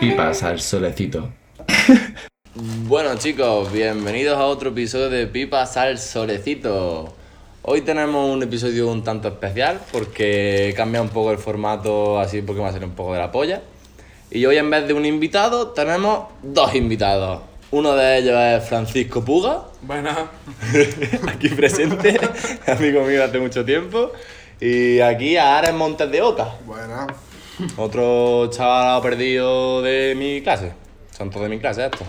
Pipas 0.00 0.44
al 0.44 0.60
solecito. 0.60 1.28
Bueno 2.54 3.16
chicos, 3.16 3.72
bienvenidos 3.72 4.38
a 4.38 4.44
otro 4.46 4.70
episodio 4.70 5.10
de 5.10 5.26
Pipas 5.26 5.76
al 5.76 5.98
Solecito. 5.98 7.12
Hoy 7.62 7.80
tenemos 7.80 8.32
un 8.32 8.40
episodio 8.44 8.88
un 8.88 9.02
tanto 9.02 9.26
especial 9.26 9.80
porque 9.90 10.72
cambia 10.76 11.02
un 11.02 11.08
poco 11.08 11.32
el 11.32 11.38
formato 11.38 12.20
así 12.20 12.42
porque 12.42 12.60
va 12.60 12.68
a 12.68 12.72
ser 12.72 12.84
un 12.84 12.92
poco 12.92 13.12
de 13.12 13.18
la 13.18 13.32
polla. 13.32 13.60
Y 14.30 14.46
hoy 14.46 14.56
en 14.56 14.70
vez 14.70 14.86
de 14.86 14.94
un 14.94 15.04
invitado 15.04 15.70
tenemos 15.70 16.28
dos 16.44 16.76
invitados. 16.76 17.42
Uno 17.72 17.96
de 17.96 18.18
ellos 18.18 18.36
es 18.38 18.68
Francisco 18.68 19.24
Puga, 19.24 19.64
Buenas. 19.82 20.16
aquí 21.28 21.48
presente, 21.48 22.20
amigo 22.68 23.02
mío 23.02 23.24
hace 23.24 23.40
mucho 23.40 23.64
tiempo. 23.64 24.12
Y 24.60 25.00
aquí 25.00 25.36
a 25.36 25.58
Ares 25.58 25.74
Montes 25.74 26.08
de 26.08 26.22
Oca, 26.22 26.54
Buenas. 26.64 27.27
Otro 27.76 28.48
chaval 28.50 29.02
perdido 29.02 29.82
de 29.82 30.14
mi 30.16 30.42
clase. 30.42 30.72
Son 31.16 31.30
todos 31.30 31.44
de 31.44 31.48
mi 31.50 31.58
clase 31.58 31.84
estos. 31.86 32.06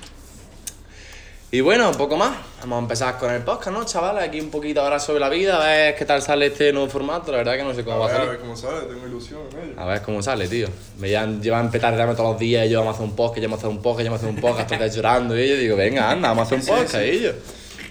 Y 1.52 1.62
bueno, 1.62 1.90
un 1.90 1.96
poco 1.96 2.16
más. 2.16 2.38
Vamos 2.62 2.76
a 2.76 2.80
empezar 2.84 3.18
con 3.18 3.32
el 3.34 3.42
podcast, 3.42 3.72
¿no, 3.76 3.84
chavales? 3.84 4.24
Aquí 4.24 4.40
un 4.40 4.52
poquito 4.52 4.82
ahora 4.82 5.00
sobre 5.00 5.20
la 5.20 5.30
vida, 5.30 5.60
a 5.60 5.66
ver 5.66 5.96
qué 5.96 6.06
tal 6.06 6.22
sale 6.22 6.46
este 6.48 6.72
nuevo 6.72 6.88
formato. 6.90 7.32
La 7.32 7.40
verdad 7.40 7.56
que 7.58 7.64
no 7.64 7.74
sé 7.74 7.84
cómo 7.84 7.96
A 7.96 8.00
va 8.02 8.06
a 8.06 8.08
ver, 8.10 8.16
a 8.16 8.20
salir. 8.20 8.32
ver 8.34 8.40
cómo 8.42 8.56
sale, 8.56 8.82
tengo 8.86 9.08
ilusión 9.08 9.40
en 9.54 9.70
ello. 9.72 9.82
A 9.82 9.86
ver 9.88 10.02
cómo 10.04 10.22
sale, 10.22 10.48
tío. 10.48 10.68
Me 11.00 11.08
llevan, 11.10 11.42
llevan 11.42 11.72
petardeando 11.72 12.16
todos 12.16 12.32
los 12.34 12.40
días, 12.40 12.68
y 12.68 12.70
yo 12.70 12.80
vamos 12.82 12.94
a 12.94 12.96
hacer 12.98 13.10
un 13.10 13.16
podcast, 13.16 13.38
yo 13.42 13.50
vamos 13.50 13.64
a 13.64 13.66
hacer 13.66 13.76
un 13.78 13.82
podcast, 13.82 14.06
yo 14.06 14.12
vamos 14.12 14.22
a 14.22 14.26
hacer 14.28 14.36
un 14.36 14.42
podcast, 14.42 14.70
todos 14.78 14.96
llorando. 14.96 15.40
Y 15.40 15.50
yo 15.50 15.56
digo, 15.56 15.76
venga, 15.76 16.12
anda, 16.12 16.28
vamos 16.30 16.44
a 16.52 16.56
hacer 16.56 16.60
un 16.60 16.66
podcast, 16.78 17.04
y 17.04 17.20
yo. 17.22 17.32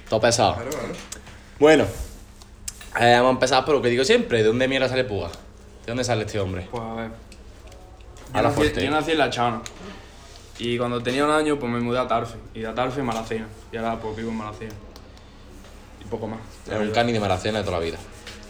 Todo 0.09 0.21
pesado. 0.21 0.55
Claro, 0.55 0.71
claro. 0.71 0.95
Bueno, 1.59 1.85
eh, 3.01 3.15
vamos 3.17 3.29
a 3.29 3.33
empezar 3.33 3.65
por 3.65 3.75
lo 3.75 3.83
que 3.83 3.89
digo 3.89 4.05
siempre. 4.05 4.39
¿De 4.39 4.45
dónde 4.45 4.69
mierda 4.69 4.89
sale 4.89 5.03
Puga? 5.03 5.29
¿De 5.31 5.89
dónde 5.89 6.05
sale 6.05 6.25
este 6.25 6.39
hombre? 6.39 6.69
Pues 6.71 6.81
a 6.83 6.95
ver. 6.95 7.11
A 8.33 8.37
Yo 8.39 8.43
la 8.43 8.49
nací, 8.49 8.55
fuerte. 8.57 8.85
yo 8.85 8.91
nací 8.91 9.11
en 9.13 9.19
La 9.19 9.31
Chana. 9.31 9.63
Y 10.59 10.77
cuando 10.77 11.03
tenía 11.03 11.25
un 11.25 11.31
año, 11.31 11.59
pues 11.59 11.71
me 11.73 11.81
mudé 11.81 11.99
a 12.01 12.09
Tarfe. 12.09 12.37
Y 12.55 12.61
de 12.61 12.73
Tarfe 12.73 13.03
Malacena. 13.03 13.47
Y 13.73 13.77
ahora 13.77 13.99
pues 14.01 14.17
vivo 14.17 14.31
en 14.31 14.37
Malacena. 14.37 14.73
Y 16.01 16.05
poco 16.09 16.27
más. 16.27 16.41
Es 16.71 16.79
un 16.79 16.91
cani 16.91 17.13
de 17.13 17.21
maracena 17.21 17.59
de 17.59 17.65
toda 17.65 17.79
la 17.79 17.85
vida, 17.85 17.99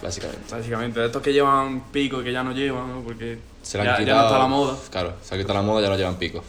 básicamente. 0.02 0.54
Básicamente, 0.54 1.00
de 1.00 1.06
estos 1.06 1.22
que 1.22 1.32
llevan 1.32 1.82
pico 1.92 2.20
y 2.20 2.24
que 2.24 2.32
ya 2.32 2.42
no 2.42 2.52
llevan, 2.52 2.88
¿no? 2.88 3.00
Porque 3.02 3.38
Se 3.62 3.78
ya, 3.78 3.84
han 3.84 3.90
ya 3.90 3.98
quitado. 4.04 4.18
no 4.20 4.26
está 4.26 4.38
la 4.38 4.46
moda. 4.46 4.76
Claro, 4.90 5.14
se 5.22 5.34
ha 5.34 5.38
quitado 5.38 5.54
la 5.54 5.62
moda, 5.62 5.82
ya 5.82 5.88
no 5.90 5.96
llevan 5.96 6.16
pico. 6.16 6.42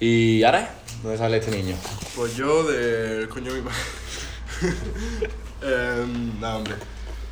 ¿Y 0.00 0.42
ahora? 0.44 0.74
¿Dónde 1.02 1.18
sale 1.18 1.36
este 1.38 1.50
niño? 1.50 1.76
Pues 2.16 2.36
yo 2.36 2.64
del 2.64 3.28
coño 3.28 3.52
mi 3.52 3.60
madre. 3.60 3.78
Em, 5.62 6.38
nada, 6.40 6.56
hombre. 6.56 6.74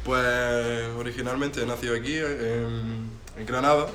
Pues 0.05 0.89
originalmente 0.99 1.63
he 1.63 1.67
nacido 1.67 1.95
aquí, 1.97 2.17
en, 2.17 3.09
en 3.37 3.47
Granada. 3.47 3.87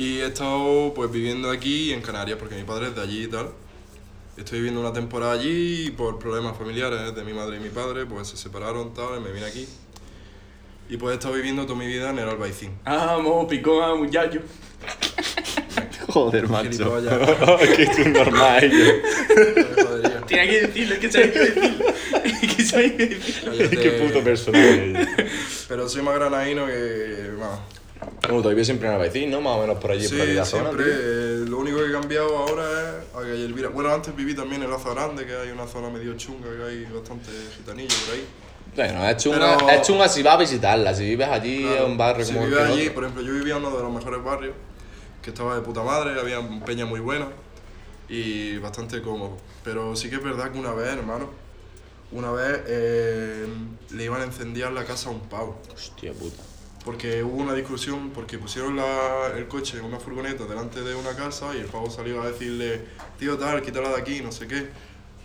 Y 0.00 0.22
he 0.22 0.28
estado 0.28 0.94
pues 0.94 1.12
viviendo 1.12 1.50
aquí 1.50 1.92
en 1.92 2.00
Canarias, 2.00 2.38
porque 2.38 2.54
mi 2.54 2.62
padre 2.62 2.86
es 2.86 2.94
de 2.94 3.02
allí 3.02 3.24
y 3.24 3.26
tal. 3.26 3.50
Estoy 4.38 4.60
viviendo 4.60 4.80
una 4.80 4.94
temporada 4.94 5.32
allí 5.32 5.88
y 5.88 5.90
por 5.90 6.18
problemas 6.18 6.56
familiares 6.56 7.14
de 7.14 7.22
mi 7.22 7.34
madre 7.34 7.58
y 7.58 7.60
mi 7.60 7.68
padre, 7.68 8.06
pues 8.06 8.28
se 8.28 8.38
separaron 8.38 8.94
tal, 8.94 9.18
y 9.18 9.20
me 9.20 9.30
vine 9.30 9.44
aquí. 9.44 9.68
Y 10.88 10.96
pues 10.96 11.12
he 11.12 11.14
estado 11.16 11.34
viviendo 11.34 11.66
toda 11.66 11.78
mi 11.78 11.86
vida 11.86 12.08
en 12.08 12.18
el 12.18 12.30
Albaicín. 12.30 12.70
Vamos, 12.82 13.44
picón 13.44 13.84
a 13.84 13.94
muchacho. 13.94 14.40
Joder, 16.08 16.48
Gilipollas. 16.48 17.18
que 17.76 17.82
es 17.82 17.98
un 17.98 18.12
normal. 18.14 18.72
Tiene 20.26 20.48
que 20.48 20.60
decirlo, 20.62 20.94
es 20.94 21.00
que 21.00 21.12
sabéis 21.12 21.32
que 21.32 21.40
decirlo. 21.40 21.94
Es 22.24 22.40
que 22.40 22.96
que 22.96 23.04
decirlo. 23.04 23.52
Qué 23.82 23.90
puto 24.02 24.24
personaje. 24.24 25.06
Pero 25.68 25.86
soy 25.90 26.00
más 26.00 26.14
granadino 26.14 26.64
que. 26.64 27.32
Vamos. 27.38 27.79
Tú 28.20 28.48
vives 28.48 28.66
siempre 28.66 28.86
en 28.88 28.94
Albaicín, 28.94 29.30
¿no? 29.30 29.40
Más 29.40 29.56
o 29.56 29.60
menos 29.62 29.78
por 29.78 29.90
allí, 29.92 30.06
Sí, 30.06 30.14
por 30.14 30.22
aquella 30.22 30.44
zona. 30.44 30.64
siempre. 30.70 30.86
eh, 30.88 31.44
lo 31.48 31.58
único 31.58 31.78
que 31.78 31.86
he 31.86 31.92
cambiado 31.92 32.36
ahora 32.36 32.62
es 32.64 33.14
a 33.16 33.18
Calle 33.20 33.44
Elvira. 33.44 33.68
Bueno, 33.70 33.92
antes 33.92 34.14
viví 34.14 34.34
también 34.34 34.62
en 34.62 34.70
Laza 34.70 34.90
Grande, 34.90 35.26
que 35.26 35.34
hay 35.34 35.50
una 35.50 35.66
zona 35.66 35.88
medio 35.90 36.14
chunga, 36.16 36.46
que 36.56 36.62
hay 36.62 36.84
bastante 36.84 37.30
gitanillo 37.56 37.94
por 38.06 38.14
ahí. 38.14 38.24
Bueno, 38.76 39.08
es 39.08 39.16
chunga, 39.16 39.56
Pero- 39.58 39.70
es 39.70 39.82
chunga 39.86 40.08
si 40.08 40.22
vas 40.22 40.34
a 40.34 40.38
visitarla. 40.38 40.94
Si 40.94 41.04
vives 41.04 41.28
allí 41.28 41.62
Claro, 41.62 41.76
es 41.76 41.84
un 41.86 41.96
barrio 41.98 42.24
si 42.24 42.32
como 42.34 42.46
vives 42.46 42.60
allí, 42.62 42.80
otro. 42.82 42.94
por 42.94 43.04
ejemplo, 43.04 43.22
yo 43.24 43.32
vivía 43.32 43.56
en 43.56 43.64
uno 43.64 43.76
de 43.76 43.82
los 43.82 43.92
mejores 43.92 44.22
barrios, 44.22 44.54
que 45.22 45.30
estaba 45.30 45.54
de 45.56 45.62
puta 45.62 45.82
madre, 45.82 46.18
había 46.20 46.40
peña 46.64 46.86
muy 46.86 47.00
buena 47.00 47.26
y 48.08 48.58
bastante 48.58 49.02
cómodo. 49.02 49.36
Pero 49.64 49.96
sí 49.96 50.08
que 50.08 50.16
es 50.16 50.22
verdad 50.22 50.52
que 50.52 50.58
una 50.58 50.72
vez, 50.72 50.88
hermano, 50.88 51.28
una 52.12 52.30
vez 52.32 52.60
eh, 52.66 53.46
le 53.90 54.04
iban 54.04 54.20
a 54.20 54.24
encender 54.24 54.70
la 54.72 54.84
casa 54.84 55.08
a 55.08 55.12
un 55.12 55.20
pavo. 55.20 55.60
Hostia 55.74 56.12
puta. 56.12 56.42
Porque 56.84 57.22
hubo 57.22 57.36
una 57.42 57.52
discusión, 57.54 58.10
porque 58.10 58.38
pusieron 58.38 58.76
la- 58.76 59.32
el 59.36 59.46
coche 59.48 59.78
en 59.78 59.84
una 59.84 59.98
furgoneta 60.00 60.44
delante 60.44 60.80
de 60.80 60.94
una 60.94 61.14
casa 61.14 61.54
y 61.54 61.58
el 61.58 61.66
pavo 61.66 61.90
salió 61.90 62.22
a 62.22 62.30
decirle, 62.30 62.80
tío 63.18 63.36
tal, 63.36 63.60
quítala 63.62 63.90
de 63.90 63.96
aquí, 64.00 64.20
no 64.20 64.32
sé 64.32 64.46
qué. 64.46 64.68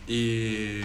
Y, 0.07 0.81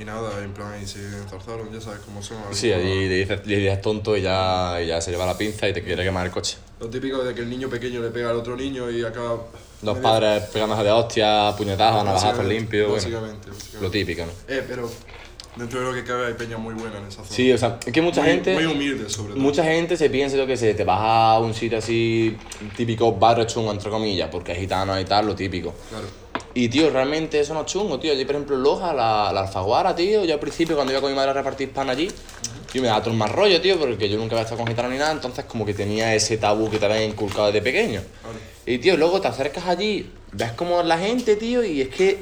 y 0.00 0.04
nada, 0.06 0.42
en 0.42 0.52
plan, 0.52 0.80
y 0.82 0.86
se 0.86 0.98
enzarzaron, 1.00 1.70
ya 1.72 1.80
sabes 1.80 2.00
cómo 2.06 2.22
son. 2.22 2.38
Sí, 2.52 2.72
allí 2.72 3.06
le 3.08 3.16
dices, 3.16 3.46
le 3.46 3.56
dices 3.56 3.80
tonto 3.82 4.16
y 4.16 4.22
ya, 4.22 4.80
y 4.82 4.86
ya 4.86 5.00
se 5.00 5.10
lleva 5.10 5.26
la 5.26 5.36
pinza 5.36 5.68
y 5.68 5.74
te 5.74 5.82
quiere 5.82 6.02
quemar 6.04 6.24
el 6.26 6.32
coche. 6.32 6.56
Lo 6.80 6.88
típico 6.88 7.22
de 7.22 7.34
que 7.34 7.42
el 7.42 7.50
niño 7.50 7.68
pequeño 7.68 8.00
le 8.00 8.08
pega 8.10 8.30
al 8.30 8.36
otro 8.36 8.56
niño 8.56 8.90
y 8.90 9.04
acaba... 9.04 9.38
Los 9.82 9.98
padres 9.98 10.44
pegándose 10.44 10.84
de 10.84 10.90
hostia, 10.92 11.52
puñetazos, 11.58 12.04
navajazos 12.04 12.28
Básicamente, 12.38 12.54
limpios, 12.60 12.88
bueno, 12.88 13.02
Básicamente, 13.02 13.50
básicamente. 13.50 13.80
lo 13.84 13.90
típico, 13.90 14.26
¿no? 14.26 14.32
Eh, 14.48 14.64
pero 14.66 14.90
dentro 15.56 15.80
de 15.80 15.86
lo 15.86 15.92
que 15.94 16.04
cabe 16.04 16.26
hay 16.26 16.34
peña 16.34 16.56
muy 16.58 16.74
buena 16.74 16.98
en 16.98 17.04
esa 17.06 17.22
zona. 17.24 17.28
Sí, 17.28 17.52
o 17.52 17.58
sea, 17.58 17.78
es 17.84 17.92
que 17.92 18.00
mucha 18.00 18.22
Muy- 18.22 18.30
gente... 18.30 18.54
Muy 18.54 18.66
humilde, 18.66 19.08
sobre 19.08 19.34
todo. 19.34 19.42
Mucha 19.42 19.64
gente 19.64 19.96
se 19.96 20.08
piensa 20.10 20.36
lo 20.36 20.46
que 20.46 20.56
se 20.56 20.74
te 20.74 20.84
vas 20.84 21.00
a 21.00 21.38
un 21.40 21.54
sitio 21.54 21.78
así, 21.78 22.36
típico 22.76 23.12
barrio 23.12 23.44
chungo, 23.44 23.70
entre 23.72 23.90
comillas, 23.90 24.28
porque 24.30 24.52
es 24.52 24.58
gitano 24.58 24.98
y 24.98 25.04
tal, 25.04 25.26
lo 25.26 25.34
típico. 25.34 25.74
Claro. 25.90 26.06
Y 26.54 26.68
tío, 26.68 26.90
realmente 26.90 27.40
eso 27.40 27.54
no 27.54 27.60
es 27.60 27.66
chungo, 27.66 27.98
tío. 27.98 28.12
Yo, 28.14 28.26
por 28.26 28.34
ejemplo, 28.34 28.56
Loja, 28.56 28.92
la, 28.92 29.30
la 29.32 29.40
Alfaguara, 29.42 29.94
tío, 29.96 30.24
yo 30.24 30.34
al 30.34 30.40
principio 30.40 30.74
cuando 30.74 30.92
iba 30.92 31.00
con 31.00 31.10
mi 31.10 31.16
madre 31.16 31.30
a 31.30 31.34
repartir 31.34 31.70
pan 31.70 31.88
allí, 31.88 32.08
yo 32.74 32.80
me 32.82 32.88
daba 32.88 33.00
todo 33.00 33.10
el 33.12 33.16
más 33.18 33.30
rollo, 33.32 33.60
tío, 33.60 33.78
porque 33.78 34.08
yo 34.08 34.16
nunca 34.18 34.34
había 34.34 34.42
estado 34.44 34.58
con 34.58 34.66
gitano 34.66 34.88
ni 34.90 34.98
nada, 34.98 35.12
entonces 35.12 35.44
como 35.46 35.64
que 35.64 35.74
tenía 35.74 36.14
ese 36.14 36.36
tabú 36.38 36.70
que 36.70 36.78
te 36.78 36.84
habían 36.86 37.04
inculcado 37.04 37.46
desde 37.46 37.62
pequeño. 37.62 38.00
Claro. 38.22 38.38
Y 38.64 38.78
tío, 38.78 38.96
luego 38.96 39.20
te 39.20 39.28
acercas 39.28 39.66
allí, 39.66 40.10
ves 40.32 40.52
cómo 40.52 40.80
es 40.80 40.86
la 40.86 40.98
gente, 40.98 41.36
tío, 41.36 41.64
y 41.64 41.80
es 41.82 41.88
que 41.88 42.18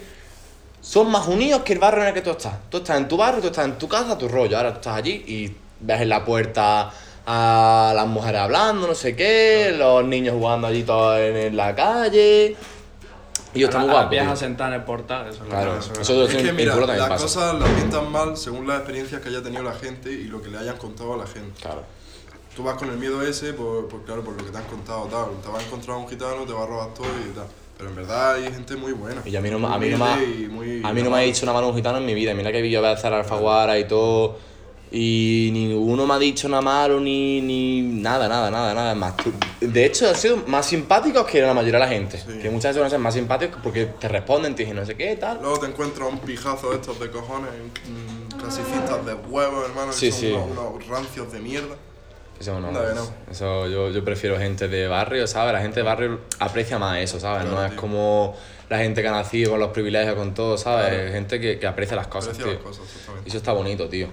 son 0.81 1.11
más 1.11 1.27
unidos 1.29 1.63
que 1.63 1.73
el 1.75 1.79
barrio 1.79 2.03
en 2.03 2.09
el 2.09 2.15
que 2.15 2.23
tú 2.23 2.31
estás. 2.31 2.55
Tú 2.71 2.79
estás 2.79 2.97
en 2.99 3.07
tu 3.09 3.17
barrio, 3.17 3.41
tú 3.41 3.49
estás 3.49 3.65
en 3.67 3.79
tu 3.79 3.89
casa, 3.89 4.17
tu 4.17 4.29
rollo. 4.29 4.57
Ahora 4.57 4.71
tú 4.73 4.77
estás 4.77 4.97
allí 4.97 5.13
y 5.27 5.55
ves 5.81 6.01
en 6.01 6.09
la 6.09 6.25
puerta 6.25 6.91
a 7.27 7.93
las 7.95 8.07
mujeres 8.07 8.41
hablando, 8.41 8.87
no 8.87 8.95
sé 8.95 9.15
qué, 9.15 9.75
los 9.77 10.05
niños 10.05 10.35
jugando 10.35 10.67
allí 10.67 10.83
todos 10.83 11.19
en, 11.21 11.37
en 11.37 11.57
la 11.57 11.75
calle. 11.75 12.57
Y 13.53 13.59
yo 13.61 13.69
A 13.69 13.79
muy 13.79 13.89
la- 14.17 14.31
a 14.33 14.37
sentadas 14.37 14.73
en 14.75 14.81
el 14.81 14.85
portal. 14.87 15.27
Eso 15.29 15.43
es 15.43 15.51
lo 15.51 15.95
que- 15.95 16.03
eso, 16.03 16.25
es 16.25 16.37
que 16.37 16.53
mira, 16.53 16.77
las 16.77 17.09
pasa. 17.09 17.23
cosas 17.25 17.55
las 17.61 17.69
pintan 17.71 18.11
mal 18.11 18.37
según 18.37 18.67
las 18.67 18.79
experiencias 18.79 19.21
que 19.21 19.29
haya 19.29 19.43
tenido 19.43 19.63
la 19.65 19.73
gente 19.75 20.11
y 20.11 20.25
lo 20.25 20.41
que 20.41 20.49
le 20.51 20.59
hayan 20.59 20.77
contado 20.77 21.15
a 21.15 21.17
la 21.17 21.27
gente. 21.27 21.61
Claro. 21.61 21.83
Tú 22.55 22.63
vas 22.65 22.77
con 22.77 22.89
el 22.91 22.97
miedo 22.97 23.23
ese, 23.23 23.53
por, 23.53 23.89
por- 23.89 24.05
claro, 24.05 24.23
por 24.23 24.35
lo 24.35 24.45
que 24.45 24.51
te 24.53 24.59
han 24.59 24.65
contado, 24.65 25.05
tal. 25.07 25.41
Te 25.43 25.49
va 25.49 25.59
a 25.59 25.63
encontrar 25.63 25.97
un 25.97 26.09
gitano, 26.09 26.45
te 26.47 26.53
va 26.53 26.63
a 26.63 26.67
robar 26.67 26.95
todo 26.95 27.07
y 27.07 27.35
tal. 27.35 27.47
Pero 27.81 27.91
en 27.91 27.97
verdad 27.97 28.35
hay 28.35 28.45
gente 28.45 28.77
muy 28.77 28.93
buena. 28.93 29.23
Y 29.25 29.35
a 29.35 29.41
mí 29.41 29.49
no, 29.51 29.57
a 29.67 29.79
mí 29.79 29.89
no, 29.89 30.23
y 30.23 30.49
muy- 30.49 30.83
a 30.85 30.93
mí 30.93 31.03
no 31.03 31.09
me 31.11 31.17
ha 31.17 31.21
dicho 31.21 31.47
una 31.47 31.55
mano 31.55 31.69
un 31.71 31.75
gitano 31.75 31.97
en 31.97 32.05
mi 32.05 32.13
vida. 32.13 32.35
Mira 32.35 32.53
que 32.53 32.61
vi 32.61 32.71
yo 32.71 32.79
a 32.81 32.83
la 32.83 33.19
Alfaguara 33.19 33.79
y 33.79 33.85
todo. 33.89 34.37
Y 34.93 35.51
ninguno 35.53 36.05
me 36.05 36.15
ha 36.15 36.19
dicho 36.19 36.49
nada 36.49 36.61
malo, 36.63 36.99
ni, 37.01 37.41
ni 37.41 37.81
nada, 37.81 38.29
nada, 38.29 38.51
nada, 38.51 38.75
nada. 38.75 38.95
Más, 38.95 39.15
de 39.61 39.85
hecho, 39.87 40.09
han 40.09 40.17
sido 40.17 40.39
más 40.49 40.67
simpáticos 40.67 41.25
que 41.27 41.41
la 41.41 41.55
mayoría 41.55 41.79
de 41.79 41.85
la 41.87 41.89
gente. 41.89 42.19
Sí. 42.19 42.39
Que 42.43 42.51
muchas 42.51 42.71
veces 42.75 42.79
van 42.81 42.87
a 42.89 42.91
ser 42.91 42.99
más 42.99 43.15
simpáticos 43.15 43.61
porque 43.63 43.87
te 43.87 44.09
responden, 44.09 44.55
te 44.55 44.65
dicen 44.65 44.77
no 44.77 44.85
sé 44.85 44.97
qué, 44.97 45.17
tal. 45.17 45.39
Luego 45.41 45.61
te 45.61 45.67
encuentras 45.67 46.09
un 46.09 46.19
pijazo 46.19 46.71
de 46.71 46.77
estos 46.77 46.99
de 47.01 47.09
cojones, 47.11 47.51
clasicistas 48.39 49.07
de 49.07 49.15
huevos, 49.15 49.65
hermano, 49.69 49.93
que 49.93 49.97
Sí, 49.97 50.11
son 50.11 50.21
sí. 50.21 50.33
Unos, 50.33 50.49
unos 50.75 50.87
rancios 50.89 51.33
de 51.33 51.39
mierda. 51.41 51.77
Eso 52.41 52.59
no, 52.59 52.69
que 52.69 52.95
no. 52.95 53.07
Eso 53.31 53.69
yo, 53.69 53.91
yo 53.91 54.03
prefiero 54.05 54.39
gente 54.39 54.67
de 54.67 54.89
barrio, 54.89 55.27
¿sabes? 55.27 55.53
La 55.53 55.61
gente 55.61 55.81
de 55.81 55.83
barrio 55.85 56.21
aprecia 56.39 56.79
más 56.79 56.99
eso, 56.99 57.21
¿sabes? 57.21 57.43
Claro, 57.43 57.57
no 57.59 57.65
es 57.65 57.73
tío. 57.73 57.81
como 57.81 58.35
la 58.71 58.79
gente 58.79 59.03
que 59.03 59.09
ha 59.09 59.13
nacido 59.13 59.51
con 59.51 59.61
los 59.61 59.69
privilegios, 59.71 60.15
con 60.17 60.33
todo, 60.33 60.57
¿sabes? 60.57 60.89
Claro. 60.89 61.13
Gente 61.13 61.39
que, 61.39 61.59
que 61.59 61.67
aprecia 61.67 61.97
las 61.97 62.07
cosas, 62.07 62.31
Aprecia 62.31 62.59
tío. 62.59 62.69
las 62.71 62.79
cosas, 62.79 62.87
Y 63.27 63.29
eso 63.29 63.37
está 63.37 63.53
bonito, 63.53 63.89
tío. 63.89 64.09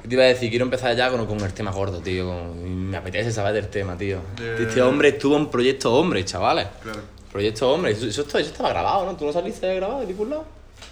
¿Qué 0.00 0.06
te 0.06 0.14
iba 0.14 0.22
a 0.22 0.28
decir? 0.28 0.48
Quiero 0.50 0.64
empezar 0.64 0.94
ya 0.94 1.10
con, 1.10 1.26
con 1.26 1.40
el 1.40 1.52
tema 1.52 1.72
gordo, 1.72 1.98
tío. 1.98 2.28
con- 2.28 2.90
me 2.90 2.96
apetece 2.96 3.32
saber 3.32 3.52
del 3.54 3.66
tema, 3.68 3.96
tío. 3.98 4.20
De- 4.36 4.62
Este 4.62 4.80
hombre 4.80 5.08
estuvo 5.08 5.36
en 5.36 5.48
Proyecto 5.50 5.92
Hombre, 5.92 6.24
chavales. 6.24 6.68
Claro. 6.80 7.00
Proyecto 7.32 7.72
Hombre. 7.72 7.90
Eso, 7.90 8.06
eso, 8.06 8.22
eso 8.22 8.38
estaba 8.38 8.68
grabado, 8.68 9.04
¿no? 9.04 9.16
¿Tú 9.16 9.26
no 9.26 9.32
saliste 9.32 9.74
grabado 9.74 10.00
de 10.00 10.06
ningún 10.06 10.30
lado? 10.30 10.44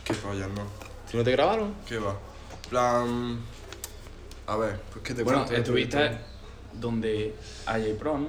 Qué 0.03 0.15
fallas, 0.15 0.49
¿no? 0.49 0.63
¿Si 1.09 1.17
no 1.17 1.23
te 1.23 1.31
grabaron? 1.31 1.73
¿Qué 1.89 1.99
va? 1.99 2.17
plan. 2.69 3.39
A 4.49 4.57
ver, 4.57 4.77
pues 4.93 5.05
que 5.05 5.15
te 5.15 5.23
Bueno, 5.23 5.41
cuento 5.45 5.57
estuviste 5.57 5.97
Proyecto? 5.97 6.36
Donde 6.81 7.35
AJ 7.67 7.99
Pro, 7.99 8.19
¿no? 8.19 8.29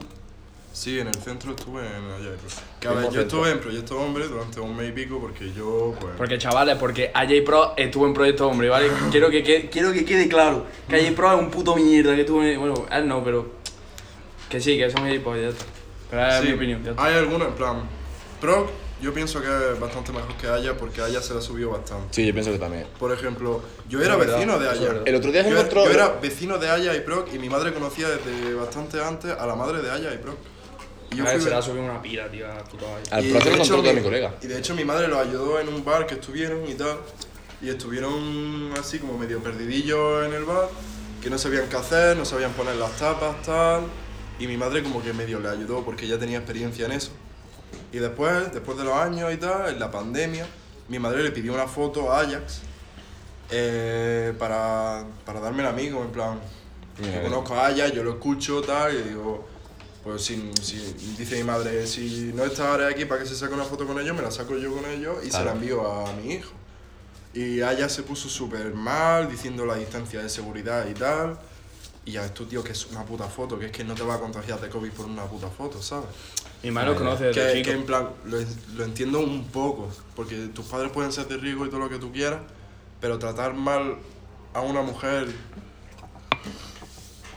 Sí, 0.77 0.99
en 0.99 1.07
el 1.07 1.15
centro 1.15 1.51
estuve 1.55 1.81
en 1.87 2.03
pues. 2.39 2.61
Que 2.79 2.87
a 2.87 2.91
¿Qué 2.91 2.97
ver, 2.97 3.09
yo 3.09 3.21
estuve 3.21 3.49
en 3.49 3.59
Proyecto 3.59 3.99
Hombre 3.99 4.27
durante 4.27 4.59
un 4.59 4.77
mes 4.77 4.89
y 4.89 4.91
pico 4.91 5.19
porque 5.19 5.51
yo, 5.51 5.95
pues. 5.99 6.13
Porque 6.15 6.37
chavales, 6.37 6.75
porque 6.77 7.09
AJ 7.13 7.43
Pro 7.43 7.73
estuvo 7.75 8.05
en 8.05 8.13
Proyecto 8.13 8.47
Hombre, 8.47 8.69
¿vale? 8.69 8.89
quiero, 9.11 9.31
que 9.31 9.41
quede, 9.41 9.69
quiero 9.69 9.91
que 9.91 10.05
quede 10.05 10.27
claro 10.27 10.65
que 10.87 10.97
AJ 10.97 11.15
Pro 11.15 11.33
es 11.33 11.39
un 11.39 11.49
puto 11.49 11.75
mierda 11.75 12.13
que 12.13 12.21
estuvo 12.21 12.43
en... 12.43 12.59
Bueno, 12.59 12.85
él 12.91 13.07
no, 13.07 13.23
pero... 13.23 13.53
Que 14.49 14.61
sí, 14.61 14.77
que 14.77 14.89
son 14.91 15.07
gilipollas, 15.07 15.41
ya 15.41 15.49
está. 15.49 15.65
Pero 16.11 16.27
es 16.27 16.41
Sí, 16.41 16.47
mi 16.47 16.53
opinión, 16.53 16.83
ya 16.83 16.91
está. 16.91 17.05
Hay 17.05 17.15
algunos, 17.15 17.47
en 17.47 17.53
plan. 17.55 17.77
Pro, 18.39 18.69
yo 19.01 19.13
pienso 19.13 19.41
que 19.41 19.47
es 19.47 19.79
bastante 19.79 20.11
mejor 20.11 20.33
que 20.37 20.47
Haya 20.47 20.75
porque 20.75 21.01
Haya 21.01 21.21
se 21.21 21.33
la 21.33 21.41
subió 21.41 21.69
bastante. 21.71 22.07
Sí, 22.13 22.25
yo 22.25 22.33
pienso 22.33 22.51
que 22.51 22.57
también. 22.59 22.87
Por 22.99 23.11
ejemplo, 23.11 23.61
yo 23.87 24.01
era 24.01 24.15
verdad, 24.15 24.35
vecino 24.35 24.59
de 24.59 24.67
verdad. 24.67 25.01
El 25.05 25.15
otro 25.15 25.31
día 25.31 25.43
se 25.43 25.49
Yo, 25.51 25.57
encontró. 25.57 25.85
yo 25.85 25.91
era 25.91 26.07
vecino 26.21 26.57
de 26.57 26.69
Haya 26.69 26.95
y 26.95 27.01
Proc 27.01 27.33
y 27.33 27.39
mi 27.39 27.49
madre 27.49 27.73
conocía 27.73 28.07
desde 28.09 28.53
bastante 28.55 29.01
antes 29.01 29.31
a 29.31 29.45
la 29.45 29.55
madre 29.55 29.81
de 29.81 29.91
Haya 29.91 30.13
y 30.13 30.17
Proc. 30.17 30.35
Y 31.11 31.17
yo 31.17 31.23
A 31.25 31.31
ver, 31.31 31.41
se 31.41 31.53
ha 31.53 31.61
subido 31.61 31.83
una 31.85 32.01
pila, 32.01 32.29
tío, 32.29 32.51
a 32.51 32.63
puto 32.63 32.85
Haya. 32.87 33.15
Al 33.15 33.25
y 33.25 33.31
pro 33.31 33.41
se 33.41 33.49
de 33.49 33.55
lo 33.55 33.63
hecho 33.63 33.73
encontró 33.75 33.93
mi 33.93 34.01
colega. 34.01 34.33
Y 34.41 34.47
de 34.47 34.57
hecho 34.57 34.75
mi 34.75 34.83
madre 34.83 35.07
los 35.07 35.17
ayudó 35.19 35.59
en 35.59 35.69
un 35.69 35.85
bar 35.85 36.05
que 36.07 36.15
estuvieron 36.15 36.67
y 36.67 36.73
tal. 36.73 36.97
Y 37.61 37.69
estuvieron 37.69 38.71
así 38.79 38.99
como 38.99 39.17
medio 39.17 39.39
perdidillos 39.39 40.25
en 40.25 40.33
el 40.33 40.43
bar, 40.43 40.69
que 41.23 41.29
no 41.29 41.37
sabían 41.37 41.67
qué 41.69 41.75
hacer, 41.75 42.15
no 42.17 42.25
sabían 42.25 42.51
poner 42.53 42.75
las 42.75 42.91
tapas, 42.97 43.41
tal. 43.43 43.83
Y 44.39 44.47
mi 44.47 44.57
madre 44.57 44.83
como 44.83 45.01
que 45.03 45.13
medio 45.13 45.39
le 45.39 45.49
ayudó 45.49 45.83
porque 45.83 46.07
ya 46.07 46.19
tenía 46.19 46.37
experiencia 46.37 46.85
en 46.85 46.91
eso. 46.91 47.11
Y 47.91 47.97
después, 47.97 48.53
después 48.53 48.77
de 48.77 48.83
los 48.83 48.93
años 48.93 49.33
y 49.33 49.37
tal, 49.37 49.69
en 49.69 49.79
la 49.79 49.89
pandemia, 49.91 50.45
mi 50.89 50.99
madre 50.99 51.23
le 51.23 51.31
pidió 51.31 51.53
una 51.53 51.67
foto 51.67 52.11
a 52.11 52.21
Ajax 52.21 52.61
eh, 53.49 54.33
para, 54.37 55.05
para 55.25 55.39
darme 55.39 55.65
a 55.65 55.71
mí, 55.71 55.89
como 55.89 56.03
en 56.03 56.11
plan, 56.11 56.39
yo 57.01 57.23
conozco 57.23 57.55
a 57.55 57.67
Ajax, 57.67 57.93
yo 57.93 58.03
lo 58.03 58.11
escucho, 58.11 58.61
tal, 58.61 58.93
y 58.93 59.01
digo, 59.03 59.47
pues 60.03 60.23
si, 60.23 60.51
si 60.61 60.77
dice 61.17 61.37
mi 61.37 61.43
madre, 61.43 61.87
si 61.87 62.31
no 62.33 62.43
está 62.43 62.71
ahora 62.71 62.87
aquí 62.87 63.05
para 63.05 63.21
que 63.21 63.27
se 63.27 63.35
saque 63.35 63.53
una 63.53 63.63
foto 63.63 63.85
con 63.85 63.99
ellos, 63.99 64.15
me 64.15 64.21
la 64.21 64.31
saco 64.31 64.57
yo 64.57 64.73
con 64.73 64.85
ellos 64.89 65.17
y 65.25 65.31
se 65.31 65.43
la 65.43 65.51
envío 65.51 66.07
a 66.07 66.13
mi 66.13 66.33
hijo. 66.33 66.51
Y 67.33 67.61
Ajax 67.61 67.93
se 67.93 68.03
puso 68.03 68.29
súper 68.29 68.73
mal, 68.73 69.29
diciendo 69.29 69.65
la 69.65 69.75
distancia 69.75 70.21
de 70.21 70.29
seguridad 70.29 70.87
y 70.87 70.93
tal. 70.93 71.37
Y 72.07 72.11
ya 72.13 72.21
ves 72.21 72.33
tú, 72.33 72.45
tío, 72.45 72.63
que 72.63 72.71
es 72.71 72.85
una 72.87 73.03
puta 73.03 73.25
foto, 73.25 73.59
que 73.59 73.65
es 73.65 73.71
que 73.73 73.83
no 73.83 73.93
te 73.93 74.01
va 74.01 74.15
a 74.15 74.19
contagiar 74.19 74.61
de 74.61 74.69
COVID 74.69 74.91
por 74.91 75.05
una 75.07 75.25
puta 75.25 75.49
foto, 75.49 75.81
¿sabes? 75.81 76.05
Mi 76.63 76.71
madre 76.71 76.91
lo 76.91 76.95
conoce 76.95 77.25
desde 77.25 77.41
Que, 77.47 77.53
chico. 77.57 77.69
que 77.69 77.75
en 77.75 77.85
plan, 77.85 78.07
lo, 78.25 78.37
lo 78.77 78.83
entiendo 78.85 79.19
un 79.19 79.43
poco, 79.47 79.89
porque 80.15 80.47
tus 80.53 80.65
padres 80.67 80.89
pueden 80.93 81.11
ser 81.11 81.27
de 81.27 81.35
riesgo 81.35 81.65
y 81.65 81.69
todo 81.69 81.81
lo 81.81 81.89
que 81.89 81.97
tú 81.99 82.11
quieras, 82.13 82.39
pero 83.01 83.19
tratar 83.19 83.53
mal 83.55 83.97
a 84.53 84.61
una 84.61 84.81
mujer 84.83 85.27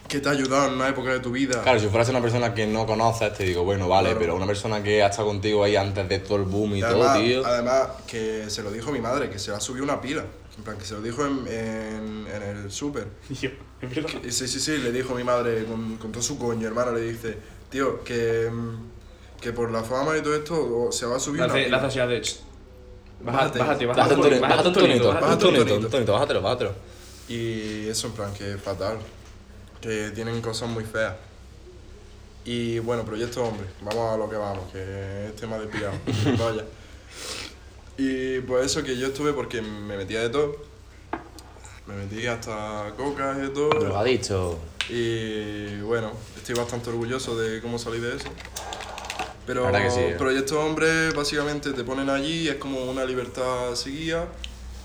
que 0.08 0.20
te 0.20 0.28
ha 0.28 0.32
ayudado 0.32 0.68
en 0.68 0.74
una 0.74 0.88
época 0.88 1.10
de 1.12 1.20
tu 1.20 1.30
vida. 1.32 1.62
Claro, 1.62 1.78
si 1.78 1.86
fueras 1.88 2.08
una 2.08 2.20
persona 2.20 2.52
que 2.54 2.66
no 2.66 2.86
conoces, 2.86 3.32
te 3.36 3.44
digo, 3.44 3.62
bueno, 3.64 3.88
vale, 3.88 4.08
Claro. 4.10 4.20
pero 4.20 4.36
una 4.36 4.46
persona 4.46 4.82
que 4.82 5.02
ha 5.02 5.08
estado 5.08 5.28
contigo 5.28 5.62
ahí 5.62 5.76
antes 5.76 6.08
de 6.08 6.18
todo 6.20 6.38
el 6.38 6.44
boom 6.44 6.74
y, 6.74 6.78
Y 6.78 6.80
todo, 6.82 7.08
además, 7.08 7.18
tío. 7.18 7.46
además, 7.46 7.88
que 8.06 8.48
se 8.50 8.62
lo 8.62 8.70
dijo 8.72 8.90
mi 8.90 9.00
madre, 9.00 9.30
que 9.30 9.38
se 9.38 9.50
la 9.50 9.60
subió 9.60 9.82
una 9.84 10.00
pila. 10.00 10.24
En 10.58 10.64
plan, 10.64 10.76
que 10.76 10.84
se 10.84 10.94
lo 10.94 11.00
dijo 11.02 11.24
en, 11.24 11.46
en, 11.46 12.26
en 12.26 12.42
el 12.42 12.70
súper. 12.72 13.06
Tío, 13.40 13.50
es 13.80 13.94
verdad. 13.94 14.10
Y 14.24 14.30
sí, 14.32 14.46
sí, 14.48 14.60
sí, 14.60 14.78
le 14.78 14.92
dijo 14.92 15.14
mi 15.14 15.24
madre 15.24 15.64
con, 15.64 15.96
con 15.96 16.12
todo 16.12 16.22
su 16.22 16.38
coño, 16.38 16.66
hermano, 16.66 16.92
le 16.92 17.00
dice, 17.02 17.38
tío, 17.70 18.02
que, 18.04 18.50
que 19.40 19.52
por 19.52 19.70
la 19.70 19.82
fama 19.82 20.16
y 20.18 20.22
todo 20.22 20.34
esto 20.34 20.54
o 20.86 20.92
se 20.92 21.06
va 21.06 21.16
a 21.16 21.20
subir 21.20 21.40
La 21.40 21.46
una 21.46 21.54
hace, 21.54 21.62
la 21.62 21.66
pila. 21.66 21.76
hace 21.78 21.86
así 21.86 21.98
a 22.00 22.06
de... 22.06 22.20
"Ch, 22.20 22.40
Bájate, 23.22 23.58
Bájate, 23.58 23.86
bájate, 23.86 24.14
Bájate 24.14 24.14
un 24.14 24.22
tonito, 24.22 24.40
bájate 24.40 24.68
un 24.68 24.74
tonito, 24.74 25.08
bájate 25.08 25.20
bájate 25.26 25.34
un 25.34 25.40
tonito, 25.40 25.64
tonito. 25.68 25.86
un 25.86 25.90
tonito, 25.92 26.12
bájatelo, 26.14 26.42
bájatelo. 26.42 26.72
Y 27.28 27.86
eso 27.88 28.06
en 28.08 28.12
plan 28.14 28.32
que 28.34 28.54
es 28.54 28.60
fatal, 28.60 28.96
que 29.80 30.10
tienen 30.14 30.40
cosas 30.40 30.68
muy 30.70 30.84
feas. 30.84 31.14
Y 32.46 32.78
bueno, 32.78 33.04
Proyecto 33.04 33.44
Hombre, 33.44 33.66
vamos 33.82 34.14
a 34.14 34.16
lo 34.16 34.28
que 34.30 34.36
vamos, 34.36 34.72
que 34.72 35.26
es 35.26 35.36
tema 35.36 35.58
de 35.58 35.66
pirado. 35.66 35.92
Vaya. 36.38 36.64
Y 38.00 38.40
pues 38.40 38.64
eso 38.64 38.82
que 38.82 38.96
yo 38.96 39.08
estuve 39.08 39.34
porque 39.34 39.60
me 39.60 39.94
metía 39.94 40.22
de 40.22 40.30
todo. 40.30 40.56
Me 41.86 41.94
metí 41.96 42.26
hasta 42.26 42.94
coca 42.96 43.34
y 43.36 43.42
de 43.42 43.48
todo. 43.50 43.68
Drogadicto. 43.68 44.58
Y 44.88 45.78
bueno, 45.80 46.12
estoy 46.34 46.54
bastante 46.54 46.88
orgulloso 46.88 47.38
de 47.38 47.60
cómo 47.60 47.78
salí 47.78 48.00
de 48.00 48.16
eso. 48.16 48.28
Pero 49.46 49.70
que 49.70 49.90
sí, 49.90 50.00
eh. 50.00 50.14
Proyecto 50.16 50.64
Hombre 50.64 51.10
básicamente 51.10 51.72
te 51.72 51.84
ponen 51.84 52.08
allí, 52.08 52.48
es 52.48 52.54
como 52.54 52.84
una 52.84 53.04
libertad 53.04 53.74
seguida, 53.74 54.28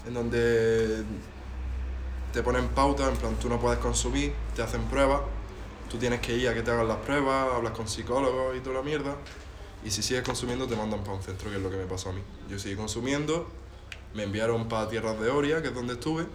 en 0.05 0.13
donde 0.13 1.03
te 2.33 2.43
ponen 2.43 2.67
pautas, 2.69 3.07
en 3.07 3.15
plan 3.15 3.35
tú 3.39 3.47
no 3.47 3.61
puedes 3.61 3.79
consumir, 3.79 4.33
te 4.55 4.61
hacen 4.61 4.83
pruebas, 4.85 5.21
tú 5.89 5.97
tienes 5.97 6.19
que 6.19 6.35
ir 6.35 6.49
a 6.49 6.53
que 6.53 6.63
te 6.63 6.71
hagan 6.71 6.87
las 6.89 6.97
pruebas, 6.97 7.53
hablas 7.53 7.71
con 7.71 7.87
psicólogos 7.87 8.57
y 8.57 8.59
toda 8.59 8.77
la 8.77 8.81
mierda, 8.81 9.15
y 9.85 9.91
si 9.91 10.01
sigues 10.01 10.23
consumiendo 10.23 10.67
te 10.67 10.75
mandan 10.75 11.01
para 11.01 11.13
un 11.15 11.21
centro, 11.23 11.49
que 11.49 11.55
es 11.57 11.61
lo 11.61 11.69
que 11.69 11.77
me 11.77 11.85
pasó 11.85 12.09
a 12.09 12.13
mí. 12.13 12.21
Yo 12.49 12.59
seguí 12.59 12.75
consumiendo, 12.75 13.47
me 14.13 14.23
enviaron 14.23 14.67
para 14.67 14.89
Tierras 14.89 15.19
de 15.19 15.29
Oria, 15.29 15.61
que 15.61 15.69
es 15.69 15.75
donde 15.75 15.93
estuve, 15.93 16.25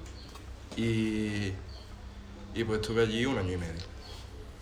y, 0.76 1.52
y 2.54 2.64
pues 2.64 2.80
estuve 2.80 3.02
allí 3.02 3.26
un 3.26 3.38
año 3.38 3.52
y 3.52 3.56
medio. 3.56 3.90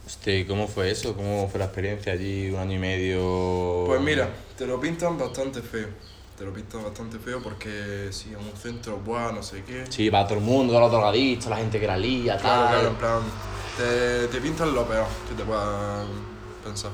Hostia, 0.07 0.39
¿y 0.39 0.45
cómo 0.47 0.67
fue 0.69 0.91
eso? 0.91 1.15
¿Cómo 1.15 1.49
fue 1.51 1.59
la 1.59 1.67
experiencia 1.67 2.13
allí? 2.15 2.51
Un 2.51 2.57
año 2.61 2.77
y 2.77 2.79
medio. 2.79 3.85
Pues 3.87 4.01
mira, 4.01 4.31
te 4.57 4.67
lo 4.67 4.81
pintan 4.81 5.19
bastante 5.19 5.61
feo. 5.61 5.89
Te 6.39 6.45
lo 6.45 6.53
pintan 6.55 6.83
bastante 6.85 7.19
feo 7.19 7.43
porque 7.43 8.09
si 8.11 8.31
en 8.31 8.37
un 8.37 8.53
centro, 8.57 8.97
buah, 8.99 9.33
no 9.33 9.43
sé 9.43 9.65
qué. 9.65 9.85
Sí, 9.91 10.09
va 10.09 10.27
todo 10.27 10.39
el 10.39 10.45
mundo, 10.45 10.73
todos 10.73 10.85
los 10.85 10.93
drogadictos, 10.93 11.51
la 11.51 11.57
gente 11.57 11.79
que 11.79 11.87
la 11.87 11.97
lía, 11.99 12.39
Claro, 12.39 12.63
tal. 12.63 12.69
claro, 12.73 12.89
en 12.89 12.95
plan, 12.95 13.21
te, 13.77 14.29
te 14.29 14.41
pintan 14.41 14.73
lo 14.75 14.87
peor 14.89 15.07
que 15.29 15.35
te 15.35 15.43
puedan 15.45 16.07
pensar. 16.65 16.93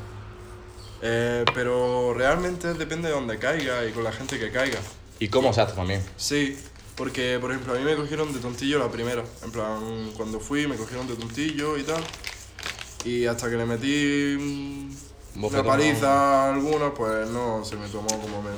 Eh, 1.07 1.45
pero 1.53 2.15
realmente 2.15 2.73
depende 2.73 3.09
de 3.09 3.15
dónde 3.15 3.39
caiga 3.39 3.85
y 3.85 3.93
con 3.93 4.03
la 4.05 4.13
gente 4.13 4.39
que 4.39 4.51
caiga. 4.51 4.79
¿Y 5.19 5.29
cómo 5.29 5.53
se 5.53 5.61
hace 5.61 5.75
también? 5.75 6.03
Sí, 6.17 6.59
porque 6.97 7.39
por 7.41 7.51
ejemplo 7.51 7.75
a 7.75 7.77
mí 7.77 7.85
me 7.85 7.95
cogieron 7.95 8.33
de 8.33 8.41
tontillo 8.41 8.79
la 8.79 8.89
primera. 8.91 9.23
En 9.45 9.51
plan, 9.53 10.11
cuando 10.17 10.41
fui 10.41 10.67
me 10.67 10.77
cogieron 10.77 11.07
de 11.07 11.15
tontillo 11.15 11.77
y 11.77 11.83
tal. 11.83 12.03
Y 13.05 13.27
hasta 13.27 13.51
que 13.51 13.57
le 13.57 13.67
metí 13.67 14.37
mm, 15.37 15.45
una 15.45 15.63
paliza 15.63 16.09
a 16.47 16.55
algunos, 16.55 16.93
pues 16.97 17.29
no 17.29 17.63
se 17.67 17.77
me 17.77 17.87
tomó 17.89 18.09
como 18.09 18.41
me, 18.41 18.51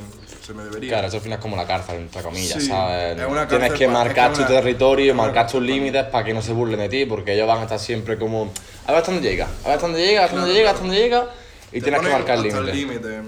se 0.47 0.55
me 0.55 0.63
debería. 0.63 0.91
Claro, 0.91 1.09
eso 1.09 1.17
al 1.17 1.23
final 1.25 1.39
es 1.39 1.43
como 1.43 1.57
la 1.57 1.67
cárcel, 1.67 1.97
entre 1.97 2.23
comillas, 2.23 2.63
Sí, 2.63 2.69
¿sabes? 2.69 3.19
es 3.21 3.27
una 3.27 3.49
Tienes 3.49 3.71
cárcel 3.71 3.79
que 3.79 3.89
marcar 3.93 4.31
es 4.31 4.39
tu 4.39 4.45
que 4.47 4.53
una- 4.53 4.61
territorio, 4.61 5.15
marcar 5.17 5.47
tus 5.47 5.55
cárcel 5.55 5.67
límites 5.67 6.05
para 6.05 6.25
que 6.25 6.33
no 6.33 6.43
se 6.43 6.53
burlen 6.53 6.79
de 6.79 6.89
ti, 6.89 7.07
porque 7.07 7.35
ellos 7.35 7.49
van 7.49 7.59
a 7.59 7.63
estar 7.65 7.81
siempre 7.81 8.17
como. 8.17 8.53
A 8.87 8.93
ver 8.93 9.01
hasta 9.01 9.11
dónde 9.11 9.29
llega, 9.29 9.47
a 9.47 9.69
ver 9.69 9.73
hasta 9.75 9.87
dónde 9.89 10.07
llega, 10.07 10.25
hasta 10.27 10.37
dónde 10.37 10.53
llega, 10.55 10.63
claro. 10.73 10.77
hasta 10.77 10.87
dónde 10.87 11.03
llega, 11.03 11.31
y 11.77 11.81
Te 11.81 11.85
tienes 11.91 12.01
que 12.01 12.09
marcar 12.11 12.39
el 12.39 12.67
límite. 12.77 13.23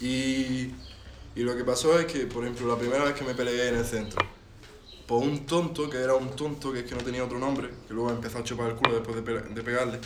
Y, 0.00 0.70
y 1.36 1.42
lo 1.42 1.56
que 1.56 1.64
pasó 1.64 1.98
es 1.98 2.06
que, 2.06 2.26
por 2.26 2.44
ejemplo, 2.44 2.68
la 2.68 2.76
primera 2.78 3.04
vez 3.04 3.14
que 3.14 3.24
me 3.24 3.34
peleé 3.34 3.68
en 3.68 3.76
el 3.76 3.84
centro, 3.84 4.24
por 5.06 5.22
un 5.22 5.46
tonto, 5.46 5.88
que 5.88 5.98
era 5.98 6.14
un 6.14 6.30
tonto 6.36 6.72
que 6.72 6.80
es 6.80 6.84
que 6.84 6.94
no 6.94 7.02
tenía 7.02 7.24
otro 7.24 7.38
nombre, 7.38 7.68
que 7.88 7.94
luego 7.94 8.10
empezó 8.10 8.38
a 8.38 8.44
chupar 8.44 8.70
el 8.70 8.76
culo 8.76 8.94
después 8.94 9.16
de, 9.16 9.22
pe- 9.22 9.54
de 9.54 9.62
pegarle, 9.62 9.98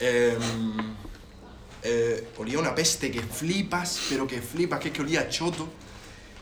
em, 0.00 0.38
eh, 1.82 2.28
olía 2.38 2.58
una 2.58 2.74
peste 2.74 3.10
que 3.10 3.20
flipas, 3.22 4.00
pero 4.08 4.26
que 4.26 4.40
flipas, 4.42 4.80
que 4.80 4.88
es 4.88 4.94
que 4.94 5.02
olía 5.02 5.20
a 5.22 5.28
choto. 5.28 5.68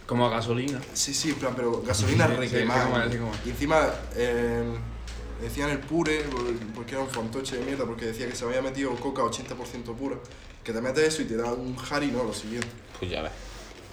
Como 0.07 0.26
a 0.26 0.30
gasolina. 0.30 0.80
Sí, 0.95 1.12
sí, 1.14 1.30
en 1.30 1.37
plan, 1.37 1.54
pero 1.54 1.83
gasolina 1.83 2.26
Sí, 2.30 2.35
requemada. 2.37 3.11
sí, 3.11 3.18
y 3.47 3.50
encima 3.50 3.88
eh, 4.16 4.64
decían 5.42 5.71
el 5.71 5.78
pure, 5.80 6.21
por- 6.25 6.54
porque 6.75 6.92
era 6.95 7.02
un 7.02 7.11
fantoche 7.11 7.57
de 7.57 7.64
mierda, 7.64 7.85
porque 7.85 8.07
decía 8.07 8.26
que 8.28 8.35
se 8.35 8.45
había 8.45 8.62
metido 8.62 8.95
coca 8.97 9.23
80% 9.23 9.95
pura. 9.95 10.16
Que 10.68 10.75
te 10.75 10.82
metes 10.82 11.14
eso 11.14 11.22
y 11.22 11.25
te 11.25 11.34
da 11.34 11.50
un 11.50 11.75
jari, 11.76 12.08
no, 12.08 12.25
lo 12.25 12.34
siguiente. 12.34 12.68
Pues 12.98 13.10
ya 13.10 13.22
ves. 13.22 13.32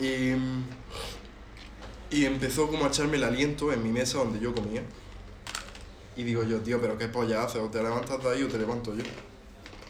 Y, 0.01 0.34
y 2.13 2.25
empezó 2.25 2.67
como 2.67 2.84
a 2.84 2.89
echarme 2.89 3.15
el 3.15 3.24
aliento 3.24 3.72
en 3.72 3.82
mi 3.82 3.88
mesa 3.88 4.17
donde 4.17 4.41
yo 4.41 4.53
comía. 4.53 4.84
Y 6.17 6.24
digo 6.24 6.44
yo, 6.44 6.60
tío, 6.60 6.82
pero 6.82 6.98
qué 6.98 7.08
polla 7.08 7.44
haces, 7.44 7.62
o 7.62 7.70
te 7.70 7.82
levantas 7.82 8.22
de 8.22 8.29
ahí 8.29 8.44
o 8.44 8.50
te 8.50 8.58
levanto 8.58 8.94
yo. 8.94 9.03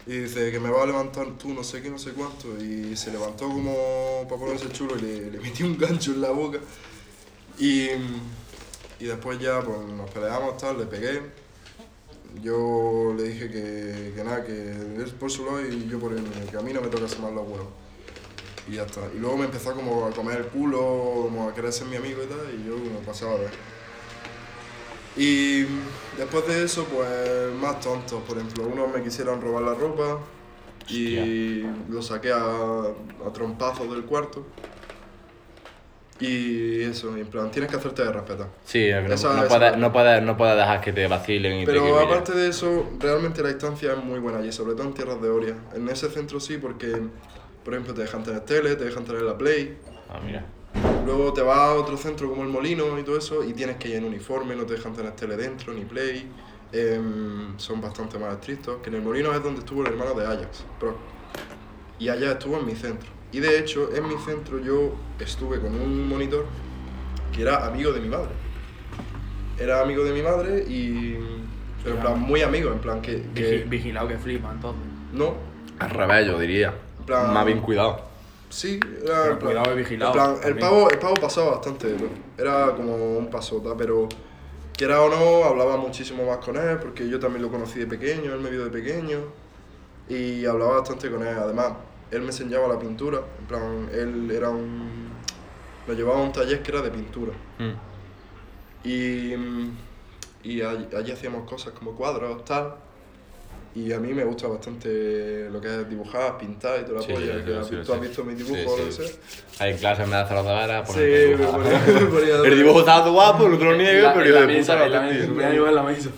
Y 0.05 0.15
dice 0.15 0.51
que 0.51 0.59
me 0.59 0.69
va 0.69 0.83
a 0.83 0.85
levantar 0.85 1.25
tú 1.39 1.55
no 1.55 1.63
sé 1.63 1.81
qué, 1.81 1.89
no 1.89 1.97
sé 1.97 2.11
cuánto. 2.11 2.55
Y 2.63 2.95
se 2.95 3.11
levantó 3.11 3.47
como 3.47 4.27
para 4.29 4.39
ponerse 4.41 4.71
chulo 4.71 4.95
y 4.95 5.01
le, 5.01 5.31
le 5.31 5.39
metí 5.39 5.63
un 5.63 5.79
gancho 5.79 6.11
en 6.11 6.21
la 6.21 6.29
boca. 6.29 6.59
Y, 7.57 7.87
y 8.99 9.05
después 9.05 9.39
ya 9.39 9.59
pues, 9.61 9.79
nos 9.87 10.07
peleamos, 10.11 10.55
tal, 10.57 10.77
le 10.77 10.85
pegué. 10.85 11.19
Yo 12.41 13.13
le 13.17 13.23
dije 13.23 13.49
que, 13.49 14.13
que 14.15 14.23
nada, 14.23 14.43
que 14.43 14.51
él 14.51 15.15
por 15.19 15.31
su 15.31 15.45
lado 15.45 15.61
y 15.65 15.87
yo 15.87 15.99
por 15.99 16.13
el 16.13 16.21
mío, 16.21 16.31
que 16.49 16.57
a 16.57 16.61
mí 16.61 16.73
no 16.73 16.81
me 16.81 16.87
toca 16.87 17.03
más 17.03 17.33
los 17.33 17.47
huevos. 17.47 17.67
Y 18.67 18.73
ya 18.73 18.83
está. 18.83 19.01
Y 19.13 19.19
luego 19.19 19.37
me 19.37 19.45
empezó 19.45 19.73
como 19.73 20.05
a 20.05 20.11
comer 20.11 20.37
el 20.37 20.47
culo, 20.47 21.21
como 21.23 21.49
a 21.49 21.53
querer 21.53 21.71
ser 21.71 21.87
mi 21.87 21.95
amigo 21.95 22.21
y 22.23 22.27
tal, 22.27 22.39
y 22.53 22.67
yo 22.67 22.77
me 22.77 23.05
pasaba 23.05 23.33
de 23.33 23.39
ver. 23.39 23.51
Y 25.17 25.63
después 26.17 26.45
de 26.47 26.63
eso, 26.63 26.85
pues 26.85 27.53
más 27.61 27.79
tontos. 27.79 28.21
Por 28.23 28.37
ejemplo, 28.37 28.67
unos 28.67 28.93
me 28.93 29.03
quisieron 29.03 29.41
robar 29.41 29.63
la 29.63 29.73
ropa 29.73 30.19
y 30.89 31.61
lo 31.89 32.01
saqué 32.01 32.31
a, 32.31 32.37
a 33.25 33.33
trompazos 33.33 33.89
del 33.89 34.03
cuarto. 34.03 34.45
Y 36.19 36.81
eso, 36.81 37.15
en 37.17 37.27
plan, 37.27 37.51
tienes 37.51 37.69
que 37.69 37.77
hacerte 37.77 38.03
de 38.03 38.11
respetar. 38.11 38.47
Sí, 38.63 38.89
no, 38.89 39.13
Esa- 39.13 39.33
no, 39.33 39.43
esa- 39.43 39.47
puedes, 39.59 39.77
no, 39.77 39.91
puedes, 39.91 40.23
no 40.23 40.37
puedes 40.37 40.55
dejar 40.55 40.79
que 40.79 40.93
te 40.93 41.07
vacilen 41.07 41.59
y 41.59 41.65
te 41.65 41.71
Pero 41.73 41.99
aparte 41.99 42.31
de 42.33 42.47
eso, 42.47 42.89
realmente 42.99 43.43
la 43.43 43.51
instancia 43.51 43.93
es 43.93 44.03
muy 44.03 44.19
buena 44.19 44.39
allí, 44.39 44.51
sobre 44.51 44.75
todo 44.75 44.83
en 44.87 44.93
tierras 44.93 45.21
de 45.21 45.29
Oria. 45.29 45.55
En 45.73 45.89
ese 45.89 46.09
centro 46.09 46.39
sí, 46.39 46.57
porque, 46.57 47.01
por 47.63 47.73
ejemplo, 47.73 47.93
te 47.93 48.01
dejan 48.03 48.23
tener 48.23 48.41
tele, 48.41 48.75
te 48.75 48.85
dejan 48.85 49.03
tener 49.03 49.23
la 49.23 49.37
Play. 49.37 49.77
Ah, 50.09 50.19
mira. 50.25 50.45
Luego 51.05 51.33
te 51.33 51.41
vas 51.41 51.57
a 51.57 51.73
otro 51.73 51.97
centro 51.97 52.29
como 52.29 52.43
el 52.43 52.49
Molino 52.49 52.97
y 52.97 53.03
todo 53.03 53.17
eso, 53.17 53.43
y 53.43 53.53
tienes 53.53 53.75
que 53.77 53.89
ir 53.89 53.95
en 53.95 54.05
uniforme, 54.05 54.55
no 54.55 54.65
te 54.65 54.73
dejan 54.75 54.93
tener 54.93 55.11
tele 55.13 55.35
dentro, 55.35 55.73
ni 55.73 55.83
Play. 55.83 56.29
Em, 56.71 57.57
son 57.57 57.79
bastante 57.81 58.17
más 58.17 58.33
estrictos. 58.33 58.77
Que 58.81 58.89
en 58.89 58.95
el 58.95 59.01
Molino 59.01 59.33
es 59.33 59.43
donde 59.43 59.59
estuvo 59.59 59.81
el 59.81 59.87
hermano 59.87 60.13
de 60.13 60.25
Ajax, 60.25 60.63
Pro. 60.79 60.95
Y 61.99 62.09
allá 62.09 62.33
estuvo 62.33 62.57
en 62.57 62.65
mi 62.65 62.75
centro. 62.75 63.09
Y 63.35 63.41
de 63.41 63.59
hecho, 63.59 63.89
en 63.93 64.07
mi 64.07 64.15
centro 64.17 64.59
yo 64.59 64.93
estuve 65.19 65.59
con 65.59 65.75
un 65.75 66.07
monitor 66.07 66.45
que 67.33 67.41
era 67.41 67.65
amigo 67.65 67.91
de 67.91 67.99
mi 67.99 68.07
madre. 68.07 68.29
Era 69.59 69.81
amigo 69.81 70.05
de 70.05 70.13
mi 70.13 70.21
madre 70.21 70.63
y. 70.65 71.17
Pero 71.83 71.95
en 71.95 72.01
plan, 72.01 72.17
muy 72.21 72.43
amigo, 72.43 72.71
en 72.71 72.79
plan 72.79 73.01
que. 73.01 73.23
que 73.35 73.65
Vigi- 73.65 73.69
Vigilado 73.69 74.07
que 74.07 74.17
flipa, 74.17 74.49
entonces. 74.53 74.81
no, 75.11 75.33
Al 75.79 75.89
revés, 75.89 76.27
yo 76.27 76.39
diría. 76.39 76.73
plan- 77.05 77.33
Más 77.33 77.45
bien 77.45 77.59
cuidado. 77.59 78.05
Sí, 78.47 78.79
era 79.03 79.23
Pero 79.23 79.23
en 79.33 79.39
plan- 79.39 79.51
cuidado 79.51 79.69
de 79.71 79.75
vigilado, 79.83 80.11
en 80.11 80.13
plan, 80.17 80.31
el 80.35 80.39
también. 80.41 80.59
pavo, 80.59 80.89
el 80.89 80.97
pavo 80.99 81.13
pasaba 81.15 81.51
bastante, 81.51 81.87
¿no? 81.89 82.07
era 82.41 82.73
como 82.73 83.17
un 83.17 83.29
pasota, 83.29 83.75
pero 83.77 84.07
quiera 84.77 85.01
o 85.01 85.09
no, 85.09 85.43
hablaba 85.43 85.75
muchísimo 85.75 86.25
más 86.25 86.37
con 86.37 86.55
él, 86.55 86.77
porque 86.77 87.09
yo 87.09 87.19
también 87.19 87.41
lo 87.41 87.49
conocí 87.51 87.79
de 87.79 87.85
pequeño, 87.87 88.33
él 88.33 88.39
me 88.39 88.49
vio 88.49 88.63
de 88.63 88.69
pequeño, 88.69 89.17
y 90.07 90.45
hablaba 90.45 90.75
bastante 90.79 91.09
con 91.11 91.21
él. 91.21 91.35
Además, 91.37 91.73
él 92.11 92.21
me 92.21 92.27
enseñaba 92.27 92.67
la 92.67 92.79
pintura, 92.79 93.19
en 93.39 93.45
plan, 93.45 93.89
él 93.93 94.29
era 94.31 94.49
un... 94.49 95.09
me 95.87 95.95
llevaba 95.95 96.19
a 96.19 96.23
un 96.23 96.31
taller 96.31 96.61
que 96.61 96.71
era 96.71 96.81
de 96.81 96.91
pintura. 96.91 97.33
Mm. 97.59 98.87
Y, 98.87 99.35
mm, 99.35 99.77
y 100.43 100.61
allí, 100.61 100.87
allí 100.95 101.11
hacíamos 101.11 101.49
cosas 101.49 101.73
como 101.73 101.91
cuadros, 101.95 102.45
tal. 102.45 102.75
Y 103.73 103.91
a 103.91 103.99
mí 103.99 104.13
me 104.13 104.23
gusta 104.23 104.47
bastante 104.47 105.49
lo 105.51 105.59
que 105.59 105.67
es 105.67 105.89
dibujar, 105.89 106.37
pintar 106.37 106.79
y 106.79 106.83
toda 106.85 107.01
la 107.01 107.01
Sí, 107.01 107.11
polla. 107.11 107.33
sí, 107.33 107.43
que 107.43 107.63
sí, 107.63 107.75
¿Tú 107.77 107.85
sí. 107.85 107.91
has 107.91 107.99
visto 108.01 108.23
mi 108.23 108.33
dibujo 108.35 108.55
Sí, 108.55 108.65
o 108.67 108.77
lo 108.77 108.85
que 108.85 108.91
sí. 108.91 109.03
sea? 109.03 109.65
Hay 109.67 109.73
clases, 109.73 110.07
me 110.07 110.13
da 110.13 110.21
hacer 110.21 110.37
los 110.37 110.45
deberes, 110.45 110.87
Sí, 110.87 111.41
me 111.41 111.47
ponía, 111.47 112.39
me 112.41 112.47
El 112.47 112.57
dibujo 112.57 112.79
estaba 112.79 113.09
guapo, 113.09 113.47
el 113.47 113.53
otro 113.55 113.75
niego, 113.75 114.07
La- 114.07 114.13
pero 114.13 114.25
yo 114.27 114.35
la 114.35 114.45
de 114.45 114.59
puta 114.59 114.85
en 114.85 114.91
la 114.91 115.01
no, 115.01 115.07
mesa. 115.11 115.25
tío. 115.25 115.33
Voy 115.33 115.43
a 115.43 115.49
dibujar 115.49 115.69
en 115.71 115.75
la 115.75 115.83
mesa. 115.83 116.09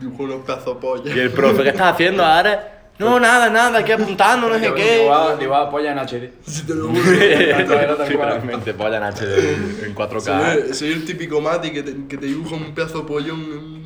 Dibujó 0.00 0.22
unos 0.24 0.44
pedazos 0.44 0.76
pollas. 0.76 1.16
Y 1.16 1.20
el 1.20 1.30
profe, 1.30 1.62
¿qué 1.62 1.68
estás 1.70 1.94
haciendo 1.94 2.22
ahora? 2.24 2.79
No, 3.00 3.18
nada, 3.18 3.48
nada, 3.48 3.78
aquí 3.78 3.92
apuntando, 3.92 4.48
no 4.50 4.58
sé 4.58 4.74
qué. 4.74 5.08
Dibujaba 5.40 5.70
polla 5.70 5.92
en 5.92 5.98
HD. 5.98 6.30
Si 6.46 6.62
te 6.66 6.74
lo 6.74 6.88
juro. 6.88 7.02
Sí, 7.02 8.14
realmente, 8.14 8.74
polla 8.74 8.98
en 8.98 9.04
HD 9.04 9.84
en 9.86 9.94
4K. 9.94 10.20
soy, 10.20 10.74
soy 10.74 10.92
el 10.92 11.04
típico 11.06 11.40
Mati 11.40 11.70
que 11.70 11.82
te, 11.82 11.94
que 12.06 12.18
te 12.18 12.26
dibuja 12.26 12.56
un 12.56 12.74
pedazo 12.74 12.98
de 13.00 13.04
pollón. 13.06 13.40
en- 13.40 13.80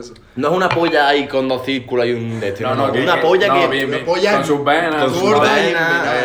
eso. 0.00 0.14
No 0.36 0.48
es 0.48 0.54
una 0.56 0.68
polla 0.70 1.06
ahí 1.08 1.28
con 1.28 1.46
dos 1.46 1.64
círculos 1.64 2.06
y 2.06 2.12
un 2.12 2.40
de 2.40 2.48
este, 2.48 2.64
No, 2.64 2.74
no, 2.74 2.90
que- 2.90 3.02
una 3.02 3.20
polla 3.20 3.48
no, 3.48 3.60
que. 3.60 3.68
bien, 3.68 3.84
una 3.86 3.96
bien. 3.98 4.06
polla 4.06 4.32
Con 4.32 4.44
sus 4.46 4.64
venas. 4.64 5.04
con 5.04 5.12
sus 5.12 5.22
gorda 5.22 5.60
y 5.62 5.66
venas, 5.66 6.16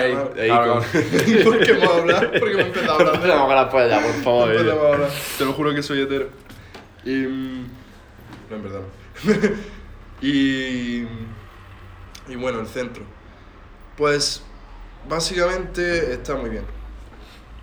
¿Por 1.43 1.59
qué 1.59 1.71
hemos 1.73 1.89
hablado? 1.95 2.31
Porque 2.39 2.55
me 2.55 2.61
he 2.61 2.65
empezado 2.65 2.91
a 2.91 2.95
hablar. 2.95 3.15
Empezamos 3.15 3.45
con 3.47 3.55
la 3.55 3.69
polla, 3.69 4.01
por 4.01 4.13
favor. 4.23 4.51
Empezamos. 4.55 4.97
Te 5.37 5.45
lo 5.45 5.53
juro 5.53 5.75
que 5.75 5.83
soy 5.83 6.01
hetero. 6.01 6.29
Y. 7.05 7.11
No, 8.49 8.55
en 8.55 8.63
verdad 8.63 8.79
no. 9.25 9.33
y. 10.27 11.05
Y 12.29 12.36
bueno, 12.36 12.59
el 12.62 12.67
centro. 12.67 13.03
Pues. 13.98 14.43
Básicamente 15.07 16.13
está 16.13 16.36
muy 16.36 16.50
bien. 16.50 16.65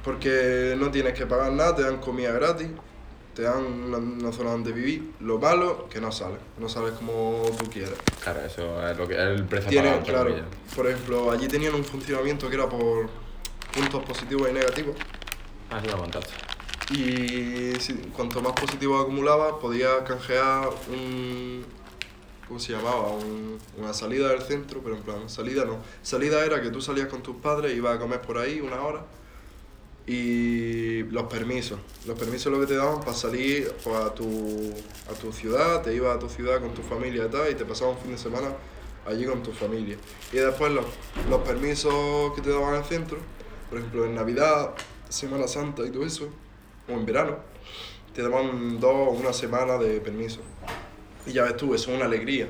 Porque 0.02 0.74
no 0.78 0.90
tienes 0.90 1.12
que 1.14 1.26
pagar 1.26 1.52
nada, 1.52 1.74
te 1.76 1.82
dan 1.82 1.98
comida 1.98 2.32
gratis, 2.32 2.68
te 3.34 3.42
dan 3.42 3.62
una, 3.64 3.98
una 3.98 4.32
zona 4.32 4.50
donde 4.52 4.72
vivir. 4.72 5.12
Lo 5.20 5.38
malo, 5.38 5.86
que 5.90 6.00
no 6.00 6.10
sales. 6.10 6.38
No 6.58 6.68
sales 6.68 6.92
como 6.92 7.42
tú 7.58 7.68
quieras. 7.70 7.92
Claro, 8.22 8.40
eso 8.40 8.88
es 8.88 8.96
lo 8.96 9.06
que 9.06 9.14
es 9.14 9.20
el 9.20 9.44
precio 9.44 9.68
Tiene, 9.68 9.88
pagado, 9.88 10.06
claro, 10.06 10.30
comillas. 10.30 10.46
por 10.74 10.86
ejemplo, 10.86 11.30
allí 11.30 11.46
tenían 11.48 11.74
un 11.74 11.84
funcionamiento 11.84 12.48
que 12.48 12.54
era 12.54 12.68
por 12.68 13.08
puntos 13.72 14.02
positivos 14.04 14.48
y 14.50 14.54
negativos. 14.54 14.96
Ah, 15.70 15.80
sí, 15.82 15.88
lo 15.90 15.98
contaste. 15.98 16.32
Y 16.92 17.78
si- 17.80 17.94
cuanto 18.16 18.40
más 18.40 18.52
positivos 18.52 19.02
acumulabas, 19.02 19.54
podías 19.60 20.00
canjear 20.06 20.70
un. 20.88 21.64
¿Cómo 22.48 22.60
se 22.60 22.72
llamaba? 22.72 23.08
Un- 23.10 23.58
una 23.78 23.92
salida 23.92 24.28
del 24.28 24.42
centro, 24.42 24.80
pero 24.82 24.96
en 24.96 25.02
plan, 25.02 25.28
salida 25.28 25.64
no. 25.64 25.78
Salida 26.02 26.44
era 26.44 26.62
que 26.62 26.70
tú 26.70 26.80
salías 26.80 27.08
con 27.08 27.22
tus 27.22 27.36
padres, 27.36 27.76
ibas 27.76 27.96
a 27.96 27.98
comer 27.98 28.20
por 28.20 28.38
ahí 28.38 28.60
una 28.60 28.80
hora. 28.82 29.04
Y 30.06 31.02
los 31.04 31.24
permisos. 31.24 31.80
Los 32.06 32.16
permisos 32.16 32.52
lo 32.52 32.60
que 32.60 32.66
te 32.66 32.76
daban 32.76 33.00
para 33.00 33.14
salir 33.14 33.72
pues, 33.82 33.96
a, 33.96 34.14
tu, 34.14 34.72
a 35.10 35.14
tu 35.14 35.32
ciudad, 35.32 35.82
te 35.82 35.94
ibas 35.94 36.16
a 36.16 36.18
tu 36.20 36.28
ciudad 36.28 36.60
con 36.60 36.72
tu 36.74 36.82
familia 36.82 37.24
y 37.26 37.28
tal, 37.28 37.50
y 37.50 37.54
te 37.54 37.64
pasabas 37.64 37.96
un 37.96 38.02
fin 38.02 38.12
de 38.12 38.18
semana 38.18 38.48
allí 39.04 39.24
con 39.24 39.42
tu 39.42 39.50
familia. 39.50 39.96
Y 40.32 40.36
después 40.36 40.70
los, 40.72 40.84
los 41.28 41.40
permisos 41.40 42.32
que 42.36 42.40
te 42.42 42.50
daban 42.50 42.74
en 42.74 42.80
el 42.82 42.84
centro, 42.84 43.18
por 43.68 43.78
ejemplo 43.78 44.04
en 44.04 44.14
Navidad, 44.14 44.74
Semana 45.08 45.48
Santa 45.48 45.84
y 45.84 45.90
todo 45.90 46.04
eso, 46.06 46.28
o 46.88 46.92
en 46.92 47.04
verano, 47.04 47.38
te 48.14 48.22
daban 48.22 48.78
dos 48.78 48.94
o 48.94 49.10
una 49.10 49.32
semana 49.32 49.76
de 49.76 50.00
permiso. 50.00 50.40
Y 51.26 51.32
ya 51.32 51.44
ves 51.44 51.56
tú, 51.56 51.74
eso 51.74 51.90
es 51.90 51.96
una 51.96 52.06
alegría. 52.06 52.48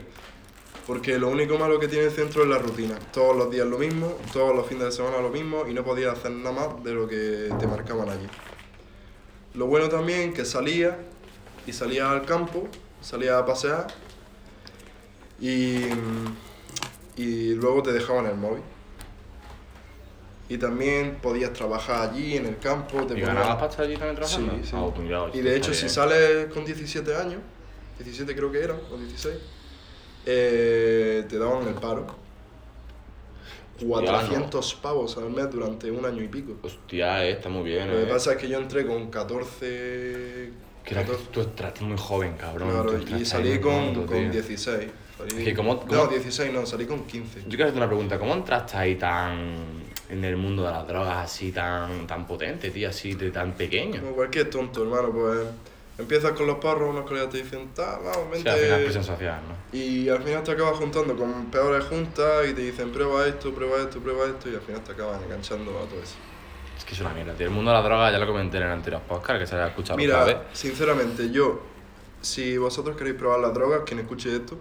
Porque 0.87 1.19
lo 1.19 1.29
único 1.31 1.59
malo 1.59 1.81
que 1.81 1.89
tiene 1.89 2.05
el 2.05 2.13
centro 2.13 2.43
es 2.43 2.49
la 2.49 2.59
rutina. 2.59 2.97
Todos 3.13 3.37
los 3.37 3.51
días 3.51 3.67
lo 3.67 3.79
mismo, 3.79 4.17
todos 4.33 4.55
los 4.55 4.67
fines 4.67 4.85
de 4.85 4.93
semana 4.93 5.19
lo 5.19 5.31
mismo 5.31 5.67
y 5.67 5.75
no 5.75 5.83
podías 5.83 6.17
hacer 6.19 6.31
nada 6.31 6.53
más 6.53 6.85
de 6.85 6.93
lo 6.93 7.09
que 7.09 7.51
te 7.59 7.67
marcaban 7.67 8.09
allí. 8.09 8.27
Lo 9.55 9.67
bueno 9.67 9.89
también 9.89 10.33
que 10.33 10.45
salía 10.45 10.97
y 11.67 11.73
salía 11.73 12.11
al 12.11 12.25
campo, 12.25 12.69
salía 13.01 13.39
a 13.39 13.45
pasear 13.47 13.89
y, 15.41 15.81
y 17.17 17.55
luego 17.55 17.83
te 17.83 17.93
dejaban 17.93 18.27
el 18.27 18.37
móvil. 18.37 18.63
Y 20.49 20.59
también 20.59 21.19
podías 21.21 21.53
trabajar 21.53 22.11
allí 22.11 22.37
en 22.37 22.47
el 22.47 22.59
campo. 22.59 23.05
Te 23.07 23.19
¿Y 23.19 23.21
ganabas 23.23 23.57
pasta 23.57 23.83
allí 23.83 23.97
también 23.97 24.25
Sí, 24.25 24.37
trabajando? 24.37 24.65
sí. 24.65 24.71
Ah, 24.75 24.91
pues 24.95 25.35
y 25.35 25.41
de 25.41 25.57
hecho, 25.57 25.75
si 25.75 25.89
sales 25.89 26.47
con 26.55 26.65
17 26.65 27.17
años, 27.17 27.41
17 27.99 28.35
creo 28.35 28.53
que 28.53 28.63
era, 28.63 28.75
o 28.75 28.97
16, 28.97 29.37
eh, 30.27 31.25
te 31.29 31.39
daban 31.39 31.67
el 31.67 31.75
paro. 31.75 32.07
400 33.85 34.75
pavos 34.77 35.17
al 35.19 35.31
mes 35.31 35.51
durante 35.51 35.91
un 35.91 36.05
año 36.05 36.23
y 36.23 36.29
pico. 36.29 36.57
Hostia, 36.63 37.25
eh, 37.25 37.33
está 37.33 37.49
muy 37.49 37.65
bien. 37.65 37.89
Lo 37.89 37.97
que 37.97 38.03
eh. 38.05 38.07
pasa 38.07 38.33
es 38.33 38.39
que 38.39 38.49
yo 38.49 38.59
entré 38.59 38.87
con 38.87 39.11
14. 39.11 40.53
Que 40.85 40.95
era 40.95 41.03
que 41.05 41.11
14 41.11 41.31
tú 41.31 41.41
entraste 41.43 41.85
muy 41.85 41.99
joven, 41.99 42.35
cabrón. 42.39 42.71
claro, 42.71 43.19
y 43.19 43.25
salí 43.25 43.59
con, 43.61 43.75
mundo, 43.75 44.07
con 44.07 44.17
tío. 44.17 44.31
16. 44.31 44.91
Salí- 45.19 45.39
Es 45.39 45.45
que 45.45 45.55
¿cómo- 45.55 45.75
No, 45.75 45.81
cómo- 45.87 46.07
16 46.07 46.53
no, 46.53 46.65
salí 46.65 46.87
con 46.87 47.05
15. 47.05 47.41
Yo 47.41 47.49
quiero 47.49 47.65
hacerte 47.65 47.79
una 47.79 47.89
pregunta. 47.89 48.19
¿Cómo 48.19 48.35
entraste 48.35 48.77
ahí 48.77 48.97
tan... 48.97 49.85
en 50.09 50.25
el 50.25 50.37
mundo 50.37 50.63
de 50.65 50.71
las 50.71 50.87
drogas 50.87 51.25
así 51.25 51.53
tan, 51.53 52.07
tan 52.07 52.27
potente, 52.27 52.71
tío? 52.71 52.89
Así 52.89 53.15
de 53.15 53.31
tan 53.31 53.53
pequeño. 53.53 54.01
Como 54.01 54.13
cualquier 54.13 54.49
tonto, 54.49 54.83
hermano, 54.85 55.11
pues 55.11 55.39
empiezas 55.99 56.33
con 56.33 56.47
los 56.47 56.57
porros, 56.59 56.91
unos 56.91 57.07
colegas 57.07 57.31
te 57.31 57.39
dicen, 57.39 57.71
tal, 57.75 58.01
vamos, 58.05 58.31
vente. 58.31 58.43
sea, 58.43 58.53
al 58.55 58.59
final 58.61 58.79
es 58.79 58.85
presión 58.85 59.05
social, 59.05 59.41
¿no? 59.49 59.79
Y 59.79 60.09
al 60.09 60.23
final 60.23 60.43
te 60.43 60.53
acabas 60.53 60.77
juntando 60.77 61.17
con 61.17 61.47
peores 61.47 61.85
juntas 61.85 62.47
y 62.49 62.55
te 62.55 62.61
dicen 62.63 62.91
prueba 62.93 63.27
esto, 63.27 63.53
prueba 63.55 63.79
esto, 63.79 64.01
prueba 64.01 64.27
esto 64.27 64.49
y 64.51 64.55
al 64.55 64.61
final 64.61 64.83
te 64.83 64.93
acabas 64.93 65.23
enganchando 65.23 65.71
a 65.73 65.89
todo 65.89 66.03
eso. 66.03 66.15
Es 66.77 66.85
que 66.85 66.93
es 66.95 67.01
una 67.01 67.11
mierda, 67.15 67.33
tío. 67.35 67.47
El 67.47 67.53
mundo 67.53 67.71
de 67.71 67.77
las 67.77 67.85
drogas 67.85 68.13
ya 68.13 68.19
lo 68.19 68.27
comenté 68.27 68.59
en 68.59 68.65
el 68.65 68.71
anterior 68.71 69.01
podcast, 69.09 69.41
que 69.41 69.47
se 69.47 69.55
haya 69.57 69.69
escuchado 69.69 69.97
Mira, 69.97 70.25
vez. 70.25 70.37
sinceramente, 70.53 71.31
yo, 71.31 71.63
si 72.21 72.59
vosotros 72.59 72.97
queréis 72.97 73.17
probar 73.17 73.41
las 73.41 73.55
drogas, 73.55 73.81
quien 73.87 74.01
escuche 74.01 74.35
esto, 74.37 74.59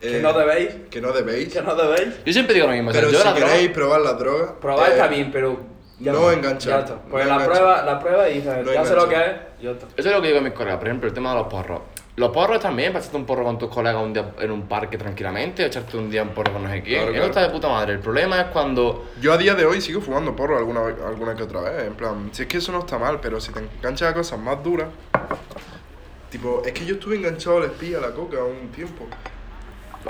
Que 0.00 0.18
eh, 0.18 0.22
no 0.22 0.32
debéis. 0.32 0.70
que 0.90 1.00
no 1.02 1.12
debéis, 1.12 1.52
Que 1.52 1.60
no 1.62 1.74
debéis. 1.74 2.24
Yo 2.24 2.32
siempre 2.32 2.54
digo 2.54 2.66
lo 2.66 2.72
mismo. 2.72 2.88
o 2.90 2.92
sea, 2.92 3.02
pero 3.02 3.12
yo 3.12 3.18
si 3.18 3.24
la 3.24 3.34
droga- 3.34 3.52
queréis 3.52 3.70
probar 3.72 4.00
las 4.00 4.18
drogas, 4.18 4.50
Probar 4.60 4.88
eh, 4.88 4.92
está 4.92 5.08
bien, 5.08 5.30
pero. 5.30 5.73
Ya 6.04 6.12
no 6.12 6.30
enganchar, 6.30 6.72
Ya 6.72 6.78
está. 6.80 6.94
no 6.94 7.00
Pues 7.10 7.26
la 7.26 7.32
enganchar. 7.34 7.56
prueba, 7.56 7.82
la 7.82 7.98
prueba 8.00 8.28
y 8.30 8.38
No 8.42 8.72
ya 8.72 8.84
sé 8.84 8.94
lo 8.94 9.08
que 9.08 9.14
es, 9.16 9.30
ya 9.62 9.70
está. 9.72 9.86
Eso 9.96 10.08
es 10.08 10.14
lo 10.14 10.20
que 10.22 10.26
digo 10.28 10.38
a 10.38 10.42
mis 10.42 10.52
colegas. 10.52 10.78
Por 10.78 10.86
ejemplo, 10.88 11.08
el 11.08 11.14
tema 11.14 11.30
de 11.32 11.38
los 11.40 11.48
porros. 11.48 11.80
Los 12.16 12.30
porros 12.30 12.60
también, 12.60 12.92
para 12.92 13.00
echarte 13.00 13.16
un 13.16 13.26
porro 13.26 13.42
con 13.42 13.58
tus 13.58 13.68
colegas 13.68 14.00
un 14.00 14.12
día 14.12 14.24
en 14.38 14.50
un 14.52 14.68
parque 14.68 14.96
tranquilamente, 14.96 15.64
o 15.64 15.66
echarte 15.66 15.96
un 15.96 16.08
día 16.08 16.22
un 16.22 16.28
porro 16.28 16.52
con 16.52 16.62
no 16.62 16.70
sé 16.70 16.80
quién. 16.82 16.98
Claro, 16.98 17.06
Eso 17.06 17.12
claro. 17.14 17.26
está 17.26 17.40
de 17.42 17.48
puta 17.50 17.68
madre. 17.68 17.92
El 17.94 17.98
problema 17.98 18.40
es 18.40 18.46
cuando. 18.48 19.06
Yo 19.20 19.32
a 19.32 19.36
día 19.36 19.54
de 19.56 19.64
hoy 19.66 19.80
sigo 19.80 20.00
fumando 20.00 20.36
porro 20.36 20.56
alguna, 20.56 20.82
vez- 20.82 20.96
alguna 21.04 21.34
que 21.34 21.42
otra 21.42 21.60
vez, 21.62 21.84
en 21.88 21.94
plan, 21.94 22.28
si 22.32 22.42
es 22.42 22.48
que 22.48 22.58
eso 22.58 22.70
no 22.70 22.80
está 22.80 22.98
mal, 22.98 23.18
pero 23.20 23.40
si 23.40 23.50
te 23.50 23.58
enganchas 23.58 24.10
a 24.12 24.14
cosas 24.14 24.38
más 24.38 24.62
duras, 24.62 24.86
tipo, 26.30 26.62
es 26.64 26.72
que 26.72 26.84
yo 26.86 26.94
estuve 26.94 27.16
enganchado 27.16 27.58
al 27.58 27.64
espía, 27.64 27.98
a 27.98 28.00
la 28.00 28.10
coca, 28.12 28.38
un 28.44 28.68
tiempo. 28.68 29.06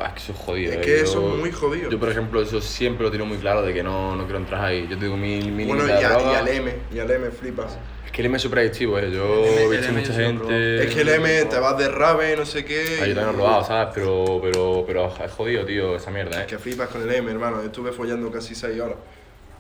Es 0.03 0.13
que 0.13 0.19
eso 0.21 0.33
es 0.33 0.39
jodido. 0.39 0.73
Es 0.73 0.79
eh. 0.79 0.81
que 0.81 0.91
Yo- 0.99 1.03
eso 1.05 1.33
es 1.35 1.39
muy 1.41 1.53
jodido. 1.53 1.91
Yo, 1.91 1.99
por 2.01 2.09
ejemplo, 2.11 2.43
eso 2.43 2.61
siempre 2.61 3.05
lo 3.05 3.11
tiro 3.11 3.27
muy 3.27 3.39
claro 3.39 3.63
de 3.63 3.73
que 3.73 3.83
no, 3.83 4.17
no 4.17 4.25
quiero 4.25 4.39
entrar 4.39 4.65
ahí. 4.65 4.87
Yo 4.91 4.99
tengo 4.99 5.17
mi, 5.17 5.41
mi 5.43 5.65
Bueno, 5.65 5.87
y, 5.87 5.91
a- 5.91 6.01
y 6.01 6.35
al 6.35 6.49
M, 6.49 6.75
y 6.93 6.99
al 6.99 7.11
M 7.11 7.31
flipas. 7.31 7.79
que 8.13 8.21
el 8.23 8.27
M 8.27 8.37
es 8.37 8.43
súper 8.43 8.61
adictivo, 8.61 8.97
eh. 8.99 9.11
Yo 9.13 9.45
he 9.45 9.69
visto 9.69 9.93
mucha 9.93 10.13
yo 10.13 10.15
gente. 10.15 10.85
Es 10.85 10.95
que 10.95 11.01
el 11.01 11.09
M 11.09 11.45
te 11.47 11.59
vas 11.59 11.77
de 11.79 11.89
rave, 11.89 12.37
no 12.37 12.47
sé 12.47 12.65
qué. 12.65 12.99
Ah, 13.03 13.07
yo 13.07 13.15
también 13.15 13.27
lo 13.27 13.31
he 13.33 13.35
probado, 13.35 13.65
¿sabes? 13.65 13.89
Pero, 13.95 14.39
pero, 14.43 14.85
pero 14.87 15.13
es 15.25 15.33
jodido, 15.33 15.65
tío, 15.65 15.97
esa 15.97 16.11
mierda, 16.13 16.43
eh. 16.43 16.47
Que 16.47 16.59
flipas 16.59 16.89
con 16.89 17.03
el 17.03 17.13
M, 17.15 17.31
hermano. 17.31 17.61
Estuve 17.63 17.91
follando 17.93 18.31
casi 18.31 18.55
6 18.55 18.81
horas. 18.81 18.99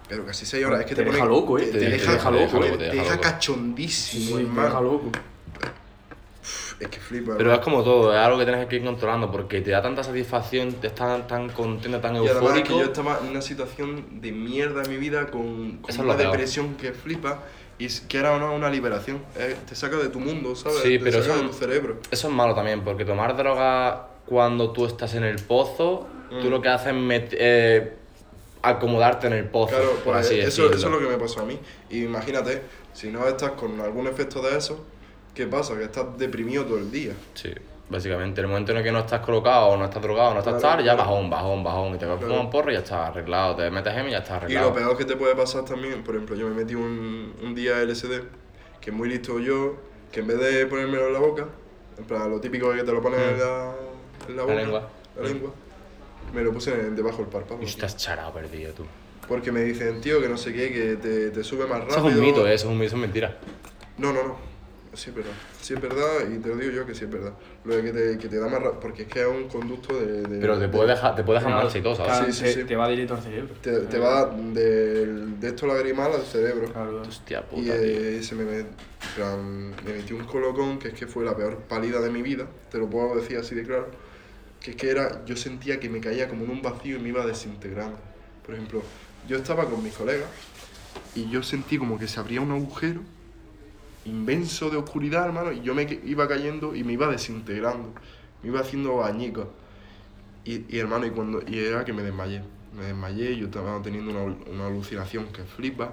Pero 0.08 0.24
casi 0.26 0.44
6 0.46 0.64
horas, 0.66 0.80
es 0.80 0.86
que 0.86 0.94
te, 0.94 1.00
Te 1.02 1.06
pone. 1.06 1.16
deja 1.16 1.28
loco, 1.28 1.58
eh. 1.58 1.62
Te, 1.62 1.72
Te 1.72 1.78
te 1.78 1.90
deja- 1.90 2.12
deja, 2.12 2.30
te 2.30 2.36
deja 2.36 2.52
loco, 2.58 2.64
te- 2.64 2.70
te 2.72 2.76
te 2.78 2.84
deja 2.84 2.94
deja 3.02 3.10
loco. 3.16 3.22
cachondísimo, 3.22 4.24
Sí, 4.26 4.34
te 4.34 4.40
hermano. 4.42 4.68
deja 4.68 4.80
loco. 4.82 5.10
Es 6.84 6.90
que 6.90 7.00
flipa. 7.00 7.34
Pero 7.36 7.52
es 7.52 7.58
como 7.60 7.82
todo, 7.82 8.12
es 8.12 8.18
algo 8.18 8.38
que 8.38 8.44
tienes 8.44 8.66
que 8.66 8.76
ir 8.76 8.84
controlando 8.84 9.30
porque 9.30 9.60
te 9.60 9.70
da 9.70 9.80
tanta 9.82 10.02
satisfacción, 10.04 10.72
te 10.74 10.88
estás 10.88 11.26
tan 11.26 11.48
contento, 11.50 11.98
tan 12.00 12.14
Y 12.16 12.18
además 12.18 12.34
que 12.38 12.44
eufórico. 12.44 12.78
yo 12.78 12.84
estaba 12.84 13.18
en 13.22 13.28
una 13.30 13.40
situación 13.42 14.20
de 14.20 14.32
mierda 14.32 14.82
en 14.82 14.90
mi 14.90 14.96
vida 14.96 15.26
con, 15.30 15.78
con 15.78 15.90
es 15.90 15.98
una 15.98 16.14
depresión 16.16 16.74
que 16.76 16.92
flipa 16.92 17.40
y 17.78 17.88
que 17.88 18.18
era 18.18 18.32
una, 18.36 18.50
una 18.50 18.70
liberación. 18.70 19.18
Eh, 19.36 19.56
te 19.68 19.74
saca 19.74 19.96
de 19.96 20.08
tu 20.08 20.20
mundo, 20.20 20.54
¿sabes? 20.54 20.78
Sí, 20.82 20.98
te 20.98 21.04
pero 21.04 21.22
saca 21.22 21.34
eso- 21.34 21.42
de 21.42 21.48
tu 21.48 21.54
cerebro. 21.54 21.96
Eso 22.10 22.28
es 22.28 22.34
malo 22.34 22.54
también, 22.54 22.82
porque 22.84 23.04
tomar 23.04 23.36
droga 23.36 24.08
cuando 24.26 24.70
tú 24.72 24.86
estás 24.86 25.14
en 25.14 25.24
el 25.24 25.36
pozo, 25.42 26.06
tú 26.30 26.46
Mm. 26.46 26.50
lo 26.50 26.60
que 26.62 26.68
haces 26.68 26.92
es 26.94 27.22
eh, 27.32 27.92
acomodarte 28.62 29.26
en 29.26 29.34
el 29.34 29.44
pozo, 29.48 29.74
Claro, 29.74 29.90
por 30.04 30.14
pues 30.14 30.26
así 30.26 30.34
eso, 30.40 30.46
decirlo. 30.68 30.76
eso 30.76 30.86
es 30.86 30.92
lo 30.92 30.98
que 30.98 31.06
me 31.14 31.18
pasó 31.20 31.40
a 31.40 31.44
mí. 31.44 31.58
Y 31.90 32.04
imagínate, 32.04 32.62
si 32.94 33.08
no 33.10 33.26
estás 33.28 33.52
con 33.52 33.80
algún 33.80 34.06
efecto 34.06 34.40
de 34.40 34.56
eso, 34.56 34.84
¿qué 35.34 35.46
pasa? 35.46 35.76
Que 35.76 35.84
estás 35.84 36.16
deprimido 36.18 36.64
todo 36.64 36.78
el 36.78 36.90
día. 36.90 37.12
Sí, 37.34 37.50
básicamente, 37.88 38.40
el 38.40 38.46
momento 38.48 38.72
en 38.72 38.78
el 38.78 38.84
que 38.84 38.92
no 38.92 39.00
estás 39.00 39.20
colocado, 39.20 39.76
no 39.76 39.84
estás 39.84 40.02
drogado, 40.02 40.32
no 40.34 40.38
estás 40.40 40.60
Claro, 40.60 40.76
tal, 40.76 40.84
ya 40.84 40.94
claro. 40.94 41.10
bajón, 41.10 41.30
bajón, 41.30 41.64
bajón, 41.64 41.88
y 41.94 41.98
te 41.98 42.06
Claro. 42.06 42.20
fumas 42.20 42.40
un 42.40 42.50
porro 42.50 42.70
y 42.70 42.74
ya 42.74 42.80
está 42.80 43.06
arreglado, 43.08 43.56
te 43.56 43.70
metes 43.70 43.94
M 43.96 44.08
y 44.08 44.12
ya 44.12 44.18
está 44.18 44.34
Y 44.34 44.36
arreglado. 44.36 44.68
lo 44.68 44.74
peor 44.74 44.96
que 44.96 45.04
te 45.04 45.16
puede 45.16 45.34
pasar 45.34 45.64
también, 45.64 46.02
por 46.04 46.14
ejemplo, 46.14 46.36
yo 46.36 46.48
me 46.48 46.54
metí 46.54 46.74
un, 46.74 47.34
un 47.42 47.54
día 47.54 47.82
LSD, 47.82 48.22
que 48.80 48.90
muy 48.92 49.08
listo 49.08 49.38
yo, 49.40 49.76
que 50.12 50.20
en 50.20 50.26
vez 50.28 50.38
de 50.38 50.66
ponérmelo 50.66 51.08
en 51.08 51.12
la 51.12 51.18
boca, 51.18 51.46
en 51.98 52.04
plan, 52.04 52.30
lo 52.30 52.40
típico 52.40 52.70
de 52.70 52.78
que 52.78 52.84
te 52.84 52.92
lo 52.92 53.00
pones 53.02 53.20
en 53.20 53.38
la, 53.38 53.72
en 54.28 54.36
la 54.36 54.42
La 54.42 54.42
boca, 54.42 54.54
lengua. 54.54 54.88
la 55.16 55.22
lengua, 55.28 55.50
me 56.32 56.42
lo 56.42 56.52
puse 56.52 56.72
en- 56.72 56.96
debajo 56.96 57.18
del 57.18 57.26
párpado. 57.28 57.60
Y 57.62 57.66
estás 57.66 57.96
charado 57.96 58.32
perdido 58.32 58.72
tú. 58.72 58.84
Porque 59.28 59.50
me 59.52 59.60
dicen, 59.62 60.00
tío, 60.00 60.20
que 60.20 60.28
no 60.28 60.36
sé 60.36 60.52
qué, 60.52 60.70
que 60.72 60.96
te, 60.96 61.30
te 61.30 61.44
sube 61.44 61.66
más 61.66 61.80
rápido. 61.80 61.98
Eso 61.98 62.08
es 62.08 62.14
un 62.16 62.20
mito, 62.20 62.46
eh, 62.46 62.54
eso 62.54 62.66
es 62.66 62.72
un 62.72 62.78
mito, 62.78 62.86
eso 62.88 62.96
es 62.96 63.00
mentira. 63.02 63.36
No, 63.96 64.12
no, 64.12 64.22
no. 64.22 64.53
Sí 64.94 65.10
es 65.10 65.16
verdad. 65.16 65.32
Sí 65.60 65.74
es 65.74 65.80
verdad 65.80 66.28
y 66.32 66.38
te 66.38 66.48
lo 66.48 66.56
digo 66.56 66.72
yo 66.72 66.86
que 66.86 66.94
sí 66.94 67.04
es 67.04 67.10
verdad. 67.10 67.32
Lo 67.64 67.76
de 67.76 67.82
que 67.82 67.92
te, 67.92 68.18
que 68.18 68.28
te 68.28 68.38
da 68.38 68.48
más 68.48 68.60
porque 68.80 69.02
es 69.02 69.08
que 69.08 69.20
es 69.20 69.26
un 69.26 69.48
conducto 69.48 69.98
de... 69.98 70.22
de- 70.22 70.38
Pero 70.40 70.54
te 70.54 70.60
de- 70.62 70.68
puede 70.68 70.88
dejar, 70.90 71.14
te 71.16 71.24
puede 71.24 71.38
dejar 71.38 71.52
Claro, 71.52 71.64
marcha 71.66 71.78
y 71.78 71.82
todo, 71.82 71.96
¿sabes? 71.96 72.12
claro, 72.12 72.26
Sí, 72.26 72.38
sí, 72.38 72.44
te, 72.44 72.52
sí. 72.54 72.64
te 72.64 72.76
va 72.76 72.88
directo 72.88 73.14
al 73.14 73.22
cerebro. 73.22 73.54
Te, 73.60 73.78
te 73.80 73.98
va 73.98 74.26
del- 74.26 75.40
de, 75.40 75.48
esto 75.48 75.66
lagrimal 75.66 76.12
al 76.12 76.22
cerebro. 76.22 76.72
Claro, 76.72 77.02
Hostia 77.02 77.42
puta, 77.42 77.60
Y 77.60 77.64
tío. 77.64 77.74
eh, 77.74 78.22
se 78.22 78.34
me, 78.34 78.44
met- 78.44 78.66
en 78.66 79.14
plan, 79.16 79.70
me 79.84 79.92
metí 79.94 80.12
un 80.12 80.24
colocón 80.24 80.78
que 80.78 80.88
es 80.88 80.94
que 80.94 81.06
fue 81.06 81.24
la 81.24 81.36
peor 81.36 81.58
pálida 81.68 82.00
de 82.00 82.10
mi 82.10 82.22
vida, 82.22 82.46
te 82.70 82.78
lo 82.78 82.88
puedo 82.88 83.16
decir 83.16 83.36
así 83.38 83.54
de 83.54 83.64
claro, 83.64 83.88
que 84.60 84.70
es 84.70 84.76
que 84.76 84.90
era, 84.90 85.24
yo 85.26 85.36
sentía 85.36 85.78
que 85.80 85.88
me 85.90 86.00
caía 86.00 86.28
como 86.28 86.44
en 86.44 86.50
un 86.50 86.62
vacío 86.62 86.96
y 86.96 87.00
me 87.00 87.10
iba 87.10 87.26
desintegrando. 87.26 87.98
Por 88.44 88.54
ejemplo, 88.54 88.82
yo 89.28 89.36
estaba 89.36 89.64
con 89.68 89.82
mis 89.82 89.94
colegas 89.94 90.28
y 91.14 91.28
yo 91.30 91.42
sentí 91.42 91.78
como 91.78 91.98
que 91.98 92.08
se 92.08 92.18
abría 92.20 92.40
un 92.40 92.50
agujero 92.50 93.00
inmenso 94.04 94.70
de 94.70 94.76
oscuridad, 94.76 95.26
hermano, 95.26 95.52
y 95.52 95.62
yo 95.62 95.75
me 95.75 95.82
iba 96.04 96.28
cayendo 96.28 96.75
y 96.75 96.84
me 96.84 96.92
iba 96.92 97.08
desintegrando, 97.08 97.92
me 98.42 98.49
iba 98.49 98.61
haciendo 98.61 98.96
bañicos. 98.96 99.46
Y, 100.44 100.64
y 100.68 100.78
hermano, 100.78 101.06
y 101.06 101.11
cuando 101.11 101.42
y 101.46 101.58
era 101.58 101.84
que 101.84 101.92
me 101.92 102.02
desmayé. 102.02 102.42
Me 102.76 102.84
desmayé, 102.84 103.37
yo 103.37 103.46
estaba 103.46 103.80
teniendo 103.82 104.11
una, 104.11 104.34
una 104.50 104.66
alucinación 104.66 105.26
que 105.32 105.42
flipa. 105.44 105.92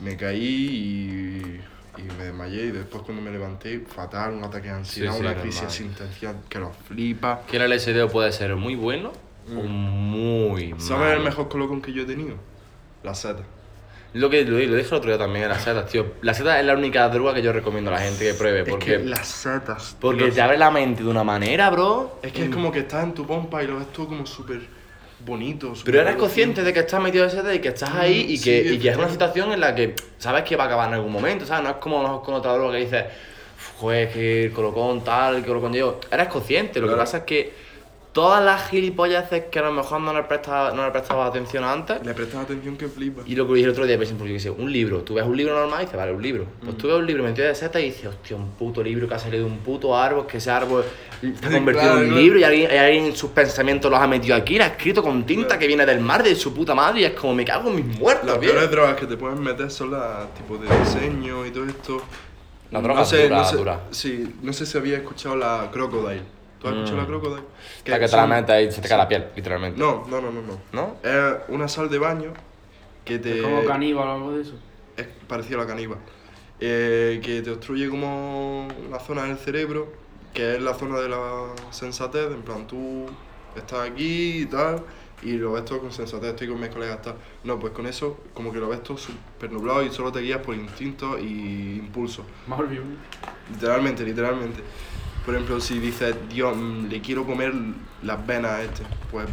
Me 0.00 0.16
caí 0.16 0.42
y, 0.42 1.60
y 2.00 2.02
me 2.18 2.24
desmayé 2.24 2.66
y 2.66 2.70
después 2.72 3.02
cuando 3.04 3.22
me 3.22 3.30
levanté, 3.30 3.80
fatal, 3.80 4.32
un 4.32 4.44
ataque 4.44 4.68
de 4.68 4.74
ansiedad, 4.74 5.12
Sí, 5.12 5.18
sí, 5.18 5.24
una 5.24 5.40
crisis 5.40 5.62
existencial 5.62 6.36
que 6.48 6.58
lo 6.58 6.72
flipa. 6.72 7.42
Que 7.46 7.58
el 7.58 7.70
LSD 7.70 8.10
puede 8.10 8.32
ser 8.32 8.56
muy 8.56 8.74
bueno 8.74 9.12
o 9.48 9.62
muy 9.62 10.68
malo. 10.72 10.76
Mm. 10.76 10.80
¿Sabes 10.80 11.16
el 11.16 11.22
mejor 11.22 11.48
colocón 11.48 11.80
que 11.80 11.92
yo 11.92 12.02
he 12.02 12.06
tenido? 12.06 12.36
La 13.02 13.14
seta. 13.14 13.44
Lo 14.14 14.30
que 14.30 14.44
lo, 14.44 14.52
lo 14.58 14.76
dije 14.76 14.88
el 14.88 14.94
otro 14.94 15.10
día 15.10 15.18
también, 15.18 15.48
las 15.48 15.62
setas, 15.64 15.88
tío. 15.88 16.06
La 16.22 16.32
seta 16.34 16.58
es 16.60 16.64
la 16.66 16.74
única 16.74 17.08
droga 17.08 17.34
que 17.34 17.42
yo 17.42 17.52
recomiendo 17.52 17.90
a 17.90 17.94
la 17.94 18.00
gente 18.00 18.24
que 18.24 18.34
pruebe, 18.34 18.60
Es 18.62 18.68
porque, 18.68 18.98
que 18.98 18.98
las 19.04 19.26
setas. 19.26 19.96
porque 20.00 20.30
te 20.30 20.40
abre 20.40 20.56
la 20.56 20.70
mente 20.70 21.02
de 21.02 21.08
una 21.08 21.24
manera, 21.24 21.68
bro. 21.70 22.20
Es 22.22 22.32
que 22.32 22.44
es 22.44 22.50
como 22.50 22.70
que 22.70 22.80
estás 22.80 23.02
en 23.04 23.12
tu 23.12 23.26
pompa 23.26 23.62
y 23.62 23.66
lo 23.66 23.78
ves 23.78 23.92
todo 23.92 24.06
como 24.06 24.24
súper 24.24 24.60
bonito. 25.26 25.72
Pero 25.84 26.00
eres 26.00 26.14
consciente 26.16 26.62
de 26.62 26.72
que 26.72 26.80
estás 26.80 27.02
metido 27.02 27.24
en 27.28 27.36
ese 27.36 27.54
y 27.54 27.58
que 27.58 27.68
estás 27.68 27.90
ahí 27.90 28.26
y 28.28 28.36
Sí, 28.36 28.44
que, 28.44 28.72
y 28.74 28.78
que 28.78 28.90
es 28.90 28.96
una 28.96 29.08
situación 29.08 29.50
en 29.52 29.58
la 29.60 29.74
que 29.74 29.94
sabes 30.18 30.44
que 30.44 30.54
va 30.54 30.64
a 30.64 30.66
acabar 30.68 30.88
en 30.88 30.94
algún 30.94 31.10
momento, 31.12 31.44
¿sabes? 31.44 31.64
No 31.64 31.70
es 31.70 31.76
como 31.76 32.22
con 32.22 32.34
otra 32.34 32.52
droga 32.52 32.74
que 32.74 32.84
dices, 32.84 33.04
"Uf, 33.56 33.80
joder, 33.80 34.12
que 34.12 34.44
el 34.44 34.52
colocón 34.52 35.02
tal, 35.02 35.36
el 35.36 35.44
colocón 35.44 35.72
yo. 35.72 35.98
Eres 36.10 36.28
consciente, 36.28 36.78
lo 36.80 36.88
que 36.88 36.94
pasa 36.94 37.18
es 37.18 37.24
que 37.24 37.63
todas 38.14 38.44
las 38.44 38.70
gilipolleces 38.70 39.46
que 39.50 39.58
a 39.58 39.62
lo 39.62 39.72
mejor 39.72 40.00
no 40.00 40.14
le 40.14 40.22
prestas 40.22 40.72
no 40.72 40.84
le 40.84 40.92
prestabas 40.92 41.28
atención 41.30 41.64
antes. 41.64 42.00
Le 42.06 42.14
prestas 42.14 42.44
atención 42.44 42.76
que 42.76 42.86
flipa. 42.86 43.22
Y 43.26 43.34
lo 43.34 43.46
que 43.46 43.54
dije 43.54 43.64
el 43.64 43.72
otro 43.72 43.84
día, 43.86 43.96
por 43.96 44.04
ejemplo, 44.04 44.24
yo 44.24 44.38
sé, 44.38 44.50
un 44.50 44.72
libro. 44.72 45.00
Tú 45.02 45.14
ves 45.14 45.24
un 45.24 45.36
libro 45.36 45.52
normal 45.52 45.80
y 45.82 45.84
dices, 45.86 45.98
vale, 45.98 46.12
un 46.12 46.22
libro. 46.22 46.44
Mm. 46.44 46.64
Pues 46.64 46.76
tú 46.78 46.86
ves 46.86 46.96
un 46.96 47.06
libro 47.06 47.24
metido 47.24 47.48
de 47.48 47.54
seta 47.56 47.80
y 47.80 47.86
dices, 47.86 48.06
hostia, 48.06 48.36
un 48.36 48.52
puto 48.52 48.84
libro 48.84 49.08
que 49.08 49.14
ha 49.14 49.18
salido 49.18 49.44
de 49.44 49.50
un 49.50 49.58
puto 49.58 49.96
árbol, 49.98 50.28
que 50.28 50.36
ese 50.38 50.50
árbol 50.50 50.84
está 51.20 51.48
Sí, 51.48 51.54
convertido 51.54 51.86
claro, 51.90 51.98
en 51.98 52.04
un 52.04 52.10
claro. 52.10 52.22
libro 52.22 52.38
y 52.38 52.44
alguien, 52.44 52.70
y 52.72 52.76
alguien 52.76 53.04
en 53.06 53.16
sus 53.16 53.30
pensamientos 53.30 53.90
los 53.90 53.98
ha 54.00 54.06
metido 54.06 54.36
aquí, 54.36 54.58
lo 54.58 54.64
ha 54.64 54.68
escrito 54.68 55.02
con 55.02 55.26
tinta 55.26 55.58
que 55.58 55.66
viene 55.66 55.84
del 55.84 55.98
mar 55.98 56.22
de 56.22 56.36
su 56.36 56.54
puta 56.54 56.72
madre 56.72 57.00
y 57.00 57.04
es 57.04 57.12
como, 57.14 57.34
me 57.34 57.44
cago 57.44 57.68
en 57.70 57.76
mis 57.76 57.98
muertos, 57.98 58.26
Las 58.26 58.38
peores 58.38 58.70
drogas 58.70 58.94
que 58.94 59.06
te 59.06 59.16
pueden 59.16 59.42
meter 59.42 59.68
son 59.72 59.90
las 59.90 60.32
tipos 60.34 60.60
de 60.60 60.68
diseño 60.78 61.44
y 61.44 61.50
todo 61.50 61.64
esto. 61.64 62.00
La 62.70 62.80
droga 62.80 63.00
no 63.00 63.06
sé, 63.06 63.24
dura, 63.24 63.38
no 63.38 63.44
sé, 63.44 63.56
dura. 63.56 63.80
Sí, 63.90 64.34
no 64.40 64.52
sé 64.52 64.66
si 64.66 64.78
había 64.78 64.98
escuchado 64.98 65.34
la 65.34 65.68
Crocodile. 65.72 66.22
¿Tú 66.64 66.68
has 66.70 66.74
escuchado 66.76 66.96
la 67.02 67.06
Crocodile? 67.06 67.42
Para 67.84 67.98
que 67.98 68.06
te 68.06 68.16
la 68.16 68.22
son- 68.22 68.30
metas 68.30 68.62
y 68.62 68.72
se 68.72 68.80
te 68.80 68.88
cae 68.88 68.96
la 68.98 69.08
piel, 69.08 69.26
literalmente. 69.36 69.78
No, 69.78 70.06
no, 70.08 70.20
no, 70.20 70.30
no, 70.32 70.40
no. 70.40 70.58
¿No? 70.72 70.96
Es 71.02 71.34
una 71.48 71.68
sal 71.68 71.90
de 71.90 71.98
baño 71.98 72.32
que 73.04 73.18
te... 73.18 73.36
Es 73.36 73.42
como 73.42 73.64
caníbal 73.66 74.08
o 74.08 74.12
algo 74.12 74.32
de 74.32 74.42
eso. 74.42 74.54
es 74.96 75.06
parecido 75.28 75.60
a 75.60 75.64
la 75.64 75.68
caníbal. 75.68 75.98
Eh, 76.60 77.20
que 77.22 77.42
te 77.42 77.50
obstruye 77.50 77.88
como 77.90 78.68
una 78.88 78.98
zona 78.98 79.24
del 79.24 79.36
cerebro, 79.36 79.92
que 80.32 80.54
es 80.56 80.62
la 80.62 80.72
zona 80.74 80.98
de 81.00 81.08
la 81.10 81.48
sensatez, 81.70 82.30
en 82.32 82.42
plan 82.42 82.66
tú 82.66 83.06
estás 83.54 83.90
aquí 83.90 84.42
y 84.42 84.46
tal, 84.46 84.82
y 85.22 85.32
lo 85.32 85.52
ves 85.52 85.64
todo 85.66 85.80
con 85.80 85.92
sensatez, 85.92 86.30
estoy 86.30 86.48
con 86.48 86.60
mis 86.60 86.70
colegas 86.70 87.02
tal. 87.02 87.16
No, 87.44 87.58
pues 87.58 87.72
con 87.74 87.86
eso 87.86 88.18
como 88.32 88.52
que 88.52 88.58
lo 88.58 88.68
ves 88.68 88.82
todo 88.82 88.96
súper 88.96 89.52
nublado 89.52 89.82
y 89.82 89.90
solo 89.90 90.10
te 90.12 90.20
guías 90.20 90.38
por 90.40 90.54
instintos 90.54 91.20
y 91.20 91.76
impulsos. 91.78 92.24
Literalmente, 93.52 94.02
literalmente. 94.04 94.60
Por 95.24 95.34
ejemplo, 95.34 95.60
si 95.60 95.78
dices, 95.78 96.14
Dios, 96.30 96.56
le 96.56 97.00
quiero 97.00 97.24
comer 97.24 97.52
las 98.02 98.26
venas 98.26 98.50
a 98.52 98.62
este, 98.62 98.82
pues 99.10 99.26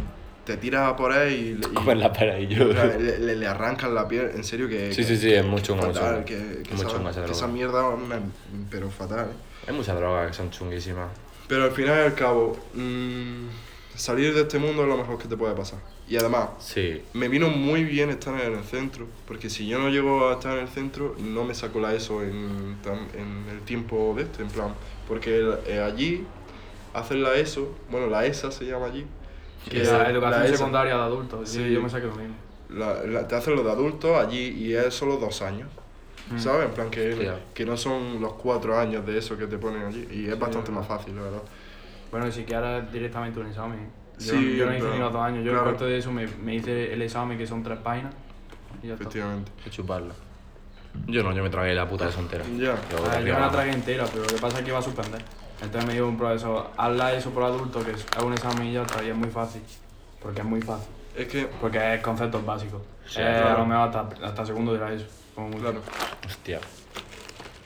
te 0.45 0.57
tiras 0.57 0.87
a 0.89 0.95
por 0.95 1.13
él 1.13 1.31
y, 1.33 1.53
le- 1.55 1.67
y- 1.67 1.73
Comer 1.73 1.97
la 1.97 2.11
pera 2.13 2.39
y 2.39 2.47
yo. 2.47 2.65
le, 2.65 3.19
le, 3.19 3.35
le 3.35 3.47
arrancan 3.47 3.93
la 3.93 4.07
piel, 4.07 4.31
en 4.33 4.43
serio 4.43 4.67
que... 4.69 4.91
Sí, 4.93 5.01
que- 5.01 5.07
sí, 5.07 5.17
sí, 5.17 5.33
es 5.33 5.45
muy 5.45 5.61
chungo, 5.61 5.83
fatal, 5.83 6.23
que, 6.25 6.63
que 6.63 6.73
esa, 6.75 7.25
que 7.25 7.31
esa 7.31 7.47
mierda 7.47 7.83
pero 8.69 8.89
fatal. 8.89 9.27
Hay 9.67 9.73
muchas 9.73 9.95
drogas 9.97 10.29
que 10.29 10.33
son 10.37 10.49
chunguísimas. 10.49 11.09
Pero 11.47 11.65
al 11.65 11.71
final 11.71 11.97
y 11.97 12.01
al 12.05 12.15
cabo, 12.15 12.57
mm, 12.73 13.47
salir 13.95 14.33
de 14.33 14.41
este 14.41 14.57
mundo 14.57 14.83
es 14.83 14.87
lo 14.87 14.97
mejor 14.97 15.17
que 15.17 15.27
te 15.27 15.35
puede 15.35 15.53
pasar. 15.53 15.79
Y 16.07 16.17
además, 16.17 16.49
Sí. 16.59 17.01
me 17.13 17.27
vino 17.27 17.49
muy 17.49 17.83
bien 17.83 18.09
estar 18.09 18.33
en 18.41 18.53
el 18.57 18.63
centro, 18.63 19.07
porque 19.27 19.49
si 19.49 19.67
yo 19.67 19.77
no 19.79 19.89
llego 19.89 20.29
a 20.29 20.33
estar 20.33 20.57
en 20.57 20.63
el 20.63 20.69
centro, 20.69 21.15
no 21.19 21.43
me 21.43 21.53
saco 21.53 21.79
la 21.79 21.93
ESO 21.93 22.23
en, 22.23 22.75
en 23.13 23.45
el 23.51 23.61
tiempo 23.65 24.13
de 24.17 24.23
este, 24.23 24.41
en 24.43 24.49
plan, 24.49 24.73
porque 25.11 25.57
eh, 25.67 25.81
allí 25.81 26.25
hacen 26.93 27.21
la 27.21 27.33
ESO, 27.35 27.75
bueno, 27.89 28.07
la 28.07 28.25
ESA 28.25 28.49
se 28.49 28.63
llama 28.65 28.85
allí. 28.85 29.05
que 29.69 29.83
la 29.83 30.09
educación 30.09 30.43
ESA 30.45 30.57
secundaria 30.57 30.95
de 30.95 31.01
adultos. 31.01 31.49
Sí, 31.49 31.57
Sí. 31.65 31.73
yo 31.73 31.81
me 31.81 31.89
saqué 31.89 32.07
lo 32.07 32.15
mismo. 32.15 32.35
la- 32.69 33.03
la- 33.03 33.27
te 33.27 33.35
hacen 33.35 33.53
lo 33.57 33.63
de 33.63 33.71
adultos 33.71 34.17
allí 34.17 34.47
y 34.57 34.73
es 34.73 34.93
solo 34.93 35.17
dos 35.17 35.41
años. 35.41 35.67
Mm. 36.31 36.39
¿Sabes? 36.39 36.67
En 36.69 36.71
plan 36.73 36.89
que, 36.89 37.11
Hostia. 37.11 37.39
que 37.53 37.65
no 37.65 37.75
son 37.75 38.21
los 38.21 38.31
cuatro 38.35 38.79
años 38.79 39.05
de 39.05 39.17
eso 39.17 39.37
que 39.37 39.47
te 39.47 39.57
ponen 39.57 39.83
allí. 39.83 40.07
Y 40.09 40.29
es 40.29 40.39
bastante 40.39 40.71
más 40.71 40.87
fácil, 40.87 41.13
la 41.17 41.23
verdad. 41.23 41.41
Bueno, 42.11 42.27
y 42.29 42.31
si 42.31 42.43
que 42.45 42.55
ahora 42.55 42.77
es 42.77 42.91
directamente 42.93 43.37
un 43.41 43.47
examen. 43.47 43.89
Yo, 44.17 44.33
Sí, 44.35 44.55
yo 44.55 44.65
no 44.67 44.71
hice 44.71 44.81
pero- 44.83 44.93
ni 44.93 44.99
los 44.99 45.11
dos 45.11 45.21
años. 45.21 45.43
Yo 45.43 45.51
claro. 45.51 45.57
en 45.57 45.63
cuarto 45.71 45.85
de 45.85 45.97
eso 45.97 46.11
me, 46.13 46.25
me 46.27 46.55
hice 46.55 46.93
el 46.93 47.01
examen 47.01 47.37
que 47.37 47.45
son 47.45 47.61
tres 47.61 47.79
páginas. 47.79 48.13
Y 48.81 48.87
ya 48.87 48.93
está. 48.93 49.03
Efectivamente. 49.03 49.51
Hay 49.57 49.63
que 49.65 49.69
chuparla. 49.69 50.13
Yo 51.07 51.23
no, 51.23 51.33
yo 51.33 51.41
me 51.43 51.49
tragué 51.49 51.73
la 51.73 51.87
puta 51.87 52.05
de 52.05 52.11
eso 52.11 52.19
entera. 52.19 52.43
Ya. 52.57 52.75
Yo, 52.89 53.03
Ah, 53.11 53.19
yo 53.19 53.33
me 53.33 53.39
la 53.39 53.49
tragué 53.51 53.71
entera, 53.71 54.05
pero 54.05 54.23
lo 54.23 54.29
que 54.29 54.41
pasa 54.41 54.57
es 54.59 54.63
que 54.63 54.69
iba 54.69 54.79
a 54.79 54.81
suspender. 54.81 55.21
Entonces 55.61 55.85
me 55.87 55.93
dijo 55.93 56.07
un 56.07 56.17
profesor, 56.17 56.71
hazla 56.77 57.13
eso 57.13 57.29
por 57.31 57.43
adulto, 57.43 57.83
que 57.85 57.91
es 57.91 58.05
un 58.23 58.33
examen 58.33 58.67
y 58.67 58.73
ya 58.73 58.81
está, 58.83 59.03
y 59.03 59.09
es 59.09 59.15
muy 59.15 59.29
fácil. 59.29 59.61
Porque 60.21 60.41
es 60.41 60.45
muy 60.45 60.61
fácil. 60.61 60.87
Es 61.15 61.27
que, 61.27 61.45
Porque 61.59 61.95
es 61.95 62.01
conceptos 62.01 62.45
básicos. 62.45 62.81
Sí, 63.07 63.19
Eh, 63.19 63.23
claro. 63.41 63.55
A 63.55 63.59
lo 63.59 63.65
mejor 63.65 63.87
hasta, 63.89 64.25
hasta 64.25 64.45
segundo 64.45 64.73
dirá 64.73 64.91
eso. 64.93 65.05
Como 65.35 65.57
claro, 65.57 65.81
Hostia. 66.25 66.59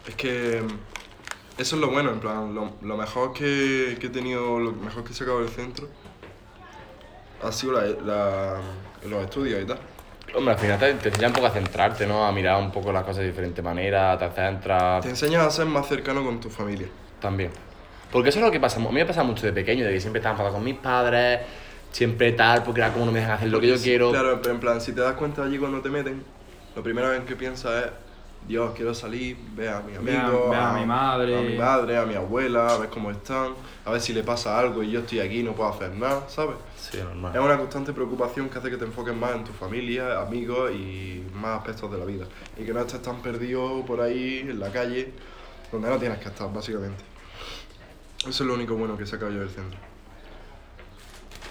es 0.07 0.15
que 0.15 0.61
mm, 0.61 1.61
eso 1.61 1.75
es 1.75 1.81
lo 1.81 1.89
bueno, 1.89 2.11
en 2.11 2.19
plan, 2.19 2.53
lo, 2.53 2.71
lo 2.81 2.97
mejor 2.97 3.33
que, 3.33 3.97
que 3.99 4.07
he 4.07 4.09
tenido, 4.09 4.59
lo 4.59 4.71
mejor 4.73 5.03
que 5.03 5.11
he 5.11 5.15
sacado 5.15 5.39
del 5.39 5.49
centro 5.49 5.87
ha 7.43 7.51
sido 7.51 7.73
la, 7.73 7.85
la- 8.05 8.61
los 9.09 9.23
estudios 9.23 9.61
y 9.61 9.65
tal. 9.65 9.79
Hombre, 10.35 10.53
al 10.53 10.59
final 10.59 10.77
te, 10.79 10.93
te 10.95 11.09
enseña 11.09 11.27
un 11.27 11.33
poco 11.33 11.47
a 11.47 11.51
centrarte, 11.51 12.05
¿no? 12.05 12.25
A 12.25 12.31
mirar 12.31 12.61
un 12.61 12.71
poco 12.71 12.91
las 12.91 13.03
cosas 13.03 13.19
de 13.19 13.27
diferente 13.27 13.61
manera, 13.61 14.17
te 14.17 14.29
centras 14.31 15.01
Te 15.03 15.09
enseñas 15.09 15.45
a 15.45 15.49
ser 15.49 15.65
más 15.65 15.87
cercano 15.87 16.23
con 16.23 16.39
tu 16.39 16.49
familia. 16.49 16.87
también. 17.21 17.51
Porque 18.11 18.29
eso 18.29 18.39
es 18.39 18.45
lo 18.45 18.51
que 18.51 18.59
pasa. 18.59 18.77
A 18.79 18.83
mí 18.83 18.87
me 18.91 19.05
pasa 19.05 19.23
mucho 19.23 19.45
de 19.45 19.51
pequeño, 19.53 19.85
de 19.85 19.91
que 19.91 19.99
siempre 19.99 20.19
estaba 20.19 20.33
enfadado 20.33 20.55
con 20.55 20.63
mis 20.63 20.75
padres, 20.75 21.39
siempre 21.91 22.31
tal, 22.33 22.63
porque 22.63 22.81
era 22.81 22.91
como 22.93 23.05
no 23.05 23.11
me 23.11 23.19
dejan 23.19 23.35
hacer 23.35 23.49
lo 23.49 23.59
que 23.59 23.67
yo 23.67 23.77
quiero. 23.77 24.11
Claro, 24.11 24.39
pero 24.41 24.53
en 24.53 24.59
plan, 24.61 24.79
si 24.79 24.93
te 24.93 25.01
das 25.01 25.13
cuenta 25.15 25.43
allí 25.43 25.57
cuando 25.57 25.81
te 25.81 25.89
meten, 25.89 26.23
lo 26.75 26.83
primero 26.83 27.13
en 27.13 27.25
que 27.25 27.35
piensas 27.35 27.85
es, 27.85 27.91
Dios, 28.47 28.73
quiero 28.75 28.93
salir, 28.93 29.35
ver 29.55 29.69
a 29.69 29.81
mi 29.81 29.95
amigo, 29.95 30.49
ver 30.51 30.59
a 30.59 30.73
mi 30.73 30.85
madre". 30.85 31.37
a 31.37 31.41
mi 31.41 31.57
madre, 31.57 31.97
a 31.97 32.05
mi 32.05 32.13
abuela, 32.13 32.67
a 32.69 32.77
ver 32.77 32.89
cómo 32.89 33.09
están, 33.09 33.53
a 33.83 33.91
ver 33.91 33.99
si 33.99 34.13
le 34.13 34.21
pasa 34.23 34.59
algo 34.59 34.83
y 34.83 34.91
yo 34.91 34.99
estoy 34.99 35.19
aquí 35.19 35.39
y 35.39 35.43
no 35.43 35.53
puedo 35.53 35.69
hacer 35.69 35.91
nada, 35.95 36.23
¿sabes? 36.29 36.55
Sí, 36.77 36.97
Es 36.97 37.03
normal. 37.05 37.39
una 37.39 37.57
constante 37.57 37.91
preocupación 37.91 38.47
que 38.49 38.59
hace 38.59 38.69
que 38.69 38.77
te 38.77 38.85
enfoques 38.85 39.15
más 39.15 39.31
en 39.35 39.43
tu 39.45 39.51
familia, 39.51 40.21
amigos 40.21 40.71
y 40.71 41.23
más 41.33 41.57
aspectos 41.57 41.91
de 41.91 41.97
la 41.97 42.05
vida. 42.05 42.25
Y 42.59 42.63
que 42.65 42.71
no 42.73 42.81
estés 42.81 43.01
tan 43.01 43.21
perdido 43.23 43.83
por 43.85 43.99
ahí 44.01 44.39
en 44.47 44.59
la 44.59 44.71
calle, 44.71 45.11
donde 45.71 45.89
no 45.89 45.97
tienes 45.97 46.19
que 46.19 46.29
estar, 46.29 46.51
básicamente. 46.53 47.03
Eso 48.19 48.29
es 48.29 48.41
lo 48.41 48.53
único 48.53 48.75
bueno 48.75 48.95
que 48.95 49.03
he 49.03 49.07
sacado 49.07 49.31
yo 49.31 49.39
del 49.39 49.49
centro. 49.49 49.79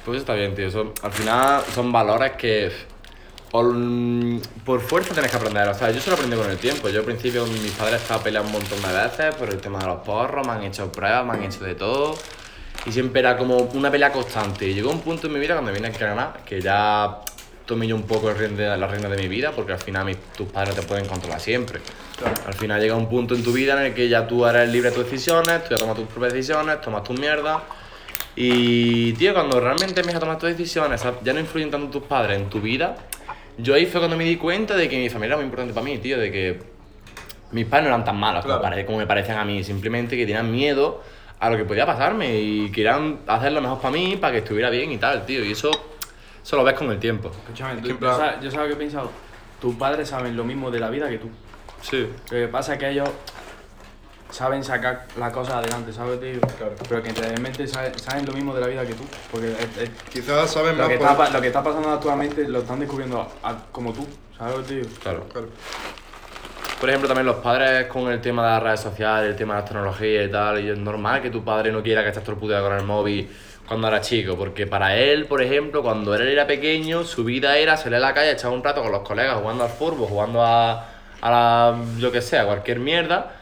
Pues 0.05 0.19
está 0.19 0.35
bien, 0.35 0.55
tío. 0.55 0.71
Son- 0.71 0.93
al 1.03 1.13
final 1.13 1.63
son 1.75 1.91
valores 1.91 2.33
que 2.33 2.71
por 4.65 4.81
fuerza 4.81 5.13
tienes 5.15 5.31
que 5.31 5.37
aprender. 5.37 5.69
O 5.69 5.75
sea, 5.75 5.91
yo 5.93 6.01
se 6.01 6.11
lo 6.11 6.15
aprendí 6.17 6.37
con 6.37 6.51
el 6.51 6.59
tiempo. 6.59 6.89
Yo 6.89 7.01
al 7.01 7.05
principio 7.05 7.47
mis 7.47 7.71
padres 7.73 8.03
estaban 8.03 8.23
peleando 8.25 8.49
un 8.49 8.55
montón 8.55 8.83
de 8.83 8.93
veces 8.93 9.35
por 9.37 9.49
el 9.49 9.61
tema 9.61 9.79
de 9.79 9.87
los 9.87 10.01
porros, 10.01 10.45
me 10.45 10.53
han 10.55 10.65
hecho 10.65 10.91
pruebas, 10.91 11.25
me 11.25 11.33
han 11.35 11.43
hecho 11.45 11.63
de 11.65 11.75
todo. 11.77 12.19
Y 12.87 12.91
siempre 12.93 13.21
era 13.21 13.37
como 13.37 13.57
una 13.59 13.91
pelea 13.93 14.11
constante. 14.11 14.67
Y 14.67 14.75
llegó 14.75 14.91
un 14.91 15.01
punto 15.01 15.29
en 15.29 15.35
mi 15.35 15.39
vida 15.39 15.55
cuando 15.55 15.73
vine 15.73 15.87
a 15.87 15.91
Granada 15.91 16.37
que 16.45 16.61
ya 16.61 17.21
tomé 17.65 17.87
yo 17.87 17.95
un 17.97 18.03
poco 18.03 18.29
el 18.29 18.37
reine- 18.37 18.77
la 18.77 18.87
reina 18.89 19.09
de 19.09 19.17
mi 19.17 19.29
vida 19.29 19.53
porque 19.53 19.73
al 19.73 19.79
final 19.79 20.05
mis- 20.05 20.19
tus 20.37 20.49
padres 20.49 20.75
te 20.75 20.83
pueden 20.83 21.07
controlar 21.07 21.39
siempre. 21.41 21.81
Claro. 22.19 22.35
Al 22.47 22.55
final 22.55 22.81
llega 22.81 22.97
un 22.97 23.09
punto 23.09 23.35
en 23.37 23.43
tu 23.45 23.53
vida 23.53 23.73
en 23.81 23.87
el 23.87 23.95
que 23.95 24.09
ya 24.09 24.27
tú 24.27 24.45
eres 24.47 24.69
libre 24.69 24.91
de 24.91 24.97
tus 24.97 25.05
decisiones, 25.05 25.63
tú 25.65 25.71
ya 25.71 25.77
tomas 25.77 25.95
tus 25.97 26.07
propias 26.09 26.33
decisiones, 26.33 26.81
tomas 26.81 27.05
tus 27.05 27.19
mierdas. 27.19 27.63
Y, 28.37 29.13
tío, 29.13 29.33
cuando 29.33 29.61
realmente 29.61 30.01
empiezas 30.01 30.17
a 30.17 30.21
tomar 30.21 30.39
tus 30.39 30.49
decisiones, 30.51 31.01
ya 31.23 31.33
no 31.33 31.39
influyen 31.41 31.71
tanto 31.71 32.01
tus 32.01 32.09
padres 32.09 32.37
en 32.37 32.51
tu 32.51 32.61
vida, 32.61 32.97
yo 33.59 33.75
ahí 33.75 33.87
fue 33.87 34.01
cuando 34.01 34.17
me 34.17 34.25
di 34.25 34.37
cuenta 34.37 34.75
de 34.77 34.89
que 34.89 34.97
mi 34.99 35.09
familia 35.09 35.29
era 35.35 35.37
muy 35.37 35.45
importante 35.45 35.73
para 35.75 35.85
mí, 35.85 35.99
tío, 35.99 36.19
de 36.19 36.31
que 36.33 36.59
mis 37.53 37.67
padres 37.67 37.85
no 37.89 37.95
eran 37.95 38.05
tan 38.05 38.17
malos 38.17 38.43
como, 38.43 38.59
Claro. 38.59 38.63
pare- 38.63 38.87
como 38.87 38.99
me 38.99 39.07
parecen 39.07 39.37
a 39.37 39.45
mí, 39.45 39.63
simplemente 39.63 40.17
que 40.17 40.27
tenían 40.27 40.51
miedo 40.51 41.03
a 41.39 41.51
lo 41.51 41.57
que 41.57 41.65
podía 41.65 41.85
pasarme 41.87 42.41
y 42.41 42.71
querían 42.73 43.21
hacer 43.27 43.53
lo 43.53 43.61
mejor 43.61 43.81
para 43.81 43.93
mí, 43.93 44.17
para 44.21 44.33
que 44.33 44.39
estuviera 44.39 44.71
bien 44.71 44.91
y 44.93 44.99
tal, 44.99 45.25
tío, 45.27 45.45
y 45.45 45.53
eso, 45.53 45.71
eso 46.43 46.57
lo 46.57 46.65
ves 46.65 46.75
con 46.75 46.91
el 46.91 46.99
tiempo. 46.99 47.31
Escúchame, 47.31 47.81
tú- 47.81 47.97
plan- 47.99 48.17
sabes, 48.17 48.37
yo 48.43 48.51
sabes 48.51 48.69
que 48.69 48.75
he 48.75 48.77
pensado. 48.79 49.11
Tus 49.61 49.75
padres 49.77 50.09
saben 50.09 50.37
lo 50.37 50.45
mismo 50.45 50.71
de 50.71 50.81
la 50.81 50.91
vida 50.91 51.09
que 51.09 51.19
tú. 51.19 51.29
Sí. 51.83 52.07
Lo 52.31 52.37
que 52.39 52.49
pasa 52.49 52.75
es 52.75 52.79
que 52.79 52.91
ellos 52.91 53.09
saben 54.35 54.65
sacar 54.65 55.07
las 55.17 55.33
cosas 55.33 55.55
adelante, 55.55 55.93
¿sabes, 55.93 56.19
tío? 56.21 56.41
Claro. 56.59 56.75
Pero 56.89 57.03
que 57.03 57.13
realmente 57.13 57.67
saben, 57.69 57.97
saben 57.99 58.27
lo 58.27 58.33
mismo 58.33 58.53
de 58.55 58.61
la 58.61 58.67
vida 58.67 58.85
que 58.85 58.95
tú. 58.95 59.05
Porque 59.31 59.53
es- 59.53 59.79
es- 59.79 59.91
Quizás 60.13 60.51
sabes 60.51 60.73
lo, 60.77 60.83
más 60.83 60.89
que 60.89 60.99
por- 60.99 61.09
está, 61.11 61.31
lo 61.31 61.41
que 61.41 61.47
está 61.47 61.63
pasando 61.63 61.91
actualmente 61.91 62.49
lo 62.49 62.59
están 62.59 62.81
descubriendo 62.81 63.21
a- 63.43 63.51
a- 63.51 63.57
como 63.71 63.93
tú, 63.93 64.07
¿sabes, 64.37 64.67
tío? 64.67 64.83
Claro. 65.03 65.25
Claro. 65.33 65.49
Por 66.81 66.89
ejemplo, 66.91 67.09
también 67.09 67.27
los 67.27 67.37
padres 67.37 67.87
con 67.87 68.11
el 68.11 68.21
tema 68.21 68.45
de 68.45 68.51
las 68.51 68.63
redes 68.63 68.81
sociales, 68.81 69.31
el 69.31 69.37
tema 69.37 69.55
de 69.55 69.61
las 69.61 69.69
tecnologías 69.71 70.29
y 70.29 70.31
tal, 70.31 70.61
y 70.65 70.69
es 70.71 70.79
normal 70.79 71.23
que 71.23 71.31
tu 71.31 71.43
padre 71.45 71.71
no 71.73 71.83
quiera 71.83 72.03
que 72.03 72.09
estés 72.09 72.23
todo 72.25 72.33
el 72.33 72.39
puto 72.39 72.53
día 72.53 72.61
con 72.61 72.77
el 72.77 72.85
móvil 72.85 73.31
cuando 73.67 73.89
era 73.89 74.01
chico, 74.03 74.37
porque 74.37 74.67
para 74.67 74.97
él, 74.97 75.27
por 75.27 75.41
ejemplo, 75.41 75.83
cuando 75.83 76.15
él 76.15 76.29
era 76.29 76.47
pequeño, 76.47 77.05
su 77.05 77.25
vida 77.25 77.57
era 77.57 77.77
salir 77.79 77.97
a 77.97 78.01
la 78.01 78.13
calle, 78.13 78.33
echar 78.33 78.51
un 78.51 78.63
rato 78.63 78.83
con 78.83 78.93
los 78.93 79.01
colegas 79.03 79.39
jugando 79.39 79.65
al 79.65 79.71
fútbol, 79.71 80.09
jugando 80.09 80.43
a, 80.45 80.89
a 81.23 81.31
la, 81.31 81.77
yo 81.99 82.13
que 82.13 82.21
sé, 82.21 82.37
a 82.39 82.45
cualquier 82.45 82.81
mierda, 82.81 83.37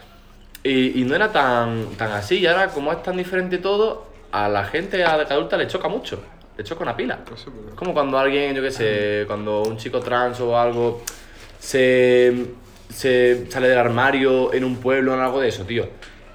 y, 0.65 1.01
y 1.01 1.05
no 1.05 1.15
era 1.15 1.33
tan, 1.33 1.87
tan 1.97 2.13
así, 2.13 2.39
y 2.39 2.47
ahora 2.47 2.69
como 2.69 2.93
es 2.93 3.03
tan 3.03 3.17
diferente 3.17 3.59
todo, 3.59 4.07
a 4.31 4.49
la 4.49 4.65
gente 4.65 5.05
adulta 5.05 5.57
le 5.57 5.67
choca 5.67 5.89
mucho, 5.89 6.23
le 6.57 6.65
choca 6.65 6.83
una 6.83 6.97
pila. 6.97 7.21
No 7.31 7.37
sé, 7.37 7.47
pero- 7.55 7.69
Es 7.71 7.75
como 7.75 7.93
cuando 7.93 8.19
alguien, 8.19 8.55
yo 8.55 8.63
qué 8.63 8.71
sé, 8.71 9.25
cuando 9.27 9.63
un 9.63 9.77
chico 9.77 10.01
trans 10.01 10.41
o 10.41 10.57
algo 10.59 11.03
se, 11.59 12.47
se 12.93 13.47
sale 13.51 13.69
del 13.69 13.79
armario 13.79 14.53
en 14.53 14.65
un 14.65 14.77
pueblo 14.77 15.15
o 15.15 15.21
algo 15.21 15.41
de 15.41 15.49
eso, 15.49 15.65
tío. 15.65 15.87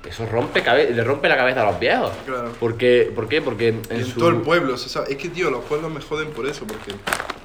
Eso 0.07 0.25
rompe 0.25 0.63
cabe- 0.63 0.91
le 0.91 1.03
rompe 1.03 1.27
la 1.27 1.35
cabeza 1.35 1.63
a 1.67 1.71
los 1.71 1.79
viejos. 1.81 2.11
Claro. 2.25 2.53
Porque, 2.61 3.11
¿Por 3.13 3.27
qué? 3.27 3.41
Porque 3.41 3.69
en, 3.69 3.81
Y 3.91 3.95
en 3.95 4.05
su... 4.05 4.17
todo 4.19 4.29
el 4.29 4.37
pueblo, 4.37 4.77
sabe. 4.87 5.11
Es 5.11 5.17
que, 5.17 5.27
tío, 5.27 5.51
los 5.51 5.65
pueblos 5.65 5.91
me 5.91 5.99
joden 5.99 6.29
por 6.29 6.47
eso, 6.47 6.65
porque 6.65 6.93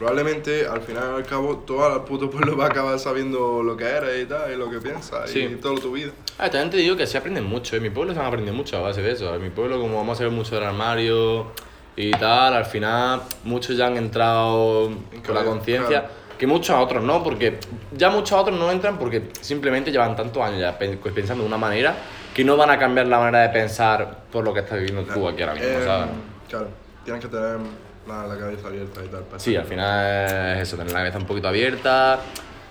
probablemente 0.02 0.66
al 0.66 0.80
final 0.80 1.12
y 1.12 1.16
al 1.18 1.26
cabo 1.26 1.58
todo 1.58 1.94
el 1.94 2.02
puto 2.02 2.28
pueblo 2.28 2.56
va 2.56 2.64
a 2.64 2.68
acabar 2.68 2.98
sabiendo 2.98 3.62
lo 3.62 3.76
que 3.76 3.84
eres 3.84 4.24
y 4.24 4.26
tal, 4.26 4.52
y 4.52 4.56
lo 4.56 4.68
que 4.68 4.78
piensas, 4.78 5.30
Sí. 5.30 5.40
y 5.44 5.54
toda 5.56 5.80
tu 5.80 5.92
vida. 5.92 6.10
Ah, 6.38 6.50
también 6.50 6.70
te 6.70 6.78
digo 6.78 6.96
que 6.96 7.06
se 7.06 7.16
aprenden 7.18 7.44
mucho. 7.44 7.76
En 7.76 7.82
mi 7.84 7.90
pueblo 7.90 8.12
se 8.12 8.18
han 8.18 8.26
aprendido 8.26 8.52
mucho 8.52 8.76
a 8.78 8.80
base 8.80 9.00
de 9.00 9.12
eso. 9.12 9.32
En 9.32 9.40
mi 9.40 9.50
pueblo, 9.50 9.80
como 9.80 9.96
vamos 9.96 10.18
a 10.18 10.24
ver 10.24 10.32
mucho 10.32 10.56
del 10.56 10.64
armario 10.64 11.52
y 11.94 12.10
tal, 12.10 12.52
al 12.54 12.64
final 12.64 13.22
muchos 13.44 13.76
ya 13.76 13.86
han 13.86 13.96
entrado 13.96 14.90
con 15.24 15.34
la 15.36 15.44
conciencia. 15.44 16.00
claro. 16.00 16.22
Que 16.36 16.46
muchos 16.48 16.74
otros 16.76 17.04
no, 17.04 17.22
porque 17.22 17.58
ya 17.96 18.10
muchos 18.10 18.32
otros 18.36 18.58
no 18.58 18.72
entran 18.72 18.98
porque 18.98 19.28
simplemente 19.40 19.92
llevan 19.92 20.16
tantos 20.16 20.42
años 20.42 20.58
ya 20.60 20.76
pues, 20.76 21.14
pensando 21.14 21.44
de 21.44 21.48
una 21.48 21.58
manera 21.58 21.94
que 22.34 22.42
no 22.44 22.56
van 22.56 22.70
a 22.70 22.78
cambiar 22.78 23.06
la 23.06 23.20
manera 23.20 23.42
de 23.42 23.50
pensar 23.50 24.22
por 24.32 24.42
lo 24.42 24.52
que 24.52 24.60
estás 24.60 24.80
viviendo 24.80 25.04
tú 25.04 25.28
aquí 25.28 25.42
ahora 25.42 25.54
mismo, 25.54 25.68
Eh, 25.68 25.84
¿sabes? 25.86 26.08
Claro, 26.48 26.66
tienes 27.04 27.22
que 27.22 27.28
tener 27.28 27.58
la, 28.06 28.26
la 28.26 28.38
cabeza 28.38 28.68
abierta 28.68 29.00
y 29.04 29.08
tal. 29.08 29.24
Sí, 29.36 29.56
al 29.56 29.64
final 29.64 30.56
es 30.56 30.68
eso, 30.68 30.76
tener 30.76 30.92
la 30.92 31.00
cabeza 31.00 31.18
un 31.18 31.26
poquito 31.26 31.48
abierta. 31.48 32.20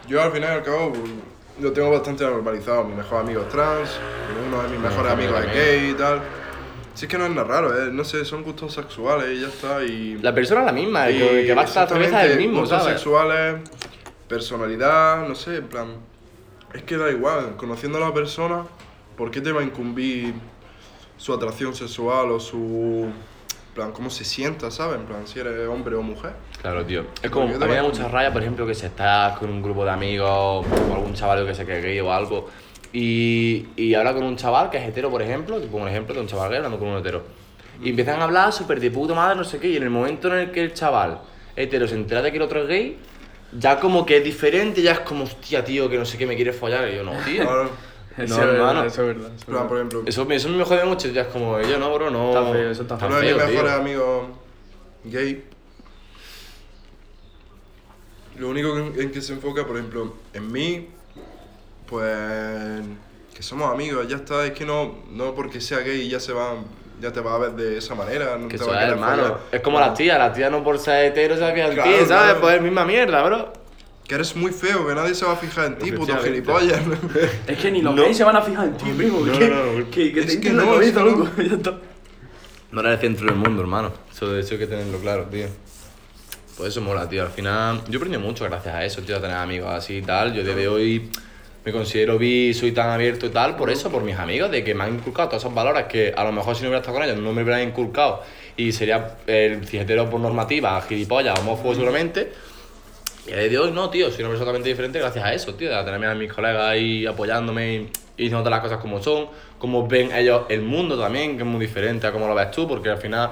Yo 0.07 0.21
al 0.21 0.31
final 0.31 0.49
y 0.49 0.57
al 0.57 0.63
cabo 0.63 0.93
pues, 0.93 1.11
lo 1.61 1.71
tengo 1.71 1.91
bastante 1.91 2.23
normalizado. 2.23 2.83
Mi 2.83 2.95
mejor 2.95 3.21
amigo 3.21 3.41
es 3.41 3.49
trans, 3.49 3.89
uno 4.47 4.63
de 4.63 4.69
mis 4.69 4.79
mejores 4.79 5.11
amigo 5.11 5.35
amigos 5.35 5.55
es 5.55 5.55
gay 5.55 5.89
y 5.91 5.93
tal. 5.93 6.21
Si 6.93 7.05
es 7.05 7.11
que 7.11 7.17
no 7.17 7.25
es 7.25 7.31
nada 7.31 7.47
raro, 7.47 7.83
eh, 7.83 7.89
no 7.91 8.03
sé, 8.03 8.25
son 8.25 8.43
gustos 8.43 8.73
sexuales 8.73 9.37
y 9.37 9.41
ya 9.41 9.47
está. 9.47 9.83
Y, 9.83 10.17
La 10.21 10.35
persona 10.35 10.61
es 10.61 10.65
la 10.65 10.73
misma, 10.73 11.09
y 11.09 11.19
que, 11.19 11.45
que 11.45 11.53
va 11.53 11.61
a 11.61 11.65
estar 11.65 12.01
es 12.01 12.11
el 12.11 12.37
mismo, 12.37 12.59
gustos 12.59 12.83
¿sabes? 12.83 12.95
sexuales, 12.95 13.61
personalidad, 14.27 15.27
no 15.27 15.35
sé, 15.35 15.57
en 15.57 15.67
plan. 15.67 15.87
Es 16.73 16.83
que 16.83 16.97
da 16.97 17.09
igual, 17.09 17.55
conociendo 17.57 17.97
a 17.97 18.01
la 18.01 18.13
persona, 18.13 18.65
¿por 19.17 19.31
qué 19.31 19.41
te 19.41 19.51
va 19.51 19.61
a 19.61 19.63
incumbir 19.63 20.33
su 21.17 21.33
atracción 21.33 21.73
sexual 21.75 22.31
o 22.31 22.39
su. 22.39 23.09
Plan, 23.73 23.91
cómo 23.91 24.09
se 24.09 24.23
sienta, 24.23 24.69
¿sabes? 24.71 24.99
En 24.99 25.05
plan, 25.05 25.27
si 25.27 25.39
eres 25.39 25.67
hombre 25.67 25.95
o 25.95 26.01
mujer. 26.01 26.33
Claro, 26.61 26.85
tío. 26.85 27.05
Es 27.21 27.29
como, 27.29 27.45
a 27.45 27.49
mí 27.49 27.57
me 27.57 27.75
da 27.75 27.83
mucha 27.83 28.07
raya, 28.07 28.31
por 28.31 28.41
ejemplo, 28.41 28.65
que 28.65 28.75
si 28.75 28.85
estás 28.85 29.37
con 29.37 29.49
un 29.49 29.61
grupo 29.61 29.83
de 29.85 29.91
amigos 29.91 30.29
o 30.29 30.93
algún 30.93 31.13
chaval 31.13 31.45
que 31.45 31.55
se 31.55 31.65
que 31.65 31.81
gay 31.81 31.99
o 31.99 32.11
algo 32.11 32.49
y, 32.93 33.67
y 33.75 33.93
habla 33.93 34.13
con 34.13 34.23
un 34.23 34.35
chaval 34.35 34.69
que 34.69 34.77
es 34.77 34.87
hetero, 34.87 35.09
por 35.09 35.21
ejemplo, 35.21 35.59
te 35.59 35.67
pongo 35.67 35.83
un 35.83 35.89
ejemplo 35.89 36.13
de 36.13 36.21
un 36.21 36.27
chaval 36.27 36.49
gay 36.49 36.57
hablando 36.57 36.79
con 36.79 36.89
un 36.89 36.97
hetero. 36.97 37.23
Y 37.81 37.89
empiezan 37.89 38.19
a 38.21 38.25
hablar 38.25 38.53
súper 38.53 38.79
de 38.79 38.91
puta 38.91 39.13
madre, 39.13 39.35
no 39.35 39.43
sé 39.43 39.57
qué, 39.59 39.69
y 39.69 39.77
en 39.77 39.83
el 39.83 39.89
momento 39.89 40.27
en 40.27 40.39
el 40.39 40.51
que 40.51 40.61
el 40.61 40.73
chaval 40.73 41.19
hetero 41.55 41.87
se 41.87 41.95
entera 41.95 42.21
de 42.21 42.31
que 42.31 42.37
el 42.37 42.43
otro 42.43 42.61
es 42.61 42.67
gay, 42.67 42.97
ya 43.57 43.79
como 43.79 44.05
que 44.05 44.17
es 44.17 44.23
diferente, 44.23 44.81
ya 44.81 44.93
es 44.93 44.99
como, 45.01 45.23
hostia, 45.23 45.63
tío, 45.63 45.89
que 45.89 45.97
no 45.97 46.05
sé 46.05 46.17
qué 46.17 46.25
me 46.25 46.35
quiere 46.35 46.53
follar. 46.53 46.87
Y 46.89 46.95
yo, 46.95 47.03
no, 47.03 47.11
tío. 47.25 47.69
No, 48.17 48.23
Eso 48.23 48.33
es 48.33 48.39
verdad, 48.39 48.55
hermano. 48.55 48.83
Eso 48.83 49.01
es 49.01 49.07
verdad. 49.07 49.31
eso 49.35 49.45
plan, 49.45 49.67
por 49.67 49.77
ejemplo, 49.77 50.03
Eso, 50.05 50.29
eso 50.29 50.49
me 50.49 50.63
jode 50.65 50.85
mucho, 50.85 51.07
ya 51.09 51.21
es 51.21 51.27
como, 51.27 51.59
yo 51.61 51.77
no, 51.77 51.93
bro, 51.93 52.09
no. 52.09 52.29
Está 52.29 52.51
feo, 52.51 52.71
eso 52.71 52.81
está 52.81 52.95
Está 52.95 53.07
uno 53.07 53.15
de 53.17 53.21
mis 53.21 53.35
feo, 53.35 53.47
mejores 53.47 53.71
amigos 53.73 54.25
gay, 55.03 55.43
lo 58.37 58.49
único 58.49 58.77
en, 58.77 58.99
en 58.99 59.11
que 59.11 59.21
se 59.21 59.33
enfoca, 59.33 59.65
por 59.65 59.77
ejemplo, 59.77 60.15
en 60.33 60.51
mí, 60.51 60.89
pues 61.87 62.81
que 63.33 63.43
somos 63.43 63.71
amigos, 63.71 64.07
ya 64.07 64.17
está, 64.17 64.45
es 64.45 64.51
que 64.51 64.65
no, 64.65 64.95
no 65.09 65.33
porque 65.33 65.61
sea 65.61 65.79
gay 65.79 66.07
ya 66.09 66.19
se 66.19 66.33
va, 66.33 66.55
ya 66.99 67.11
te 67.11 67.21
va 67.21 67.35
a 67.35 67.37
ver 67.37 67.51
de 67.53 67.77
esa 67.77 67.95
manera, 67.95 68.37
no 68.37 68.47
Que 68.47 68.57
te 68.57 68.65
va 68.65 68.75
a 68.75 68.79
querer 68.79 68.93
hermano. 68.93 69.37
Es 69.51 69.61
como 69.61 69.79
las 69.79 69.93
tías, 69.93 70.17
las 70.17 70.33
tías 70.33 70.51
no 70.51 70.63
por 70.63 70.77
ser 70.79 71.05
hetero 71.05 71.35
se 71.35 71.53
Claro, 71.53 71.83
ti, 71.83 71.89
¿sabes? 71.89 72.07
claro. 72.07 72.41
Pues 72.41 72.55
es 72.55 72.61
misma 72.61 72.85
mierda, 72.85 73.23
bro. 73.23 73.53
Que 74.11 74.15
eres 74.15 74.35
muy 74.35 74.51
feo, 74.51 74.85
que 74.85 74.93
nadie 74.93 75.15
se 75.15 75.23
va 75.23 75.31
a 75.31 75.35
fijar 75.37 75.67
en 75.67 75.77
ti, 75.77 75.89
puto 75.93 76.17
gilipollas. 76.17 76.81
Es 77.47 77.57
que 77.57 77.71
ni 77.71 77.81
los 77.81 77.95
No. 77.95 78.01
gays 78.03 78.17
se 78.17 78.25
van 78.25 78.35
a 78.35 78.41
fijar 78.41 78.65
en 78.67 78.75
ti, 78.75 78.91
primo. 78.97 79.21
No, 79.25 79.39
que, 79.39 79.47
no, 79.47 79.63
no. 79.71 79.89
que, 79.89 80.11
que 80.11 80.19
Es 80.19 80.25
te 80.27 80.41
que 80.41 80.51
la 80.51 80.65
cabeza, 80.65 80.85
es 80.85 80.91
que 80.91 80.99
no. 80.99 81.05
loco. 81.17 81.29
Ya 81.41 81.55
está. 81.55 81.77
No 82.73 82.81
era 82.81 82.91
el 82.91 82.99
centro 82.99 83.25
del 83.27 83.35
mundo, 83.37 83.61
hermano. 83.61 83.93
Eso, 84.11 84.37
eso 84.37 84.53
hay 84.55 84.59
que 84.59 84.67
tenerlo 84.67 84.97
claro, 84.99 85.27
tío. 85.31 85.45
Pues 86.57 86.71
eso 86.71 86.81
mola, 86.81 87.07
tío. 87.07 87.21
Al 87.23 87.29
final, 87.29 87.83
yo 87.87 87.93
he 87.93 87.95
aprendido 87.95 88.19
mucho 88.21 88.43
gracias 88.43 88.75
a 88.75 88.83
eso, 88.83 89.01
tío, 89.01 89.15
a 89.15 89.21
tener 89.21 89.37
amigos 89.37 89.69
así 89.73 89.99
y 89.99 90.01
tal. 90.01 90.33
Yo 90.33 90.43
desde 90.43 90.67
hoy 90.67 91.09
me 91.63 91.71
considero 91.71 92.17
bi, 92.17 92.53
soy 92.53 92.73
tan 92.73 92.89
abierto 92.89 93.27
y 93.27 93.29
tal, 93.29 93.55
por 93.55 93.69
eso, 93.69 93.89
por 93.89 94.03
mis 94.03 94.17
amigos, 94.17 94.51
de 94.51 94.61
que 94.61 94.75
me 94.75 94.83
han 94.83 94.95
inculcado 94.95 95.29
todos 95.29 95.43
esos 95.43 95.53
valores 95.55 95.85
que 95.85 96.13
a 96.13 96.25
lo 96.25 96.33
mejor 96.33 96.53
si 96.57 96.63
no 96.63 96.67
hubiera 96.67 96.79
estado 96.81 96.97
con 96.97 97.07
ellos 97.07 97.17
no 97.17 97.31
me 97.31 97.43
hubieran 97.43 97.61
inculcado 97.65 98.23
y 98.57 98.73
sería 98.73 99.15
el 99.25 99.65
cijetero 99.65 100.09
por 100.09 100.19
normativa, 100.19 100.81
gilipollas, 100.81 101.39
homófobo 101.39 101.73
seguramente. 101.75 102.33
Y 103.27 103.33
a 103.33 103.37
día 103.37 103.49
de 103.49 103.57
hoy 103.59 103.71
no, 103.71 103.89
tío, 103.89 104.09
soy 104.09 104.21
una 104.21 104.29
persona 104.29 104.39
totalmente 104.45 104.69
diferente 104.69 104.99
gracias 104.99 105.23
a 105.23 105.33
eso, 105.33 105.53
tío, 105.53 105.75
a 105.77 105.85
tenerme 105.85 106.07
a 106.07 106.15
mis 106.15 106.31
colegas 106.33 106.63
ahí 106.63 107.05
apoyándome 107.05 107.89
y, 108.17 108.29
todas 108.29 108.49
las 108.49 108.59
cosas 108.61 108.79
como 108.79 109.01
son, 109.01 109.27
como 109.59 109.87
ven 109.87 110.11
ellos 110.11 110.43
el 110.49 110.61
mundo 110.61 110.99
también, 110.99 111.37
que 111.37 111.43
es 111.43 111.49
muy 111.49 111.59
diferente 111.59 112.07
a 112.07 112.11
como 112.11 112.27
lo 112.27 112.35
ves 112.35 112.51
tú, 112.51 112.67
porque 112.67 112.89
al 112.89 112.97
final, 112.97 113.31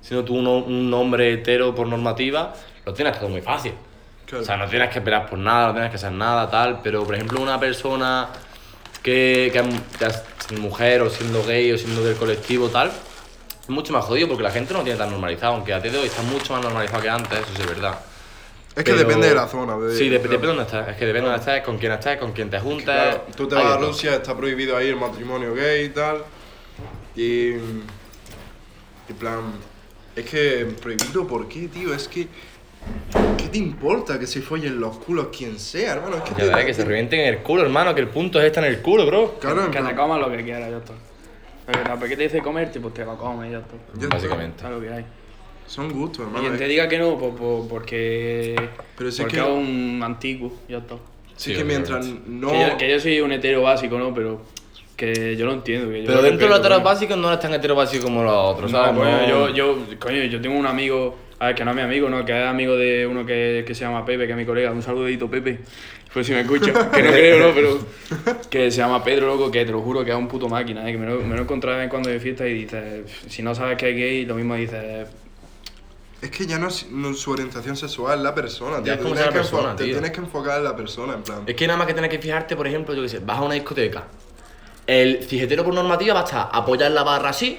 siendo 0.00 0.24
tú 0.24 0.36
uno- 0.36 0.58
un 0.58 0.92
hombre 0.92 1.32
hetero 1.34 1.74
por 1.74 1.86
normativa, 1.86 2.52
lo 2.84 2.92
tienes 2.92 3.18
todo 3.18 3.28
muy 3.28 3.40
fácil. 3.40 3.72
Claro. 4.26 4.42
O 4.42 4.46
sea, 4.46 4.56
no 4.56 4.66
tienes 4.68 4.90
que 4.90 4.98
esperar 4.98 5.26
por 5.26 5.38
nada, 5.38 5.68
no 5.68 5.72
tienes 5.72 5.90
que 5.90 5.96
hacer 5.96 6.12
nada, 6.12 6.50
tal. 6.50 6.80
Pero, 6.82 7.04
por 7.04 7.14
ejemplo, 7.14 7.40
una 7.40 7.58
persona 7.58 8.28
que, 9.02 9.50
que, 9.52 9.62
que 9.98 10.04
es 10.04 10.22
siendo 10.46 10.68
mujer 10.68 11.00
o 11.02 11.10
siendo 11.10 11.42
gay 11.44 11.72
o 11.72 11.78
siendo 11.78 12.04
del 12.04 12.16
colectivo, 12.16 12.68
tal, 12.68 12.88
es 12.88 13.68
mucho 13.68 13.92
más 13.92 14.04
jodido 14.04 14.28
porque 14.28 14.42
la 14.42 14.50
gente 14.50 14.72
no 14.72 14.80
lo 14.80 14.84
tiene 14.84 14.98
tan 14.98 15.10
normalizado. 15.10 15.54
Aunque 15.54 15.72
a 15.72 15.80
día 15.80 15.92
de 15.92 15.98
hoy 15.98 16.06
está 16.06 16.22
mucho 16.22 16.52
más 16.52 16.62
normalizado 16.62 17.02
que 17.02 17.08
antes, 17.08 17.38
eso 17.38 17.48
sí 17.56 17.62
es 17.62 17.66
verdad. 17.68 17.98
Es 18.78 18.84
que 18.84 18.92
Pero- 18.92 18.98
depende 19.08 19.28
de 19.28 19.34
la 19.34 19.48
zona. 19.48 19.76
de- 19.76 19.96
Sí, 19.96 20.04
dep- 20.04 20.20
claro. 20.20 20.22
depende 20.22 20.38
de 20.40 20.46
dónde 20.46 20.62
estés. 20.62 20.80
Es 20.88 20.96
que 20.96 21.06
depende 21.06 21.28
de 21.28 21.32
dónde 21.36 21.38
estés, 21.50 21.64
con 21.64 21.78
quién 21.78 21.92
estés, 21.92 22.16
con 22.18 22.32
quién 22.32 22.48
te 22.50 22.60
juntes. 22.60 22.84
Claro, 22.84 23.24
tú 23.36 23.48
te 23.48 23.54
vas 23.56 23.64
de 23.64 23.72
a. 23.72 23.76
Rusia, 23.78 24.14
está 24.14 24.36
prohibido 24.36 24.76
ahí 24.76 24.88
el 24.88 24.96
matrimonio 24.96 25.52
gay 25.54 25.86
y 25.86 25.88
tal. 25.88 26.22
Y. 27.16 27.48
En 29.08 29.16
plan. 29.18 29.40
Es 30.14 30.24
que 30.24 30.66
prohibido, 30.80 31.26
¿por 31.26 31.48
qué, 31.48 31.68
tío? 31.68 31.92
Es 31.92 32.06
que. 32.08 32.28
¿Qué 33.36 33.48
te 33.48 33.58
importa 33.58 34.18
que 34.18 34.26
se 34.26 34.40
follen 34.40 34.78
los 34.80 34.98
culos 34.98 35.26
quien 35.36 35.58
sea, 35.58 35.94
hermano? 35.94 36.16
Es 36.16 36.22
que 36.22 36.34
te- 36.34 36.44
ves, 36.48 36.64
que 36.64 36.74
se 36.74 36.84
revienten 36.84 37.20
en 37.20 37.26
el 37.34 37.38
culo, 37.42 37.62
hermano, 37.62 37.94
que 37.94 38.00
el 38.00 38.08
punto 38.08 38.38
es 38.40 38.46
estar 38.46 38.64
en 38.64 38.70
el 38.74 38.80
culo, 38.80 39.04
bro. 39.06 39.38
Claro, 39.40 39.64
en 39.64 39.70
Que 39.72 39.80
te 39.82 39.94
comas 39.94 40.20
lo 40.20 40.30
que 40.30 40.42
quieras, 40.44 40.70
ya 40.70 40.76
está. 40.78 40.94
¿Por 41.98 42.08
qué 42.08 42.16
te 42.16 42.22
dice 42.22 42.40
comerte? 42.40 42.80
Pues 42.80 42.94
te 42.94 43.04
lo 43.04 43.18
comes, 43.18 43.50
ya 43.50 43.58
está. 43.58 43.74
Básicamente. 44.08 44.64
Es 44.64 44.70
lo 44.70 44.80
que 44.80 44.88
hay. 44.90 45.04
Son 45.68 45.92
gustos, 45.92 46.18
Y 46.18 46.22
hermano. 46.22 46.40
quien 46.40 46.52
es- 46.54 46.58
te 46.58 46.66
diga 46.68 46.88
que 46.88 46.98
no, 46.98 47.16
pues, 47.18 47.32
pues, 47.38 47.64
porque. 47.68 48.56
Pero 48.96 49.10
si 49.10 49.16
es 49.18 49.20
porque 49.22 49.36
que- 49.36 49.42
es 49.42 49.48
un 49.48 50.00
antiguo, 50.02 50.52
ya 50.68 50.78
está. 50.78 50.94
Sí, 51.36 51.52
Sí, 51.52 51.56
que 51.56 51.64
mientras 51.64 52.04
no. 52.26 52.50
Que, 52.50 52.60
yo, 52.60 52.76
que 52.78 52.90
yo 52.90 52.98
soy 53.00 53.20
un 53.20 53.30
hetero 53.32 53.62
básico, 53.62 53.98
¿no? 53.98 54.12
Pero 54.12 54.42
que 54.96 55.36
yo 55.36 55.46
lo 55.46 55.52
entiendo. 55.52 55.88
Que 55.90 56.00
yo 56.00 56.06
Pero 56.06 56.16
lo 56.18 56.22
dentro 56.24 56.46
de 56.46 56.50
los 56.50 56.58
heteros 56.60 56.82
básicos 56.82 57.16
no 57.16 57.28
eres 57.28 57.38
tan 57.40 57.54
hetero 57.54 57.76
básico 57.76 58.04
como 58.04 58.24
los 58.24 58.32
otros, 58.34 58.72
No, 58.72 58.78
¿sabes? 58.84 58.98
coño, 58.98 59.28
yo, 59.28 59.48
yo, 59.54 59.78
coño, 60.00 60.24
yo 60.24 60.40
tengo 60.40 60.58
un 60.58 60.66
amigo, 60.66 61.16
a 61.38 61.46
ver, 61.46 61.54
que 61.54 61.64
no 61.64 61.70
es 61.70 61.76
mi 61.76 61.82
amigo, 61.82 62.08
no, 62.10 62.24
que 62.24 62.32
es 62.40 62.44
amigo 62.46 62.74
de 62.74 63.06
uno 63.06 63.24
que, 63.24 63.62
que 63.64 63.74
se 63.74 63.84
llama 63.84 64.04
Pepe, 64.04 64.24
que 64.26 64.32
es 64.32 64.36
mi 64.38 64.44
colega. 64.44 64.72
Un 64.72 64.82
saludito, 64.82 65.30
Pepe. 65.30 65.60
Pues 66.12 66.26
si 66.26 66.32
me 66.32 66.40
escucha, 66.40 66.72
que 66.90 67.02
no 67.02 67.10
creo, 67.12 67.46
¿no? 67.48 67.54
Pero 67.54 67.78
que 68.50 68.70
se 68.72 68.78
llama 68.78 69.04
Pedro, 69.04 69.26
loco, 69.28 69.50
que 69.50 69.64
te 69.64 69.70
lo 69.70 69.80
juro 69.82 70.04
que 70.04 70.10
es 70.10 70.16
un 70.16 70.26
puto 70.26 70.48
máquina, 70.48 70.88
¿eh? 70.88 70.92
que 70.92 70.98
me 70.98 71.06
lo, 71.06 71.20
me 71.20 71.34
lo 71.34 71.42
he 71.42 71.44
encontrado 71.44 71.76
de 71.76 71.82
vez 71.82 71.84
en 71.84 71.90
cuando 71.90 72.08
de 72.10 72.18
fiesta 72.18 72.48
y 72.48 72.54
dices, 72.54 73.04
si 73.28 73.42
no 73.42 73.54
sabes 73.54 73.76
que 73.76 73.90
es 73.90 73.96
gay, 73.96 74.24
lo 74.26 74.34
mismo 74.34 74.54
dices, 74.56 75.06
Es 76.20 76.30
que 76.30 76.46
ya 76.46 76.58
no 76.58 76.66
es 76.68 76.86
no 76.90 77.10
es 77.10 77.18
su 77.20 77.30
orientación 77.30 77.76
sexual, 77.76 78.22
la 78.22 78.34
persona, 78.34 78.82
tío. 78.82 78.92
Es 78.92 78.98
como 78.98 79.14
tienes 79.14 79.28
que 79.32 79.38
persona, 79.38 79.76
Te 79.76 79.84
tío. 79.84 79.92
tienes 79.94 80.10
que 80.10 80.20
enfocar 80.20 80.58
en 80.58 80.64
la 80.64 80.74
persona, 80.74 81.14
en 81.14 81.22
plan. 81.22 81.42
Es 81.46 81.54
que 81.54 81.66
nada 81.66 81.76
más 81.76 81.86
que 81.86 81.92
tienes 81.94 82.10
que 82.10 82.18
fijarte, 82.18 82.56
por 82.56 82.66
ejemplo, 82.66 82.92
yo 82.94 83.02
qué 83.02 83.08
sé, 83.08 83.18
vas 83.20 83.38
a 83.38 83.42
una 83.42 83.54
discoteca. 83.54 84.04
El 84.86 85.22
cijetero 85.24 85.64
por 85.64 85.74
normativa 85.74 86.14
va 86.14 86.20
a 86.20 86.24
estar 86.24 86.48
apoyar 86.52 86.90
la 86.90 87.04
barra 87.04 87.28
así, 87.28 87.58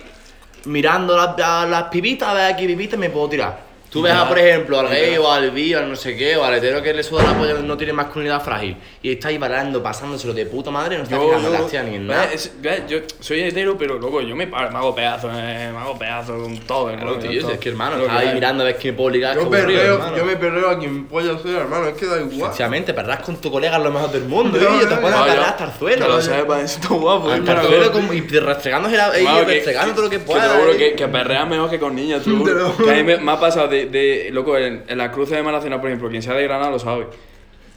mirando 0.66 1.16
las, 1.16 1.38
las 1.70 1.84
pibitas, 1.84 2.28
a 2.30 2.34
ver 2.34 2.54
a 2.54 2.58
qué 2.58 2.66
pibitas 2.66 3.00
me 3.00 3.10
puedo 3.10 3.30
tirar. 3.30 3.69
Tú 3.90 4.04
ves, 4.04 4.14
a, 4.14 4.28
por 4.28 4.38
ejemplo, 4.38 4.80
al 4.80 4.88
gay 4.90 5.18
o 5.18 5.32
al 5.32 5.50
bi, 5.52 5.74
o 5.74 5.80
al 5.80 5.90
no 5.90 5.96
sé 5.96 6.16
qué, 6.16 6.36
o 6.38 6.44
al 6.44 6.54
hetero 6.54 6.82
que 6.84 6.94
le 6.94 7.02
suda 7.02 7.24
la 7.24 7.34
polla 7.38 7.54
no 7.56 7.76
tiene 7.76 7.92
masculinidad 7.94 8.40
frágil. 8.44 8.78
Y 9.02 9.14
está 9.14 9.30
ahí 9.30 9.38
bailando, 9.40 9.82
pasándoselo 9.82 10.34
de 10.34 10.46
puta 10.46 10.70
madre, 10.70 10.98
no 10.98 11.04
está 11.04 11.20
fijando 11.20 11.50
las 11.50 11.68
tías 11.68 11.86
ni 11.86 11.96
en 11.96 12.06
nada. 12.08 12.26
Es- 12.32 12.52
Yo 12.88 13.00
soy 13.20 13.42
hetero, 13.42 13.78
pero 13.80 13.98
loco, 13.98 14.22
yo 14.22 14.36
me, 14.36 14.46
me 14.46 14.56
hago 14.58 14.94
pedazos, 14.94 15.32
eh, 15.36 15.70
me 15.74 15.78
hago 15.80 15.98
pedazos 15.98 16.42
con 16.42 16.58
todo, 16.60 16.88
Claro, 16.92 17.12
¿no? 17.14 17.16
tío, 17.18 17.50
es 17.50 17.58
que 17.58 17.70
hermano, 17.70 17.98
Lo 17.98 18.04
estás 18.06 18.18
ahí 18.20 18.34
mirando 18.34 18.64
a 18.64 18.68
ver 18.68 18.76
quién 18.78 18.96
puedo 18.96 19.10
ligar. 19.10 19.36
Yo 19.36 19.50
perreo, 19.50 19.94
hermano. 19.96 20.18
yo 20.18 20.26
me 20.26 20.36
perreo 20.36 20.70
a 20.70 20.78
quien 20.78 21.06
polla 21.08 21.40
sea, 21.40 21.60
hermano, 21.62 21.88
es 21.88 21.94
que 21.96 22.06
da 22.06 22.18
igual. 22.18 22.42
Efectivamente, 22.42 22.94
perras 22.94 23.22
con 23.22 23.38
tu 23.38 23.52
colega 23.52 23.78
es 23.78 23.84
lo 23.84 23.92
mejor 23.92 24.12
del 24.12 24.26
mundo, 24.26 24.58
tío. 24.60 24.88
Te 24.88 24.96
pones 24.98 25.18
a 25.18 25.26
perrar 25.26 25.46
hasta 25.50 25.66
el 25.66 25.72
suelo. 25.80 26.08
Lo 26.08 26.22
sepas, 26.22 26.64
eso 26.64 26.80
está 26.80 26.94
guapo. 26.94 27.30
Hasta 27.32 27.62
el 27.62 27.68
suelo 27.68 28.14
y 28.14 28.22
restregándose 28.22 28.98
la, 28.98 29.20
y 29.20 29.22
Claro, 29.24 29.46
que- 29.48 29.54
restregando 29.54 29.94
todo 29.96 30.04
lo 30.06 30.10
que 30.12 30.20
puedas. 30.20 30.52
te 30.54 30.60
juro 30.60 30.72
eh. 30.74 30.94
que, 30.96 31.08
perreas 31.08 31.48
mejor 31.50 31.70
que 31.72 31.80
con 31.80 31.96
niñas, 31.96 32.22
juro. 32.24 32.76
Que 32.84 32.92
a 32.92 33.04
mí 33.04 33.04
me 33.20 33.32
ha 33.32 33.40
pasado 33.40 33.68
de, 33.68 33.79
de 33.86 34.30
loco, 34.32 34.58
en, 34.58 34.84
en 34.88 34.98
la 34.98 35.12
cruce 35.12 35.36
de 35.36 35.44
Malacena, 35.44 35.80
por 35.80 35.90
ejemplo, 35.90 36.10
quien 36.10 36.22
sea 36.22 36.34
de 36.34 36.44
Granada 36.44 36.72
lo 36.72 36.80
sabe. 36.80 37.08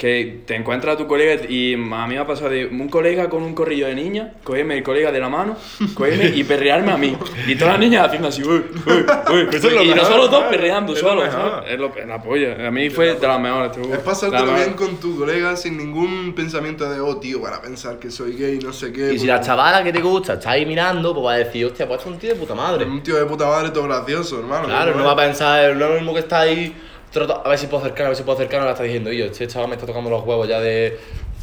Que 0.03 0.43
te 0.45 0.57
encuentras 0.57 0.97
a 0.97 0.99
tu 0.99 1.07
colega 1.07 1.45
y 1.49 1.75
a 1.75 1.77
mí 1.77 2.15
me 2.15 2.19
ha 2.19 2.27
pasado 2.27 2.51
de 2.51 2.67
un 2.67 2.89
colega 2.89 3.29
con 3.29 3.45
un 3.45 3.55
corrillo 3.55 3.87
de 3.87 3.95
niña, 3.95 4.33
cogerme 4.43 4.79
el 4.79 4.83
colega 4.83 5.13
de 5.13 5.21
la 5.21 5.29
mano, 5.29 5.57
cogerme 5.95 6.25
y 6.35 6.43
perrearme 6.43 6.91
a 6.91 6.97
mí. 6.97 7.17
Y 7.47 7.55
todas 7.55 7.75
las 7.75 7.81
niñas 7.81 8.07
haciendo 8.09 8.27
así, 8.27 8.43
uy, 8.43 8.65
uy, 8.85 9.07
uy. 9.33 9.49
Eso 9.53 9.69
es 9.69 9.73
lo 9.73 9.81
y 9.85 9.91
mejor, 9.91 10.03
nosotros 10.03 10.31
dos 10.33 10.45
perreando 10.51 10.97
solos. 10.97 11.29
Es, 11.69 11.79
lo, 11.79 11.95
es 11.97 12.09
la 12.09 12.21
polla. 12.21 12.67
A 12.67 12.73
mí 12.73 12.91
fue 12.91 13.15
de 13.15 13.29
las 13.29 13.39
mejores. 13.39 13.77
Es 13.77 13.99
pasártelo 13.99 14.53
bien 14.55 14.73
con 14.73 14.97
tu 14.97 15.17
colega 15.17 15.55
sin 15.55 15.79
ningún 15.79 16.35
pensamiento 16.35 16.91
de, 16.91 16.99
oh, 16.99 17.19
tío, 17.19 17.41
van 17.41 17.55
a 17.55 17.63
pensar 17.63 18.01
que 18.01 18.11
soy 18.11 18.33
gay, 18.33 18.59
no 18.59 18.73
sé 18.73 18.93
qué. 18.93 19.15
Y 19.15 19.21
si 19.21 19.29
la 19.29 19.41
chavala 19.41 19.85
que 19.85 19.93
te 19.93 20.01
gusta 20.01 20.33
está 20.33 20.51
ahí 20.51 20.67
mirando, 20.67 21.15
pues 21.15 21.27
va 21.27 21.33
a 21.35 21.39
decir, 21.39 21.65
hostia, 21.67 21.87
pues 21.87 22.01
es 22.01 22.07
un 22.09 22.19
tío 22.19 22.31
de 22.31 22.41
puta 22.41 22.57
madre. 22.57 22.87
Un 22.87 23.05
tío 23.05 23.15
de 23.15 23.27
puta 23.27 23.47
madre 23.47 23.71
todo 23.71 23.85
gracioso, 23.85 24.41
hermano. 24.41 24.67
Claro, 24.67 24.95
¿qué 24.95 24.99
no 24.99 25.05
va 25.05 25.13
a 25.13 25.17
pensar, 25.17 25.71
es 25.71 25.77
lo 25.77 25.91
mismo 25.91 26.13
que 26.13 26.19
está 26.19 26.41
ahí, 26.41 26.75
a 27.15 27.49
ver 27.49 27.59
si 27.59 27.67
puedo 27.67 27.83
acercar, 27.83 28.07
a 28.07 28.09
ver 28.11 28.17
si 28.17 28.23
puedo 28.23 28.39
acercar, 28.39 28.61
ahora 28.61 28.73
está 28.73 28.85
diciendo, 28.85 29.11
oye, 29.11 29.27
este 29.27 29.47
chaval 29.47 29.69
me 29.69 29.75
está 29.75 29.87
tocando 29.87 30.11
los 30.11 30.25
huevos 30.25 30.49
ya 30.49 30.61
de... 30.61 30.99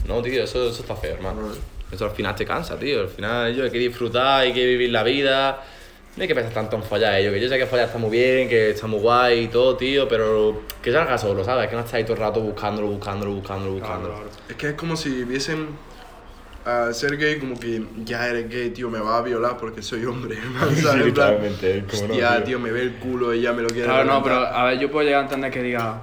No, 0.07 0.21
tío, 0.21 0.43
eso, 0.43 0.69
eso 0.69 0.81
está 0.81 0.95
feo, 0.95 1.13
hermano. 1.13 1.41
Eso 1.91 2.05
al 2.05 2.11
final 2.11 2.35
te 2.35 2.45
cansa, 2.45 2.77
tío. 2.77 3.01
Al 3.01 3.09
final 3.09 3.55
yo 3.55 3.63
hay 3.63 3.71
que 3.71 3.77
disfrutar, 3.77 4.41
hay 4.41 4.53
que 4.53 4.65
vivir 4.65 4.89
la 4.89 5.03
vida. 5.03 5.63
No 6.15 6.23
hay 6.23 6.27
que 6.27 6.35
pensar 6.35 6.53
tanto 6.53 6.75
en 6.75 6.83
follar 6.83 7.19
ello, 7.19 7.31
que 7.31 7.39
yo 7.39 7.47
sé 7.47 7.57
que 7.57 7.65
follar 7.65 7.85
está 7.85 7.97
muy 7.97 8.09
bien, 8.09 8.49
que 8.49 8.71
está 8.71 8.87
muy 8.87 8.99
guay 8.99 9.43
y 9.43 9.47
todo, 9.47 9.77
tío, 9.77 10.07
pero 10.07 10.63
que 10.81 10.91
salga 10.91 11.17
solo, 11.17 11.43
¿sabes? 11.43 11.69
Que 11.69 11.75
no 11.75 11.81
estáis 11.81 12.05
todo 12.05 12.15
el 12.15 12.21
rato 12.21 12.41
buscándolo, 12.41 12.87
buscándolo, 12.87 13.33
buscándolo, 13.33 13.73
buscándolo. 13.73 14.15
Es 14.49 14.55
que 14.55 14.69
es 14.69 14.73
como 14.73 14.97
si 14.97 15.23
viesen 15.23 15.67
a 16.65 16.93
ser 16.93 17.17
gay 17.17 17.39
como 17.39 17.59
que 17.59 17.81
ya 18.05 18.27
eres 18.27 18.49
gay, 18.49 18.69
tío, 18.71 18.89
me 18.89 18.99
va 18.99 19.17
a 19.17 19.21
violar 19.21 19.57
porque 19.57 19.81
soy 19.81 20.05
hombre. 20.05 20.37
¿sabes? 20.59 20.81
Plan, 20.81 21.05
literalmente, 21.05 21.77
es 21.79 21.83
como 21.85 22.07
no, 22.07 22.13
Hostia, 22.13 22.35
tío. 22.37 22.43
tío, 22.45 22.59
me 22.59 22.71
ve 22.71 22.81
el 22.81 22.93
culo 22.95 23.33
y 23.33 23.41
ya 23.41 23.53
me 23.53 23.61
lo 23.61 23.69
quiere 23.69 23.85
Claro, 23.85 24.03
no, 24.05 24.19
reventar". 24.19 24.23
pero 24.23 24.57
a 24.57 24.63
ver, 24.65 24.79
yo 24.79 24.91
puedo 24.91 25.05
llegar 25.05 25.21
a 25.21 25.23
entender 25.25 25.51
que 25.51 25.63
diga, 25.63 26.01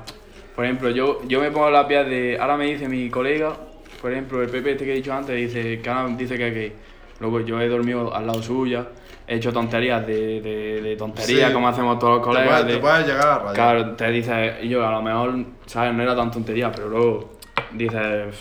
por 0.55 0.65
ejemplo, 0.65 0.91
yo, 0.91 1.21
yo 1.29 1.41
me 1.41 1.51
pongo 1.51 1.71
las 1.71 1.87
vías 1.87 2.07
de, 2.07 2.39
ahora 2.41 2.57
me 2.57 2.67
dice 2.67 2.89
mi 2.89 3.09
colega, 3.11 3.55
por 4.01 4.13
ejemplo, 4.13 4.43
el 4.43 4.49
Pepe 4.49 4.73
este 4.73 4.85
que 4.85 4.93
he 4.93 4.97
dicho 4.97 5.13
antes, 5.13 5.37
dice 5.37 5.81
que 5.81 5.91
ahora 5.91 6.15
dice 6.17 6.37
que 6.37 6.49
es 6.49 6.55
gay. 6.55 6.73
Luego 7.21 7.41
yo 7.41 7.61
he 7.61 7.69
dormido 7.69 8.15
al 8.15 8.27
lado 8.27 8.43
suya, 8.43 8.87
he 9.27 9.37
hecho 9.37 9.51
tonterías 9.53 10.07
de, 10.07 10.41
de, 10.43 10.81
de 10.83 10.97
tonterías 10.97 11.49
Sí. 11.49 11.55
como 11.55 11.67
hacemos 11.69 11.99
todos 11.99 12.17
los 12.19 12.21
Te 12.21 12.27
colegas. 12.27 12.49
puedes, 12.49 12.67
de- 12.67 12.75
te 12.75 12.79
puedes 12.81 13.07
llegar 13.07 13.27
a 13.29 13.39
rayar. 13.39 13.55
Claro, 13.55 13.91
te 13.97 14.11
dice, 14.11 14.55
y 14.63 14.69
yo 14.69 14.87
a 14.87 14.91
lo 14.93 15.03
mejor, 15.03 15.35
¿sabes? 15.67 15.95
No 15.95 16.03
era 16.03 16.15
tan 16.15 16.31
tontería, 16.31 16.71
pero 16.71 16.89
luego 16.89 17.39
dices... 17.73 18.35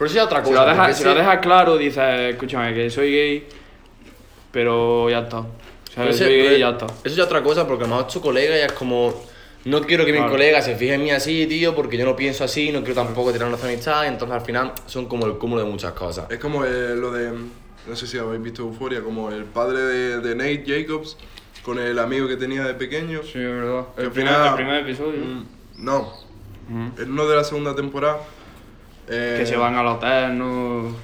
Pero 0.00 0.06
eso 0.06 0.14
ya 0.14 0.22
es 0.22 0.26
otra 0.28 0.42
Si 0.42 0.50
cosa. 0.50 0.64
lo, 0.64 0.70
dejas, 0.70 0.96
si 0.96 1.04
lo 1.04 1.14
dejas 1.14 1.38
claro, 1.40 1.76
dices, 1.76 2.02
escúchame, 2.32 2.72
que 2.72 2.88
soy 2.88 3.12
gay, 3.12 3.46
pero 4.50 5.10
ya 5.10 5.18
está. 5.20 5.44
¿Sabes? 5.94 6.14
ese- 6.16 6.24
Soy 6.24 6.36
gay 6.38 6.56
y 6.56 6.58
ya 6.60 6.70
está. 6.70 6.86
Eso 6.86 7.16
ya 7.16 7.22
es 7.22 7.26
otra 7.26 7.42
cosa, 7.42 7.66
porque 7.66 7.84
a 7.84 7.86
lo 7.86 7.96
mejor 7.96 8.10
tu 8.10 8.20
colega 8.22 8.56
ya 8.56 8.64
es 8.64 8.72
como... 8.72 9.12
No 9.66 9.82
quiero 9.82 10.06
que 10.06 10.12
mi 10.12 10.16
Claro. 10.18 10.32
colega 10.32 10.62
se 10.62 10.74
fije 10.74 10.94
en 10.94 11.02
mí 11.02 11.10
así, 11.10 11.46
tío, 11.46 11.74
porque 11.74 11.98
yo 11.98 12.06
no 12.06 12.16
pienso 12.16 12.44
así, 12.44 12.72
no 12.72 12.78
quiero 12.80 12.94
tampoco 13.04 13.30
tirar 13.30 13.48
nuestra 13.48 13.68
amistad, 13.68 14.04
y 14.04 14.06
entonces 14.08 14.34
al 14.34 14.40
final 14.40 14.72
son 14.86 15.04
como 15.04 15.26
el 15.26 15.34
cúmulo 15.36 15.62
de 15.62 15.70
muchas 15.70 15.92
cosas. 15.92 16.30
Es 16.30 16.38
como 16.38 16.64
eh, 16.64 16.94
lo 16.96 17.12
de. 17.12 17.30
No 17.86 17.94
sé 17.94 18.06
si 18.06 18.16
habéis 18.16 18.42
visto 18.42 18.62
Euforia, 18.62 19.02
como 19.02 19.30
el 19.30 19.44
padre 19.44 19.80
de, 19.80 20.20
de 20.20 20.34
Nate 20.34 20.64
Jacobs 20.66 21.18
con 21.62 21.78
el 21.78 21.98
amigo 21.98 22.26
que 22.26 22.36
tenía 22.38 22.62
de 22.64 22.72
pequeño. 22.72 23.20
Sí, 23.22 23.32
es 23.38 23.44
verdad. 23.52 23.84
El 23.98 24.06
al 24.06 24.12
primer, 24.12 24.32
final- 24.32 24.48
el 24.48 24.54
primer 24.54 24.80
episodio. 24.80 25.20
Mm, 25.26 25.44
No, 25.84 25.98
Ujú. 26.00 27.02
en 27.02 27.10
uno 27.12 27.28
de 27.28 27.36
la 27.36 27.44
segunda 27.44 27.74
temporada. 27.76 28.18
Eh, 29.10 29.36
Que 29.38 29.46
se 29.46 29.56
van 29.56 29.74
al 29.76 29.86
hotel, 29.86 30.38
no. 30.38 30.94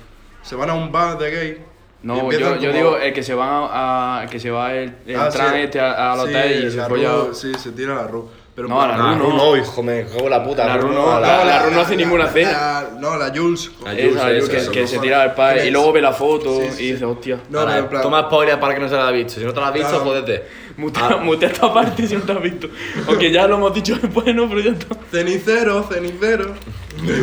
se 0.43 0.55
van 0.55 0.71
a 0.71 0.75
un 0.75 0.91
bar 0.93 1.19
de 1.19 1.31
gay. 1.31 1.59
No, 2.03 2.31
yo, 2.31 2.39
yo 2.39 2.51
como- 2.61 2.73
digo 2.73 2.97
el 2.99 3.13
que 3.13 3.23
se 3.23 3.35
van 3.35 3.49
a. 3.49 4.19
a- 4.19 4.23
el 4.25 4.31
que 4.31 4.39
se 4.39 4.51
va 4.51 4.73
el, 4.75 4.95
el 5.07 5.17
Ah, 5.17 5.29
tran 5.29 5.55
sí. 5.55 5.61
este 5.63 5.81
a- 5.81 6.13
al 6.13 6.19
Sí, 6.21 6.25
hotel 6.25 6.65
y 6.67 6.71
se 6.71 6.77
la 6.77 6.89
folla. 6.89 7.11
Sí, 7.33 7.53
se 7.55 7.73
tira 7.73 7.95
la 7.95 8.07
Ru. 8.07 8.29
Pero 8.55 8.69
No, 8.69 8.87
la 8.87 8.97
Ru 8.97 9.29
no. 9.31 9.37
no, 9.37 9.57
hijo, 9.57 9.83
me 9.83 10.05
cago 10.07 10.29
la 10.29 10.43
puta. 10.45 10.67
La 10.67 10.77
Ru 10.79 10.91
no, 10.93 11.11
a 11.11 11.21
la- 11.21 11.45
la 11.45 11.63
Ru 11.65 11.73
no 11.73 11.81
hace 11.81 11.97
ninguna 11.97 12.29
cena. 12.29 12.53
la- 12.53 12.89
no, 13.01 13.17
la 13.17 13.31
Jules. 13.35 13.71
La 13.85 13.93
Esa, 13.93 14.09
Jules, 14.09 14.25
el 14.25 14.37
eso, 14.57 14.71
que, 14.73 14.87
se 14.87 14.99
tira 14.99 15.23
al 15.23 15.35
padre 15.35 15.63
Sí, 15.63 15.69
y 15.69 15.71
luego 15.73 15.93
ve 15.93 16.01
la 16.01 16.13
foto 16.13 16.61
sí, 16.61 16.69
sí, 16.71 16.83
y 16.85 16.87
dice, 16.93 16.99
sí. 16.99 17.05
hostia. 17.05 17.41
No, 17.51 17.61
Ahora, 17.61 17.79
en 17.79 17.89
plan- 17.89 18.03
Toma 18.03 18.21
spoiler 18.23 18.61
para 18.61 18.75
que 18.75 18.81
no 18.81 18.89
se 18.89 18.95
la 18.95 19.09
haya 19.09 19.17
visto. 19.17 19.41
Si 19.41 19.45
no 19.45 19.53
te 19.53 19.61
la 19.61 19.69
has 19.69 19.75
visto, 19.75 19.99
jódete. 20.01 20.45
Mutea, 20.77 21.07
Ah. 21.13 21.17
mutea 21.17 21.49
esta 21.49 21.73
parte 21.73 22.07
si 22.07 22.15
no 22.15 22.23
te 22.23 22.33
has 22.33 22.43
visto. 22.43 22.69
Aunque 23.09 23.31
ya 23.33 23.47
lo 23.49 23.57
hemos 23.57 23.75
dicho 23.75 23.97
después, 24.01 24.33
¿no? 24.35 24.49
Pero 24.49 24.61
ya 24.61 24.71
está. 24.71 24.95
Cenicero, 25.11 25.83
cenicero. 25.83 26.55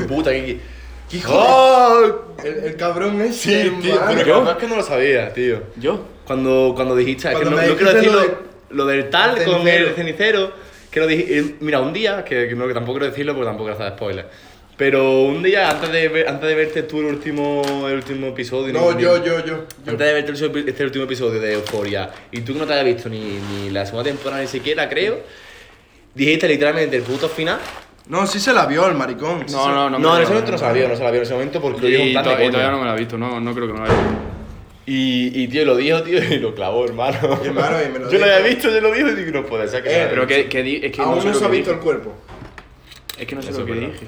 Puta, 0.07 0.31
que. 0.31 0.72
¡Hijo! 1.13 1.33
¡Oh! 1.35 2.35
El, 2.43 2.53
el 2.65 2.75
cabrón 2.75 3.21
ese, 3.21 3.63
Sí, 3.63 3.69
tío, 3.81 3.99
pero 4.07 4.23
que 4.23 4.31
además 4.31 4.57
que 4.57 4.67
no 4.67 4.75
lo 4.75 4.83
sabía, 4.83 5.31
tío. 5.33 5.61
¿Yo? 5.77 6.03
Cuando, 6.25 6.73
cuando 6.75 6.95
dijiste, 6.95 7.27
es 7.29 7.35
que 7.35 7.41
Cuando 7.43 7.61
no, 7.61 7.67
no 7.67 7.75
quiero 7.75 7.93
decirlo, 7.93 8.21
lo 8.69 8.75
lo, 8.77 8.85
del 8.85 9.09
tal 9.09 9.37
el 9.37 9.43
con 9.45 9.57
cenicero. 9.59 9.87
el 9.89 9.93
cenicero, 9.95 10.51
que 10.89 10.99
lo 10.99 11.07
dije, 11.07 11.39
eh, 11.39 11.55
mira, 11.59 11.79
un 11.81 11.93
día, 11.93 12.23
que, 12.25 12.47
que 12.47 12.55
no, 12.55 12.67
que 12.67 12.73
tampoco 12.73 12.97
quiero 12.99 13.11
decirlo 13.11 13.33
porque 13.35 13.45
tampoco 13.45 13.69
quiero 13.69 13.83
hacer 13.83 13.97
spoiler, 13.97 14.25
pero 14.77 15.21
un 15.21 15.43
día 15.43 15.69
antes 15.69 15.91
de, 15.91 16.07
ver- 16.09 16.27
antes 16.27 16.49
de 16.49 16.55
verte 16.55 16.83
tú 16.83 16.99
el 17.01 17.05
último, 17.05 17.61
el 17.87 17.95
último 17.95 18.27
episodio, 18.27 18.73
No, 18.73 18.91
ni- 18.93 19.03
yo, 19.03 19.23
yo, 19.23 19.39
yo. 19.45 19.45
yo. 19.85 19.91
antes 19.91 19.99
de 20.07 20.13
verte 20.13 20.31
el- 20.31 20.69
este 20.69 20.83
último 20.83 21.03
episodio 21.05 21.39
de 21.39 21.53
Euphoria, 21.53 22.09
y 22.31 22.41
tú 22.41 22.53
que 22.53 22.59
no 22.59 22.65
te 22.65 22.73
hayas 22.73 22.85
visto 22.85 23.09
ni, 23.09 23.19
ni 23.19 23.69
la 23.69 23.85
segunda 23.85 24.09
temporada 24.09 24.41
ni 24.41 24.47
siquiera, 24.47 24.89
creo, 24.89 25.19
dijiste 26.15 26.47
literalmente 26.47 26.95
el 26.97 27.03
puto 27.03 27.29
final. 27.29 27.59
No, 28.07 28.27
sí 28.27 28.39
se 28.39 28.51
la 28.53 28.65
vio 28.65 28.87
el 28.87 28.95
maricón. 28.95 29.43
sí 29.47 29.55
No, 29.55 29.63
se- 29.63 29.69
no, 29.69 29.89
no. 29.89 29.99
No, 29.99 30.15
en 30.17 30.23
ese 30.23 30.31
momento 30.31 30.51
no 30.51 30.57
se 30.57 30.65
la 30.65 30.73
vio, 30.73 30.87
no 30.89 30.95
se 30.95 31.03
la 31.03 31.11
vio 31.11 31.17
en 31.19 31.23
ese 31.23 31.33
momento 31.33 31.61
porque 31.61 31.81
lo 31.81 31.87
dijo 31.87 32.11
plan 32.11 32.23
to- 32.25 32.29
de 32.37 32.45
y 32.45 32.51
todavía 32.51 32.71
no 32.71 32.79
me 32.79 32.85
la 32.85 32.95
he 32.95 32.99
visto, 32.99 33.17
no, 33.17 33.39
no 33.39 33.53
creo 33.53 33.67
que 33.67 33.73
me 33.73 33.79
la 33.79 33.85
haya 33.85 33.93
visto. 33.95 34.17
Y, 34.85 35.43
y 35.43 35.47
tío, 35.47 35.63
lo 35.63 35.77
dijo, 35.77 36.03
tío, 36.03 36.21
y 36.21 36.39
lo 36.39 36.53
clavó, 36.53 36.83
hermano. 36.85 37.17
Y, 37.41 37.47
hermano, 37.47 37.77
y 37.81 37.89
me 37.93 37.99
lo 37.99 38.11
yo 38.11 38.19
lo 38.19 38.25
había 38.25 38.39
visto, 38.39 38.69
yo 38.69 38.81
lo 38.81 38.91
dijo 38.91 39.07
y 39.07 39.15
digo, 39.15 39.31
no 39.41 39.45
puede 39.45 39.67
ser 39.69 39.81
que 39.83 39.89
Eh, 40.03 40.07
Pero 40.09 40.27
que, 40.27 40.49
que 40.49 40.85
es 40.85 40.91
que 40.91 41.01
Aún 41.01 41.23
no 41.23 41.33
se 41.33 41.45
ha 41.45 41.47
visto 41.47 41.71
el 41.71 41.79
cuerpo. 41.79 42.13
Es 43.17 43.25
que 43.25 43.35
no 43.35 43.41
sé 43.41 43.51
Eso 43.51 43.59
lo 43.61 43.65
que 43.65 43.73
dije. 43.73 44.07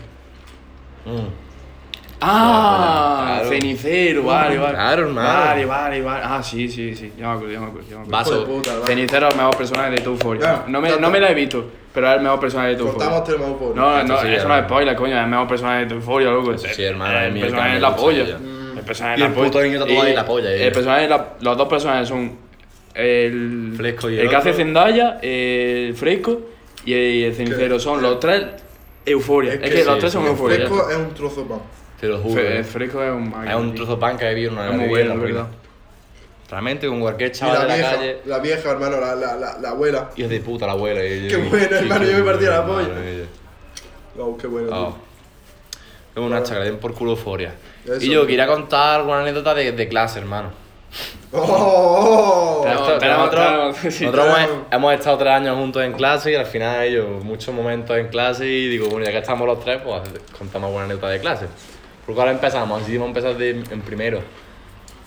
Ah, 2.22 3.36
Claro. 3.40 3.50
cenicero, 3.50 4.24
vale, 4.24 4.58
vale. 4.58 4.74
Claro, 4.74 5.02
hermano. 5.08 5.28
Vale, 5.46 5.66
vale, 5.66 6.02
vale. 6.02 6.22
Ah, 6.24 6.42
sí, 6.42 6.68
sí, 6.70 6.96
sí. 6.96 7.12
Ya 7.18 7.28
me 7.30 7.34
acuerdo, 7.36 7.54
ya 7.54 7.60
me 7.60 7.66
acuerdo. 7.68 7.88
Ya 7.90 7.96
me 7.98 8.02
acuerdo. 8.04 8.18
Vaso. 8.18 8.46
Puta, 8.46 8.72
¿verdad? 8.74 8.88
Cenicero 8.88 9.28
es 9.28 9.34
el 9.34 9.40
mejor 9.40 9.58
personaje 9.58 9.92
de 9.92 9.98
tu 10.02 10.18
No 10.68 10.82
me, 10.82 10.98
no 10.98 11.10
me 11.10 11.20
la 11.20 11.32
he 11.32 11.34
visto, 11.34 11.66
pero 11.94 12.10
es 12.12 12.18
el 12.18 12.22
mejor 12.24 12.40
personaje 12.40 12.70
de 12.70 12.76
tu. 12.78 12.86
No, 13.76 14.04
no, 14.04 14.22
sí, 14.22 14.28
eso 14.34 14.48
no 14.48 14.56
es 14.58 14.64
spoiler, 14.66 14.96
coño, 14.96 15.16
es 15.18 15.24
el 15.24 15.30
mejor 15.30 15.48
personaje 15.48 15.80
de 15.82 15.86
tu 15.88 15.96
Euphoria, 15.96 16.30
loco. 16.32 16.54
Eso 16.54 16.68
sí, 16.74 16.84
hermano, 16.84 17.20
El 17.20 17.26
es 17.28 17.34
mi 17.34 17.40
personaje 17.42 17.76
es 17.76 17.82
la 17.82 17.96
polla. 17.96 18.24
El 18.24 18.82
personaje 18.82 19.20
Y 19.20 19.24
es 19.24 19.28
el 19.28 19.30
la 19.32 19.36
polla. 19.36 19.48
puto 19.52 19.62
niño 19.64 19.80
tatuado 19.80 20.02
ahí 20.04 20.14
la 20.14 20.26
polla, 20.26 20.52
eh. 20.52 20.68
El 20.68 20.72
personaje, 20.72 21.04
es 21.06 21.10
la- 21.10 21.26
los 21.42 21.58
dos 21.58 21.68
personajes 21.68 22.08
son 22.08 22.38
el, 22.94 23.74
Fresco 23.76 24.10
y 24.10 24.16
el 24.16 24.22
el 24.22 24.30
que 24.30 24.36
hace. 24.36 24.54
Zendaya, 24.54 25.20
el 25.22 25.94
Fresco 25.96 26.42
y 26.86 26.94
el, 26.94 27.24
el 27.26 27.36
cenicero. 27.36 27.80
Son 27.80 28.02
los 28.02 28.20
tres 28.20 28.44
Euforia. 29.06 29.54
Es, 29.54 29.60
que, 29.60 29.84
los 29.84 30.00
tres 30.00 30.12
son 30.14 30.26
Euforia. 30.26 30.58
ya 30.60 30.66
Fresco 30.68 30.90
es 30.90 30.98
un 30.98 31.14
trozo 31.14 31.42
de 31.44 31.50
pan. 31.50 31.60
Te 32.00 32.08
lo 32.08 32.18
juro. 32.20 32.36
Fe- 32.42 32.56
eh. 32.56 32.58
El 32.60 32.66
Fresco 32.66 33.02
es 33.04 33.12
un 33.12 33.34
Es 33.48 33.56
un 33.56 33.74
trozo 33.76 33.96
de 33.96 34.02
pan 34.02 34.18
que 34.18 34.28
había 34.28 34.48
en 34.48 34.54
una 34.54 34.68
Es 34.70 34.74
muy 34.76 34.88
bueno, 34.88 35.16
la 35.16 35.22
verdad. 35.22 35.48
Realmente, 36.50 36.88
con 36.88 37.00
cualquier 37.00 37.30
Y 37.30 37.34
chaval 37.34 37.54
la 37.56 37.62
de 37.62 37.68
la 37.68 37.76
vieja, 37.76 37.96
calle. 37.96 38.18
la 38.26 38.40
vieja, 38.40 38.70
hermano, 38.72 39.00
la, 39.00 39.16
la, 39.16 39.36
la, 39.36 39.58
la 39.60 39.70
abuela. 39.70 40.10
Hijo 40.16 40.28
de 40.30 40.40
puta, 40.42 40.68
la 40.68 40.74
abuela. 40.74 41.04
y- 41.04 41.28
Qué 41.28 41.34
y- 41.40 41.50
bueno, 41.50 41.68
sí, 41.70 41.74
hermano, 41.74 42.06
yo 42.06 42.18
me 42.18 42.24
partía 42.24 42.50
la 42.52 42.66
polla. 42.66 42.88
Oh, 44.20 44.38
qué 44.38 44.48
bueno. 44.48 44.70
Oh. 44.72 44.88
tío. 44.94 46.22
Es 46.24 46.28
una 46.28 46.38
hacha 46.38 46.54
que 46.54 46.60
le 46.60 46.66
den 46.68 46.78
por 46.80 46.94
culo 46.94 47.12
euforia. 47.12 47.54
Eso. 47.84 47.98
Y 48.06 48.10
yo 48.12 48.26
quería 48.28 48.48
contar 48.48 49.00
alguna 49.02 49.22
anécdota 49.22 49.54
de, 49.54 49.72
de 49.72 49.88
clase, 49.88 50.20
hermano. 50.20 50.50
Oh, 51.34 51.40
oh, 51.40 52.62
oh. 52.62 52.98
Tenemos- 53.00 53.32
nosotros 53.34 54.40
hemos, 54.72 54.94
estado 54.94 55.18
tres 55.18 55.34
años 55.34 55.58
juntos 55.58 55.84
en 55.84 55.92
clase 55.94 56.32
y 56.32 56.36
al 56.36 56.46
final 56.46 56.84
ellos, 56.84 57.24
muchos 57.24 57.54
momentos 57.54 57.98
en 57.98 58.08
clase 58.08 58.46
y 58.48 58.70
digo, 58.70 58.88
bueno, 58.88 59.06
ya 59.06 59.12
que 59.12 59.18
estamos 59.18 59.46
los 59.46 59.60
tres, 59.60 59.82
pues 59.84 60.02
contamos 60.38 60.68
alguna 60.68 60.86
anécdota 60.86 61.10
de 61.10 61.20
clase. 61.20 61.48
Porque 62.06 62.20
ahora 62.22 62.32
empezamos, 62.34 62.82
así 62.82 62.98
vamos 62.98 63.16
a 63.16 63.20
empezar 63.20 63.38
de- 63.38 63.74
en 63.74 63.82
primero. 63.82 64.22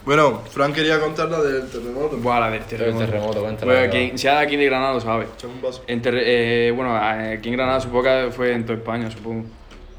Bueno, 0.05 0.43
Fran 0.51 0.73
quería 0.73 0.99
contar 1.01 1.29
la 1.31 1.41
del 1.43 1.69
terremoto. 1.69 2.17
Buah, 2.17 2.41
la 2.41 2.51
del 2.51 2.61
El 2.63 2.67
terremoto. 2.67 3.05
terremoto, 3.05 3.41
cuéntala. 3.43 3.73
Bueno, 3.75 3.91
quien 3.91 4.19
sea 4.19 4.39
de 4.39 4.47
aquí 4.47 4.57
de 4.57 4.65
Granada 4.65 4.95
lo 4.95 5.01
sabe. 5.01 5.27
Echame 5.37 5.53
un 5.55 5.63
vaso. 5.63 5.83
En 5.87 6.01
eh, 6.05 6.73
bueno, 6.75 6.97
aquí 6.97 7.49
en 7.49 7.55
Granada 7.57 7.81
supongo 7.81 8.05
que 8.05 8.29
fue 8.35 8.53
en 8.55 8.65
toda 8.65 8.79
España, 8.79 9.11
supongo. 9.11 9.45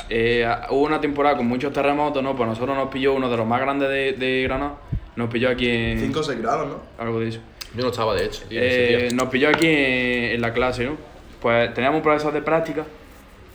Eh, 0.09 0.47
hubo 0.71 0.81
una 0.85 0.99
temporada 0.99 1.37
con 1.37 1.45
muchos 1.45 1.71
terremotos, 1.71 2.23
¿no? 2.23 2.35
Pues 2.35 2.49
nosotros 2.49 2.75
nos 2.75 2.89
pilló 2.89 3.13
uno 3.13 3.29
de 3.29 3.37
los 3.37 3.45
más 3.45 3.61
grandes 3.61 3.87
de, 3.89 4.13
de 4.13 4.43
Granada. 4.43 4.77
Nos 5.15 5.29
pilló 5.29 5.49
aquí 5.49 5.69
en... 5.69 5.99
5 5.99 6.19
o 6.19 6.23
6 6.23 6.41
grados, 6.41 6.67
¿no? 6.67 7.03
Algo 7.03 7.19
de 7.19 7.27
eso. 7.29 7.39
Yo 7.75 7.83
no 7.83 7.89
estaba, 7.91 8.15
de 8.15 8.25
hecho, 8.25 8.41
tío, 8.49 8.59
Eh, 8.61 9.09
nos 9.13 9.29
pilló 9.29 9.49
aquí 9.49 9.67
en, 9.67 10.31
en 10.35 10.41
la 10.41 10.53
clase, 10.53 10.85
¿no? 10.85 10.97
Pues 11.39 11.71
teníamos 11.75 11.97
un 11.97 12.03
profesor 12.03 12.33
de 12.33 12.41
práctica 12.41 12.83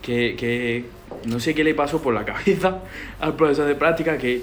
que, 0.04 0.36
que 0.36 0.84
no 1.26 1.40
sé 1.40 1.54
qué 1.54 1.64
le 1.64 1.74
pasó 1.74 2.02
por 2.02 2.14
la 2.14 2.24
cabeza 2.24 2.80
al 3.20 3.34
profesor 3.34 3.66
de 3.66 3.74
práctica 3.74 4.18
que 4.18 4.42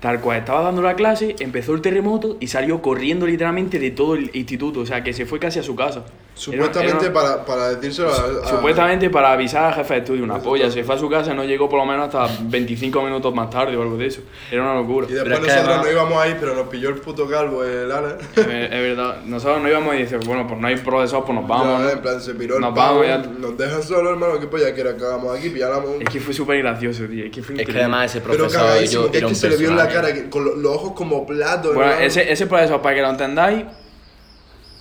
tal 0.00 0.20
cual 0.20 0.40
estaba 0.40 0.62
dando 0.62 0.82
la 0.82 0.96
clase, 0.96 1.36
empezó 1.38 1.74
el 1.74 1.80
terremoto 1.80 2.36
y 2.40 2.48
salió 2.48 2.82
corriendo 2.82 3.26
literalmente 3.26 3.78
de 3.78 3.92
todo 3.92 4.16
el 4.16 4.30
instituto, 4.34 4.80
o 4.80 4.86
sea 4.86 5.04
que 5.04 5.12
se 5.12 5.26
fue 5.26 5.38
casi 5.38 5.60
a 5.60 5.62
su 5.62 5.76
casa. 5.76 6.04
Supuestamente 6.34 6.96
Era- 6.96 7.04
era- 7.04 7.12
para, 7.12 7.44
para 7.44 7.68
decírselo 7.74 8.08
a, 8.10 8.44
a- 8.44 8.48
Supuestamente 8.48 9.10
para 9.10 9.32
avisar 9.32 9.66
al 9.66 9.74
jefe 9.74 9.94
de 9.94 10.00
estudio, 10.00 10.24
una 10.24 10.38
polla. 10.38 10.70
Se 10.70 10.82
fue 10.82 10.94
a 10.94 10.98
su 10.98 11.08
casa 11.08 11.32
y 11.32 11.36
no 11.36 11.44
llegó 11.44 11.68
por 11.68 11.78
lo 11.78 11.84
menos 11.84 12.12
hasta 12.14 12.34
25 12.44 13.02
minutos 13.02 13.34
más 13.34 13.50
tarde 13.50 13.76
o 13.76 13.82
algo 13.82 13.96
de 13.98 14.06
eso. 14.06 14.22
Era 14.50 14.62
una 14.62 14.74
locura. 14.74 15.06
Y 15.08 15.12
después 15.12 15.24
Pero 15.24 15.34
es 15.34 15.40
que 15.40 15.46
nosotros 15.60 15.68
además- 15.76 15.86
no 15.86 15.92
íbamos 15.92 16.22
ahí, 16.24 16.36
pero 16.40 16.54
nos 16.54 16.68
pilló 16.68 16.88
el 16.88 16.94
puto 16.96 17.28
calvo, 17.28 17.62
el 17.64 17.92
Alex. 17.92 18.14
Es 18.38 18.46
es 18.46 18.70
verdad. 18.70 19.16
Nosotros 19.26 19.60
no 19.62 19.68
íbamos 19.68 19.94
y 19.94 19.98
dice, 19.98 20.16
bueno, 20.18 20.46
pues 20.46 20.58
no 20.58 20.66
hay 20.66 20.76
profesor, 20.76 21.24
pues 21.24 21.38
nos 21.38 21.46
vamos. 21.46 21.78
Ya, 21.80 21.84
¿no? 21.84 21.90
en 21.90 21.98
plan, 22.00 22.20
se 22.20 22.34
piró 22.34 22.54
el 22.56 22.60
Nos 22.62 22.74
pavo, 22.74 23.00
vamos, 23.00 23.06
ya. 23.06 23.18
nos 23.38 23.58
deja 23.58 23.82
solo, 23.82 24.10
hermano, 24.10 24.40
que 24.40 24.46
polla 24.46 24.72
quiera 24.74 24.96
que 24.96 25.04
hagamos 25.04 25.38
aquí, 25.38 25.50
pilláramos 25.50 25.90
un... 25.96 26.02
Es 26.02 26.08
que 26.08 26.18
fue 26.20 26.32
súper 26.32 26.58
gracioso, 26.58 27.04
tío. 27.04 27.26
Es 27.26 27.30
que 27.30 27.42
fue 27.42 27.60
Es 27.60 27.66
que 27.68 27.78
además 27.78 28.06
ese 28.10 28.20
Pero 28.22 28.36
profesor 28.38 28.62
cagadísimo, 28.62 29.02
yo 29.04 29.10
que 29.10 29.16
es 29.18 29.22
era 29.22 29.28
que 29.28 29.34
se 29.34 29.48
le 29.50 29.56
vio 29.58 29.68
en 29.68 29.76
la 29.76 29.88
cara, 29.88 30.12
que- 30.14 30.30
con 30.30 30.44
lo- 30.44 30.56
los 30.56 30.72
ojos 30.76 30.92
como 30.94 31.26
platos, 31.26 31.74
Bueno, 31.74 31.90
hermano. 31.90 32.06
ese, 32.06 32.32
ese 32.32 32.46
profesor, 32.46 32.80
para 32.80 32.94
que 32.96 33.02
lo 33.02 33.10
entendáis, 33.10 33.64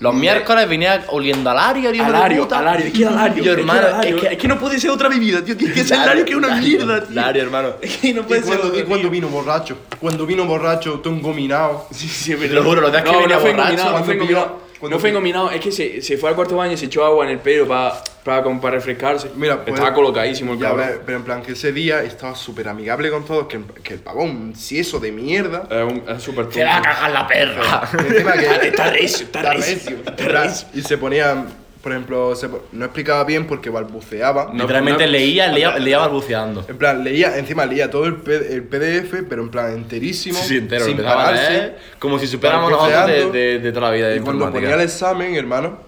Los 0.02 0.16
miércoles 0.16 0.68
venía 0.68 1.06
oliendo 1.10 1.50
al 1.52 1.60
Alario, 1.60 1.92
tío. 1.92 2.04
Alario, 2.04 2.48
Alario, 2.52 2.88
es 2.88 2.92
que 2.94 3.02
era 3.04 3.12
Alario. 3.12 3.44
Yo, 3.44 3.52
es 3.52 3.56
que 3.56 3.62
hermano, 3.62 3.80
era 3.82 3.96
Alario. 3.98 4.16
es 4.16 4.22
que- 4.22 4.28
es 4.34 4.38
que 4.40 4.48
no 4.48 4.60
puede 4.60 4.80
ser 4.80 4.90
otra 4.90 5.08
bebida, 5.08 5.46
tío. 5.46 5.56
Tiene 5.56 5.74
que 5.76 5.84
ser 5.84 6.00
Alario, 6.00 6.26
que 6.26 6.32
es 6.32 6.38
una 6.38 6.56
mierda, 6.56 7.02
tío. 7.06 7.20
Alario, 7.20 7.44
hermano. 7.44 7.70
Es 7.82 7.98
que 7.98 8.14
no 8.14 8.22
¿Y 8.22 8.24
puede 8.24 8.42
ser 8.42 8.50
cuando, 8.50 8.68
otra, 8.70 8.80
y 8.80 8.84
cuando 8.84 9.10
vino 9.12 9.28
borracho? 9.30 9.78
Cuando 10.00 10.26
vino 10.26 10.46
borracho, 10.46 10.94
todo 11.02 11.14
engominado. 11.14 11.86
Sí, 11.92 12.08
sí, 12.08 12.34
es 12.34 12.40
verdad. 12.40 12.56
lo 12.56 12.64
juro, 12.64 12.82
los 12.82 12.92
días 12.92 13.04
que 13.04 13.12
no, 13.12 13.20
venía 13.20 13.36
no 13.36 13.42
fue 13.42 13.52
borracho, 13.52 13.70
engominado, 13.72 13.92
cuando 13.92 14.12
engominado. 14.12 14.62
Cuando 14.82 14.98
No 14.98 15.00
fue 15.00 15.10
engominado, 15.12 15.50
es 15.52 15.62
que 15.62 15.72
se, 15.72 16.02
se 16.02 16.18
fue 16.18 16.30
al 16.30 16.36
cuarto 16.36 16.58
baño 16.58 16.74
y 16.74 16.78
se 16.78 16.88
echó 16.88 17.06
agua 17.06 17.24
en 17.24 17.32
el 17.32 17.40
pelo 17.40 17.66
para 17.68 17.94
para, 18.24 18.44
como 18.44 18.62
para 18.62 18.76
refrescarse. 18.76 19.32
Mira, 19.36 19.62
pues- 19.64 19.74
Estaba 19.74 19.94
colocadísimo 19.96 20.54
el 20.54 20.60
Ya 20.60 20.68
cabrón. 20.70 20.88
ves, 20.90 21.00
pero 21.06 21.18
en 21.18 21.24
plan 21.24 21.42
que 21.42 21.54
ese 21.54 21.72
día 21.72 22.04
estaba 22.04 22.36
súper 22.36 22.68
amigable 22.68 23.10
con 23.10 23.26
todos, 23.26 23.48
que, 23.48 23.60
que 23.84 23.96
el 23.96 24.00
pavo 24.00 24.22
un 24.24 24.56
sieso 24.56 25.00
de 25.00 25.12
mierda. 25.12 25.68
Es 25.72 25.92
un- 25.92 26.04
es 26.08 26.22
súper 26.22 26.46
Se 26.52 26.64
va 26.64 26.78
a 26.78 26.82
cagar 26.84 27.12
la 27.12 27.28
perra. 27.28 27.90
Que 27.92 28.18
Está 28.68 28.92
recio, 28.92 29.26
está 29.26 29.40
está 29.40 29.54
recio. 29.54 29.98
Está 30.06 30.28
recio. 30.28 30.68
Y 30.76 30.82
se 30.84 30.98
ponía, 31.00 31.46
por 31.82 31.92
ejemplo, 31.94 32.36
se 32.36 32.48
no 32.72 32.86
explicaba 32.86 33.24
bien 33.24 33.48
porque 33.48 33.70
balbuceaba. 33.70 34.52
No, 34.54 34.62
Literalmente 34.62 35.06
no- 35.06 35.12
leía, 35.12 35.48
leía, 35.48 35.78
leía 35.80 35.98
balbuceando. 35.98 36.64
En 36.68 36.78
plan, 36.78 37.04
leía, 37.04 37.38
encima 37.38 37.66
leía 37.66 37.90
todo 37.90 38.06
el, 38.06 38.16
PDF, 38.18 39.24
pero 39.28 39.42
en 39.42 39.50
plan 39.50 39.74
enterísimo. 39.74 40.38
Sí, 40.40 40.58
entero, 40.58 40.86
sin 40.86 40.92
empezaba 40.92 41.22
a 41.24 41.26
pararse. 41.26 41.52
leer, 41.52 41.78
como 42.00 42.20
si 42.20 42.28
supiéramos 42.28 42.70
nosotros 42.72 43.08
de, 43.08 43.32
de, 43.32 43.60
de 43.60 43.72
toda 43.72 43.90
la 43.90 43.96
vida 43.96 44.08
de 44.10 44.18
Y 44.18 44.20
cuando 44.20 44.52
ponía 44.52 44.76
el 44.76 44.82
examen, 44.82 45.36
hermano, 45.36 45.80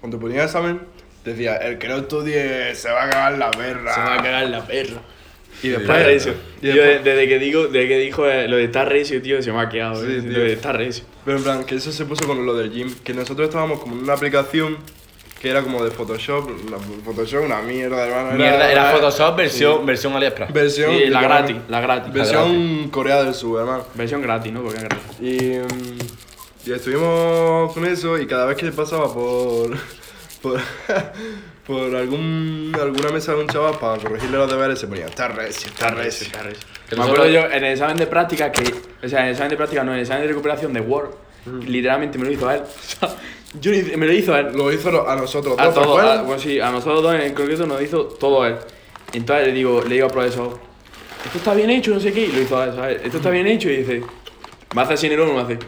cuando 0.00 0.18
ponía 0.18 0.40
el 0.40 0.46
examen, 0.46 0.80
decía, 1.24 1.56
el 1.56 1.78
que 1.78 1.88
no 1.88 1.96
estudie 1.98 2.74
se 2.74 2.90
va 2.90 3.04
a 3.04 3.10
cagar 3.10 3.38
la 3.38 3.50
perra. 3.50 3.94
Se 3.94 4.00
va 4.00 4.14
a 4.14 4.22
cagar 4.22 4.46
la 4.48 4.66
perra. 4.66 5.00
Y 5.62 5.68
Está 5.68 5.78
después, 5.78 6.04
recio. 6.06 6.34
y 6.60 6.66
después- 6.66 7.04
de- 7.04 7.10
desde 7.10 7.28
que 7.28 7.38
digo, 7.38 7.66
desde 7.68 7.88
que 7.88 7.98
dijo 7.98 8.26
eh, 8.28 8.48
lo 8.48 8.56
de 8.56 8.64
estar 8.64 8.88
recio, 8.88 9.22
tío, 9.22 9.40
se 9.42 9.52
me 9.52 9.60
ha 9.60 9.68
quedado. 9.68 10.04
Sí, 10.04 10.10
eh, 10.10 10.20
tío. 10.20 10.30
Lo 10.32 10.38
de 10.40 10.52
estar 10.52 10.76
recio. 10.76 11.04
Pero 11.24 11.36
en 11.38 11.44
plan, 11.44 11.64
que 11.64 11.76
eso 11.76 11.92
se 11.92 12.04
puso 12.04 12.26
con 12.26 12.44
lo 12.44 12.54
del 12.54 12.70
gym. 12.72 12.92
Que 13.04 13.14
nosotros 13.14 13.48
estábamos 13.48 13.78
como 13.80 13.94
en 13.94 14.02
una 14.02 14.14
aplicación 14.14 14.76
que 15.44 15.50
era 15.50 15.60
como 15.60 15.84
de 15.84 15.90
Photoshop. 15.90 16.70
La 16.70 16.78
Photoshop 16.78 17.44
una 17.44 17.60
mierda, 17.60 18.06
hermano. 18.06 18.34
Mierda, 18.34 18.72
era 18.72 18.92
Photoshop 18.92 19.36
versión, 19.36 19.84
versión 19.84 20.14
AliExpress. 20.14 20.50
Versión. 20.50 20.90
Sí, 20.96 21.04
la 21.08 21.20
gratis, 21.20 21.56
la 21.68 21.80
gratis. 21.82 22.12
Versión 22.14 22.88
Corea 22.88 23.22
del 23.22 23.34
Sur, 23.34 23.60
hermano. 23.60 23.84
Versión 23.94 24.22
gratis, 24.22 24.50
¿no? 24.50 24.62
Porque 24.62 24.78
es 24.78 24.84
gratis. 24.84 25.20
Y, 25.20 25.58
mm, 25.58 25.98
y 26.64 26.72
estuvimos 26.72 27.74
con 27.74 27.84
eso 27.84 28.18
y 28.18 28.26
cada 28.26 28.46
vez 28.46 28.56
que 28.56 28.72
pasaba 28.72 29.12
por. 29.12 29.76
por. 30.40 30.60
por 31.66 31.94
algún, 31.94 32.72
alguna 32.80 33.10
mesa 33.10 33.34
de 33.34 33.40
un 33.42 33.46
chaval 33.46 33.78
para 33.78 34.00
corregirle 34.00 34.38
los 34.38 34.50
deberes 34.50 34.78
se 34.78 34.86
ponía, 34.86 35.06
está 35.06 35.28
recio, 35.28 35.68
está 35.68 35.90
recio. 35.90 36.26
está 36.26 36.42
recio. 36.42 36.66
Me 36.96 37.02
acuerdo 37.02 37.26
yo 37.26 37.40
en 37.40 37.64
el 37.64 37.72
examen 37.72 37.98
de 37.98 38.06
práctica 38.06 38.50
que. 38.50 38.62
O 39.04 39.08
sea, 39.10 39.20
en 39.20 39.26
el 39.26 39.32
examen 39.32 39.50
de 39.50 39.56
práctica 39.58 39.84
no, 39.84 39.90
en 39.90 39.98
el 39.98 40.02
examen 40.04 40.22
de 40.22 40.28
recuperación 40.28 40.72
de 40.72 40.80
Word. 40.80 41.10
Literalmente 41.66 42.16
me 42.16 42.24
lo 42.24 42.32
hizo 42.32 42.50
él. 42.50 42.62
Hice- 43.62 43.96
me 43.96 44.06
lo 44.06 44.12
hizo 44.12 44.36
él. 44.36 44.48
Lo 44.54 44.72
hizo 44.72 45.08
a 45.08 45.16
nosotros 45.16 45.56
A 45.58 45.66
dos, 45.66 45.74
¿te 45.74 45.80
todos, 45.80 45.98
acuerdas? 45.98 46.18
a, 46.18 46.22
bueno, 46.22 46.40
sí, 46.40 46.60
a 46.60 46.70
nosotros 46.70 47.02
dos 47.02 47.14
en 47.14 47.34
concreto 47.34 47.66
nos 47.66 47.80
hizo 47.82 48.04
todo 48.04 48.44
él. 48.46 48.56
Entonces 49.12 49.46
le 49.48 49.52
digo, 49.52 49.82
le 49.82 49.94
digo 49.94 50.06
al 50.06 50.12
profesor, 50.12 50.58
esto 51.24 51.38
está 51.38 51.54
bien 51.54 51.70
hecho, 51.70 51.92
no 51.92 52.00
sé 52.00 52.12
qué, 52.12 52.26
y 52.26 52.32
lo 52.32 52.40
hizo 52.40 52.62
él, 52.62 52.72
¿sabes? 52.74 53.00
Esto 53.04 53.18
está 53.18 53.30
bien 53.30 53.46
hecho, 53.46 53.70
y 53.70 53.76
dice, 53.78 54.02
me 54.74 54.82
hace 54.82 54.94
así 54.94 55.06
en 55.06 55.12
el 55.12 55.20
hombro, 55.20 55.36
me 55.36 55.42
hace, 55.42 55.58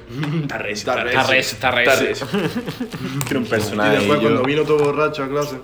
está 0.46 0.59
recio, 0.59 0.92
Está 0.92 1.05
Está 1.09 1.22
recio, 1.27 1.55
está 1.55 1.70
recio. 1.70 2.27
Era 3.31 3.38
un 3.38 3.44
Y 3.46 3.49
personaje. 3.49 3.96
después 3.99 4.20
cuando 4.20 4.42
vino 4.42 4.62
todo 4.64 4.79
borracho 4.85 5.22
a 5.22 5.29
clase, 5.29 5.57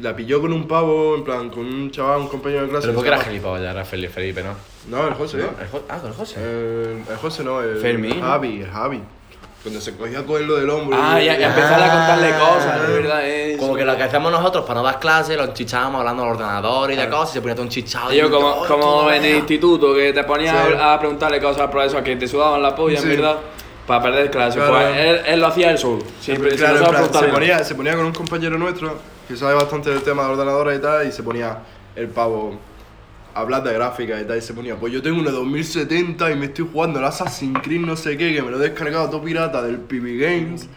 la 0.00 0.16
pilló 0.16 0.40
con 0.40 0.52
un 0.52 0.66
pavo, 0.66 1.14
en 1.16 1.24
plan, 1.24 1.48
con 1.50 1.64
un 1.66 1.90
chaval, 1.92 2.22
un 2.22 2.28
compañero 2.28 2.62
de 2.62 2.68
clase. 2.70 2.88
Pero 2.88 2.92
que 2.92 2.96
porque 2.96 3.08
se 3.08 3.14
era 3.14 3.16
llama- 3.18 3.30
gilipollas, 3.30 3.70
era 3.72 3.84
Felipe, 3.84 4.42
¿no? 4.42 4.54
No, 4.88 5.06
el 5.08 5.14
José. 5.14 5.38
¿No? 5.38 5.44
El 5.62 5.68
Jo- 5.68 5.82
Ah, 5.88 5.98
con 5.98 6.10
el 6.10 6.16
José. 6.16 6.40
El, 6.40 7.02
el 7.08 7.16
José 7.20 7.44
no, 7.44 7.62
el 7.62 7.76
Fermín. 7.76 8.20
Javi, 8.20 8.62
el 8.62 8.70
Javi. 8.70 9.00
Cuando 9.62 9.78
se 9.80 9.94
cogía 9.94 10.20
a 10.20 10.22
cogerlo 10.24 10.56
del 10.56 10.70
hombro. 10.70 10.96
Ah, 10.98 11.20
y- 11.20 11.26
ya, 11.26 11.36
y- 11.36 11.40
ya 11.40 11.48
empezar 11.48 11.74
a 11.82 11.90
contarle 11.92 12.28
Ah. 12.32 12.38
cosas, 12.38 12.88
de 12.88 12.94
verdad, 12.94 13.26
es... 13.28 13.58
Como 13.58 13.74
que 13.76 13.84
lo 13.84 13.94
que 13.96 14.02
hacíamos 14.04 14.32
nosotros 14.32 14.64
para 14.64 14.80
no 14.80 14.86
dar 14.86 14.98
clases, 14.98 15.36
lo 15.36 15.44
enchichábamos 15.44 15.98
hablando 16.00 16.22
al 16.22 16.30
ordenador 16.30 16.90
y 16.92 16.96
de 16.96 17.08
cosas, 17.10 17.30
y 17.30 17.32
se 17.34 17.40
ponía 17.42 17.54
todo 17.54 17.64
enchichado. 17.64 18.10
Y 18.12 18.16
yo 18.16 18.26
y 18.28 18.30
como, 18.30 18.54
todo, 18.54 18.66
como 18.68 18.82
todo, 18.84 19.12
en 19.12 19.22
el 19.24 19.36
instituto, 19.36 19.94
que 19.94 20.12
te 20.14 20.24
ponías 20.24 20.56
Sí. 20.66 20.74
a, 20.80 20.98
preguntarle 20.98 21.40
cosas 21.42 21.60
al 21.62 21.70
profesor 21.70 22.02
que 22.02 22.16
te 22.16 22.26
sudaban 22.26 22.62
la 22.62 22.74
polla, 22.74 22.96
Sí. 23.00 23.02
en 23.10 23.16
verdad, 23.20 23.36
para 23.86 24.02
perder 24.02 24.30
clase. 24.30 24.56
Claro. 24.58 24.72
Pues 24.72 24.96
él, 24.96 25.20
él 25.26 25.40
lo 25.40 25.46
hacía 25.48 25.70
él 25.72 25.78
solo. 25.78 26.02
Siempre, 26.20 26.56
Claro, 26.56 26.88
plan, 26.88 27.04
se, 27.12 27.28
ponía, 27.28 27.62
se 27.64 27.74
ponía 27.74 27.94
con 27.96 28.06
un 28.06 28.12
compañero 28.12 28.56
nuestro 28.56 28.96
que 29.28 29.36
sabe 29.36 29.54
bastante 29.54 29.90
del 29.90 30.02
tema 30.02 30.24
de 30.24 30.30
ordenadores 30.30 30.78
y 30.78 30.80
tal, 30.82 31.06
y 31.06 31.12
se 31.12 31.22
ponía 31.22 31.58
el 31.96 32.08
pavo 32.08 32.58
hablar 33.34 33.62
de 33.62 33.72
gráfica 33.72 34.20
y 34.20 34.24
tal, 34.24 34.38
y 34.38 34.40
se 34.40 34.54
ponía, 34.54 34.76
pues 34.76 34.92
yo 34.92 35.02
tengo 35.02 35.20
una 35.20 35.30
2070 35.30 36.30
y 36.30 36.36
me 36.36 36.46
estoy 36.46 36.68
jugando 36.70 36.98
el 36.98 37.04
Assassin's 37.04 37.60
Creed 37.62 37.80
no 37.80 37.96
sé 37.96 38.16
qué, 38.16 38.34
que 38.34 38.42
me 38.42 38.50
lo 38.50 38.62
he 38.62 38.68
descargado 38.68 39.08
todo 39.08 39.22
pirata 39.22 39.62
del 39.62 39.78
PB 39.78 40.20
Games. 40.20 40.68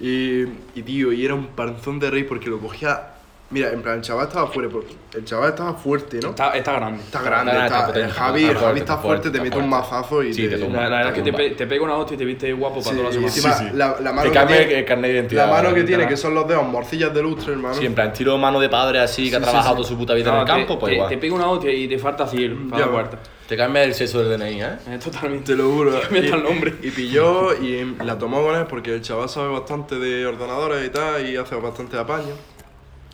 Y, 0.00 0.42
y 0.74 0.82
tío, 0.84 1.12
y 1.12 1.24
era 1.24 1.34
un 1.34 1.48
panzón 1.48 1.98
de 1.98 2.10
rey 2.10 2.22
porque 2.22 2.48
lo 2.48 2.60
cogía 2.60 3.17
Mira, 3.50 3.70
en 3.70 3.80
plan, 3.80 3.94
el 3.96 4.02
chaval 4.02 4.26
estaba 4.28 4.46
fuerte, 4.46 4.70
porque 4.70 4.94
el 5.16 5.24
chaval 5.24 5.48
estaba 5.48 5.72
fuerte, 5.72 6.20
¿no? 6.22 6.28
Está, 6.30 6.50
está 6.50 6.72
grande. 6.74 7.02
Está 7.02 7.22
grande, 7.22 7.52
Está- 7.52 7.64
está, 7.66 7.86
está 7.86 7.98
el 8.00 8.10
Javi, 8.10 8.40
está 8.40 8.50
el 8.52 8.56
fuerte, 8.58 8.66
Javi 8.66 8.80
está 8.80 8.98
fuerte, 8.98 9.30
te 9.30 9.40
mete 9.40 9.56
un 9.58 9.68
mazazo 9.70 10.22
y 10.22 10.34
Sí, 10.34 10.48
te, 10.48 10.58
te. 10.58 10.68
La, 10.68 10.68
la 10.68 10.80
verdad 10.98 11.08
es 11.08 11.12
que 11.14 11.22
te, 11.22 11.32
pe- 11.32 11.50
te 11.52 11.66
pega 11.66 11.82
una 11.82 11.96
hostia 11.96 12.14
y 12.16 12.18
te 12.18 12.24
viste 12.26 12.52
guapo 12.52 12.80
para 12.82 12.90
Sí, 12.90 12.90
toda 12.90 13.04
la 13.04 13.10
semana. 13.12 13.28
encima, 13.28 13.52
Sí, 13.54 13.64
sí. 13.64 13.70
La, 13.74 13.96
la 14.00 14.12
mano 14.12 14.22
Te 14.24 14.28
que 14.28 14.34
cambia 14.34 14.56
tiene, 14.58 14.78
el 14.80 14.84
carnet 14.84 15.10
de 15.10 15.16
identidad. 15.16 15.46
la 15.46 15.52
mano 15.62 15.74
que 15.74 15.84
tiene, 15.84 16.06
que 16.06 16.16
son 16.18 16.34
los 16.34 16.46
dedos 16.46 16.66
morcillas 16.68 17.14
de 17.14 17.22
lustre, 17.22 17.54
hermano. 17.54 17.74
Sí, 17.74 17.86
en 17.86 17.94
plan, 17.94 18.12
tiro 18.12 18.36
mano 18.36 18.60
de 18.60 18.68
padre 18.68 19.00
así, 19.00 19.30
que 19.30 19.36
ha 19.36 19.40
trabajado 19.40 19.76
sí. 19.76 19.82
toda 19.82 19.88
su 19.88 19.96
puta 19.96 20.12
vida 20.12 20.26
No, 20.30 20.34
en 20.34 20.40
el 20.40 20.44
te- 20.46 20.52
campo, 20.52 20.78
pues 20.78 20.90
te, 20.90 20.94
igual. 20.96 21.08
te 21.08 21.16
pega 21.16 21.34
una 21.34 21.48
hostia 21.48 21.72
y 21.72 21.88
te 21.88 21.98
falta 21.98 22.26
cielo 22.26 22.56
para 22.68 22.84
la 22.84 22.92
cuarta. 22.92 23.18
Te 23.48 23.56
cambia 23.56 23.82
el 23.82 23.94
sexo 23.94 24.22
del 24.22 24.38
DNI, 24.38 24.60
¿eh? 24.62 24.68
Es 24.92 25.00
totalmente. 25.04 25.52
Te 25.52 25.56
lo 25.56 25.70
juro. 25.70 25.98
Cambia 26.02 26.20
hasta 26.24 26.36
el 26.36 26.42
nombre. 26.42 26.74
Y 26.82 26.90
pilló 26.90 27.54
y 27.56 27.96
la 28.04 28.18
tomó 28.18 28.42
con 28.42 28.54
él 28.56 28.66
porque 28.68 28.92
el 28.96 29.00
chaval 29.00 29.30
sabe 29.30 29.48
bastante 29.48 29.98
de 29.98 30.26
ordenadores 30.26 30.86
y 30.86 30.90
tal 30.90 31.26
y 31.26 31.34
hace 31.38 31.54
bastante 31.56 31.96
apaño. 31.96 32.34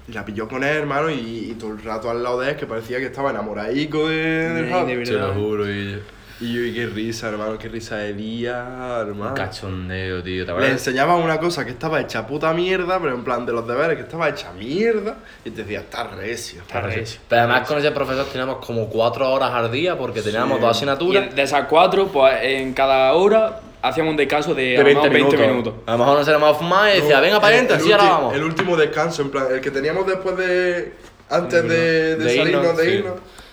Y 0.07 0.13
la 0.13 0.25
pilló 0.25 0.47
con 0.49 0.63
él, 0.65 0.77
hermano, 0.77 1.11
y, 1.11 1.49
y 1.51 1.55
todo 1.59 1.71
el 1.73 1.83
rato 1.83 2.11
al 2.11 2.23
lado 2.23 2.41
de 2.41 2.51
él 2.51 2.57
que 2.57 2.67
parecía 2.67 2.99
que 2.99 3.07
estaba 3.07 3.31
enamoradico 3.31 4.09
de, 4.09 4.17
del 4.51 4.65
De- 4.67 4.71
Javi. 4.71 4.95
de 4.97 5.05
Te 5.05 5.13
lo 5.13 5.33
juro, 5.33 5.71
y 5.71 5.99
Y 6.41 6.53
yo, 6.53 6.61
y 6.63 6.75
qué 6.75 6.87
risa, 6.87 7.29
hermano, 7.29 7.57
qué 7.57 7.69
risa 7.69 7.97
de 7.97 8.13
día, 8.13 8.67
un 9.03 9.09
hermano. 9.09 9.35
cachondeo, 9.35 10.23
tío. 10.23 10.45
¿Te 10.45 10.53
Le 10.61 10.71
enseñaba 10.73 11.17
una 11.17 11.39
cosa 11.39 11.65
que 11.65 11.71
estaba 11.71 12.01
hecha 12.01 12.27
puta 12.27 12.53
mierda, 12.53 12.99
pero 13.01 13.15
en 13.15 13.25
plan 13.25 13.47
de 13.47 13.53
los 13.53 13.67
deberes, 13.67 13.97
que 13.97 14.03
estaba 14.03 14.29
hecha 14.29 14.53
mierda, 14.53 15.17
y 15.45 15.51
te 15.51 15.63
decía, 15.63 15.79
está 15.81 16.05
recio. 16.09 16.61
Está 16.63 16.81
recio. 16.83 17.21
Pero 17.29 17.43
además 17.43 17.67
con 17.67 17.79
ese 17.79 17.93
profesor 17.93 18.27
teníamos 18.27 18.57
como 18.67 18.89
cuatro 18.91 19.31
horas 19.33 19.53
al 19.53 19.71
día 19.73 19.97
porque 19.97 20.21
teníamos 20.21 20.61
dos 20.61 20.69
Y 20.69 20.71
asignaturas 20.73 21.35
de 21.35 21.43
esas 21.43 21.67
cuatro, 21.67 22.09
pues 22.09 22.35
en 22.43 22.75
cada 22.75 23.13
hora 23.15 23.61
hacíamos 23.89 24.11
un 24.13 24.17
descanso 24.17 24.55
de, 24.55 24.63
de 24.63 24.77
a 24.77 24.79
lo 24.81 24.85
20 24.85 25.01
mejor 25.03 25.13
minutos. 25.15 25.39
20 25.39 25.53
minutos. 25.53 25.75
A 25.87 25.93
lo 25.93 25.99
mejor 25.99 26.19
nos 26.19 26.29
éramos 26.29 26.51
a 26.51 26.55
fumar 26.55 26.91
y 26.97 27.01
decía, 27.01 27.21
venga 27.21 27.41
para 27.41 27.55
El- 27.55 27.67
adentro, 27.67 27.77
el 27.77 27.83
así 27.83 27.93
ahora 27.93 28.05
ulti- 28.05 28.11
vamos. 28.11 28.35
El 28.35 28.43
último 28.45 28.77
descanso, 28.77 29.23
en 29.23 29.31
plan, 29.31 29.47
el 29.53 29.61
que 29.61 29.71
teníamos 29.71 30.07
después 30.07 30.37
de. 30.37 30.93
Antes 31.31 31.63
de, 31.63 32.17
de, 32.17 32.17
De 32.17 32.37
salirnos 32.37 32.63
irnos, 32.65 32.77
de 32.77 32.85
sí. 32.85 32.91
irnos. 32.91 33.13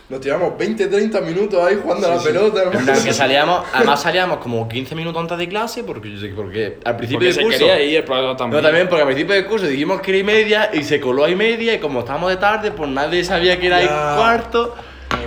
Nos 0.09 0.19
tiramos 0.19 0.57
20, 0.57 0.87
30 0.87 1.21
minutos 1.21 1.63
ahí 1.65 1.79
jugando 1.81 2.05
a 2.11 2.15
la 2.17 2.21
pelota, 2.21 2.61
En 2.63 2.67
hermano. 2.67 2.85
plan, 2.85 3.01
que 3.01 3.13
salíamos, 3.13 3.63
además 3.73 4.01
salíamos 4.01 4.39
como 4.39 4.67
15 4.67 4.93
minutos 4.93 5.21
antes 5.21 5.37
de 5.37 5.47
clase 5.47 5.85
porque, 5.85 6.09
porque 6.35 6.79
al 6.83 6.97
principio 6.97 7.19
Porque 7.19 7.25
del 7.27 7.33
se 7.33 7.41
curso... 7.43 7.59
quería 7.59 7.81
ir 7.81 8.03
profesor 8.03 8.35
también. 8.35 8.61
No, 8.61 8.67
también 8.67 8.89
porque 8.89 9.01
al 9.03 9.07
principio 9.07 9.35
del 9.35 9.45
curso 9.45 9.67
dijimos 9.67 10.01
que 10.01 10.11
era 10.11 10.17
y 10.19 10.23
media 10.25 10.69
y 10.73 10.83
se 10.83 10.99
coló 10.99 11.23
a 11.23 11.29
y 11.29 11.35
media 11.37 11.73
y 11.75 11.79
como 11.79 12.01
estábamos 12.01 12.29
de 12.29 12.35
tarde, 12.35 12.71
pues 12.71 12.89
nadie 12.89 13.23
sabía 13.23 13.57
que 13.57 13.67
era 13.67 13.81
y 13.81 13.85
Ya. 13.85 14.15
cuarto. 14.17 14.75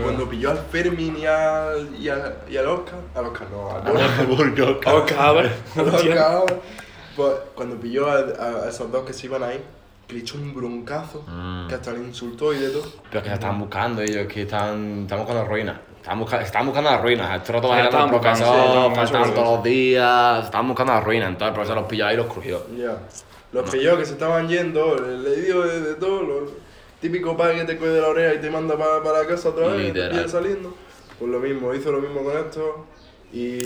Cuando 0.04 0.28
pilló 0.28 0.50
al 0.50 0.58
Fermín 0.58 1.16
y 1.18 1.26
al, 1.26 1.88
y 1.98 2.08
al, 2.08 2.36
y 2.48 2.56
al 2.56 2.66
Oscar. 2.68 3.00
Al 3.14 3.26
Oscar 3.26 3.48
no, 3.50 3.70
al 3.70 3.82
cabrón. 3.82 4.02
al 4.02 5.88
Hostia. 5.94 6.38
Oscar. 6.38 6.60
Pues, 7.16 7.32
cuando 7.54 7.76
pilló 7.76 8.08
a, 8.10 8.14
a- 8.16 8.64
a 8.64 8.68
esos 8.68 8.90
dos 8.90 9.04
que 9.06 9.12
se 9.12 9.26
iban 9.26 9.44
ahí, 9.44 9.62
que 10.08 10.14
le 10.14 10.20
echó 10.22 10.36
un 10.36 10.52
broncazo, 10.52 11.22
Mm. 11.28 11.68
que 11.68 11.76
hasta 11.76 11.92
le 11.92 12.00
insultó 12.00 12.52
y 12.52 12.58
de 12.58 12.70
todo. 12.70 12.82
Pero 13.08 13.18
es 13.18 13.22
que 13.22 13.28
se 13.28 13.34
estaban 13.34 13.58
buscando 13.60 14.02
ellos, 14.02 14.26
que 14.26 14.42
están, 14.42 15.02
están 15.02 15.18
buscando 15.20 15.44
ruinas. 15.44 15.76
Estaban, 15.96 16.18
busca- 16.18 16.42
estaban 16.42 16.66
buscando 16.66 16.90
las 16.90 17.00
ruinas. 17.00 17.36
Esto 17.36 17.52
rato 17.52 17.68
Sí, 17.68 17.72
bailando 17.72 17.98
al 17.98 18.04
sí, 18.04 18.10
profesor, 18.10 18.46
faltaban 18.48 18.90
buscando. 19.22 19.34
todos 19.34 19.54
los 19.56 19.62
días. 19.64 20.44
Estaban 20.44 20.66
buscando 20.68 20.92
las 20.92 21.04
ruinas. 21.04 21.28
Entonces 21.28 21.48
el 21.48 21.54
profesor 21.54 21.76
los 21.76 21.86
pilló 21.86 22.06
ahí 22.06 22.14
y 22.14 22.16
los 22.16 22.26
crujió. 22.26 22.66
Ya. 22.76 22.98
Los 23.52 23.70
pilló 23.70 23.96
que 23.96 24.04
se 24.04 24.12
estaban 24.14 24.48
yendo, 24.48 24.96
le, 24.96 25.36
dio 25.40 25.62
de, 25.62 25.80
de 25.82 25.94
todo, 25.94 26.20
lo 26.24 26.46
típico 27.04 27.36
padre 27.36 27.56
que 27.56 27.64
te 27.64 27.76
coge 27.76 27.90
de 27.90 28.00
la 28.00 28.08
oreja 28.08 28.34
y 28.34 28.38
te 28.38 28.50
manda 28.50 28.78
para 28.78 29.20
la 29.22 29.26
casa 29.28 29.50
otra 29.50 29.66
vez, 29.68 29.90
y 29.90 29.92
te 29.92 30.00
Literal. 30.04 30.28
saliendo. 30.30 30.74
Pues 31.18 31.30
lo 31.30 31.38
mismo, 31.38 31.74
hizo 31.74 31.92
lo 31.92 32.00
mismo 32.00 32.22
con 32.24 32.34
esto 32.38 32.86
y 33.30 33.58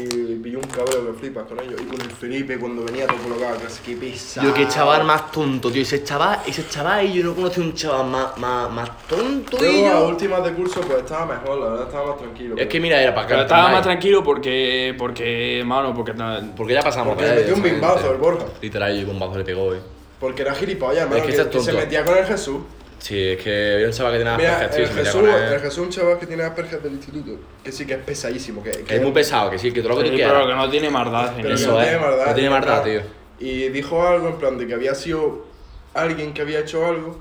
pilló 0.42 0.58
un 0.58 0.64
cabreo 0.64 1.06
que 1.06 1.12
flipas 1.20 1.44
con 1.46 1.60
ellos. 1.60 1.80
Y 1.80 1.84
con 1.84 2.00
el 2.00 2.10
Felipe 2.10 2.58
cuando 2.58 2.82
venía 2.84 3.06
todo 3.06 3.18
colocado, 3.18 3.58
que 3.60 3.66
así 3.66 3.80
que 3.84 3.96
pesado. 3.96 4.46
Tío, 4.46 4.54
qué 4.54 4.66
chaval 4.66 5.04
más 5.04 5.30
tonto, 5.30 5.70
tío. 5.70 5.82
Ese 5.82 6.02
chaval, 6.02 6.40
ese 6.46 6.66
chaval, 6.68 7.12
yo 7.12 7.22
no 7.22 7.34
conocí 7.34 7.60
un 7.60 7.74
chaval 7.74 8.06
más, 8.08 8.36
más, 8.38 8.70
más 8.72 9.06
tonto, 9.06 9.56
y 9.58 9.60
Luego 9.60 9.86
a 9.86 9.90
yo. 10.00 10.08
últimas 10.08 10.42
de 10.44 10.52
curso 10.54 10.80
pues 10.80 10.98
estaba 10.98 11.26
mejor, 11.26 11.60
la 11.60 11.68
verdad 11.70 11.86
estaba 11.86 12.06
más 12.08 12.18
tranquilo. 12.18 12.56
Es 12.58 12.66
que 12.66 12.80
mira, 12.80 13.00
era 13.00 13.14
para 13.14 13.28
Pero 13.28 13.42
estaba 13.42 13.68
más 13.70 13.82
tranquilo 13.82 14.24
porque, 14.24 14.94
porque, 14.98 15.62
mano, 15.64 15.94
porque 15.94 16.12
Porque 16.56 16.72
ya 16.74 16.82
pasamos 16.82 17.14
Porque 17.14 17.24
por 17.28 17.34
le 17.36 17.40
metió 17.42 17.54
un 17.54 17.62
bimbazo 17.62 18.10
el 18.10 18.18
Borja. 18.18 18.46
Literal, 18.60 18.96
y 18.96 19.00
un 19.02 19.06
bombazo 19.06 19.38
le 19.38 19.44
pegó, 19.44 19.74
eh. 19.74 19.80
Porque 20.18 20.42
era 20.42 20.52
gilipollas, 20.54 21.02
hermano, 21.04 21.16
Es 21.18 21.22
que 21.22 21.28
que, 21.28 21.32
ese 21.34 21.42
es 21.42 21.48
que 21.48 21.60
se 21.60 21.66
tonto. 21.70 21.80
metía 21.84 22.04
con 22.04 22.16
el 22.18 22.24
Jesús. 22.24 22.58
Sí, 22.98 23.16
es 23.28 23.42
que 23.42 23.74
había 23.74 23.86
un 23.86 23.92
chaval 23.92 24.12
que 24.12 24.18
tenía 24.18 24.34
Asperger, 24.34 24.70
tío, 24.70 24.84
el 24.84 25.04
Jesús, 25.06 25.22
el. 25.22 25.60
Jesús 25.60 25.72
es 25.72 25.78
un 25.78 25.90
chaval 25.90 26.18
que 26.18 26.26
tiene 26.26 26.42
Asperger 26.42 26.82
del 26.82 26.92
instituto, 26.94 27.30
que 27.62 27.72
sí 27.72 27.86
que 27.86 27.94
es 27.94 27.98
pesadísimo, 28.00 28.62
que, 28.62 28.70
que 28.70 28.96
Es 28.96 29.02
muy 29.02 29.12
pesado, 29.12 29.50
que 29.50 29.58
sí, 29.58 29.72
que 29.72 29.80
todo 29.82 29.90
lo 29.94 29.98
que 29.98 30.04
Sí, 30.04 30.10
tú 30.10 30.16
pero 30.16 30.30
quieras. 30.30 30.46
que 30.48 30.54
no 30.54 30.70
tiene 30.70 30.90
maldad. 30.90 31.32
Pero 31.36 31.54
Eso 31.54 31.66
que 31.66 31.72
no 31.72 31.80
es, 31.80 31.88
tiene 31.88 32.00
maldad. 32.04 32.26
no 32.26 32.34
tiene 32.34 32.50
maldad, 32.50 32.82
tío. 32.84 33.00
Y 33.40 33.68
dijo 33.68 34.06
algo 34.06 34.28
en 34.28 34.38
plan 34.38 34.58
de 34.58 34.66
que 34.66 34.74
había 34.74 34.94
sido 34.96 35.46
alguien 35.94 36.34
que 36.34 36.42
había 36.42 36.58
hecho 36.60 36.84
algo. 36.86 37.20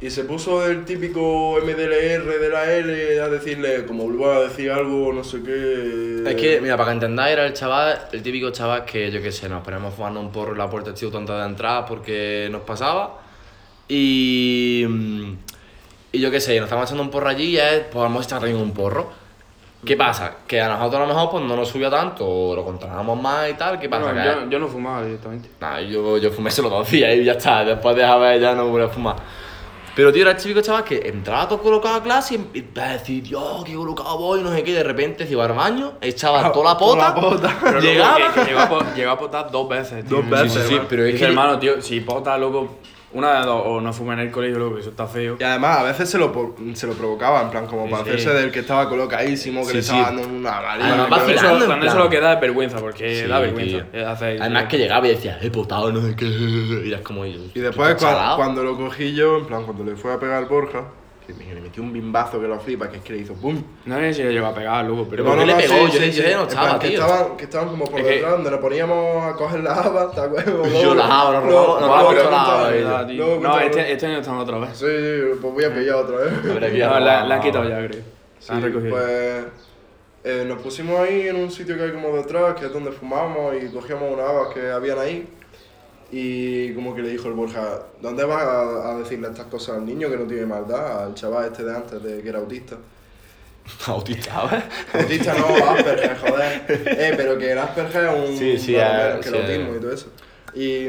Y 0.00 0.10
se 0.10 0.22
puso 0.24 0.64
el 0.64 0.84
típico 0.84 1.58
MDLR 1.60 2.38
de 2.38 2.48
la 2.48 2.72
L 2.72 3.20
a 3.20 3.28
decirle, 3.28 3.84
como 3.84 4.04
vuelva 4.04 4.36
a 4.36 4.40
decir 4.42 4.70
algo, 4.70 5.12
no 5.12 5.24
sé 5.24 5.42
qué. 5.42 6.22
Es 6.24 6.34
que, 6.36 6.60
mira, 6.60 6.76
para 6.76 6.90
que 6.90 6.94
entendáis, 6.94 7.32
era 7.32 7.44
el 7.46 7.52
chaval, 7.52 8.08
el 8.12 8.22
típico 8.22 8.50
chaval 8.50 8.84
que, 8.84 9.10
yo 9.10 9.20
qué 9.20 9.32
sé, 9.32 9.48
nos 9.48 9.62
poníamos 9.64 9.92
fumando 9.94 10.20
un 10.20 10.30
porro 10.30 10.52
en 10.52 10.58
la 10.58 10.70
puerta 10.70 10.94
tío 10.94 11.10
tonta 11.10 11.40
de 11.40 11.46
entrada 11.46 11.84
porque 11.84 12.48
nos 12.50 12.62
pasaba. 12.62 13.22
Y. 13.88 14.84
mm, 14.88 15.32
Y 16.12 16.20
yo 16.20 16.30
qué 16.30 16.40
sé, 16.40 16.56
nos 16.56 16.64
estábamos 16.64 16.88
echando 16.88 17.02
un 17.02 17.10
porro 17.10 17.28
allí 17.28 17.44
y 17.50 17.56
es, 17.58 17.80
pues 17.90 17.94
vamos 18.02 18.22
a 18.22 18.24
echar 18.26 18.40
también 18.40 18.60
un 18.60 18.72
porro. 18.72 19.10
¿Qué 19.84 19.96
pasa? 19.96 20.38
Que 20.46 20.60
a 20.60 20.68
nosotros 20.68 21.02
a 21.02 21.06
lo 21.06 21.14
mejor 21.14 21.30
pues 21.30 21.44
no 21.44 21.54
nos 21.54 21.68
subía 21.68 21.88
tanto, 21.88 22.26
o 22.26 22.56
lo 22.56 22.64
controlábamos 22.64 23.20
más 23.20 23.48
y 23.50 23.54
tal. 23.54 23.78
¿Qué 23.78 23.88
pasa? 23.88 24.12
Yo, 24.24 24.50
yo 24.50 24.58
no 24.58 24.66
fumaba 24.66 25.04
directamente. 25.04 25.50
Nah, 25.60 25.78
yo, 25.80 26.18
yo 26.18 26.30
fumé 26.32 26.50
solo 26.50 26.68
dos 26.68 26.90
días 26.90 27.14
y 27.14 27.24
ya 27.24 27.32
está. 27.32 27.64
Después 27.64 27.94
de 27.94 28.04
haber 28.04 28.40
ya 28.40 28.54
no 28.54 28.66
volví 28.66 28.84
a 28.84 28.88
fumar. 28.88 29.16
Pero, 29.94 30.12
tío, 30.12 30.22
era 30.22 30.30
el 30.32 30.36
típico 30.36 30.60
chaval 30.62 30.82
que 30.84 30.96
entraba 31.08 31.46
todo 31.48 31.60
colocado 31.60 31.96
a 31.96 32.02
clase 32.02 32.34
y 32.54 32.58
empezaba 32.58 32.90
a 32.90 32.92
decir, 32.94 33.22
Dios, 33.22 33.64
qué 33.64 33.74
colocado 33.74 34.16
voy, 34.18 34.42
no 34.42 34.52
sé 34.52 34.62
qué. 34.64 34.70
Y 34.70 34.74
de 34.74 34.82
repente 34.84 35.26
se 35.26 35.32
iba 35.32 35.44
al 35.44 35.52
baño, 35.52 35.92
echaba 36.00 36.50
toda 36.52 36.72
la 36.72 36.78
pota, 36.78 37.14
toda 37.14 37.30
la 37.30 37.36
pota. 37.36 37.58
Pero 37.62 37.80
llegaba. 37.80 38.32
que- 38.34 38.40
que 38.40 38.46
llegó, 38.46 38.60
a, 38.60 38.68
po- 38.68 38.84
llegó 38.96 39.10
a 39.12 39.18
potar 39.18 39.50
dos 39.50 39.68
veces, 39.68 40.04
tío. 40.06 40.16
Dos 40.16 40.28
veces, 40.30 40.62
Sí, 40.64 40.68
sí, 40.70 40.74
sí, 40.74 40.80
pero 40.88 41.04
es 41.04 41.16
que. 41.18 41.24
hermano, 41.26 41.58
tío, 41.58 41.80
si 41.82 42.00
pota, 42.00 42.36
loco, 42.38 42.78
una 43.12 43.40
de 43.40 43.46
dos, 43.46 43.62
o 43.64 43.80
no 43.80 43.92
fuma 43.92 44.12
en 44.14 44.20
el 44.20 44.30
colegio, 44.30 44.58
loco, 44.58 44.78
eso 44.78 44.90
está 44.90 45.06
feo. 45.06 45.36
Y 45.40 45.42
además 45.42 45.78
a 45.78 45.82
veces 45.84 46.10
se 46.10 46.18
lo, 46.18 46.54
se 46.74 46.86
lo 46.86 46.92
provocaba, 46.94 47.40
en 47.42 47.50
plan, 47.50 47.66
como 47.66 47.86
Sí, 47.86 47.90
para 47.90 48.04
sí. 48.04 48.10
hacerse 48.10 48.30
del 48.34 48.50
que 48.50 48.60
estaba 48.60 48.88
colocadísimo, 48.88 49.62
que 49.62 49.68
Sí, 49.70 49.76
le 49.76 49.82
sí. 49.82 49.90
estaba 49.96 50.12
dando 50.14 50.28
una. 50.28 50.52
Con 51.08 51.10
vacilando, 51.10 51.56
eso, 51.56 51.64
en 51.64 51.70
con 51.80 51.88
eso 51.88 51.98
lo 51.98 52.10
que 52.10 52.20
da 52.20 52.32
es 52.34 52.40
vergüenza, 52.40 52.78
porque 52.78 53.22
Sí, 53.22 53.26
da 53.26 53.38
vergüenza. 53.40 53.86
eh, 53.92 54.38
Además 54.40 54.64
que 54.64 54.78
llegaba 54.78 55.06
y 55.06 55.10
decía, 55.10 55.38
he 55.40 55.50
potado, 55.50 55.90
no 55.92 56.00
sé 56.02 56.14
qué. 56.16 56.26
Y 56.26 56.88
era 56.92 57.02
como. 57.02 57.24
Y 57.24 57.32
después 57.54 57.94
puto 57.94 58.06
cua- 58.06 58.10
chalao. 58.10 58.36
cuando 58.36 58.62
lo 58.62 58.76
cogí 58.76 59.14
yo, 59.14 59.38
en 59.38 59.46
plan, 59.46 59.64
cuando 59.64 59.84
le 59.84 59.96
fue 59.96 60.12
a 60.12 60.18
pegar 60.18 60.46
Borja, 60.48 60.84
le 61.28 61.60
metí 61.60 61.78
un 61.80 61.92
bimbazo 61.92 62.40
que 62.40 62.48
lo 62.48 62.58
flipa, 62.58 62.88
que 62.88 62.96
es 62.98 63.02
que 63.02 63.12
le 63.12 63.18
hizo 63.20 63.34
pum. 63.34 63.62
No 63.84 63.96
sé 63.98 64.14
si 64.14 64.22
le 64.22 64.32
llegó 64.32 64.46
a 64.46 64.54
pegar, 64.54 64.84
loco, 64.86 65.06
pero. 65.10 65.24
¿por 65.24 65.38
qué 65.38 65.44
le 65.46 65.54
pegó? 65.54 65.86
Yo- 65.88 65.98
yo 66.00 66.22
ya 66.22 66.36
no 66.36 66.42
estaba, 66.44 66.66
plan, 66.68 66.78
que 66.78 66.88
tío. 66.88 67.00
Estaban, 67.04 67.36
que 67.36 67.44
estaban 67.44 67.68
como 67.68 67.84
por 67.84 68.00
Es 68.00 68.06
que- 68.06 68.12
detrás, 68.14 68.32
donde 68.32 68.50
nos 68.50 68.60
poníamos 68.60 69.24
a 69.24 69.32
coger 69.36 69.60
las 69.60 69.78
habas, 69.78 70.14
¿te 70.14 70.20
acuerdas? 70.22 70.72
Yo 70.82 70.94
las 70.94 71.06
habas, 71.10 71.44
habas, 71.44 72.70
verdad, 72.72 73.06
tío. 73.06 73.14
tío. 73.14 73.16
Luego 73.16 73.34
No, 73.36 73.40
contaba. 73.50 73.64
este, 73.64 73.92
este 73.92 74.06
año 74.06 74.18
están 74.18 74.36
otra 74.38 74.58
vez. 74.58 74.70
Sí, 74.72 74.86
sí, 74.86 75.38
pues 75.40 75.54
voy 75.54 75.64
a 75.64 75.74
pillar 75.74 75.94
otra 75.96 76.16
vez. 76.18 76.32
No, 76.88 77.00
la, 77.00 77.20
no- 77.22 77.28
la 77.28 77.34
han 77.34 77.40
quitado 77.40 77.68
ya, 77.68 77.86
creo. 77.88 78.02
Sí, 78.38 78.52
han 78.52 78.62
recogido. 78.62 78.90
pues 78.90 79.44
eh, 80.24 80.44
nos 80.46 80.60
pusimos 80.62 80.98
ahí 81.00 81.28
en 81.28 81.36
un 81.36 81.50
sitio 81.50 81.76
que 81.76 81.84
hay 81.84 81.92
como 81.92 82.16
detrás, 82.16 82.54
que 82.54 82.66
es 82.66 82.72
donde 82.72 82.90
fumamos 82.92 83.54
y 83.62 83.66
cogíamos 83.68 84.12
unas 84.12 84.28
habas 84.28 84.54
que 84.54 84.70
habían 84.70 84.98
ahí. 84.98 85.28
Y 86.10 86.72
como 86.72 86.94
que 86.94 87.02
le 87.02 87.10
dijo 87.10 87.28
el 87.28 87.34
Borja, 87.34 87.80
¿dónde 88.00 88.24
vas 88.24 88.42
a, 88.42 88.92
a 88.92 88.98
decirle 88.98 89.28
estas 89.28 89.46
cosas 89.46 89.76
al 89.76 89.84
niño 89.84 90.08
que 90.08 90.16
no 90.16 90.24
tiene 90.24 90.46
maldad? 90.46 91.04
Al 91.04 91.14
chaval 91.14 91.46
este 91.46 91.64
de 91.64 91.76
antes, 91.76 92.02
de 92.02 92.22
que 92.22 92.28
era 92.28 92.38
autista. 92.38 92.76
Autista, 93.86 94.32
¿sabes? 94.32 94.64
Autista 94.94 95.34
no, 95.34 95.46
Asperger, 95.46 96.16
joder. 96.18 96.64
Eh, 96.68 97.14
pero 97.16 97.38
que 97.38 97.52
el 97.52 97.58
Asperger 97.58 98.04
es 98.04 98.30
un 98.30 98.38
Sí, 98.38 98.58
sí, 98.58 98.74
eh, 98.74 99.20
el 99.24 99.34
autismo 99.34 99.72
eh. 99.72 99.76
y 99.76 99.80
todo 99.80 99.92
eso. 99.92 100.06
Y, 100.54 100.88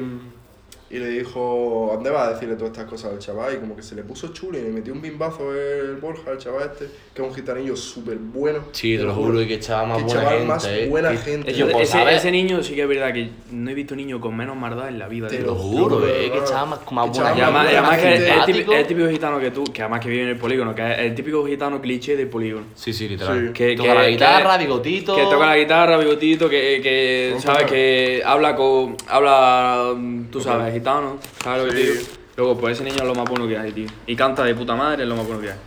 y 0.91 0.97
le 0.97 1.07
dijo, 1.09 1.91
¿dónde 1.93 2.09
vas 2.09 2.27
a 2.29 2.33
decirle 2.33 2.55
todas 2.55 2.71
estas 2.71 2.85
cosas 2.89 3.11
al 3.13 3.19
chaval? 3.19 3.53
Y 3.53 3.57
como 3.57 3.75
que 3.75 3.83
se 3.83 3.93
le 3.95 4.01
puso 4.03 4.29
chulo 4.33 4.57
y 4.57 4.61
le 4.63 4.69
metió 4.69 4.91
un 4.91 5.01
bimbazo 5.01 5.53
el 5.53 5.97
Borja, 5.97 6.31
el 6.31 6.37
chaval 6.39 6.69
este, 6.71 6.85
que 7.13 7.21
es 7.21 7.27
un 7.27 7.33
gitanillo 7.35 7.75
súper 7.75 8.17
bueno. 8.17 8.59
Sí, 8.71 8.97
te 8.97 9.03
lo 9.03 9.13
juro, 9.13 9.39
y 9.41 9.47
que 9.47 9.55
echaba 9.55 9.85
más 9.85 9.97
Qué 9.99 10.03
buena 10.05 10.19
chaval 10.21 10.33
gente. 10.37 10.47
más 10.47 10.65
eh. 10.65 10.87
buena 10.89 11.15
gente. 11.15 11.53
Yo, 11.53 11.69
pues, 11.69 11.89
ese, 11.89 11.97
¿sabes? 11.99 12.15
ese 12.17 12.31
niño 12.31 12.63
sí 12.63 12.73
que 12.73 12.81
es 12.83 12.87
verdad 12.87 13.13
que 13.13 13.29
no 13.51 13.69
he 13.69 13.73
visto 13.75 13.95
niño 13.95 14.19
con 14.19 14.35
menos 14.35 14.55
maldad 14.57 14.87
en 14.87 14.97
la 14.97 15.07
vida. 15.07 15.27
Te 15.27 15.41
lo 15.41 15.53
juro, 15.55 16.07
eh, 16.07 16.31
que 16.31 16.39
echaba 16.39 16.65
más, 16.65 16.79
más 16.91 17.09
Que 17.11 17.19
buena 17.19 17.35
echaba 17.35 17.61
además, 17.61 17.97
que 17.99 18.15
es 18.15 18.21
el, 18.21 18.27
gente. 18.31 18.45
típico, 18.53 18.73
es 18.73 18.79
el 18.79 18.87
típico 18.87 19.09
gitano 19.09 19.39
que 19.39 19.51
tú, 19.51 19.63
que 19.65 19.81
además 19.83 19.99
que 19.99 20.09
vive 20.09 20.23
en 20.23 20.29
el 20.29 20.37
polígono, 20.37 20.73
que 20.73 20.91
es 20.91 20.99
el 20.99 21.13
típico 21.15 21.45
gitano 21.45 21.79
cliché 21.79 22.15
del 22.17 22.27
polígono. 22.29 22.65
Sí, 22.73 22.93
sí, 22.93 23.07
literal. 23.07 23.47
Sí. 23.47 23.53
Que, 23.53 23.75
Toca 23.75 23.89
que- 23.89 23.95
la 23.95 24.05
que- 24.05 24.11
guitarra, 24.11 24.57
bigotito. 24.57 25.15
Que 25.15 25.21
toca 25.23 25.45
la 25.45 25.57
guitarra, 25.57 25.97
bigotito, 25.97 26.49
que, 26.49 26.79
que 26.81 27.35
sabes 27.39 27.59
claro. 27.59 27.73
que 27.73 28.21
habla 28.25 28.55
con. 28.55 28.97
habla. 29.07 29.93
tú 30.31 30.41
sabes, 30.41 30.78
gitano, 30.79 31.17
¿sabes 31.43 31.63
lo 31.63 31.69
que 31.69 31.75
te 31.75 31.83
digo? 31.91 32.01
Luego, 32.37 32.57
pues 32.57 32.73
ese 32.75 32.83
niño 32.83 32.97
es 32.97 33.03
lo 33.07 33.15
más 33.15 33.29
bueno 33.29 33.47
que 33.47 33.57
hay, 33.57 33.71
tío. 33.71 33.87
Y 34.07 34.15
canta 34.15 34.43
de 34.43 34.55
puta 34.55 34.75
madre, 34.75 35.03
es 35.03 35.09
lo 35.09 35.15
más 35.15 35.25
bueno 35.27 35.41
que 35.41 35.51
hay. 35.51 35.57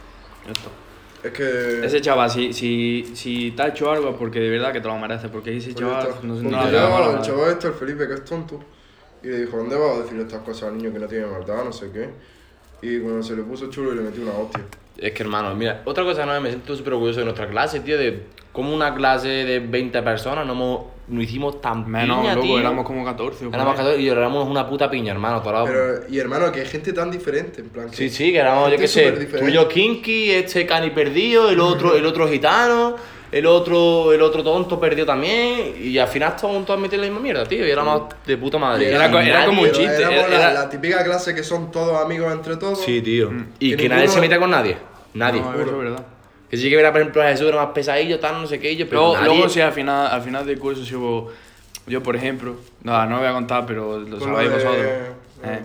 Ya 0.46 0.52
está. 0.52 0.70
Es 1.22 1.32
que... 1.32 1.86
Ese 1.86 2.00
chaval, 2.00 2.30
si, 2.30 2.52
si, 2.52 3.12
si 3.14 3.52
te 3.52 3.62
ha 3.62 3.68
hecho 3.68 3.90
algo 3.90 4.10
es 4.10 4.16
porque 4.16 4.40
de 4.40 4.48
verdad 4.50 4.72
que 4.72 4.80
te 4.80 4.88
lo 4.88 4.98
merece, 4.98 5.28
porque 5.28 5.56
ese 5.56 5.72
Pues 5.72 5.76
chaval 5.80 6.06
está. 6.08 6.20
no, 6.26 6.34
no 6.34 6.42
Porque 6.42 6.50
la 6.56 6.64
llegaba 6.66 6.86
pegaba 6.88 7.06
el 7.06 7.12
nada. 7.12 7.22
chaval 7.26 7.50
este, 7.52 7.66
el 7.68 7.74
Felipe, 7.74 8.08
que 8.08 8.14
es 8.14 8.24
tonto, 8.24 8.60
y 9.22 9.28
le 9.28 9.38
dijo, 9.44 9.56
¿dónde 9.56 9.76
vas 9.76 9.96
a 9.96 10.02
decirle 10.02 10.22
estas 10.22 10.42
cosas 10.42 10.70
al 10.70 10.78
niño 10.78 10.92
que 10.92 10.98
no 10.98 11.06
tiene 11.06 11.26
maldad, 11.26 11.64
no 11.64 11.72
sé 11.72 11.90
qué? 11.92 12.08
Y 12.84 12.98
cuando 12.98 13.22
se 13.22 13.36
le 13.36 13.42
puso 13.42 13.70
chulo 13.70 13.92
y 13.92 13.96
le 13.96 14.02
metí 14.02 14.20
una 14.20 14.32
hostia. 14.32 14.62
Es 14.98 15.12
que 15.12 15.22
hermano, 15.22 15.54
mira, 15.54 15.82
otra 15.84 16.04
cosa 16.04 16.24
no 16.26 16.40
me 16.40 16.48
siento 16.50 16.76
súper 16.76 16.92
orgulloso 16.94 17.20
de 17.20 17.24
nuestra 17.24 17.48
clase, 17.48 17.80
tío, 17.80 17.96
de 17.98 18.22
cómo 18.52 18.74
una 18.74 18.94
clase 18.94 19.28
de 19.28 19.58
20 19.60 20.02
personas 20.02 20.46
no, 20.46 20.52
hemos- 20.52 20.80
no 21.08 21.20
hicimos 21.20 21.60
tan 21.60 21.90
Menos, 21.90 22.20
piña, 22.20 22.34
loco, 22.34 22.46
tío. 22.46 22.58
éramos 22.60 22.86
como 22.86 23.04
14. 23.04 23.46
o 23.46 23.50
por 23.50 23.54
Éramos 23.54 23.72
ahí. 23.72 23.78
14 23.78 24.02
y 24.02 24.08
éramos 24.08 24.48
una 24.48 24.68
puta 24.68 24.88
piña, 24.90 25.12
hermano. 25.12 25.40
todos 25.42 25.68
Pero, 25.68 26.08
y 26.08 26.18
hermano, 26.18 26.52
que 26.52 26.60
hay 26.60 26.66
gente 26.66 26.92
tan 26.92 27.10
diferente, 27.10 27.60
en 27.62 27.68
plan. 27.70 27.90
que- 27.90 27.96
Sí, 27.96 28.10
sí, 28.10 28.30
que 28.32 28.38
éramos, 28.38 28.70
yo 28.70 28.76
qué 28.76 28.86
sé, 28.88 29.10
tú 29.12 29.48
y 29.48 29.52
yo 29.52 29.66
kinky, 29.68 30.30
este 30.30 30.66
cani 30.66 30.90
perdido, 30.90 31.50
el 31.50 31.58
otro, 31.60 31.96
el 31.96 32.04
otro 32.06 32.28
gitano, 32.28 32.96
el 33.32 33.46
otro, 33.46 34.12
el 34.12 34.20
otro 34.22 34.42
tonto 34.44 34.78
perdido 34.78 35.06
también, 35.06 35.74
y 35.80 35.98
al 35.98 36.06
final 36.08 36.34
estábamos 36.36 36.64
todos 36.66 36.78
metidos 36.78 37.04
en 37.06 37.08
la 37.10 37.18
misma 37.18 37.22
mierda, 37.22 37.44
tío, 37.46 37.66
y 37.66 37.70
éramos 37.70 38.02
de 38.26 38.36
puta 38.36 38.58
madre. 38.58 38.88
Era 38.94 39.06
era 39.22 39.46
como 39.46 39.62
un 39.62 39.72
chiste, 39.72 39.96
Éramos 40.02 40.28
la, 40.30 40.36
era- 40.36 40.52
la 40.52 40.68
típica 40.70 41.02
clase 41.02 41.34
que 41.34 41.42
son 41.42 41.70
todos 41.70 42.00
amigos 42.04 42.30
entre 42.32 42.56
todos. 42.56 42.80
Sí, 42.80 43.00
tío. 43.02 43.30
Y 43.58 43.70
Que 43.70 43.76
que 43.76 43.82
ninguno- 43.84 43.94
nadie 43.96 44.08
se 44.08 44.20
meta 44.20 44.38
con 44.38 44.50
nadie, 44.50 44.76
nadie. 45.14 45.40
No, 45.40 45.52
eso 45.54 45.62
es 45.64 45.78
verdad. 45.78 46.06
Que 46.50 46.58
sí 46.58 46.68
que 46.68 46.78
era, 46.78 46.92
por 46.92 47.00
ejemplo, 47.00 47.22
Jesús 47.22 47.48
era 47.48 47.56
más 47.56 47.72
pesadillo, 47.72 48.20
tal, 48.20 48.42
no 48.42 48.46
sé 48.46 48.60
qué, 48.60 48.76
yo, 48.76 48.86
pero 48.86 49.00
Luego, 49.00 49.14
nadie... 49.16 49.28
luego 49.34 49.48
sí, 49.48 49.60
al 49.62 49.72
final, 49.72 50.06
al 50.08 50.20
final 50.20 50.44
del 50.46 50.58
curso 50.58 50.84
sí 50.84 50.94
hubo... 50.94 51.32
Yo, 51.86 52.02
por 52.02 52.14
ejemplo... 52.14 52.56
No, 52.82 53.02
no 53.06 53.10
lo 53.12 53.18
voy 53.20 53.26
a 53.28 53.32
contar, 53.32 53.64
pero 53.66 53.98
lo 53.98 54.20
sabéis 54.20 54.50
vosotros. 54.52 54.76
no. 55.42 55.50
Eh. 55.50 55.60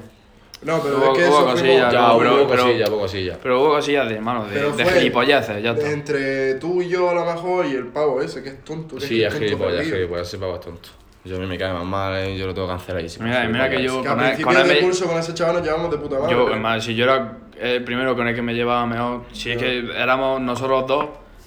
No, 0.64 0.80
pero 0.82 0.97
Hubo- 0.97 1.12
es 1.14 1.18
que 1.20 1.26
hubo 1.30 1.38
eso 1.38 1.45
cosillas, 1.45 1.60
fuimos- 1.76 1.93
Ya, 1.93 1.99
no, 2.01 2.08
hubo 2.14 2.20
pero- 2.20 2.47
pero- 2.47 2.64
cosillas, 2.64 2.89
hubo 2.89 2.99
cosillas. 2.99 3.38
Pero 3.43 3.62
hubo 3.62 3.70
cosillas 3.76 4.10
de, 4.10 4.20
mano, 4.20 4.45
de, 4.45 4.53
Pero 4.53 4.72
de 4.72 4.86
gilipolleces, 4.86 5.64
ya 5.64 5.72
está. 5.72 5.91
Entre 5.91 6.55
tú 6.55 6.82
y 6.82 6.89
yo 6.89 7.10
a 7.10 7.14
lo 7.14 7.26
mejor 7.26 7.66
y 7.68 7.74
el 7.76 7.88
pavo 7.88 8.22
ese, 8.22 8.41
que 8.41 8.49
es 8.49 8.64
tonto. 8.64 8.99
Sí, 8.99 9.10
que 9.20 9.26
es 9.26 9.30
tonto 9.30 9.45
gilipollas, 9.45 9.82
es 9.86 9.91
gilipollas, 9.93 10.28
ese 10.28 10.38
pavo 10.39 10.55
es 10.55 10.62
tonto. 10.62 10.89
Yo 11.26 11.36
a 11.36 11.39
mí 11.39 11.45
me 11.45 11.58
cae 11.58 11.74
más 11.74 11.86
mal, 11.86 12.16
eh, 12.18 12.38
yo 12.38 12.47
lo 12.47 12.53
tengo 12.53 12.68
canceladísimo. 12.68 13.26
Mira, 13.28 13.43
mira 13.49 13.70
que 13.70 13.84
yo 13.84 14.01
Que 14.01 14.08
al 14.08 14.16
con 14.16 14.24
él, 14.24 14.26
principio 14.32 14.45
con 14.47 14.55
él 14.62 14.68
del 14.68 14.78
me- 14.78 14.84
curso 14.84 15.08
con 15.08 15.18
ese 15.20 15.34
chaval 15.34 15.55
nos 15.58 15.64
llevamos 15.66 15.91
de 15.91 15.97
puta 15.97 16.20
madre. 16.20 16.32
Yo, 16.32 16.43
pero- 16.45 16.55
hermano, 16.55 16.82
si 16.82 16.95
yo 16.95 17.03
era 17.03 17.38
el 17.60 17.84
primero 17.84 18.16
con 18.16 18.28
el 18.28 18.34
que 18.36 18.41
me 18.41 18.53
llevaba 18.53 18.86
mejor, 18.86 19.22
si 19.34 19.51
es 19.51 19.58
que 19.58 19.80
éramos 19.95 20.39
nosotros 20.41 20.88
dos, 20.88 21.05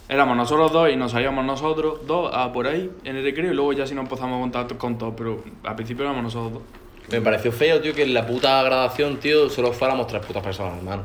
éramos 0.08 0.36
nosotros 0.36 0.70
dos 0.70 0.90
y 0.90 0.96
nos 0.96 1.12
salíamos 1.12 1.44
nosotros 1.44 2.06
dos 2.06 2.30
a 2.34 2.52
por 2.52 2.66
ahí 2.66 2.90
en 3.04 3.16
el 3.16 3.24
recreo 3.24 3.50
y 3.52 3.54
luego 3.54 3.72
ya 3.72 3.86
sí 3.86 3.94
nos 3.94 4.04
empezamos 4.04 4.36
a 4.36 4.40
contar 4.40 4.76
con 4.76 4.98
todos, 4.98 5.14
pero 5.16 5.42
al 5.64 5.74
principio 5.76 6.04
éramos 6.04 6.22
nosotros 6.24 6.52
dos. 6.52 6.62
Me 7.10 7.20
pareció 7.20 7.50
feo, 7.52 7.80
tío, 7.80 7.92
que 7.94 8.02
en 8.02 8.14
la 8.14 8.26
puta 8.26 8.62
graduación, 8.62 9.16
tío, 9.18 9.48
solo 9.50 9.72
fuéramos 9.72 10.06
tres 10.06 10.24
putas 10.24 10.42
personas, 10.42 10.78
hermano. 10.78 11.02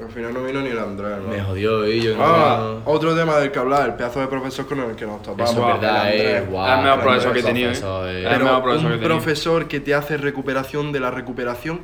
Al 0.00 0.10
final 0.12 0.32
no 0.32 0.44
vino 0.44 0.60
ni 0.60 0.68
el 0.68 0.78
Andrés, 0.78 1.10
hermano. 1.10 1.28
Me 1.36 1.42
jodió, 1.42 1.86
y 1.90 2.00
yo 2.00 2.16
no... 2.16 2.22
Ah, 2.24 2.76
otro 2.84 3.16
tema 3.16 3.36
del 3.38 3.50
que 3.50 3.58
hablar, 3.58 3.86
el 3.88 3.94
pedazo 3.94 4.20
de 4.20 4.28
profesor 4.28 4.66
con 4.66 4.78
el 4.80 4.94
que 4.94 5.06
nos 5.06 5.22
topamos. 5.22 5.50
Eso 5.50 5.60
es 5.60 5.66
verdad, 5.80 6.12
el 6.12 6.20
eh, 6.20 6.26
Andrés. 6.38 6.50
guau. 6.50 6.66
Es 6.66 6.78
el 6.78 6.84
mejor 6.84 7.00
profesor 7.02 7.32
que 7.32 7.38
he 7.38 7.42
tenido, 7.42 7.70
eh. 8.08 8.12
eh. 8.22 8.26
Es 8.26 8.32
el 8.32 8.42
mejor 8.44 8.62
profesor 8.62 8.84
un 8.86 8.90
que 8.92 8.96
he 8.96 8.98
tenido. 9.00 9.08
profesor 9.16 9.68
que 9.68 9.80
te 9.80 9.94
hace 9.94 10.16
recuperación 10.16 10.92
de 10.92 11.00
la 11.00 11.10
recuperación 11.10 11.80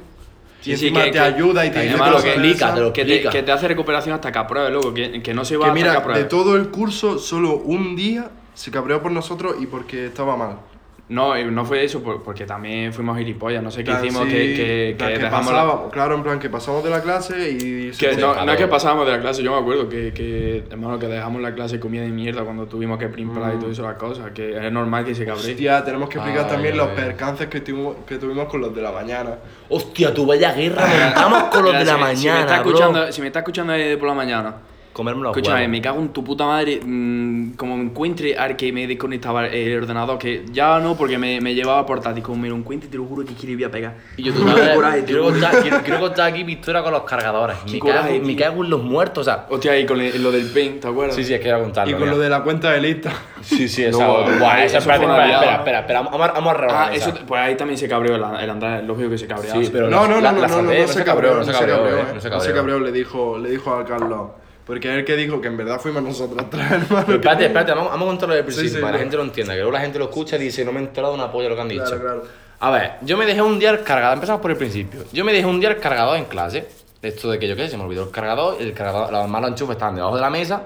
y 0.62 0.64
Sí, 0.64 0.76
sí, 0.76 0.86
encima 0.86 1.00
que- 1.04 1.06
te 1.10 1.12
que- 1.12 1.18
ayuda 1.24 1.66
y 1.66 1.70
te 1.70 1.74
que 1.80 1.86
dice 1.88 1.98
lo 1.98 2.22
que 2.22 2.28
explica, 2.28 2.74
te 2.74 2.80
lo 2.80 2.92
Que 2.92 3.04
te, 3.04 3.22
que 3.28 3.42
te 3.42 3.52
hace 3.52 3.68
recuperación 3.68 4.14
hasta 4.14 4.30
que 4.32 4.38
apruebe, 4.38 4.70
loco, 4.70 4.94
que, 4.94 5.20
que 5.22 5.34
no 5.34 5.44
se 5.44 5.56
va 5.56 5.64
Que 5.66 5.70
hasta 5.70 5.74
que 5.78 5.84
mira, 5.88 5.98
apruebe. 5.98 6.20
de 6.22 6.24
todo 6.28 6.56
el 6.56 6.68
curso, 6.68 7.18
solo 7.18 7.56
un 7.56 7.94
día 7.96 8.30
se 8.54 8.70
cabreó 8.70 9.02
por 9.02 9.10
nosotros 9.12 9.56
y 9.60 9.66
porque 9.66 10.06
estaba 10.06 10.36
mal. 10.36 10.58
No, 11.06 11.38
y 11.38 11.44
no 11.44 11.66
fue 11.66 11.84
eso, 11.84 12.02
por- 12.02 12.22
porque 12.22 12.46
también 12.46 12.90
fuimos 12.90 13.18
gilipollas, 13.18 13.62
no 13.62 13.70
sé 13.70 13.84
qué 13.84 13.92
hicimos, 13.92 14.22
sí, 14.24 14.30
que, 14.30 14.38
que, 14.38 14.96
que 14.98 15.04
que 15.04 15.04
dejamos 15.18 15.30
la- 15.52 15.52
pasábamos, 15.60 15.92
Claro, 15.92 16.14
en 16.14 16.22
plan 16.22 16.38
que 16.38 16.48
pasamos 16.48 16.82
de 16.82 16.88
la 16.88 17.02
clase 17.02 17.50
y... 17.50 17.90
Que 17.90 18.16
no, 18.16 18.42
no 18.42 18.50
es 18.52 18.56
que 18.58 18.66
pasábamos 18.68 19.04
de 19.04 19.12
la 19.12 19.20
clase, 19.20 19.42
yo 19.42 19.52
me 19.52 19.58
acuerdo 19.58 19.86
que, 19.86 20.14
que 20.14 20.64
hermano, 20.70 20.98
que 20.98 21.06
dejamos 21.06 21.42
la 21.42 21.54
clase 21.54 21.78
comida 21.78 22.00
de 22.02 22.08
mierda 22.08 22.42
cuando 22.42 22.64
tuvimos 22.64 22.98
que 22.98 23.08
primpar 23.08 23.54
y 23.54 23.58
todo 23.58 23.70
eso, 23.70 23.82
las 23.82 23.96
cosas, 23.96 24.30
que 24.32 24.56
es 24.66 24.72
normal 24.72 25.04
que 25.04 25.14
se 25.14 25.26
cabree. 25.26 25.50
Hostia, 25.52 25.84
tenemos 25.84 26.08
que 26.08 26.16
explicar 26.16 26.48
también 26.48 26.74
los 26.74 26.88
percances 26.88 27.48
que 27.48 27.60
tuvimos, 27.60 27.96
que 28.06 28.16
tuvimos 28.16 28.48
con 28.48 28.62
los 28.62 28.74
de 28.74 28.80
la 28.80 28.90
mañana. 28.90 29.34
Hostia, 29.68 30.14
tu 30.14 30.24
vaya 30.24 30.52
guerra, 30.54 30.86
montamos 30.86 31.42
con 31.52 31.64
los 31.64 31.72
Mira, 31.72 31.78
de 31.80 31.84
la 31.84 31.92
si, 31.94 32.00
mañana, 32.00 32.16
si 32.16 32.28
me 32.28 32.40
está 32.40 32.60
bro. 32.62 32.70
escuchando, 32.70 33.12
si 33.12 33.20
me 33.20 33.26
está 33.26 33.38
escuchando 33.40 33.72
ahí 33.74 33.96
por 33.96 34.08
la 34.08 34.14
mañana, 34.14 34.54
Comerme 34.94 35.22
los 35.24 35.32
escúchame, 35.36 35.56
huevos. 35.62 35.70
me 35.72 35.82
cago 35.82 36.00
en 36.00 36.08
tu 36.10 36.22
puta 36.24 36.46
madre, 36.46 36.80
mm, 36.82 37.54
como 37.56 37.74
encuentre 37.74 38.38
al 38.38 38.54
que 38.56 38.72
me 38.72 38.86
desconectaba 38.86 39.46
el 39.48 39.76
ordenador, 39.76 40.16
que 40.18 40.44
ya 40.52 40.78
no, 40.78 40.96
porque 40.96 41.18
me, 41.18 41.40
me 41.40 41.52
llevaba 41.52 41.84
portátil, 41.84 42.22
como 42.22 42.40
me 42.40 42.48
lo 42.48 42.54
encuentre, 42.54 42.88
te 42.88 42.96
lo 42.96 43.04
juro 43.04 43.26
que 43.26 43.34
quiero 43.34 43.58
ir 43.60 43.66
a 43.66 43.70
pegar. 43.70 43.94
Y 44.16 44.22
yo, 44.22 44.32
sabes, 44.32 44.68
coraje, 44.76 45.04
quiero, 45.04 45.24
contar, 45.24 45.60
quiero, 45.62 45.78
quiero 45.82 45.98
contar 46.00 46.28
aquí 46.32 46.44
mi 46.44 46.52
historia 46.52 46.80
con 46.84 46.92
los 46.92 47.02
cargadores. 47.02 47.56
Me 47.70 47.78
coraje, 47.80 48.14
cago, 48.14 48.24
me 48.26 48.36
cago 48.36 48.62
en 48.64 48.70
los 48.70 48.82
muertos, 48.84 49.26
o 49.26 49.30
sea... 49.30 49.46
Hostia, 49.50 49.76
y 49.78 49.84
con 49.84 50.00
el- 50.00 50.22
lo 50.22 50.30
del 50.30 50.46
pen, 50.52 50.78
¿te 50.78 50.86
acuerdas? 50.86 51.16
Sí, 51.16 51.24
sí, 51.24 51.34
es 51.34 51.40
que 51.40 51.48
iba 51.48 51.56
a 51.56 51.60
contarlo. 51.60 51.90
Y 51.90 51.94
con 51.94 52.02
mira. 52.02 52.12
lo 52.14 52.18
de 52.22 52.30
la 52.30 52.42
cuenta 52.44 52.70
de 52.70 52.80
lista. 52.80 53.12
Sí, 53.42 53.68
sí, 53.68 53.82
esa. 53.84 53.98
No, 53.98 54.20
eso 54.28 54.32
esa, 54.64 54.78
espera, 54.78 54.98
liada. 54.98 55.34
espera, 55.34 55.54
espera, 55.56 55.78
espera, 55.80 56.00
vamos, 56.02 56.20
a- 56.20 56.32
vamos 56.32 56.54
a 56.54 56.56
rebajar 56.56 56.88
Ah, 56.92 56.94
eso, 56.94 57.12
pues 57.26 57.40
ahí 57.40 57.56
también 57.56 57.76
se 57.78 57.88
cabreó 57.88 58.14
el, 58.14 58.22
el 58.42 58.48
Andrés, 58.50 58.84
lógico 58.84 59.10
que 59.10 59.18
se 59.18 59.26
cabreaba. 59.26 59.60
Sí, 59.60 59.70
pero 59.72 59.90
No, 59.90 60.06
no, 60.06 60.20
no, 60.20 60.30
no, 60.32 60.46
no, 60.46 60.62
no, 60.62 60.86
se 60.88 61.02
cabreó, 61.04 61.34
no 61.34 61.44
se 61.44 61.50
cabreó, 61.52 61.84
eh, 61.88 61.90
eh, 61.90 62.04
no 62.14 62.20
se 62.20 62.30
no 62.30 62.38
se 62.40 62.46
cabreó. 62.46 62.54
cabreó, 62.54 62.78
le 62.78 62.92
dijo, 62.92 63.38
le 63.38 63.50
dijo 63.50 63.74
a 63.74 63.84
Carlos. 63.84 64.28
Porque 64.66 64.90
es 64.90 64.98
el 64.98 65.04
que 65.04 65.14
dijo 65.16 65.40
que 65.40 65.48
en 65.48 65.56
verdad 65.56 65.78
fuimos 65.78 66.02
nosotros 66.02 66.42
tres, 66.50 66.64
hermano. 66.70 67.04
Pero 67.06 67.18
espérate, 67.18 67.44
espérate, 67.46 67.72
vamos, 67.72 67.90
vamos 67.90 68.06
a 68.06 68.10
contarlo 68.10 68.34
del 68.34 68.44
Sí, 68.44 68.46
principio 68.46 68.76
sí, 68.76 68.80
para 68.80 68.92
que 68.92 68.98
la 68.98 69.02
gente 69.02 69.16
lo 69.16 69.22
entienda, 69.24 69.52
que 69.52 69.58
luego 69.58 69.72
la 69.72 69.80
gente 69.80 69.98
lo 69.98 70.04
escucha 70.06 70.36
y 70.36 70.40
dice, 70.40 70.64
no 70.64 70.72
me 70.72 70.80
he 70.80 70.82
enterado 70.84 71.12
una 71.14 71.30
polla 71.30 71.44
de 71.44 71.48
lo 71.50 71.56
que 71.56 71.62
han 71.62 71.68
dicho. 71.68 71.84
Claro, 71.84 72.00
claro. 72.00 72.22
A 72.60 72.70
ver, 72.70 72.92
yo 73.02 73.16
me 73.18 73.26
dejé 73.26 73.42
un 73.42 73.58
día 73.58 73.70
el 73.70 73.82
cargador, 73.82 74.14
empezamos 74.14 74.40
por 74.40 74.50
el 74.50 74.56
principio. 74.56 75.04
Yo 75.12 75.24
me 75.24 75.32
dejé 75.32 75.46
un 75.46 75.60
día 75.60 75.68
el 75.70 75.78
cargador 75.80 76.16
en 76.16 76.24
clase. 76.24 76.66
Esto 77.02 77.30
de 77.30 77.38
que 77.38 77.46
yo 77.46 77.54
qué 77.56 77.64
sé, 77.64 77.72
se 77.72 77.76
me 77.76 77.84
olvidó 77.84 78.04
el 78.04 78.10
cargador, 78.10 78.56
el 78.58 78.72
cargador, 78.72 79.12
los 79.12 79.28
malos 79.28 79.50
enchufes 79.50 79.74
estaban 79.74 79.94
debajo 79.96 80.14
de 80.14 80.22
la 80.22 80.30
mesa. 80.30 80.62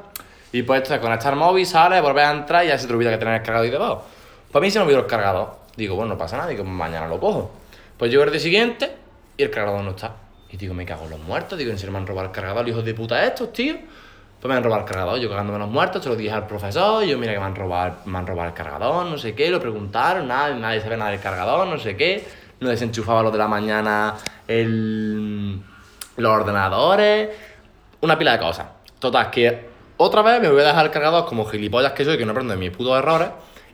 Y 0.53 0.63
pues 0.63 0.83
esto 0.83 0.95
de 0.95 1.01
conectar 1.01 1.35
móvil, 1.35 1.67
sale, 1.67 2.01
volver 2.01 2.25
a 2.27 2.31
entrar 2.31 2.65
y 2.65 2.69
ya 2.69 2.79
se 2.79 2.87
te 2.87 2.93
olvida 2.93 3.11
que 3.11 3.19
tener 3.19 3.35
el 3.35 3.43
cargador 3.43 3.65
ahí 3.65 3.73
debajo. 3.73 4.05
Pues 4.53 4.63
a 4.63 4.65
mí 4.65 4.71
se 4.71 4.79
me 4.79 4.85
olvidó 4.85 5.01
el 5.01 5.07
cargador. 5.07 5.57
Digo, 5.77 5.97
bueno, 5.97 6.13
no 6.15 6.19
pasa 6.19 6.37
nada, 6.37 6.49
digo, 6.49 6.63
mañana 6.63 7.09
lo 7.09 7.19
cojo. 7.19 7.51
Pues 7.97 8.13
llego 8.13 8.23
el 8.23 8.31
día 8.31 8.39
siguiente 8.41 8.93
y 9.37 9.43
el 9.43 9.51
cargador 9.51 9.83
no 9.83 9.91
está. 9.91 10.15
Y 10.51 10.57
digo, 10.57 10.75
me 10.75 10.87
cago 10.87 11.05
en 11.05 11.11
los 11.11 11.21
muertos, 11.21 11.59
digo, 11.59 11.71
en 11.71 11.79
serio 11.79 11.93
me 11.93 11.99
han 11.99 12.07
robado 12.07 12.29
el 12.29 12.33
cargador, 12.33 12.69
hijos 12.69 12.85
de 12.85 12.95
puta 12.95 13.25
estos, 13.25 13.53
tío. 13.53 13.77
Pues 14.41 14.49
me 14.49 14.57
han 14.57 14.63
robado 14.63 14.83
el 14.83 14.89
cargador, 14.89 15.19
yo 15.19 15.29
cagándome 15.29 15.59
los 15.59 15.69
muertos, 15.69 16.03
se 16.03 16.09
lo 16.09 16.15
dije 16.15 16.31
al 16.31 16.47
profesor, 16.47 17.05
yo 17.05 17.19
mira 17.19 17.33
que 17.33 17.41
me 17.41 17.45
han 17.47 17.57
robado, 17.57 17.97
me 18.05 18.19
han 18.19 18.27
robado 18.27 18.49
el 18.49 18.55
cargador, 18.55 19.07
no 19.07 19.19
sé 19.19 19.35
qué, 19.35 19.51
lo 19.51 19.61
preguntaron, 19.61 20.29
nada, 20.29 20.55
nadie 20.55 20.81
sabe 20.81 20.97
nada 20.97 21.11
del 21.11 21.21
cargador, 21.21 21.67
no 21.67 21.77
sé 21.77 21.97
qué, 21.97 22.25
no 22.61 22.69
desenchufaba 22.69 23.23
lo 23.23 23.33
de 23.33 23.39
la 23.39 23.49
mañana 23.49 24.15
el, 24.47 25.61
los 26.17 26.33
ordenadores, 26.33 27.31
una 28.01 28.17
pila 28.17 28.33
de 28.33 28.39
cosas. 28.39 28.67
Total, 29.01 29.29
que 29.31 29.67
otra 29.97 30.23
vez 30.23 30.41
me 30.41 30.49
voy 30.49 30.63
a 30.63 30.67
dejar 30.67 30.87
el 30.87 30.93
cargador 30.93 31.27
como 31.27 31.45
gilipollas 31.45 31.93
que 31.93 32.05
soy, 32.05 32.17
que 32.17 32.25
no 32.25 32.31
aprendo 32.31 32.55
de 32.55 32.61
mis 32.61 32.71
putos 32.71 32.97
errores, 32.97 33.31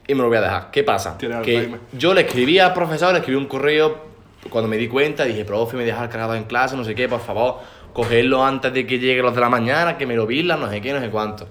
y 0.07 0.15
me 0.15 0.23
lo 0.23 0.29
voy 0.29 0.39
a 0.39 0.43
dejar. 0.43 0.71
¿Qué 0.71 0.83
pasa? 0.83 1.19
Tiene 1.19 1.43
Que 1.43 1.77
yo 1.93 2.15
le 2.15 2.23
escribí 2.23 2.59
al 2.59 2.73
profesor, 2.73 3.13
le 3.13 3.19
escribí 3.19 3.37
un 3.37 3.47
correo 3.47 4.14
cuando 4.51 4.69
me 4.69 4.77
di 4.77 4.89
cuenta, 4.89 5.25
dije, 5.25 5.45
profe, 5.45 5.77
me 5.77 5.85
deja 5.85 6.03
el 6.03 6.09
cargador 6.09 6.37
en 6.37 6.45
clase, 6.45 6.77
no 6.77 6.85
sé 6.85 6.95
qué, 6.95 7.09
por 7.09 7.21
favor, 7.21 7.59
cogerlo 7.93 8.45
antes 8.45 8.73
de 8.73 8.87
que 8.87 8.99
lleguen 8.99 9.25
los 9.25 9.35
de 9.35 9.41
la 9.41 9.49
mañana, 9.49 9.97
que 9.97 10.07
me 10.07 10.15
lo 10.15 10.27
vilan, 10.27 10.61
no 10.61 10.69
sé 10.71 10.81
qué, 10.81 10.93
no 10.93 11.01
sé 11.01 11.11
cuánto. 11.11 11.49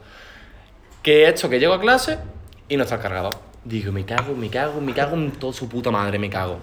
Que 1.02 1.24
he 1.24 1.30
hecho 1.30 1.50
que 1.50 1.60
llego 1.60 1.74
a 1.74 1.82
clase 1.82 2.20
y 2.70 2.78
no 2.78 2.84
está 2.84 2.96
el 2.96 3.02
cargador. 3.02 3.34
Digo, 3.64 3.92
me 3.92 4.06
cago, 4.06 4.36
me 4.36 4.50
cago, 4.50 4.82
me 4.82 4.94
cago 4.94 5.16
en 5.16 5.32
toda 5.32 5.54
su 5.54 5.68
puta 5.70 5.92
madre, 5.92 6.20
me 6.20 6.30
cago. 6.30 6.60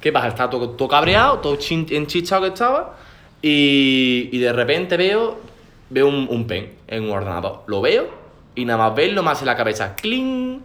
¿Qué 0.00 0.12
pasa? 0.12 0.28
Está 0.28 0.50
todo, 0.50 0.70
todo 0.70 0.88
cabreado, 0.88 1.38
todo 1.38 1.58
enchichado 1.70 2.42
que 2.42 2.48
estaba, 2.48 2.96
y, 3.42 4.28
y 4.32 4.38
de 4.38 4.52
repente 4.52 4.96
veo, 4.96 5.38
veo 5.90 6.06
un, 6.06 6.26
un 6.30 6.46
pen 6.46 6.74
en 6.86 7.04
un 7.04 7.10
ordenador. 7.10 7.62
Lo 7.66 7.80
veo 7.80 8.08
y 8.54 8.64
nada 8.64 8.78
más 8.78 8.96
verlo 8.96 9.22
me 9.22 9.30
hace 9.30 9.44
la 9.44 9.56
cabeza 9.56 9.94
cling. 9.94 10.60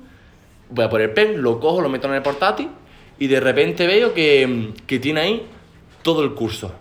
Voy 0.70 0.86
a 0.86 0.90
poner 0.90 1.10
el 1.10 1.14
pen, 1.14 1.42
lo 1.42 1.60
cojo, 1.60 1.82
lo 1.82 1.90
meto 1.90 2.08
en 2.08 2.16
el 2.16 2.22
portátil 2.22 2.70
y 3.24 3.28
de 3.28 3.40
repente 3.40 3.88
veo 3.88 4.14
que, 4.14 4.74
que 4.86 5.00
tiene 5.00 5.22
ahí 5.22 5.46
todo 6.02 6.26
el 6.26 6.34
curso. 6.34 6.74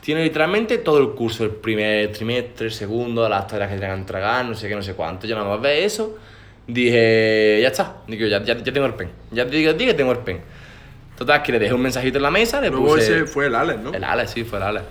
Tiene 0.00 0.22
literalmente 0.22 0.78
todo 0.78 1.00
el 1.00 1.10
curso, 1.16 1.42
el 1.42 1.50
primer 1.50 2.12
trimestre, 2.12 2.66
el 2.68 2.72
segundo, 2.72 3.28
las 3.28 3.48
tareas 3.48 3.72
que 3.72 3.74
tengan 3.74 3.96
que 3.96 4.00
entregar, 4.02 4.44
no 4.44 4.54
sé 4.54 4.68
qué, 4.68 4.76
no 4.76 4.82
sé 4.82 4.94
cuánto. 4.94 5.26
Yo 5.26 5.34
nada 5.34 5.48
más 5.48 5.60
ver 5.60 5.82
eso, 5.82 6.16
dije, 6.64 7.58
ya 7.60 7.66
está, 7.66 7.96
digo, 8.06 8.24
ya, 8.28 8.40
ya, 8.40 8.56
ya 8.56 8.72
tengo 8.72 8.86
el 8.86 8.94
pen. 8.94 9.10
Ya 9.32 9.44
te 9.44 9.56
digo 9.56 9.72
a 9.72 9.76
ti 9.76 9.84
que 9.84 9.94
tengo 9.94 10.12
el 10.12 10.18
pen. 10.18 10.40
Total, 11.18 11.42
que 11.42 11.50
le 11.50 11.58
dejé 11.58 11.74
un 11.74 11.82
mensajito 11.82 12.18
en 12.18 12.22
la 12.22 12.30
mesa, 12.30 12.60
le 12.60 12.70
Luego 12.70 12.86
puse... 12.86 13.02
ese 13.02 13.26
fue 13.26 13.46
el 13.46 13.56
Alex, 13.56 13.80
¿no? 13.80 13.92
El 13.92 14.04
Alex, 14.04 14.30
sí, 14.30 14.44
fue 14.44 14.60
el 14.60 14.66
Alex. 14.66 14.84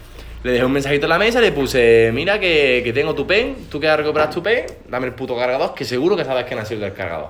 Le 0.43 0.51
dejé 0.51 0.65
un 0.65 0.73
mensajito 0.73 1.05
en 1.05 1.11
la 1.11 1.17
mesa, 1.17 1.39
le 1.39 1.53
puse, 1.53 2.11
mira 2.13 2.41
que, 2.41 2.81
que 2.83 2.91
tengo 2.91 3.15
tu 3.15 3.25
pen, 3.25 3.55
tú 3.71 3.79
quieres 3.79 3.95
recuperar 3.99 4.29
tu 4.31 4.43
pen, 4.43 4.65
dame 4.89 5.07
el 5.07 5.13
puto 5.13 5.33
cargador, 5.37 5.73
que 5.73 5.85
seguro 5.85 6.17
que 6.17 6.25
sabes 6.25 6.43
que 6.43 6.65
sido 6.65 6.81
del 6.81 6.91
cargador. 6.91 7.29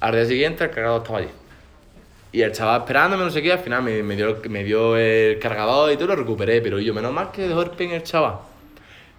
Al 0.00 0.12
día 0.12 0.26
siguiente 0.26 0.64
el 0.64 0.70
cargador 0.70 1.00
estaba 1.00 1.20
allí. 1.20 1.28
Y 2.34 2.42
el 2.42 2.50
chaval 2.50 2.80
esperándome, 2.80 3.22
no 3.22 3.30
sé 3.30 3.40
qué, 3.40 3.52
al 3.52 3.60
final 3.60 3.80
me, 3.84 4.02
me 4.02 4.16
dio, 4.16 4.36
me 4.50 4.64
dio 4.64 4.96
el 4.96 5.38
cargador 5.38 5.92
y 5.92 5.96
todo, 5.96 6.08
lo 6.08 6.16
recuperé, 6.16 6.60
pero 6.60 6.80
yo, 6.80 6.92
menos 6.92 7.12
mal 7.12 7.30
que 7.30 7.46
dejó 7.46 7.62
el 7.62 7.70
pen 7.70 7.92
el 7.92 8.02
chaval. 8.02 8.34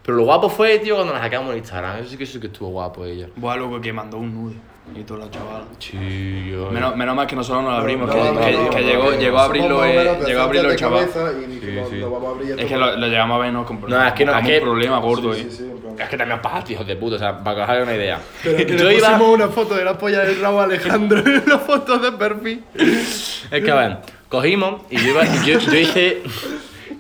Pero 0.04 0.18
lo 0.18 0.24
guapo 0.26 0.50
fue, 0.50 0.80
tío, 0.80 0.96
cuando 0.96 1.14
nos 1.14 1.22
sacamos 1.22 1.52
en 1.54 1.60
Instagram, 1.60 2.00
eso 2.02 2.10
sí 2.10 2.18
que 2.18 2.26
sí 2.26 2.42
que 2.42 2.48
estuvo 2.48 2.68
guapo 2.72 3.06
ella. 3.06 3.28
Buah, 3.38 3.56
loco, 3.56 3.80
que 3.80 3.94
mandó 3.94 4.18
un 4.18 4.34
nude. 4.34 4.56
Y 4.94 5.02
todos 5.04 5.22
los 5.22 5.32
chavales. 5.32 5.66
Tío. 5.80 6.70
Menos, 6.72 6.96
menos 6.96 7.16
mal 7.16 7.26
que 7.26 7.36
nosotros 7.38 7.64
no 7.64 7.72
lo 7.72 7.78
abrimos, 7.78 8.08
No, 8.08 8.14
que, 8.14 8.20
no, 8.20 8.26
que- 8.40 8.52
no, 8.52 8.70
que 8.70 8.82
no, 8.82 9.12
llegó, 9.18 9.40
a 9.40 9.44
abrirlo, 9.46 9.84
eh, 9.86 10.20
llegó 10.28 10.42
a 10.42 10.44
abrirlo 10.44 10.70
el 10.72 10.76
chaval. 10.78 11.10
cabeza 11.10 11.32
y 11.42 11.46
dijimos, 11.56 11.90
sí. 11.90 11.96
"Lo 11.96 12.12
vamos 12.12 12.28
a 12.28 12.32
abrir 12.38 12.60
Es 12.60 12.66
que 12.68 12.78
lo, 12.78 12.96
lo 12.98 13.08
llegamos 13.08 13.36
a 13.36 13.40
ver 13.46 13.54
no 13.54 13.66
con 13.66 13.80
problemas. 13.80 14.04
No, 14.04 14.08
es 14.10 14.14
que 14.14 14.26
no, 14.26 14.38
es 14.38 14.46
que- 14.46 14.62
problema 14.62 15.00
gordo, 15.00 15.34
Sí, 15.34 15.40
eh. 15.42 15.48
sí, 15.50 15.58
sí. 15.58 15.72
Es 16.00 16.10
que 16.10 16.18
también 16.18 16.42
pajas, 16.42 16.70
hijos 16.70 16.86
de 16.88 16.96
puta, 16.96 17.16
o 17.16 17.20
sea, 17.20 17.44
para 17.44 17.56
que 17.58 17.62
os 17.64 17.70
hagáis 17.70 17.84
una 17.88 17.96
idea. 17.96 18.20
Pero 18.44 18.58
que 18.58 18.66
yo 18.78 18.84
le 18.86 18.98
iba... 18.98 19.22
una 19.22 19.48
foto 19.50 19.76
de 19.76 19.84
la 19.86 19.98
polla 19.98 20.20
del 20.22 20.40
rabo 20.42 20.62
a 20.62 20.64
Alejandro 20.66 21.20
en 21.20 21.44
la 21.48 21.60
foto 21.60 21.98
de 21.98 22.12
perfil. 22.12 22.64
Es 22.76 23.64
que 23.64 23.72
a 23.72 23.76
ver, 23.76 23.98
cogimos 24.30 24.82
y 24.90 24.98
yo, 24.98 25.10
iba, 25.12 25.24
yo, 25.46 25.60
yo 25.60 25.74
hice. 25.76 26.22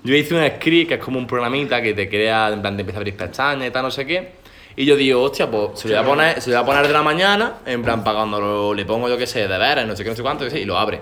Yo 0.03 0.13
hice 0.13 0.35
un 0.35 0.47
script 0.47 0.87
que 0.89 0.93
es 0.95 0.99
como 0.99 1.17
un 1.17 1.25
programita 1.25 1.81
que 1.81 1.95
te 1.95 2.07
crea, 2.07 2.49
en 2.49 2.61
plan, 2.61 2.75
te 2.75 2.81
empieza 2.81 2.99
a 2.99 3.01
abrir 3.01 3.15
pestañas 3.17 3.67
y 3.67 3.71
tal, 3.71 3.81
no 3.83 3.89
sé 3.91 4.05
qué. 4.05 4.33
Y 4.75 4.85
yo 4.85 4.95
digo, 4.95 5.21
hostia, 5.23 5.49
pues 5.49 5.79
se 5.79 5.87
lo 5.87 5.95
voy 5.95 6.03
a 6.03 6.05
poner, 6.07 6.41
se 6.41 6.51
lo 6.51 6.57
voy 6.57 6.63
a 6.63 6.65
poner 6.65 6.87
de 6.87 6.93
la 6.93 7.01
mañana, 7.01 7.53
en 7.65 7.81
plan, 7.81 8.03
para 8.03 8.17
cuando 8.17 8.39
lo- 8.39 8.73
le 8.75 8.85
pongo, 8.85 9.09
yo 9.09 9.17
qué 9.17 9.25
sé, 9.25 9.47
deberes, 9.47 9.87
no 9.87 9.95
sé 9.95 10.03
qué, 10.03 10.11
no 10.11 10.15
sé 10.15 10.21
cuánto, 10.21 10.43
qué 10.43 10.51
sé, 10.51 10.59
y 10.59 10.65
lo 10.65 10.77
abre. 10.77 11.01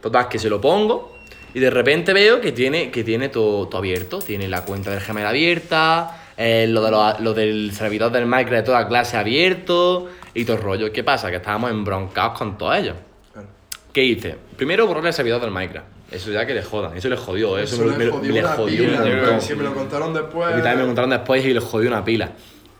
Total, 0.00 0.28
que 0.28 0.38
se 0.38 0.48
lo 0.48 0.60
pongo 0.62 1.18
y 1.52 1.60
de 1.60 1.68
repente 1.68 2.14
veo 2.14 2.40
que 2.40 2.52
tiene, 2.52 2.90
que 2.90 3.04
tiene 3.04 3.28
todo, 3.28 3.68
todo 3.68 3.78
abierto. 3.78 4.18
Tiene 4.20 4.48
la 4.48 4.64
cuenta 4.64 4.90
del 4.90 5.00
Gmail 5.00 5.26
abierta, 5.26 6.21
eh, 6.36 6.66
lo, 6.68 6.82
de 6.82 6.90
los- 6.90 7.20
lo 7.20 7.34
del 7.34 7.72
servidor 7.72 8.10
del 8.12 8.26
Minecraft 8.26 8.56
de 8.56 8.62
toda 8.62 8.88
clase 8.88 9.16
abierto 9.16 10.08
y 10.34 10.44
todo 10.44 10.56
el 10.56 10.62
rollo. 10.62 10.92
¿Qué 10.92 11.04
pasa? 11.04 11.30
Que 11.30 11.36
estábamos 11.36 11.70
embroncados 11.70 12.38
con 12.38 12.56
todos 12.58 12.76
ellos. 12.78 12.96
Claro. 13.32 13.48
¿Qué 13.92 14.02
hice? 14.04 14.36
Primero 14.56 14.86
borrarle 14.86 15.08
el 15.10 15.14
servidor 15.14 15.40
del 15.40 15.50
Minecraft. 15.50 15.86
Eso 16.10 16.30
ya 16.30 16.44
que 16.46 16.52
le 16.54 16.62
jodan. 16.62 16.96
Eso 16.96 17.08
le 17.08 17.16
jodió. 17.16 17.56
Eso, 17.58 17.76
Eso 17.76 17.96
me, 17.96 18.04
le 18.04 18.10
jodió 18.10 18.34
me 18.34 18.40
una 18.40 18.48
jodió 18.50 18.76
pila, 18.84 18.98
un 18.98 19.04
yo 19.04 19.10
creo 19.12 19.16
montón. 19.22 19.40
Si 19.40 19.54
me 19.54 19.62
lo 19.64 19.74
contaron 19.74 20.12
después. 20.14 20.48
Mí 20.56 20.62
también 20.62 20.78
me 20.80 20.84
contaron 20.86 21.10
después 21.10 21.44
y 21.44 21.54
le 21.54 21.60
jodió 21.60 21.88
una 21.88 22.04
pila. 22.04 22.32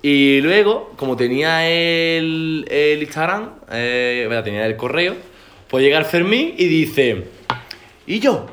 Y 0.02 0.40
luego, 0.40 0.92
como 0.96 1.16
tenía 1.16 1.66
el, 1.68 2.66
el 2.68 3.02
Instagram, 3.02 3.50
eh, 3.70 4.40
tenía 4.44 4.66
el 4.66 4.76
correo, 4.76 5.14
pues 5.68 5.82
llega 5.84 5.96
el 5.98 6.04
Fermín 6.04 6.54
y 6.58 6.66
dice, 6.66 7.24
¿y 8.06 8.18
yo? 8.20 8.46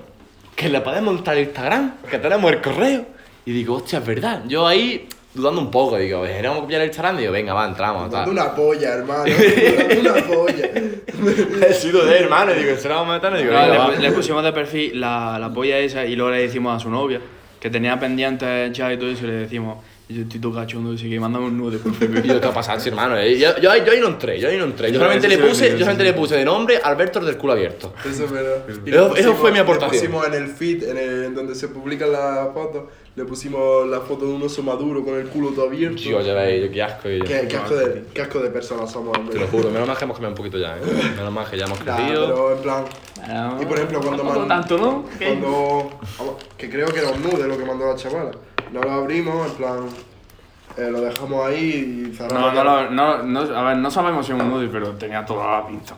Que 0.56 0.70
le 0.70 0.80
podemos 0.82 1.14
montar 1.16 1.38
el 1.38 1.46
Instagram, 1.46 1.96
que 2.10 2.20
tenemos 2.20 2.52
el 2.52 2.62
correo. 2.62 3.06
Y 3.46 3.52
digo, 3.52 3.76
hostia, 3.76 4.00
es 4.00 4.06
verdad. 4.06 4.44
Yo 4.48 4.68
ahí, 4.68 5.08
dudando 5.34 5.62
un 5.62 5.72
poco, 5.72 5.98
digo, 5.98 6.24
¿queremos 6.24 6.60
copiar 6.60 6.82
el 6.82 6.88
Instagram? 6.88 7.18
Digo, 7.18 7.32
venga, 7.32 7.54
va, 7.54 7.68
entramos. 7.68 8.10
Tal. 8.12 8.30
una 8.30 8.54
polla, 8.54 8.94
hermano. 8.94 9.24
Una 10.00 10.14
polla. 10.28 10.70
He 11.68 11.74
sido 11.74 12.06
de 12.06 12.18
hermano, 12.20 12.54
digo, 12.54 12.76
¿se 12.78 12.88
la 12.90 12.96
vamos 12.96 13.12
a 13.12 13.14
meter? 13.30 13.40
Y 13.40 13.44
digo, 13.44 13.54
No, 13.54 13.60
venga, 13.68 13.88
le, 13.90 14.00
le 14.00 14.12
pusimos 14.12 14.44
de 14.44 14.54
perfil 14.54 15.00
la, 15.00 15.38
la 15.40 15.52
polla 15.52 15.78
esa 15.80 16.06
y 16.06 16.16
luego 16.16 16.32
le 16.32 16.42
decimos 16.44 16.76
a 16.76 16.80
su 16.80 16.90
novia 16.90 17.20
que 17.60 17.70
tenía 17.70 18.00
pendientes 18.00 18.72
ya 18.72 18.94
y 18.94 18.98
todo 18.98 19.10
eso 19.10 19.26
y 19.26 19.28
le 19.28 19.34
decimos, 19.34 19.78
yo 20.12 20.24
estoy 20.24 20.40
todo 20.40 20.56
cachondo, 20.56 20.92
así 20.94 21.08
que 21.08 21.20
mándame 21.20 21.46
un 21.46 21.58
nude 21.58 21.78
por 21.78 21.94
yo, 22.24 22.42
¿qué 22.42 22.48
ha 22.48 22.52
pasado, 22.54 22.80
sí, 22.80 22.90
hermano? 22.90 23.16
Eh, 23.16 23.38
Yo, 23.38 23.56
yo, 23.62 23.70
ahí- 23.70 23.84
yo 23.86 23.92
ahí 23.92 24.00
no 24.00 24.08
entré, 24.08 24.40
yo 24.40 24.50
ahí 24.50 24.58
no 24.58 24.64
entré. 24.66 24.88
Yo 24.88 24.94
Yo 24.96 25.00
solamente 25.02 25.28
le 25.28 25.38
puse, 25.38 25.70
yo 25.72 25.78
solamente 25.80 26.04
le 26.04 26.14
puse 26.14 26.36
de 26.36 26.46
nombre 26.46 26.80
Alberto 26.84 27.20
del 27.20 27.38
culo 27.38 27.54
abierto. 27.54 27.94
Eso. 28.04 28.24
Y 28.86 28.90
Eso- 28.90 29.14
le 29.14 29.20
eso 29.20 29.36
fue 29.36 29.52
mi 29.52 29.58
le 29.58 29.62
aportación. 29.64 30.02
pusimos 30.02 30.26
en 30.28 30.34
el 30.34 30.48
feed, 30.48 30.84
en, 30.84 30.98
el, 30.98 31.24
en 31.26 31.36
donde 31.36 31.54
se 31.54 31.68
publican 31.68 32.12
las 32.12 32.52
fotos, 32.54 32.86
le 33.16 33.24
pusimos 33.26 33.88
la 33.88 34.00
foto 34.02 34.26
de 34.26 34.32
un 34.34 34.42
oso 34.42 34.64
maduro 34.64 35.04
con 35.06 35.14
el 35.16 35.28
culo 35.28 35.50
todo 35.50 35.68
abierto. 35.68 35.98
Tío, 36.02 36.22
ya 36.22 36.34
veis, 36.34 36.66
yo 36.66 36.72
qué 36.72 36.82
asco. 36.82 37.08
yo. 37.10 37.24
Qué, 37.26 37.48
qué 37.48 37.58
asco 37.58 37.76
de, 37.76 38.04
qué 38.12 38.22
asco 38.24 38.40
de 38.40 38.50
personas 38.50 38.92
somos, 38.92 39.16
hombre. 39.16 39.36
Te 39.36 39.42
lo 39.42 39.48
juro, 39.48 39.70
menos 39.70 39.88
mal 39.88 39.96
que 39.96 40.04
hemos 40.06 40.16
cambiado 40.18 40.32
un 40.34 40.38
poquito 40.38 40.58
ya, 40.58 40.76
¿eh? 40.78 40.82
Menos 41.18 41.32
mal 41.32 41.48
que 41.48 41.56
ya 41.58 41.66
hemos 41.66 41.86
Nah, 41.86 41.96
crecido. 41.96 42.26
pero 42.28 42.56
en 42.56 42.62
plan. 42.64 42.86
Y 43.62 43.66
por 43.66 43.78
ejemplo, 43.78 44.00
cuando 44.02 44.24
Tampoco 44.24 44.40
man- 44.40 44.48
tanto, 44.48 44.78
¿no? 44.80 45.06
Cuando. 45.24 46.00
Que 46.58 46.68
creo 46.70 46.88
que 46.88 47.00
era 47.00 47.10
un 47.10 47.22
nude 47.22 47.48
lo 47.48 47.58
que 47.58 47.66
mandó 47.66 47.86
la 47.86 47.96
chavala. 47.96 48.32
No 48.72 48.82
lo 48.82 48.92
abrimos, 48.92 49.50
en 49.52 49.58
plan. 49.58 49.80
eh, 50.78 50.90
lo 50.92 51.02
dejamos 51.02 51.48
ahí 51.48 52.06
y 52.06 52.10
No, 52.12 52.16
cerramos. 52.18 52.54
no, 52.54 52.64
lo- 52.64 52.90
no, 52.92 53.24
no, 53.24 53.40
a 53.58 53.64
ver, 53.64 53.78
no 53.78 53.90
sabemos 53.92 54.26
si 54.26 54.32
es 54.34 54.40
un 54.40 54.50
nude, 54.50 54.68
pero 54.72 54.92
tenía 54.92 55.26
toda 55.26 55.60
la 55.62 55.68
pinta. 55.68 55.96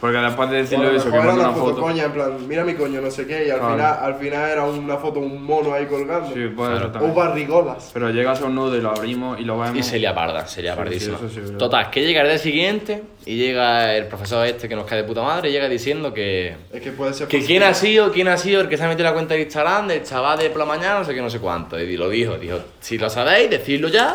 Porque 0.00 0.16
después 0.18 0.48
de 0.50 0.56
decirle 0.58 0.94
eso, 0.94 1.10
que 1.10 1.18
manda 1.18 1.34
una 1.34 1.50
foto, 1.52 1.70
foto. 1.70 1.80
coña, 1.82 2.04
en 2.04 2.12
plan, 2.12 2.46
mira 2.46 2.62
mi 2.64 2.74
coño, 2.74 3.00
no 3.00 3.10
sé 3.10 3.26
qué, 3.26 3.46
y 3.46 3.50
al, 3.50 3.58
Claro. 3.58 3.74
final, 3.74 3.98
al 4.00 4.14
final 4.14 4.50
era 4.50 4.64
una 4.64 4.96
foto, 4.96 5.18
un 5.18 5.42
mono 5.42 5.74
ahí 5.74 5.86
colgando. 5.86 6.32
Sí, 6.32 6.46
puede 6.54 6.76
ser 6.76 6.86
o 6.86 6.90
también. 6.92 7.14
barrigolas. 7.14 7.90
Pero 7.92 8.10
llega 8.10 8.32
a 8.32 8.44
un 8.44 8.54
nude 8.54 8.78
y 8.78 8.80
lo 8.80 8.90
abrimos 8.90 9.40
y 9.40 9.44
lo 9.44 9.58
vemos. 9.58 9.76
Y 9.76 9.82
sería 9.82 10.14
parda, 10.14 10.46
sería 10.46 10.72
Sí, 10.74 10.78
pardísima. 10.78 11.18
sí, 11.18 11.24
eso 11.26 11.34
sí, 11.34 11.40
verdad. 11.40 11.58
Total, 11.58 11.90
que 11.90 12.04
llega 12.06 12.20
el 12.22 12.28
día 12.28 12.38
siguiente 12.38 13.02
y 13.26 13.36
llega 13.36 13.96
el 13.96 14.06
profesor 14.06 14.46
este 14.46 14.68
que 14.68 14.76
nos 14.76 14.86
cae 14.86 14.98
de 14.98 15.04
puta 15.04 15.22
madre 15.22 15.48
y 15.48 15.52
llega 15.52 15.68
diciendo 15.68 16.14
que. 16.14 16.54
Es 16.72 16.80
que 16.80 16.92
puede 16.92 17.12
ser. 17.12 17.26
Que 17.26 17.44
quién 17.44 17.64
ha 17.64 17.74
sido, 17.74 18.12
quién 18.12 18.28
ha 18.28 18.36
sido 18.36 18.60
el 18.60 18.68
que 18.68 18.76
se 18.76 18.84
ha 18.84 18.88
metido 18.88 19.04
la 19.04 19.14
cuenta 19.14 19.34
de 19.34 19.40
Instagram 19.42 19.88
del 19.88 20.04
chaval 20.04 20.38
de 20.38 20.50
por 20.50 20.60
la 20.60 20.64
mañana, 20.66 21.00
no 21.00 21.04
sé 21.04 21.12
qué, 21.12 21.20
no 21.20 21.28
sé 21.30 21.40
cuánto. 21.40 21.78
Y 21.78 21.96
lo 21.96 22.08
dijo, 22.08 22.38
dijo, 22.38 22.58
si 22.80 22.98
lo 22.98 23.10
sabéis, 23.10 23.50
decidlo 23.50 23.88
ya, 23.88 24.14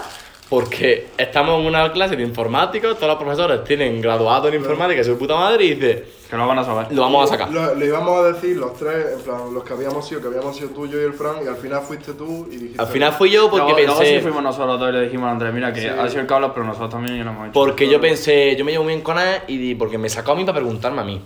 porque 0.49 1.07
estamos 1.17 1.59
en 1.59 1.65
una 1.65 1.91
clase 1.91 2.15
de 2.15 2.23
informática, 2.23 2.93
todos 2.93 3.07
los 3.07 3.17
profesores 3.17 3.63
tienen 3.63 4.01
graduado 4.01 4.47
en 4.49 4.55
informática, 4.55 5.03
su 5.03 5.17
puta 5.17 5.35
madre, 5.35 5.65
y 5.65 5.73
dice, 5.75 6.05
Que 6.29 6.37
lo 6.37 6.47
van 6.47 6.59
a 6.59 6.63
saber. 6.63 6.87
lo 6.91 7.01
vamos 7.01 7.23
a 7.25 7.33
sacar. 7.33 7.51
Lo, 7.51 7.73
lo 7.73 7.85
íbamos 7.85 8.19
a 8.19 8.31
decir 8.33 8.57
los 8.57 8.75
tres, 8.77 9.13
en 9.13 9.21
plan, 9.21 9.53
los 9.53 9.63
que 9.63 9.73
habíamos 9.73 10.07
sido, 10.07 10.21
que 10.21 10.27
habíamos 10.27 10.55
sido 10.55 10.69
tú, 10.69 10.85
yo 10.87 11.01
y 11.01 11.05
el 11.05 11.13
Frank, 11.13 11.37
y 11.43 11.47
al 11.47 11.55
final 11.57 11.81
fuiste 11.81 12.13
tú 12.13 12.47
y 12.51 12.57
dijiste. 12.57 12.81
Al 12.81 12.87
final 12.87 13.13
fui 13.13 13.31
yo 13.31 13.49
porque 13.49 13.71
luego, 13.71 13.77
luego 13.87 13.99
pensé... 13.99 14.15
sí 14.17 14.21
fuimos 14.21 14.43
nosotros 14.43 14.79
dos 14.79 14.89
y 14.89 14.91
le 14.93 15.01
dijimos 15.01 15.27
a 15.27 15.31
Andrés, 15.31 15.53
mira, 15.53 15.73
que 15.73 15.81
Sí. 15.81 15.87
ha 15.87 16.07
sido 16.07 16.21
el 16.21 16.27
Carlos, 16.27 16.51
pero 16.53 16.65
nosotros 16.65 16.91
también 16.91 17.23
lo 17.25 17.31
hemos 17.31 17.43
hecho. 17.45 17.53
Porque 17.53 17.87
yo 17.89 17.99
pensé, 17.99 18.55
yo 18.55 18.63
me 18.65 18.71
llevo 18.73 18.83
muy 18.83 18.93
bien 18.93 19.03
con 19.03 19.17
él 19.17 19.41
y 19.47 19.57
di- 19.57 19.75
porque 19.75 19.97
me 19.97 20.09
sacó 20.09 20.33
a 20.33 20.35
mí 20.35 20.43
para 20.45 20.59
preguntarme 20.59 21.01
a 21.01 21.05
mí. 21.05 21.19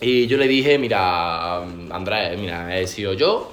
Y 0.00 0.26
yo 0.26 0.36
le 0.36 0.48
dije, 0.48 0.78
mira, 0.78 1.58
Andrés, 1.58 2.36
mira, 2.40 2.76
he 2.76 2.88
sido 2.88 3.12
yo, 3.12 3.52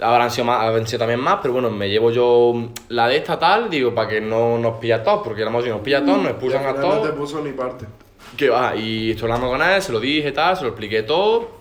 habrán 0.00 0.30
sido, 0.30 0.44
más, 0.46 0.62
habrán 0.62 0.86
sido 0.86 1.00
también 1.00 1.20
más, 1.20 1.38
pero 1.42 1.54
bueno, 1.54 1.70
me 1.70 1.88
llevo 1.88 2.10
yo 2.10 2.70
la 2.88 3.08
de 3.08 3.16
esta 3.16 3.38
tal, 3.38 3.68
digo, 3.70 3.94
para 3.94 4.08
que 4.08 4.20
no 4.20 4.58
nos 4.58 4.78
pilla 4.78 4.96
a 4.96 5.02
todos, 5.02 5.22
porque 5.22 5.42
éramos 5.42 5.64
si 5.64 5.70
nos 5.70 5.80
pilla 5.80 5.98
a 5.98 6.04
todos, 6.04 6.18
nos 6.18 6.30
expulsan 6.32 6.66
a 6.66 6.72
final 6.74 6.88
no 6.88 6.94
te 7.00 7.08
todos. 7.08 7.16
puso 7.16 7.42
ni 7.42 7.52
parte. 7.52 7.86
Que 8.36 8.48
va, 8.48 8.74
y 8.76 9.10
estoy 9.10 9.30
hablando 9.30 9.48
con 9.48 9.62
él, 9.62 9.82
se 9.82 9.92
lo 9.92 10.00
dije, 10.00 10.32
tal, 10.32 10.56
se 10.56 10.62
lo 10.62 10.68
expliqué 10.68 11.02
todo. 11.02 11.60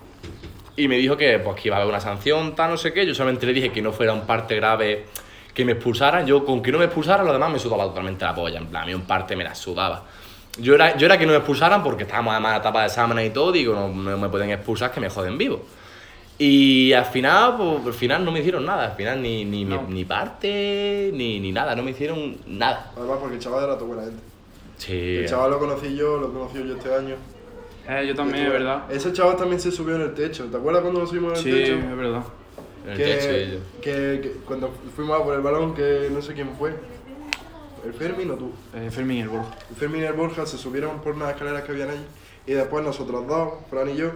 Y 0.75 0.87
me 0.87 0.97
dijo 0.97 1.17
que, 1.17 1.39
pues, 1.39 1.59
que 1.59 1.67
iba 1.67 1.75
a 1.75 1.79
haber 1.81 1.89
una 1.89 1.99
sanción, 1.99 2.55
tal, 2.55 2.71
no 2.71 2.77
sé 2.77 2.93
qué. 2.93 3.05
Yo 3.05 3.13
solamente 3.13 3.45
le 3.45 3.53
dije 3.53 3.69
que 3.69 3.81
no 3.81 3.91
fuera 3.91 4.13
un 4.13 4.21
parte 4.21 4.55
grave 4.55 5.07
que 5.53 5.65
me 5.65 5.73
expulsaran. 5.73 6.25
Yo, 6.25 6.45
con 6.45 6.61
que 6.61 6.71
no 6.71 6.77
me 6.77 6.85
expulsaran, 6.85 7.25
lo 7.25 7.33
demás 7.33 7.51
me 7.51 7.59
sudaba 7.59 7.83
totalmente 7.83 8.23
la 8.23 8.33
polla. 8.33 8.59
En 8.59 8.67
plan, 8.67 8.83
a 8.83 8.85
mí 8.85 8.93
un 8.93 9.01
parte 9.01 9.35
me 9.35 9.43
la 9.43 9.53
sudaba. 9.55 10.05
Yo 10.57 10.75
era, 10.75 10.95
yo 10.95 11.05
era 11.05 11.17
que 11.17 11.25
no 11.25 11.33
me 11.33 11.39
expulsaran 11.39 11.83
porque 11.83 12.03
estábamos 12.03 12.31
además 12.31 12.51
en 12.51 12.53
la 12.53 12.59
etapa 12.59 12.79
de 12.81 12.87
exámenes 12.87 13.27
y 13.27 13.29
todo. 13.31 13.51
Digo, 13.51 13.73
no, 13.73 13.89
no 13.89 14.17
me 14.17 14.29
pueden 14.29 14.51
expulsar, 14.51 14.91
que 14.91 15.01
me 15.01 15.09
joden 15.09 15.37
vivo. 15.37 15.65
Y 16.41 16.93
al 16.93 17.03
final, 17.05 17.57
pues, 17.57 17.85
al 17.87 17.93
final 17.93 18.23
no 18.25 18.31
me 18.31 18.39
hicieron 18.39 18.65
nada. 18.65 18.85
Al 18.91 18.95
final 18.95 19.21
ni, 19.21 19.43
ni, 19.45 19.65
No. 19.65 19.83
ni 19.89 20.05
parte, 20.05 21.11
ni, 21.13 21.39
ni 21.39 21.51
nada. 21.51 21.75
No 21.75 21.83
me 21.83 21.91
hicieron 21.91 22.37
nada. 22.47 22.91
Además, 22.95 23.17
porque 23.19 23.35
el 23.35 23.41
chaval 23.41 23.65
era 23.65 23.77
tu 23.77 23.85
buena 23.85 24.03
gente. 24.03 24.23
Sí. 24.77 25.17
El 25.17 25.27
chaval 25.27 25.51
lo 25.51 25.59
conocí 25.59 25.93
yo, 25.95 26.17
lo 26.17 26.31
conocí 26.31 26.57
yo 26.65 26.75
este 26.75 26.93
año. 26.95 27.15
Eh, 27.89 28.05
yo 28.07 28.15
también, 28.15 28.45
es 28.45 28.51
verdad. 28.53 28.83
Ese 28.89 29.11
chaval 29.11 29.35
también 29.35 29.59
se 29.59 29.69
subió 29.71 29.95
en 29.95 30.01
el 30.03 30.13
techo. 30.13 30.45
¿Te 30.45 30.55
acuerdas 30.57 30.81
cuando 30.81 31.01
nos 31.01 31.09
subimos 31.09 31.37
en 31.39 31.43
Sí, 31.43 31.49
el 31.49 31.55
techo? 31.63 31.73
es 31.75 31.97
verdad. 31.97 32.23
En 32.85 32.91
el 32.91 32.97
que, 32.97 33.03
techo 33.03 33.31
y 33.37 33.51
yo. 33.51 33.59
que, 33.81 34.21
que 34.21 34.31
cuando 34.45 34.71
fuimos 34.95 35.19
a 35.19 35.23
por 35.23 35.35
el 35.35 35.41
balón, 35.41 35.73
que 35.73 36.07
no 36.11 36.21
sé 36.21 36.33
quién 36.33 36.49
fue. 36.57 36.73
¿El 37.85 37.93
Fermín 37.93 38.31
o 38.31 38.35
tú? 38.35 38.51
Eh, 38.75 38.89
Fermín 38.91 39.17
y 39.17 39.21
el 39.21 39.29
Borja. 39.29 39.49
El 39.69 39.75
Fermín 39.75 40.01
y 40.01 40.05
el 40.05 40.13
Borja 40.13 40.45
se 40.45 40.57
subieron 40.57 41.01
por 41.01 41.15
unas 41.15 41.31
escaleras 41.31 41.63
que 41.63 41.71
habían 41.73 41.89
allí. 41.89 42.05
Y 42.47 42.53
después 42.53 42.83
nosotros 42.83 43.27
dos, 43.27 43.53
Fran 43.69 43.89
y 43.89 43.95
yo, 43.97 44.11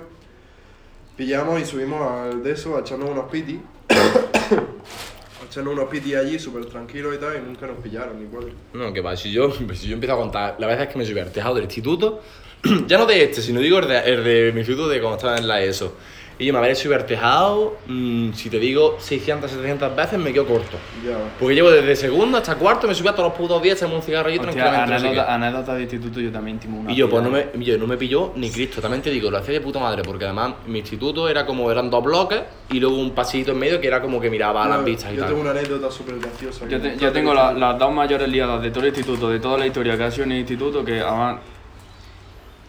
pillamos 1.15 1.61
y 1.61 1.65
subimos 1.65 2.01
al 2.01 2.43
de 2.43 2.51
eso 2.51 2.77
a 2.77 2.81
echarnos 2.81 3.09
unos 3.09 3.29
piti. 3.29 3.59
a 3.89 5.45
echarnos 5.45 5.73
unos 5.73 5.89
piti 5.89 6.15
allí, 6.15 6.39
súper 6.39 6.65
tranquilos 6.65 7.15
y 7.15 7.19
tal, 7.19 7.37
y 7.37 7.41
nunca 7.41 7.67
nos 7.67 7.77
pillaron 7.77 8.19
ni 8.19 8.27
cuatro. 8.27 8.51
No, 8.73 8.91
que 8.93 9.01
va, 9.01 9.15
si 9.15 9.31
yo, 9.31 9.51
si 9.73 9.87
yo 9.87 9.93
empiezo 9.93 10.13
a 10.13 10.17
contar, 10.17 10.55
la 10.59 10.67
verdad 10.67 10.83
es 10.85 10.93
que 10.93 10.99
me 10.99 11.05
subí 11.05 11.19
al 11.19 11.31
tejado 11.31 11.55
del 11.55 11.65
instituto, 11.65 12.21
ya 12.87 12.97
no 12.97 13.05
de 13.05 13.23
este, 13.23 13.41
sino 13.41 13.59
digo 13.59 13.79
el 13.79 13.87
de, 13.87 13.99
el 13.99 14.23
de 14.23 14.51
mi 14.53 14.59
instituto 14.59 14.87
de 14.87 14.99
cuando 14.99 15.17
estaba 15.17 15.37
en 15.37 15.47
la 15.47 15.61
ESO. 15.61 15.95
Y 16.39 16.45
yo 16.47 16.53
me 16.53 16.57
habré 16.59 16.73
subido 16.73 16.95
al 16.99 17.05
tejado, 17.05 17.77
mm, 17.85 18.33
si 18.33 18.49
te 18.49 18.57
digo 18.59 18.97
600, 18.99 19.51
700 19.51 19.95
veces, 19.95 20.17
me 20.17 20.33
quedo 20.33 20.47
corto. 20.47 20.77
Ya. 21.05 21.15
Porque 21.39 21.53
llevo 21.53 21.69
desde 21.69 21.95
segundo 21.95 22.37
hasta 22.39 22.55
cuarto, 22.55 22.87
me 22.87 22.95
subí 22.95 23.07
a 23.07 23.11
todos 23.11 23.29
los 23.29 23.37
putos 23.37 23.61
días, 23.61 23.77
echamos 23.77 23.97
un 23.97 24.01
cigarro 24.01 24.31
y 24.31 24.39
Hostia, 24.39 24.51
tranquilamente. 24.51 25.19
anécdota, 25.21 25.75
de 25.75 25.83
instituto, 25.83 26.19
yo 26.19 26.31
también 26.31 26.57
timo 26.59 26.79
una. 26.79 26.91
Y 26.91 26.95
yo, 26.95 27.07
pues 27.07 27.23
no 27.23 27.29
me, 27.29 27.45
yo, 27.63 27.77
no 27.77 27.85
me 27.85 27.97
pilló 27.97 28.33
ni 28.35 28.49
Cristo, 28.49 28.81
también 28.81 29.03
te 29.03 29.11
digo, 29.11 29.29
lo 29.29 29.37
hacía 29.37 29.53
de 29.53 29.61
puta 29.61 29.79
madre, 29.79 30.01
porque 30.01 30.25
además 30.25 30.55
mi 30.65 30.79
instituto 30.79 31.29
era 31.29 31.45
como, 31.45 31.71
eran 31.71 31.91
dos 31.91 32.03
bloques 32.03 32.41
y 32.71 32.79
luego 32.79 32.97
un 32.97 33.11
pasillito 33.11 33.51
en 33.51 33.59
medio 33.59 33.79
que 33.79 33.85
era 33.87 34.01
como 34.01 34.19
que 34.19 34.31
miraba 34.31 34.65
a 34.65 34.69
las 34.69 34.79
Yo- 34.79 34.85
vistas 34.85 35.11
y 35.11 35.15
Yo 35.15 35.19
tal. 35.21 35.29
tengo 35.29 35.41
una 35.41 35.51
anécdota 35.51 35.91
súper 35.91 36.17
graciosa. 36.19 36.67
Yo, 36.67 36.81
te- 36.81 36.97
yo 36.97 37.11
tengo 37.11 37.33
la- 37.35 37.53
las 37.53 37.77
dos 37.77 37.93
mayores 37.93 38.27
liadas 38.27 38.59
de 38.61 38.71
todo 38.71 38.81
el 38.81 38.87
instituto, 38.87 39.29
de 39.29 39.39
toda 39.39 39.59
la 39.59 39.67
historia 39.67 39.95
que 39.95 40.03
ha 40.03 40.09
sido 40.11 40.23
en 40.23 40.31
el 40.31 40.39
instituto, 40.39 40.83
que 40.83 40.99
además 40.99 41.37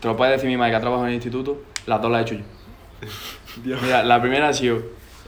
te 0.00 0.06
lo 0.08 0.16
puede 0.18 0.32
decir 0.32 0.50
mi 0.50 0.56
madre 0.58 0.72
que 0.72 0.76
ha 0.76 0.80
trabajado 0.80 1.06
en 1.06 1.10
el 1.12 1.14
instituto, 1.14 1.62
las 1.86 2.02
dos 2.02 2.10
las 2.10 2.20
he 2.20 2.22
hecho 2.24 2.34
yo. 2.34 2.40
Mira, 3.62 4.02
la 4.02 4.20
primera 4.20 4.48
ha 4.48 4.52
sido 4.52 4.78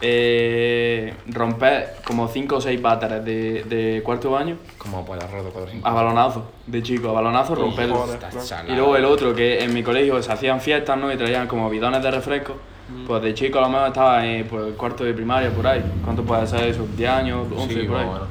eh, 0.00 1.14
romper 1.28 1.96
como 2.04 2.28
5 2.28 2.56
o 2.56 2.60
6 2.60 2.82
váteres 2.82 3.24
de, 3.24 3.64
de 3.64 4.02
cuarto 4.02 4.30
baño 4.30 4.58
Como 4.76 5.04
pues 5.06 5.22
la 5.22 5.26
roto 5.26 5.50
cuatro 5.50 5.72
a 5.82 5.92
balonazo, 5.92 6.50
de 6.66 6.82
chico, 6.82 7.10
a 7.10 7.12
balonazo. 7.12 7.54
Está 7.54 8.64
Y 8.68 8.72
luego 8.72 8.96
el 8.96 9.04
otro, 9.04 9.34
que 9.34 9.62
en 9.64 9.72
mi 9.72 9.82
colegio 9.82 10.22
se 10.22 10.32
hacían 10.32 10.60
fiestas, 10.60 10.98
¿no? 10.98 11.12
Y 11.12 11.16
traían 11.16 11.46
como 11.46 11.70
bidones 11.70 12.02
de 12.02 12.10
refresco. 12.10 12.56
Pues 13.06 13.20
de 13.20 13.34
chico 13.34 13.58
a 13.58 13.62
lo 13.62 13.68
mejor 13.68 13.88
estaba 13.88 14.24
en 14.24 14.46
pues, 14.46 14.74
cuarto 14.76 15.02
de 15.02 15.12
primaria, 15.12 15.50
por 15.50 15.66
ahí. 15.66 15.82
¿Cuánto 16.04 16.22
puede 16.22 16.46
ser 16.46 16.64
eso? 16.64 16.86
¿10 16.96 17.08
años? 17.08 17.48
¿11 17.48 17.68
Sí, 17.68 17.74
por 17.86 17.96
ahí? 17.96 18.06
más 18.06 18.06
o 18.06 18.12
menos. 18.12 18.28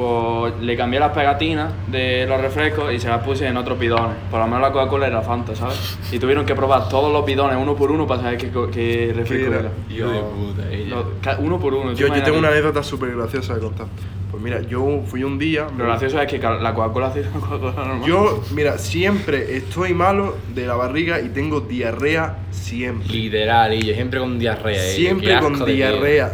Pues 0.00 0.54
le 0.62 0.76
cambié 0.78 0.98
las 0.98 1.12
pegatinas 1.12 1.70
de 1.88 2.24
los 2.26 2.40
refrescos 2.40 2.90
y 2.90 2.98
se 2.98 3.08
las 3.08 3.22
puse 3.22 3.46
en 3.46 3.56
otros 3.58 3.78
bidones. 3.78 4.16
Por 4.30 4.40
lo 4.40 4.46
menos 4.46 4.62
la 4.62 4.72
Coca-Cola 4.72 5.06
era 5.06 5.20
Fanta, 5.20 5.54
¿sabes? 5.54 5.98
Y 6.10 6.18
tuvieron 6.18 6.46
que 6.46 6.54
probar 6.54 6.88
todos 6.88 7.12
los 7.12 7.22
bidones 7.26 7.58
uno 7.60 7.76
por 7.76 7.90
uno 7.90 8.06
para 8.06 8.22
saber 8.22 8.38
qué, 8.38 8.50
qué 8.72 9.12
refresco 9.14 9.48
era? 9.48 9.60
era. 9.60 9.70
Hijo 9.90 10.08
de 10.10 10.20
puta, 10.20 10.70
ella. 10.72 11.36
Uno 11.40 11.60
por 11.60 11.74
uno. 11.74 11.92
Yo, 11.92 12.06
yo 12.06 12.22
tengo 12.22 12.38
una 12.38 12.48
anécdota 12.48 12.82
súper 12.82 13.14
graciosa 13.14 13.54
de 13.56 13.60
contar. 13.60 13.88
Pues 14.30 14.42
mira, 14.42 14.62
yo 14.62 15.02
fui 15.04 15.22
un 15.22 15.38
día. 15.38 15.66
Lo 15.76 15.84
gracioso 15.84 16.18
es 16.18 16.26
que 16.30 16.38
la 16.38 16.72
Coca-Cola 16.72 17.08
hace 17.08 17.20
la 17.20 17.28
Coca-Cola 17.32 17.72
normal. 17.74 18.08
Yo, 18.08 18.42
mira, 18.52 18.78
siempre 18.78 19.54
estoy 19.58 19.92
malo 19.92 20.36
de 20.54 20.66
la 20.66 20.76
barriga 20.76 21.20
y 21.20 21.28
tengo 21.28 21.60
diarrea 21.60 22.38
siempre. 22.52 23.06
Literal, 23.12 23.74
y 23.74 23.82
yo 23.82 23.92
siempre 23.92 24.18
con 24.18 24.38
diarrea. 24.38 24.82
eh, 24.82 24.92
Siempre 24.94 25.38
con 25.40 25.62
diarrea. 25.66 26.32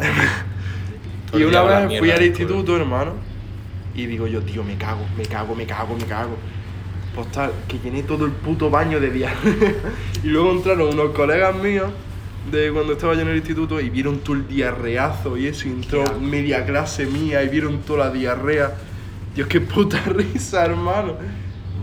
Y 1.33 1.43
una 1.43 1.61
vez 1.63 1.87
mierda 1.87 1.99
fui 1.99 2.11
al 2.11 2.25
instituto, 2.25 2.77
hermano, 2.77 3.26
y 3.97 4.05
digo 4.05 4.27
yo, 4.27 4.41
tío, 4.41 4.63
me 4.63 4.75
cago, 4.77 5.01
me 5.17 5.25
cago, 5.25 5.55
me 5.55 5.65
cago, 5.65 5.95
me 5.95 6.05
cago. 6.05 6.37
Pues 7.15 7.31
tal, 7.31 7.51
que 7.67 7.79
llené 7.79 8.03
todo 8.03 8.25
el 8.25 8.31
puto 8.31 8.69
baño 8.69 8.99
de 8.99 9.09
diarrea. 9.09 9.73
y 10.23 10.27
luego 10.27 10.51
entraron 10.51 10.93
unos 10.93 11.11
colegas 11.15 11.55
míos 11.55 11.89
de 12.51 12.71
cuando 12.71 12.93
estaba 12.93 13.15
yo 13.15 13.21
en 13.21 13.29
el 13.29 13.37
instituto 13.37 13.81
y 13.81 13.89
vieron 13.89 14.19
todo 14.19 14.35
el 14.35 14.47
diarreazo 14.47 15.35
y 15.35 15.47
eso, 15.47 15.67
y 15.67 15.71
entró 15.71 16.03
media 16.21 16.65
clase 16.65 17.05
mía 17.07 17.43
y 17.43 17.49
vieron 17.49 17.79
toda 17.79 18.05
la 18.05 18.11
diarrea. 18.11 18.71
Dios, 19.35 19.47
qué 19.47 19.59
puta 19.61 19.99
risa, 20.05 20.63
hermano. 20.65 21.13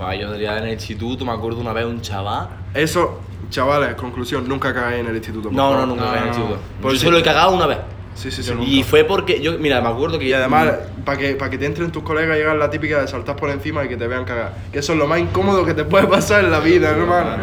Va, 0.00 0.14
yo 0.14 0.28
salía 0.30 0.56
en 0.58 0.64
el 0.64 0.72
instituto, 0.74 1.24
me 1.24 1.32
acuerdo 1.32 1.60
una 1.60 1.72
vez 1.72 1.84
un 1.84 2.00
chaval. 2.00 2.48
Eso, 2.72 3.20
chavales, 3.50 3.94
conclusión, 3.96 4.48
nunca 4.48 4.72
cagué 4.72 5.00
en 5.00 5.06
el 5.06 5.16
instituto. 5.16 5.50
No, 5.50 5.70
no, 5.72 5.80
favor. 5.80 5.88
nunca 5.88 6.04
No, 6.04 6.10
caí 6.12 6.18
en 6.22 6.28
el 6.28 6.30
no. 6.30 6.36
instituto. 6.36 6.60
Por 6.80 6.92
yo 6.92 6.98
si- 6.98 7.04
solo 7.04 7.18
he 7.18 7.22
cagado 7.22 7.54
una 7.54 7.66
vez. 7.66 7.78
Sí, 8.14 8.30
sí, 8.30 8.44
sí. 8.44 8.52
Y 8.64 8.84
fue 8.84 9.02
porque, 9.04 9.40
yo, 9.40 9.58
mira, 9.58 9.80
me 9.80 9.88
acuerdo 9.88 10.20
que. 10.20 10.26
Y 10.26 10.32
además, 10.32 10.68
para 11.04 11.18
que, 11.18 11.34
para 11.36 11.50
que 11.50 11.58
te 11.58 11.66
entren 11.66 11.90
tus 11.92 12.02
colegas, 12.02 12.36
llega 12.36 12.54
la 12.54 12.70
típica 12.70 13.00
de 13.00 13.08
saltar 13.08 13.36
por 13.36 13.50
encima 13.50 13.84
y 13.84 13.88
que 13.88 13.96
te 13.96 14.06
vean 14.06 14.24
cagar. 14.24 14.54
Que 14.72 14.78
eso 14.80 14.92
es 14.92 14.98
lo 14.98 15.06
más 15.06 15.20
incómodo 15.20 15.64
que 15.64 15.74
te 15.74 15.84
puede 15.84 16.06
pasar 16.06 16.44
en 16.44 16.50
la 16.50 16.60
vida, 16.60 16.90
hermano. 16.90 17.42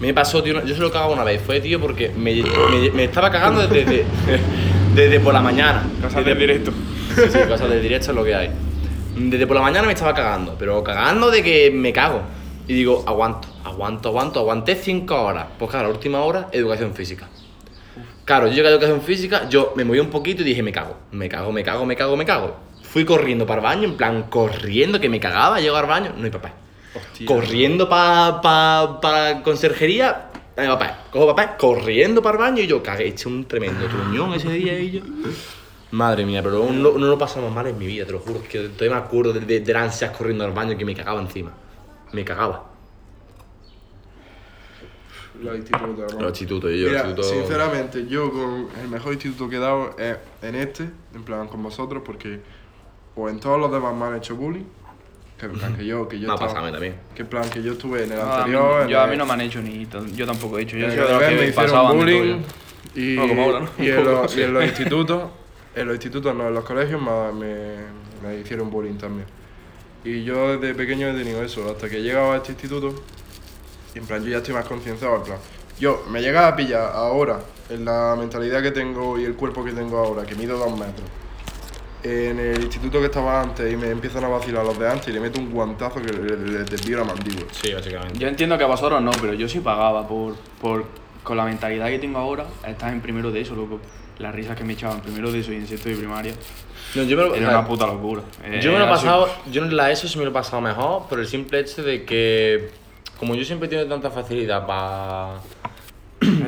Me 0.00 0.12
pasó, 0.12 0.42
tío, 0.42 0.64
yo 0.64 0.74
solo 0.74 0.88
he 0.88 0.90
cagado 0.90 1.12
una 1.12 1.24
vez. 1.24 1.40
Fue, 1.42 1.60
tío, 1.60 1.80
porque 1.80 2.10
me, 2.10 2.34
me, 2.42 2.90
me 2.92 3.04
estaba 3.04 3.30
cagando 3.30 3.60
desde, 3.66 3.84
desde, 3.84 4.04
desde 4.94 5.20
por 5.20 5.32
la 5.32 5.40
mañana. 5.40 5.84
Desde- 6.00 6.24
del 6.24 6.38
directo. 6.38 6.72
Sí, 7.14 7.22
sí, 7.30 7.38
cosas 7.48 7.68
del 7.70 7.82
directo 7.82 8.10
es 8.10 8.16
lo 8.16 8.24
que 8.24 8.34
hay. 8.34 8.50
Desde 9.16 9.46
por 9.46 9.56
la 9.56 9.62
mañana 9.62 9.86
me 9.86 9.92
estaba 9.92 10.14
cagando, 10.14 10.56
pero 10.58 10.82
cagando 10.82 11.30
de 11.30 11.42
que 11.42 11.70
me 11.70 11.92
cago. 11.92 12.22
Y 12.66 12.74
digo, 12.74 13.04
aguanto, 13.06 13.48
aguanto, 13.64 14.08
aguanto, 14.08 14.40
aguanté 14.40 14.74
5 14.76 15.14
horas. 15.22 15.46
Pues 15.58 15.70
claro, 15.70 15.88
la 15.88 15.94
última 15.94 16.20
hora, 16.20 16.48
educación 16.52 16.94
física. 16.94 17.28
Claro, 18.24 18.46
yo 18.46 18.54
llegué 18.54 18.68
a 18.68 18.70
educación 18.70 19.02
física, 19.02 19.48
yo 19.48 19.72
me 19.76 19.84
moví 19.84 19.98
un 19.98 20.08
poquito 20.08 20.42
y 20.42 20.44
dije, 20.44 20.62
me 20.62 20.72
cago, 20.72 20.96
me 21.10 21.28
cago, 21.28 21.52
me 21.52 21.62
cago, 21.64 21.84
me 21.84 21.96
cago, 21.96 22.16
me 22.16 22.24
cago. 22.24 22.56
Fui 22.92 23.04
corriendo 23.06 23.46
para 23.46 23.60
el 23.60 23.64
baño, 23.64 23.88
en 23.88 23.96
plan, 23.96 24.24
corriendo, 24.24 25.00
que 25.00 25.08
me 25.08 25.18
cagaba, 25.18 25.60
llego 25.60 25.76
al 25.76 25.86
baño, 25.86 26.12
no 26.16 26.24
hay 26.24 26.30
papel. 26.30 26.52
Corriendo 27.26 27.88
para 27.88 28.40
pa, 28.42 29.00
pa 29.00 29.42
conserjería, 29.42 30.28
no 30.56 30.62
hay 30.62 30.68
papel. 30.68 30.90
Cojo 31.10 31.34
papel, 31.34 31.56
corriendo 31.58 32.20
para 32.20 32.36
el 32.36 32.40
baño 32.42 32.62
y 32.62 32.66
yo 32.66 32.82
cagué, 32.82 33.08
eché 33.08 33.28
un 33.28 33.46
tremendo 33.46 33.86
truñón 33.86 34.34
ese 34.34 34.50
día 34.50 34.78
y 34.78 34.90
yo... 34.90 35.00
Madre 35.92 36.26
mía, 36.26 36.42
pero 36.42 36.70
no, 36.70 36.92
no 36.92 37.06
lo 37.06 37.18
pasamos 37.18 37.50
mal 37.50 37.66
en 37.66 37.78
mi 37.78 37.86
vida, 37.86 38.04
te 38.04 38.12
lo 38.12 38.18
juro. 38.18 38.40
Es 38.40 38.48
que 38.48 38.58
todavía 38.68 38.98
me 38.98 39.04
acuerdo 39.06 39.32
de, 39.32 39.40
de, 39.40 39.60
de 39.60 39.72
las 39.72 39.84
ansias 39.84 40.10
corriendo 40.16 40.44
al 40.44 40.52
baño 40.52 40.76
que 40.76 40.84
me 40.84 40.94
cagaba 40.94 41.20
encima. 41.20 41.52
Me 42.12 42.24
cagaba. 42.24 42.70
Los 45.42 45.56
institutos. 45.56 46.12
Los 46.14 46.28
institutos, 46.28 46.70
yo, 46.70 46.88
Mira, 46.88 47.04
los 47.04 47.08
institutos. 47.08 47.30
sinceramente, 47.30 48.06
yo 48.06 48.30
con 48.30 48.68
el 48.82 48.88
mejor 48.88 49.14
instituto 49.14 49.48
que 49.48 49.56
he 49.56 49.58
dado 49.58 49.96
es 49.98 50.16
en 50.42 50.54
este, 50.54 50.90
en 51.14 51.24
plan 51.24 51.48
con 51.48 51.62
vosotros, 51.62 52.02
porque 52.04 52.40
o 53.16 53.28
en 53.28 53.40
todos 53.40 53.58
los 53.60 53.70
demás 53.70 53.94
me 53.94 54.06
han 54.06 54.16
hecho 54.16 54.36
bullying, 54.36 54.64
que 55.38 55.46
en 55.46 55.52
plan 55.52 55.76
que 55.76 55.84
yo, 55.84 56.08
que 56.08 56.18
yo 56.18 56.28
Me 56.28 56.34
ha 56.34 56.36
pasado 56.36 56.70
también. 56.70 56.96
que 57.14 57.22
en 57.22 57.28
plan 57.28 57.48
que 57.50 57.62
yo 57.62 57.72
estuve 57.72 58.04
en 58.04 58.12
el 58.12 58.18
No, 58.18 58.24
a 58.24 58.26
mí, 58.26 58.32
anterior, 58.54 58.82
en 58.82 58.88
yo 58.88 59.00
a 59.00 59.06
mí 59.06 59.16
no 59.16 59.26
me 59.26 59.32
han 59.32 59.40
hecho 59.40 59.60
ni. 59.60 59.88
Yo 60.14 60.26
tampoco 60.26 60.58
he 60.58 60.62
hecho. 60.62 60.76
Yo 60.76 60.86
soy 60.88 60.96
de 60.96 61.02
los 61.02 61.20
me 61.20 61.26
que 61.26 61.34
hicieron 61.48 61.54
pasaban 61.54 61.96
bullying 61.96 62.42
y, 62.94 63.16
No, 63.16 63.28
como 63.28 63.42
ahora, 63.42 63.60
¿no? 63.60 63.84
y 63.84 63.88
en, 63.88 64.04
los, 64.04 64.36
y 64.36 64.42
en 64.42 64.54
los 64.54 64.64
institutos, 64.64 65.30
en 65.74 65.86
los 65.86 65.94
institutos 65.96 66.34
no, 66.34 66.48
en 66.48 66.54
los 66.54 66.64
colegios 66.64 67.00
me, 67.00 67.32
me, 67.32 67.76
me 68.22 68.38
hicieron 68.40 68.70
bullying 68.70 68.94
también. 68.96 69.26
Y 70.04 70.24
yo 70.24 70.56
desde 70.58 70.74
pequeño 70.74 71.08
he 71.08 71.12
tenido 71.14 71.42
eso, 71.42 71.70
hasta 71.70 71.88
que 71.88 71.98
he 71.98 72.02
llegado 72.02 72.32
a 72.32 72.36
este 72.36 72.52
instituto, 72.52 72.94
y 73.94 73.98
en 73.98 74.06
plan 74.06 74.22
yo 74.22 74.30
ya 74.30 74.38
estoy 74.38 74.54
más 74.54 74.66
concienciado, 74.66 75.16
en 75.16 75.22
plan, 75.22 75.38
yo 75.78 76.04
me 76.10 76.20
llega 76.20 76.48
a 76.48 76.56
pillar 76.56 76.90
ahora, 76.94 77.38
en 77.70 77.84
la 77.84 78.16
mentalidad 78.18 78.62
que 78.62 78.72
tengo 78.72 79.18
y 79.18 79.24
el 79.24 79.34
cuerpo 79.34 79.64
que 79.64 79.72
tengo 79.72 79.98
ahora, 79.98 80.24
que 80.26 80.34
mido 80.34 80.58
dos 80.58 80.72
metros, 80.78 81.08
en 82.04 82.38
el 82.38 82.62
instituto 82.64 82.98
que 82.98 83.06
estaba 83.06 83.40
antes 83.42 83.72
y 83.72 83.76
me 83.76 83.90
empiezan 83.90 84.24
a 84.24 84.28
vacilar 84.28 84.64
los 84.64 84.78
de 84.78 84.88
antes 84.90 85.08
y 85.08 85.12
le 85.12 85.20
meto 85.20 85.38
un 85.38 85.50
guantazo 85.50 86.02
que 86.02 86.12
le, 86.12 86.36
le 86.36 86.64
desvío 86.64 86.98
la 86.98 87.04
mandíbula. 87.04 87.46
Sí, 87.52 87.72
básicamente. 87.72 88.18
Yo 88.18 88.26
entiendo 88.28 88.58
que 88.58 88.64
a 88.64 88.66
vosotros 88.66 89.00
no, 89.00 89.10
pero 89.20 89.34
yo 89.34 89.48
sí 89.48 89.60
pagaba 89.60 90.06
por, 90.06 90.34
por. 90.60 90.84
Con 91.22 91.36
la 91.36 91.44
mentalidad 91.44 91.86
que 91.86 92.00
tengo 92.00 92.18
ahora, 92.18 92.46
estar 92.66 92.92
en 92.92 93.00
primero 93.00 93.30
de 93.30 93.42
eso, 93.42 93.54
loco. 93.54 93.80
Las 94.18 94.34
risas 94.34 94.56
que 94.56 94.64
me 94.64 94.72
echaban 94.72 95.00
primero 95.02 95.30
de 95.30 95.38
eso 95.38 95.52
y 95.52 95.56
en 95.56 95.66
sexto 95.68 95.88
de 95.88 95.94
primaria. 95.94 96.34
No, 96.96 97.04
yo 97.04 97.16
me 97.16 97.22
lo, 97.22 97.34
Era 97.36 97.48
una 97.50 97.64
puta 97.66 97.86
locura. 97.86 98.22
Yo 98.60 98.72
me 98.72 98.78
lo 98.78 98.84
he 98.84 98.88
así. 98.88 99.04
pasado, 99.06 99.28
yo 99.50 99.62
en 99.64 99.76
la 99.76 99.92
ESO 99.92 100.08
sí 100.08 100.18
me 100.18 100.24
lo 100.24 100.30
he 100.30 100.34
pasado 100.34 100.60
mejor, 100.60 101.06
por 101.08 101.20
el 101.20 101.28
simple 101.28 101.60
hecho 101.60 101.84
de 101.84 102.04
que, 102.04 102.70
como 103.20 103.36
yo 103.36 103.44
siempre 103.44 103.66
he 103.66 103.70
tenido 103.70 103.86
tanta 103.88 104.10
facilidad 104.10 104.66
para 104.66 105.38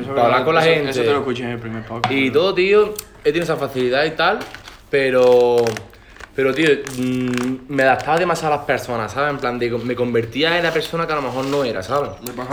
para 0.07 0.25
hablar 0.25 0.45
con 0.45 0.55
la 0.55 0.61
eso- 0.61 0.69
gente. 0.73 0.89
Eso 0.91 1.01
te 1.03 1.11
lo 1.11 1.19
escuché 1.19 1.43
en 1.43 1.49
el 1.51 1.59
primer 1.59 1.83
podcast. 1.85 2.13
Y 2.13 2.29
todo, 2.31 2.53
tío, 2.53 2.93
he 3.23 3.31
tenido 3.31 3.43
esa 3.43 3.55
facilidad 3.57 4.03
y 4.05 4.11
tal, 4.11 4.39
pero. 4.89 5.57
Pero, 6.35 6.53
tío, 6.53 6.69
mm, 6.97 7.59
me 7.69 7.83
adaptaba 7.83 8.19
demasiado 8.19 8.53
a 8.53 8.57
las 8.57 8.65
personas, 8.65 9.13
¿sabes? 9.13 9.29
En 9.29 9.37
plan, 9.37 9.57
de, 9.57 9.69
me 9.69 9.95
convertía 9.95 10.57
en 10.57 10.63
la 10.63 10.73
persona 10.73 11.07
que 11.07 11.13
a 11.13 11.15
lo 11.15 11.21
mejor 11.21 11.45
no 11.45 11.63
era, 11.63 11.81
¿sabes? 11.81 12.09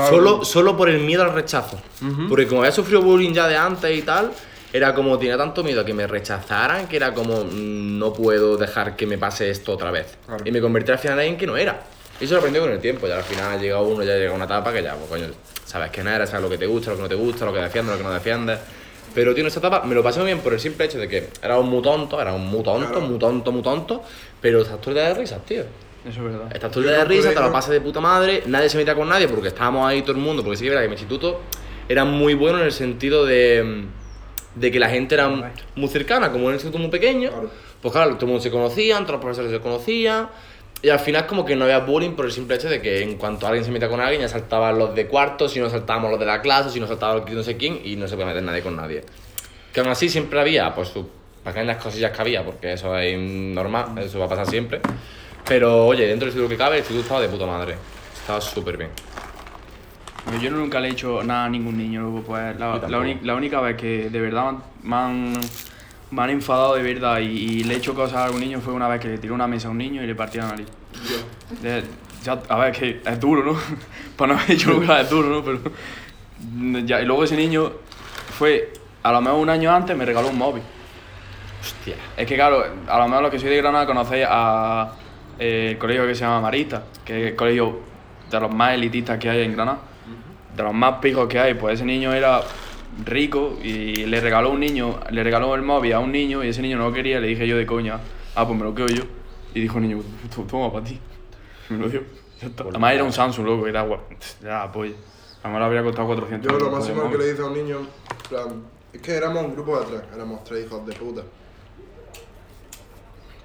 Solo, 0.09 0.45
solo 0.45 0.77
por 0.77 0.89
el 0.89 1.01
miedo 1.01 1.25
al 1.25 1.33
rechazo. 1.33 1.81
Porque 2.29 2.47
como 2.47 2.61
había 2.61 2.71
sufrido 2.71 3.03
bullying 3.03 3.33
ya 3.33 3.49
de 3.49 3.57
antes 3.57 3.99
y 3.99 4.03
tal, 4.03 4.31
era 4.73 4.95
como 4.95 5.19
tenía 5.19 5.37
tanto 5.37 5.65
miedo 5.65 5.81
a 5.81 5.85
que 5.85 5.95
me 5.95 6.07
rechazaran 6.07 6.87
que 6.87 6.95
era 6.95 7.13
como, 7.13 7.43
mm, 7.43 7.99
no 7.99 8.13
puedo 8.13 8.57
dejar 8.57 8.95
que 8.95 9.05
me 9.05 9.19
pase 9.19 9.51
esto 9.51 9.73
otra 9.73 9.91
vez. 9.91 10.17
Claro. 10.27 10.45
Y 10.47 10.53
me 10.53 10.61
convertí 10.61 10.93
al 10.93 10.99
final 10.99 11.19
en 11.19 11.37
que 11.37 11.47
no 11.49 11.57
era. 11.57 11.83
Y 12.21 12.25
eso 12.25 12.35
lo 12.35 12.39
aprendí 12.39 12.61
con 12.61 12.71
el 12.71 12.79
tiempo. 12.79 13.09
Ya 13.09 13.17
al 13.17 13.25
final 13.25 13.61
llega 13.61 13.81
uno, 13.81 14.05
ya 14.05 14.15
llega 14.15 14.33
una 14.33 14.45
etapa 14.45 14.73
que 14.73 14.81
ya, 14.81 14.95
pues 14.95 15.11
coño, 15.11 15.27
sabes 15.65 15.91
quién 15.91 16.07
eres, 16.07 16.31
sabes 16.31 16.45
lo 16.45 16.51
que 16.51 16.59
te 16.59 16.67
gusta, 16.67 16.91
lo 16.91 16.97
que 16.97 17.03
no 17.03 17.09
te 17.09 17.15
gusta, 17.17 17.45
lo 17.45 17.53
que 17.53 17.59
defiendes, 17.59 17.93
lo 17.95 17.99
que 17.99 18.05
no 18.05 18.15
defiendes. 18.15 18.59
Pero, 19.15 19.35
tío, 19.35 19.43
en 19.43 19.49
esa 19.49 19.59
etapa 19.59 19.83
me 19.85 19.95
lo 19.95 20.03
pasé 20.03 20.21
muy 20.21 20.27
bien 20.27 20.39
por 20.41 20.53
el 20.55 20.61
simple 20.61 20.87
hecho 20.87 20.99
de 20.99 21.09
que 21.09 21.29
era 21.43 21.59
un 21.59 21.69
muy 21.69 21.83
tonto, 21.83 22.21
era 22.21 22.33
un 22.33 22.47
muy 22.47 22.63
tonto, 22.63 22.89
Claro. 22.89 23.01
muy 23.03 23.19
tonto, 23.19 23.53
muy 23.53 23.63
tonto, 23.63 24.03
pero 24.41 24.63
estás 24.63 24.81
todo 24.81 24.91
el 24.91 24.95
día 24.97 25.09
de 25.09 25.15
risas, 25.15 25.45
tío. 25.45 25.63
Eso 25.63 26.19
es 26.19 26.23
verdad. 26.23 26.51
Estás 26.53 26.71
todo 26.71 26.81
el 26.81 26.87
Yo 26.87 26.91
día 26.91 26.99
de 27.01 27.05
risas, 27.05 27.35
te 27.35 27.41
lo 27.41 27.53
pasas 27.53 27.71
de 27.71 27.81
puta 27.81 28.01
madre, 28.01 28.43
nadie 28.47 28.69
se 28.69 28.77
metía 28.79 28.95
con 28.95 29.09
nadie 29.09 29.29
porque 29.29 29.49
estábamos 29.49 29.87
ahí 29.87 30.03
todo 30.03 30.13
el 30.13 30.19
mundo, 30.19 30.43
porque 30.43 30.57
sí 30.57 30.65
que 30.65 30.71
verdad 30.71 30.83
que 30.83 30.89
mi 30.89 30.95
instituto 30.95 31.41
era 31.89 32.05
muy 32.05 32.35
bueno 32.35 32.59
en 32.59 32.65
el 32.65 32.73
sentido 32.73 33.25
de, 33.27 33.85
de 34.55 34.71
que 34.71 34.79
la 34.81 34.89
gente 34.89 35.15
era 35.15 35.29
muy 35.77 35.89
cercana, 35.89 36.29
como 36.33 36.45
en 36.45 36.49
un 36.49 36.55
instituto 36.55 36.79
muy 36.79 36.91
pequeño, 36.91 37.29
Claro. 37.31 37.51
pues 37.83 37.93
claro, 37.93 38.11
todo 38.15 38.23
el 38.23 38.27
mundo 38.29 38.43
se 38.43 38.51
conocían, 38.51 39.03
todos 39.05 39.13
los 39.13 39.21
profesores 39.21 39.51
se 39.53 39.61
conocían, 39.61 40.29
y 40.83 40.89
al 40.89 40.99
final 40.99 41.27
como 41.27 41.45
que 41.45 41.55
no 41.55 41.65
había 41.65 41.79
bullying 41.79 42.11
por 42.11 42.25
el 42.25 42.33
simple 42.33 42.57
hecho 42.57 42.69
de 42.69 42.83
que 42.83 43.03
en 43.03 43.17
cuanto 43.17 43.47
alguien 43.47 43.65
se 43.65 43.71
metía 43.71 43.89
con 43.89 44.01
alguien 44.01 44.23
ya 44.23 44.29
saltaban 44.29 44.77
los 44.77 44.95
de 44.95 45.07
cuarto, 45.07 45.49
si 45.49 45.61
no 45.61 45.71
saltábamos 45.71 46.11
los 46.11 46.19
de 46.19 46.27
la 46.27 46.41
clase, 46.41 46.71
si 46.71 46.81
no 46.81 46.89
saltaba 46.89 47.15
los 47.15 47.25
de 47.25 47.33
no 47.33 47.43
sé 47.45 47.57
quién, 47.57 47.81
y 47.85 47.95
no 47.95 48.09
se 48.09 48.15
podía 48.15 48.27
meter 48.27 48.43
nadie 48.43 48.63
con 48.63 48.75
nadie. 48.75 49.05
Que 49.73 49.81
aún 49.81 49.91
así 49.91 50.09
siempre 50.09 50.41
había, 50.41 50.75
pues 50.75 50.89
sus 50.89 51.07
pequeñas 51.45 51.81
cosillas 51.81 52.11
que 52.11 52.21
había, 52.21 52.45
porque 52.45 52.73
eso 52.73 52.99
es 52.99 53.17
normal, 53.17 53.97
eso 53.99 54.19
va 54.19 54.27
a 54.27 54.29
pasar 54.29 54.49
siempre. 54.49 54.81
Pero 55.47 55.87
oye, 55.87 56.07
dentro 56.07 56.27
del 56.27 56.35
instituto 56.35 56.49
que 56.49 56.59
cabe, 56.59 56.75
el 56.77 56.81
instituto 56.81 57.03
estaba 57.03 57.21
de 57.21 57.29
puta 57.29 57.47
madre. 57.47 57.77
Estaba 58.15 58.41
súper 58.41 58.77
bien. 58.77 58.91
Yo 60.41 60.51
nunca 60.51 60.79
le 60.81 60.89
he 60.89 60.93
hecho 60.93 61.23
nada 61.23 61.47
a 61.47 61.49
ningún 61.49 61.77
niño. 61.77 62.23
Pues 62.27 62.59
la, 62.59 62.81
la 63.23 63.35
única 63.35 63.61
vez 63.61 63.77
que 63.77 64.09
de 64.09 64.21
verdad 64.21 64.55
me 64.83 64.97
han, 64.97 65.35
me 66.13 66.23
han 66.23 66.31
enfadado 66.31 66.75
de 66.75 66.83
verdad 66.83 67.21
y, 67.21 67.25
y 67.25 67.65
le 67.65 67.75
he 67.75 67.77
hecho 67.79 67.95
cosas 67.95 68.19
a 68.19 68.25
algún 68.27 68.41
niño 68.41 68.61
fue 68.61 68.75
una 68.75 68.87
vez 68.87 69.01
que 69.01 69.09
le 69.09 69.19
tiré 69.19 69.33
una 69.33 69.47
mesa 69.47 69.69
a 69.69 69.71
un 69.71 69.79
niño 69.79 70.03
y 70.03 70.07
le 70.07 70.15
partí 70.15 70.39
la 70.39 70.49
nariz. 70.49 70.69
Ya, 72.23 72.39
a 72.49 72.59
ver, 72.59 72.73
que 72.73 73.01
es 73.05 73.21
duro, 73.21 73.43
¿no? 73.43 73.59
Para 74.17 74.35
no 74.35 74.39
haber 74.39 74.53
hecho 74.53 74.71
nunca 74.71 75.01
es 75.01 75.11
duro, 75.11 75.29
¿no? 75.29 75.43
Pero. 75.43 75.61
Ya, 76.85 77.01
y 77.01 77.05
luego 77.05 77.23
ese 77.23 77.37
niño 77.37 77.71
fue, 78.37 78.73
a 79.05 79.13
lo 79.13 79.21
mejor 79.21 79.39
un 79.39 79.49
año 79.49 79.73
antes, 79.73 79.97
me 79.97 80.05
regaló 80.05 80.29
un 80.29 80.39
móvil. 80.39 80.63
Hostia. 81.61 81.95
Es 82.17 82.27
que 82.27 82.35
claro, 82.35 82.65
a 82.89 82.99
lo 82.99 83.05
mejor 83.07 83.23
los 83.23 83.31
que 83.31 83.39
soy 83.39 83.51
de 83.51 83.59
Granada 83.59 83.87
conocéis 83.87 84.27
a 84.29 84.93
eh, 85.39 85.69
el 85.71 85.79
colegio 85.79 86.05
que 86.05 86.17
se 86.17 86.23
llama 86.23 86.41
Marista, 86.41 86.83
que 87.05 87.27
es 87.27 87.31
el 87.31 87.37
colegio 87.37 87.79
de 88.29 88.41
los 88.41 88.53
más 88.53 88.75
elitistas 88.75 89.21
que 89.21 89.31
hay 89.31 89.43
en 89.43 89.53
Granada, 89.53 89.79
de 90.57 90.63
los 90.65 90.75
más 90.75 90.95
pijos 90.97 91.29
que 91.29 91.39
hay, 91.39 91.55
pues 91.55 91.75
ese 91.75 91.85
niño 91.85 92.13
era 92.13 92.41
rico 93.05 93.59
y 93.63 94.07
le 94.07 94.21
regaló 94.21 94.51
un 94.51 94.61
niño, 94.61 95.01
le 95.11 95.23
regaló 95.25 95.55
el 95.55 95.63
móvil 95.63 95.93
a 95.95 95.99
un 96.01 96.13
niño 96.13 96.45
y 96.45 96.49
ese 96.49 96.63
niño 96.63 96.77
no 96.79 96.89
lo 96.89 96.93
quería, 96.93 97.21
le 97.21 97.29
dije 97.29 97.47
yo 97.47 97.57
de 97.57 97.65
coña, 97.67 98.01
ah 98.35 98.47
pues 98.47 98.59
me 98.59 98.65
lo 98.65 98.75
quedo 98.75 98.89
yo. 98.89 99.03
Y 99.55 99.61
dijo 99.61 99.79
el 99.79 99.83
niño, 99.89 100.03
"To- 100.35 100.43
toma 100.43 100.73
para 100.73 100.85
ti. 100.85 100.99
Me 101.71 101.79
lo 101.79 101.89
dio. 101.89 102.03
Además 102.71 102.95
era 102.95 103.05
un 103.05 103.13
Samsung, 103.13 103.47
loco, 103.47 103.67
era 103.67 103.83
guapo. 103.83 104.05
Ya, 104.43 104.71
pues. 104.73 104.93
A 105.43 105.49
lo 105.49 105.55
mejor 105.55 105.61
le 105.61 105.65
habría 105.67 105.83
costado 105.83 106.07
400 106.09 106.53
Yo 106.53 106.59
lo 106.59 106.71
máximo 106.71 107.11
que 107.11 107.19
le 107.19 107.33
hice 107.33 107.43
a 107.43 107.45
un 107.47 107.55
niño, 107.55 107.79
plan, 108.29 108.63
es 108.93 109.01
que 109.01 109.13
éramos 109.13 109.45
un 109.45 109.53
grupo 109.55 109.79
de 109.81 109.87
tres, 109.87 110.03
éramos 110.15 110.43
tres 110.45 110.67
hijos 110.67 110.87
de 110.87 110.93
puta. 110.95 111.23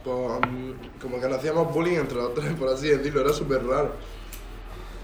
pues, 0.04 0.40
mm, 0.50 1.00
como 1.02 1.20
que 1.20 1.28
nos 1.28 1.38
hacíamos 1.40 1.74
bullying 1.74 1.98
entre 1.98 2.16
los 2.18 2.34
tres, 2.34 2.54
por 2.54 2.70
así 2.70 2.88
decirlo, 2.88 3.22
era 3.22 3.34
súper 3.34 3.66
raro. 3.66 3.94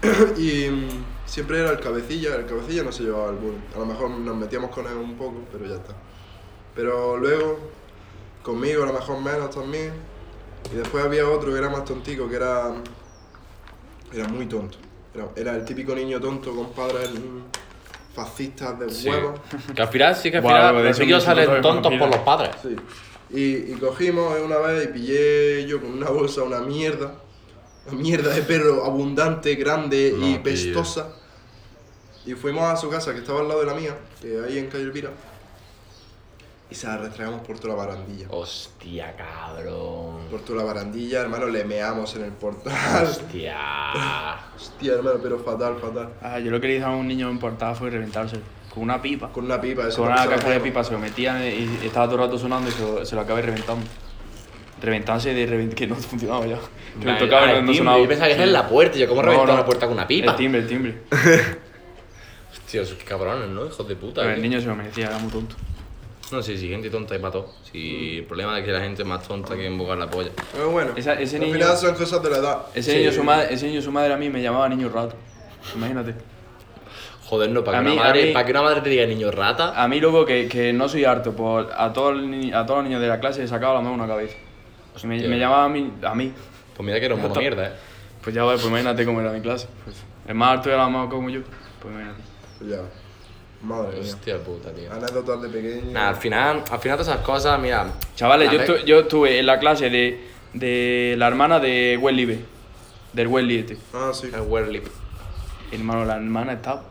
y 0.36 0.68
mm, 0.70 1.04
siempre 1.26 1.60
era 1.60 1.70
el 1.70 1.80
cabecilla, 1.80 2.36
el 2.36 2.46
cabecilla 2.46 2.82
no 2.82 2.92
se 2.92 3.04
llevaba 3.04 3.30
el 3.30 3.36
bullying. 3.36 3.60
A 3.74 3.78
lo 3.78 3.86
mejor 3.86 4.10
nos 4.10 4.36
metíamos 4.36 4.70
con 4.70 4.86
él 4.86 4.94
un 4.96 5.14
poco, 5.16 5.42
pero 5.52 5.66
ya 5.66 5.76
está. 5.76 5.94
Pero 6.74 7.16
luego, 7.16 7.58
conmigo 8.42 8.82
a 8.82 8.86
lo 8.86 8.92
mejor 8.92 9.20
menos 9.20 9.50
también. 9.50 9.92
Y 10.72 10.76
después 10.76 11.04
había 11.04 11.28
otro 11.28 11.52
que 11.52 11.58
era 11.58 11.68
más 11.70 11.84
tontico, 11.84 12.28
que 12.28 12.36
era. 12.36 12.72
Era 14.12 14.28
muy 14.28 14.46
tonto. 14.46 14.78
Era, 15.14 15.28
era 15.36 15.56
el 15.56 15.64
típico 15.64 15.94
niño 15.94 16.20
tonto 16.20 16.54
con 16.54 16.70
padres 16.72 17.10
mm, 17.10 18.14
fascistas 18.14 18.78
de 18.78 18.90
Sí. 18.90 19.08
huevos. 19.08 19.40
Que 19.74 19.82
al 19.82 19.88
final 19.88 20.16
sí 20.16 20.30
que 20.30 20.38
al 20.38 20.42
Buah, 20.42 20.52
final 20.70 20.76
de 20.76 20.82
los 20.82 20.90
eso 20.90 21.04
siento 21.04 21.20
salen 21.20 21.62
tontos 21.62 21.92
por 21.98 22.08
los 22.08 22.18
padres. 22.18 22.50
Sí. 22.62 22.76
Y, 23.30 23.72
y 23.72 23.76
cogimos 23.80 24.38
una 24.40 24.58
vez 24.58 24.84
y 24.84 24.88
pillé 24.92 25.66
yo 25.66 25.80
con 25.80 25.92
una 25.92 26.10
bolsa 26.10 26.42
una 26.42 26.60
mierda. 26.60 27.14
Mierda 27.92 28.34
de 28.34 28.42
perro 28.42 28.84
abundante, 28.84 29.54
grande 29.56 30.14
y 30.18 30.34
No, 30.36 30.42
pestosa. 30.42 31.08
Y 32.26 32.32
fuimos 32.34 32.64
a 32.64 32.76
su 32.76 32.88
casa, 32.88 33.12
que 33.12 33.18
estaba 33.18 33.40
al 33.40 33.48
lado 33.48 33.60
de 33.60 33.66
la 33.66 33.74
mía, 33.74 33.96
que 34.20 34.42
ahí 34.46 34.58
en 34.58 34.68
Calle 34.68 34.84
Elvira. 34.84 35.10
Y 36.70 36.74
se 36.74 36.86
la 36.86 36.96
restregamos 36.96 37.46
por 37.46 37.58
toda 37.58 37.76
la 37.76 37.84
barandilla. 37.84 38.26
Hostia, 38.30 39.14
cabrón. 39.16 40.26
Por 40.30 40.40
toda 40.40 40.60
la 40.60 40.64
barandilla, 40.64 41.20
hermano, 41.20 41.46
le 41.46 41.64
meamos 41.64 42.16
en 42.16 42.24
el 42.24 42.32
portal. 42.32 43.04
Hostia. 43.04 43.58
Hostia, 44.56 44.94
hermano, 44.94 45.18
pero 45.22 45.38
fatal, 45.40 45.76
fatal. 45.78 46.08
Ah, 46.22 46.38
yo 46.38 46.50
lo 46.50 46.60
que 46.60 46.68
le 46.68 46.76
hice 46.76 46.84
a 46.84 46.90
un 46.90 47.06
niño 47.06 47.28
en 47.28 47.38
portada 47.38 47.74
fue 47.74 47.90
reventarse 47.90 48.40
con 48.72 48.82
una 48.82 49.00
pipa. 49.00 49.28
Con 49.30 49.44
una 49.44 49.60
pipa, 49.60 49.86
eso 49.86 49.98
Con 49.98 50.10
una 50.10 50.22
que 50.22 50.30
se 50.30 50.36
caja 50.36 50.50
de 50.50 50.60
pipa 50.60 50.82
se 50.82 50.92
lo 50.92 50.98
metía 50.98 51.46
y 51.48 51.78
y 51.82 51.86
estaba 51.86 52.06
todo 52.06 52.16
el 52.16 52.22
rato 52.22 52.38
sonando 52.38 52.70
y 52.70 52.72
se 52.72 52.82
lo, 52.82 53.04
se 53.04 53.14
lo 53.14 53.20
acabé 53.20 53.42
reventando. 53.42 53.86
Reventarse 54.84 55.32
de 55.34 55.46
revent 55.46 55.74
que 55.74 55.86
no 55.86 55.94
funcionaba 55.96 56.46
ya. 56.46 56.58
Que 57.00 57.06
me 57.06 57.14
tocaba 57.14 57.46
no, 57.52 57.62
no 57.62 57.74
sonaba. 57.74 57.98
Yo 57.98 58.06
pensaba 58.08 58.28
que 58.28 58.34
era 58.34 58.44
en 58.44 58.52
la 58.52 58.68
puerta. 58.68 58.98
Yo, 58.98 59.08
¿cómo 59.08 59.22
No, 59.22 59.26
reventar 59.28 59.48
no. 59.48 59.54
una 59.54 59.64
puerta 59.64 59.86
con 59.86 59.94
una 59.94 60.06
pipa? 60.06 60.32
El 60.32 60.36
timbre, 60.36 60.60
el 60.60 60.66
timbre. 60.68 60.94
Hostia, 62.52 62.82
esos 62.82 62.96
qué 62.98 63.04
cabrones, 63.04 63.48
¿no? 63.48 63.66
Hijos 63.66 63.86
de 63.88 63.96
puta. 63.96 64.22
Pero 64.22 64.34
el 64.34 64.42
niño 64.42 64.60
se 64.60 64.66
lo 64.66 64.74
merecía, 64.76 65.06
era 65.06 65.18
muy 65.18 65.30
tonto. 65.30 65.56
No, 66.32 66.42
sí, 66.42 66.56
sí, 66.56 66.68
gente 66.68 66.88
tonta 66.90 67.14
y 67.14 67.18
para 67.18 67.32
todo. 67.32 67.52
Sí, 67.70 68.18
el 68.18 68.24
problema 68.24 68.58
es 68.58 68.64
que 68.64 68.72
la 68.72 68.80
gente 68.80 69.02
es 69.02 69.08
más 69.08 69.26
tonta 69.26 69.54
que 69.54 69.66
embocar 69.66 69.98
la 69.98 70.08
polla. 70.08 70.30
Pero 70.52 70.70
bueno, 70.70 70.92
Esa- 70.96 71.14
ese 71.20 71.36
al 71.36 71.42
niño- 71.42 71.54
final 71.54 71.76
son 71.76 71.94
cosas 71.94 72.22
de 72.22 72.30
la 72.30 72.38
edad. 72.38 72.58
Ese, 72.74 72.92
Sí. 72.92 72.98
niño, 72.98 73.12
su 73.12 73.22
madre, 73.22 73.52
ese 73.54 73.66
niño, 73.66 73.82
su 73.82 73.92
madre 73.92 74.14
a 74.14 74.16
mí 74.16 74.30
me 74.30 74.40
llamaba 74.42 74.68
niño 74.68 74.88
rato. 74.88 75.14
Imagínate. 75.76 76.14
Joder, 77.26 77.50
no, 77.50 77.62
para 77.64 77.78
que, 77.78 77.84
mí- 77.84 77.92
una 77.92 78.02
madre, 78.02 78.24
mí- 78.26 78.32
para 78.32 78.44
que 78.46 78.50
una 78.52 78.62
madre 78.62 78.80
te 78.80 78.88
diga 78.90 79.06
niño 79.06 79.30
rata. 79.30 79.80
A 79.82 79.86
mí, 79.88 80.00
luego, 80.00 80.24
que, 80.24 80.48
que 80.48 80.72
no 80.72 80.88
soy 80.88 81.04
harto, 81.04 81.32
por 81.36 81.70
a, 81.76 81.92
todos 81.92 82.16
los 82.16 82.26
ni- 82.26 82.52
a 82.52 82.64
todos 82.66 82.78
los 82.80 82.84
niños 82.88 83.00
de 83.02 83.08
la 83.08 83.20
clase 83.20 83.40
le 83.42 83.48
sacaba 83.48 83.74
la 83.74 83.80
mano 83.80 83.94
una 83.94 84.06
cabeza. 84.06 84.34
Me, 85.02 85.38
llamaba 85.38 85.64
a 85.64 85.68
mí, 85.68 85.92
a 86.02 86.14
mí. 86.14 86.32
Pues 86.76 86.86
mira 86.86 86.98
que 87.00 87.06
era 87.06 87.14
un 87.14 87.22
mono 87.22 87.34
mierda, 87.34 87.66
eh. 87.68 87.72
Pues 88.22 88.34
ya 88.34 88.44
ves, 88.44 88.54
pues 88.60 88.66
imagínate 88.68 89.04
cómo 89.04 89.20
era 89.20 89.30
mi 89.32 89.40
clase. 89.40 89.66
Pues, 89.84 89.96
el 90.26 90.34
más 90.34 90.50
harto 90.58 90.70
era 90.70 90.88
más 90.88 91.08
como 91.08 91.28
yo. 91.30 91.40
Pues 91.80 91.92
imagínate. 91.94 92.20
Pues 92.58 92.70
ya. 92.70 92.78
Madre 93.62 94.00
mía. 94.00 94.12
Hostia 94.12 94.38
puta, 94.38 94.70
tío. 94.72 94.92
Anécdotas 94.92 95.42
de 95.42 95.48
pequeño. 95.48 95.90
Nah, 95.92 96.08
al 96.10 96.16
final, 96.16 96.62
al 96.70 96.78
final 96.78 96.98
todas 96.98 97.12
esas 97.12 97.24
cosas, 97.24 97.58
mira. 97.60 97.86
Chavales, 98.14 98.50
yo, 98.50 98.58
estu- 98.60 98.84
yo 98.84 99.00
estuve 99.00 99.38
en 99.38 99.46
la 99.46 99.58
clase 99.58 99.90
de, 99.90 100.20
de 100.52 101.14
la 101.18 101.26
hermana 101.28 101.60
de 101.60 101.98
Welly 102.00 102.44
Del 103.12 103.26
Welly 103.28 103.58
este. 103.58 103.76
Ah, 103.92 104.10
sí. 104.12 104.30
El 104.34 104.42
Werlip. 104.42 104.86
Hermano, 105.72 106.04
la 106.04 106.16
hermana 106.16 106.52
está. 106.52 106.82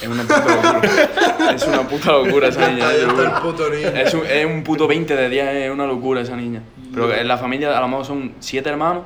Es 0.00 0.08
una 0.08 0.22
puta 0.24 0.38
locura. 0.48 1.52
es 1.54 1.66
una 1.66 1.88
puta 1.88 2.12
locura 2.12 2.48
esa 2.48 2.68
niña. 2.70 2.88
Ahí 2.88 2.96
te 2.98 3.02
lo 3.06 3.10
está 3.10 3.22
el 3.22 3.28
juro. 3.30 3.42
puto 3.52 3.70
niño. 3.70 3.88
Es 3.88 4.14
un, 4.14 4.26
es 4.26 4.46
un 4.46 4.62
puto 4.64 4.86
20 4.86 5.16
de 5.16 5.28
10, 5.28 5.46
es 5.48 5.70
una 5.70 5.86
locura 5.86 6.20
esa 6.20 6.36
niña. 6.36 6.62
Pero 6.96 7.14
en 7.14 7.28
la 7.28 7.38
familia 7.38 7.76
a 7.76 7.80
lo 7.80 7.88
mejor 7.88 8.04
son 8.04 8.34
7 8.40 8.68
hermanos. 8.68 9.04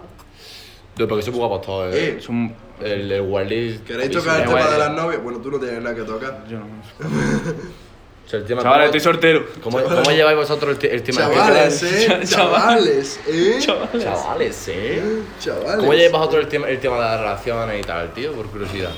Yo, 0.96 1.06
porque 1.08 1.22
soy 1.22 1.32
guapos 1.34 1.62
todos, 1.62 1.94
eh. 1.94 2.16
Eh, 2.18 2.20
Son. 2.20 2.54
El, 2.80 3.12
el. 3.12 3.80
¿Queréis 3.86 4.10
tocar 4.10 4.36
el 4.40 4.42
Eh, 4.44 4.46
tema 4.48 4.70
de 4.70 4.78
las 4.78 4.90
novias? 4.92 5.22
Bueno, 5.22 5.38
tú 5.40 5.50
no 5.50 5.58
tienes 5.58 5.82
nada 5.82 5.94
que 5.94 6.02
tocar. 6.02 6.44
Yo 6.48 6.58
no. 6.58 6.64
O 6.66 8.28
sea, 8.30 8.38
el 8.38 8.46
tema 8.46 8.62
Chavales, 8.62 8.86
¿cómo- 8.88 8.96
estoy 8.96 9.00
soltero. 9.12 9.44
¿Cómo, 9.62 9.82
cómo 9.82 10.10
lleváis 10.12 10.36
vosotros 10.38 10.70
el, 10.72 10.78
te- 10.78 10.94
el 10.94 11.02
tema 11.02 11.18
Chavales, 11.22 11.82
eh. 11.82 12.06
Chavales. 12.06 12.30
Chavales, 12.30 13.20
eh. 13.26 13.58
Chavales. 13.60 14.04
Chavales, 14.04 14.68
eh. 14.68 15.22
Chavales. 15.40 15.76
¿Cómo 15.76 15.92
lleváis 15.94 16.12
vosotros 16.12 16.44
el 16.44 16.48
tema, 16.48 16.68
el 16.68 16.78
tema 16.78 16.94
de 16.96 17.00
las 17.02 17.20
relaciones 17.20 17.80
y 17.80 17.82
tal, 17.84 18.12
tío? 18.14 18.32
Por 18.32 18.46
curiosidad. 18.46 18.90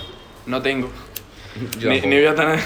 No 0.46 0.60
tengo. 0.60 0.88
Yo 1.78 1.88
Ni, 1.88 1.96
tampoco. 2.00 2.06
ni 2.08 2.16
voy 2.16 2.26
a 2.26 2.34
tener. 2.34 2.60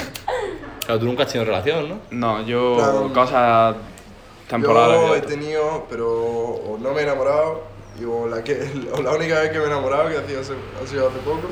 Claro, 0.84 1.00
tú 1.00 1.06
nunca 1.06 1.22
has 1.22 1.32
tenido 1.32 1.50
relación, 1.50 1.88
¿no? 1.88 1.98
No, 2.10 2.46
yo. 2.46 3.10
Cosas 3.14 3.76
Yo 4.94 5.16
he 5.16 5.20
tenido, 5.22 5.86
pero 5.90 6.08
o 6.12 6.78
no 6.78 6.92
me 6.92 7.00
he 7.00 7.02
enamorado, 7.04 7.62
y 8.00 8.04
o 8.04 8.26
la, 8.28 8.42
que, 8.44 8.52
o 8.92 9.02
la 9.02 9.12
única 9.12 9.40
vez 9.40 9.50
que 9.50 9.58
me 9.58 9.64
he 9.64 9.66
enamorado, 9.68 10.08
que 10.08 10.16
ha 10.18 10.26
sido 10.26 10.40
hace, 10.40 10.52
ha 10.82 10.86
sido 10.86 11.08
hace 11.08 11.18
poco, 11.18 11.48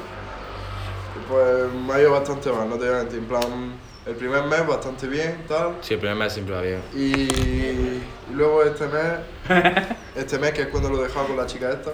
pues 1.29 1.73
me 1.73 1.93
ha 1.95 2.01
ido 2.01 2.13
bastante 2.13 2.51
mal, 2.53 2.69
no 2.69 2.77
te 2.77 2.87
voy 2.87 2.95
a 2.95 2.99
mentir. 2.99 3.19
En 3.21 3.27
plan, 3.27 3.75
el 4.07 4.15
primer 4.17 4.45
mes 4.45 4.67
bastante 4.67 5.07
bien, 5.07 5.45
tal, 5.49 5.77
Sí, 5.81 5.95
el 5.95 6.01
primer 6.01 6.17
mes 6.17 6.33
siempre 6.33 6.55
va 6.55 6.61
bien. 6.61 6.83
y, 6.95 7.05
y 7.13 8.03
luego 8.35 8.63
este 8.63 8.87
mes, 8.87 9.19
este 10.15 10.39
mes 10.39 10.53
que 10.53 10.63
es 10.63 10.69
cuando 10.69 10.91
lo 10.91 11.01
he 11.01 11.09
dejado 11.09 11.29
con 11.29 11.37
la 11.37 11.47
chica 11.47 11.71
esta, 11.71 11.91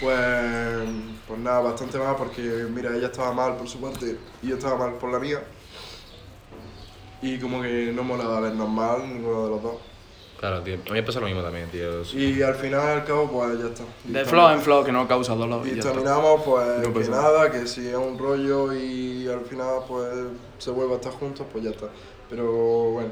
pues, 0.00 0.18
pues 1.26 1.40
nada, 1.40 1.60
bastante 1.60 1.98
mal 1.98 2.14
porque, 2.16 2.66
mira, 2.70 2.94
ella 2.94 3.06
estaba 3.06 3.32
mal 3.32 3.56
por 3.56 3.66
su 3.68 3.80
parte 3.80 4.18
y 4.42 4.48
yo 4.48 4.56
estaba 4.56 4.76
mal 4.76 4.94
por 4.94 5.10
la 5.10 5.18
mía. 5.18 5.42
Y 7.26 7.38
como 7.38 7.60
que 7.60 7.90
no 7.92 8.04
molaba 8.04 8.38
vernos 8.38 8.68
mal 8.68 9.02
ninguno 9.02 9.44
de 9.44 9.50
los 9.50 9.62
dos. 9.62 9.76
Claro, 10.38 10.60
tío. 10.60 10.74
A 10.74 10.90
mí 10.90 10.92
me 10.92 11.02
pasa 11.02 11.18
lo 11.18 11.26
mismo 11.26 11.42
también, 11.42 11.68
tío. 11.70 12.02
Y 12.12 12.40
al 12.42 12.54
final 12.54 12.82
y 12.84 13.00
al 13.00 13.04
cabo, 13.04 13.28
pues 13.30 13.58
ya 13.58 13.66
está. 13.66 13.84
De 14.04 14.24
flow 14.24 14.50
en 14.50 14.60
flow 14.60 14.84
que 14.84 14.92
no 14.92 15.08
causa 15.08 15.34
dolor. 15.34 15.66
Y 15.66 15.70
y 15.70 15.80
terminamos, 15.80 16.42
pues 16.44 16.86
No 16.86 16.92
que 16.92 17.08
nada, 17.08 17.50
que 17.50 17.66
si 17.66 17.88
es 17.88 17.96
un 17.96 18.16
rollo 18.18 18.72
y 18.72 19.26
al 19.28 19.40
final, 19.40 19.80
pues 19.88 20.08
se 20.58 20.70
vuelve 20.70 20.92
a 20.92 20.96
estar 20.96 21.12
juntos, 21.12 21.46
pues 21.50 21.64
ya 21.64 21.70
está. 21.70 21.88
Pero 22.30 22.44
bueno, 22.90 23.10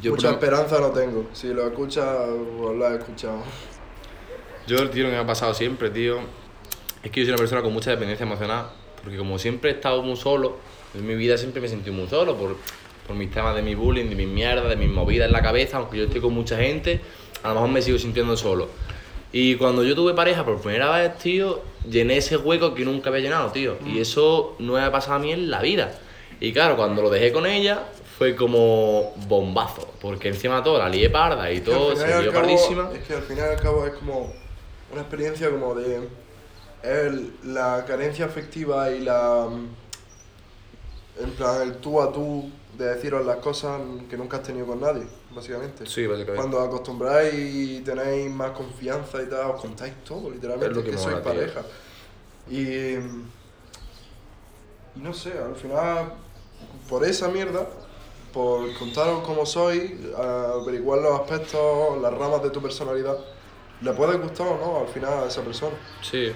Yo, 0.00 0.12
mucha 0.12 0.30
esperanza 0.30 0.78
no 0.78 0.90
tengo. 0.90 1.26
Si 1.32 1.48
lo 1.48 1.66
escuchas, 1.66 2.06
pues 2.58 2.76
lo 2.76 2.86
has 2.86 2.98
escuchado. 2.98 3.38
Yo, 4.66 4.88
tío, 4.90 5.04
lo 5.04 5.10
que 5.10 5.16
me 5.16 5.22
ha 5.22 5.26
pasado 5.26 5.52
siempre, 5.54 5.90
tío, 5.90 6.18
es 7.02 7.10
que 7.10 7.20
yo 7.20 7.26
soy 7.26 7.32
una 7.32 7.38
persona 7.38 7.62
con 7.62 7.72
mucha 7.72 7.90
dependencia 7.90 8.24
emocional. 8.24 8.66
Porque 9.02 9.16
como 9.16 9.38
siempre 9.38 9.70
he 9.70 9.74
estado 9.74 10.02
muy 10.02 10.16
solo, 10.16 10.56
en 10.98 11.06
mi 11.06 11.14
vida 11.14 11.36
siempre 11.38 11.60
me 11.60 11.68
sentido 11.68 11.94
muy 11.94 12.08
solo 12.08 12.36
por, 12.36 12.56
por 13.06 13.16
mis 13.16 13.30
temas 13.30 13.54
de 13.56 13.62
mi 13.62 13.74
bullying, 13.74 14.08
de 14.08 14.14
mis 14.16 14.28
mierdas, 14.28 14.68
de 14.68 14.76
mis 14.76 14.88
movidas 14.90 15.26
en 15.26 15.32
la 15.32 15.42
cabeza, 15.42 15.78
aunque 15.78 15.98
yo 15.98 16.04
estoy 16.04 16.20
con 16.20 16.32
mucha 16.34 16.56
gente, 16.56 17.00
a 17.42 17.48
lo 17.48 17.54
mejor 17.54 17.68
me 17.70 17.82
sigo 17.82 17.98
sintiendo 17.98 18.36
solo. 18.36 18.68
Y 19.32 19.56
cuando 19.56 19.84
yo 19.84 19.94
tuve 19.94 20.14
pareja 20.14 20.44
por 20.44 20.58
primera 20.60 20.90
vez, 20.98 21.18
tío, 21.18 21.60
llené 21.88 22.16
ese 22.16 22.36
hueco 22.38 22.74
que 22.74 22.84
nunca 22.84 23.10
había 23.10 23.20
llenado, 23.22 23.50
tío. 23.50 23.76
Y 23.84 24.00
eso 24.00 24.56
no 24.58 24.72
me 24.74 24.80
ha 24.80 24.90
pasado 24.90 25.16
a 25.16 25.18
mí 25.18 25.32
en 25.32 25.50
la 25.50 25.60
vida. 25.60 25.98
Y 26.40 26.52
claro, 26.54 26.76
cuando 26.76 27.02
lo 27.02 27.10
dejé 27.10 27.30
con 27.30 27.44
ella, 27.44 27.82
fue 28.16 28.34
como 28.34 29.12
bombazo. 29.28 29.86
Porque 30.00 30.28
encima 30.28 30.56
de 30.56 30.62
todo 30.62 30.78
la 30.78 30.88
lié 30.88 31.10
parda 31.10 31.52
y 31.52 31.56
Que 31.56 31.60
todo, 31.60 31.94
final 31.94 32.22
y 32.22 32.24
se 32.24 32.32
pardísima. 32.32 32.90
Es 32.94 33.06
que 33.06 33.14
al 33.14 33.22
final 33.22 33.48
y 33.50 33.54
al 33.56 33.60
cabo 33.60 33.86
es 33.86 33.92
como 33.92 34.32
una 34.92 35.00
experiencia 35.02 35.50
como 35.50 35.74
de 35.74 36.08
el- 36.82 37.30
la 37.44 37.84
carencia 37.86 38.24
afectiva 38.24 38.90
y 38.90 39.00
la 39.00 39.46
en 41.20 41.30
plan 41.32 41.62
el 41.62 41.76
tú 41.76 42.00
a 42.00 42.12
tú 42.12 42.50
de 42.76 42.94
deciros 42.94 43.26
las 43.26 43.36
cosas 43.36 43.80
que 44.08 44.16
nunca 44.16 44.36
has 44.36 44.44
tenido 44.44 44.66
con 44.66 44.80
nadie, 44.80 45.04
básicamente. 45.34 45.84
Sí, 45.86 46.06
básicamente. 46.06 46.36
Cuando 46.36 46.58
os 46.58 46.68
acostumbráis 46.68 47.34
y 47.34 47.80
tenéis 47.80 48.30
más 48.30 48.52
confianza 48.52 49.20
y 49.20 49.26
tal, 49.26 49.50
os 49.50 49.60
contáis 49.60 49.94
todo, 50.04 50.30
literalmente, 50.30 50.70
Es 50.70 50.76
lo 50.76 50.84
que 50.84 50.90
que, 50.92 50.98
sois 50.98 51.18
pareja. 51.18 51.62
Y, 52.48 52.62
y 52.62 52.98
no 54.96 55.12
sé, 55.12 55.32
al 55.38 55.56
final, 55.56 56.12
por 56.88 57.04
esa 57.04 57.28
mierda, 57.28 57.68
por 58.32 58.72
contaros 58.78 59.24
cómo 59.24 59.44
sois, 59.44 59.92
averiguar 60.16 61.00
los 61.00 61.20
aspectos, 61.20 62.00
las 62.00 62.14
ramas 62.14 62.42
de 62.42 62.50
tu 62.50 62.62
personalidad, 62.62 63.18
le 63.80 63.92
puede 63.92 64.16
gustar 64.18 64.46
o 64.46 64.58
no 64.58 64.80
al 64.80 64.88
final 64.88 65.24
a 65.24 65.26
esa 65.26 65.42
persona. 65.42 65.76
Sí. 66.02 66.32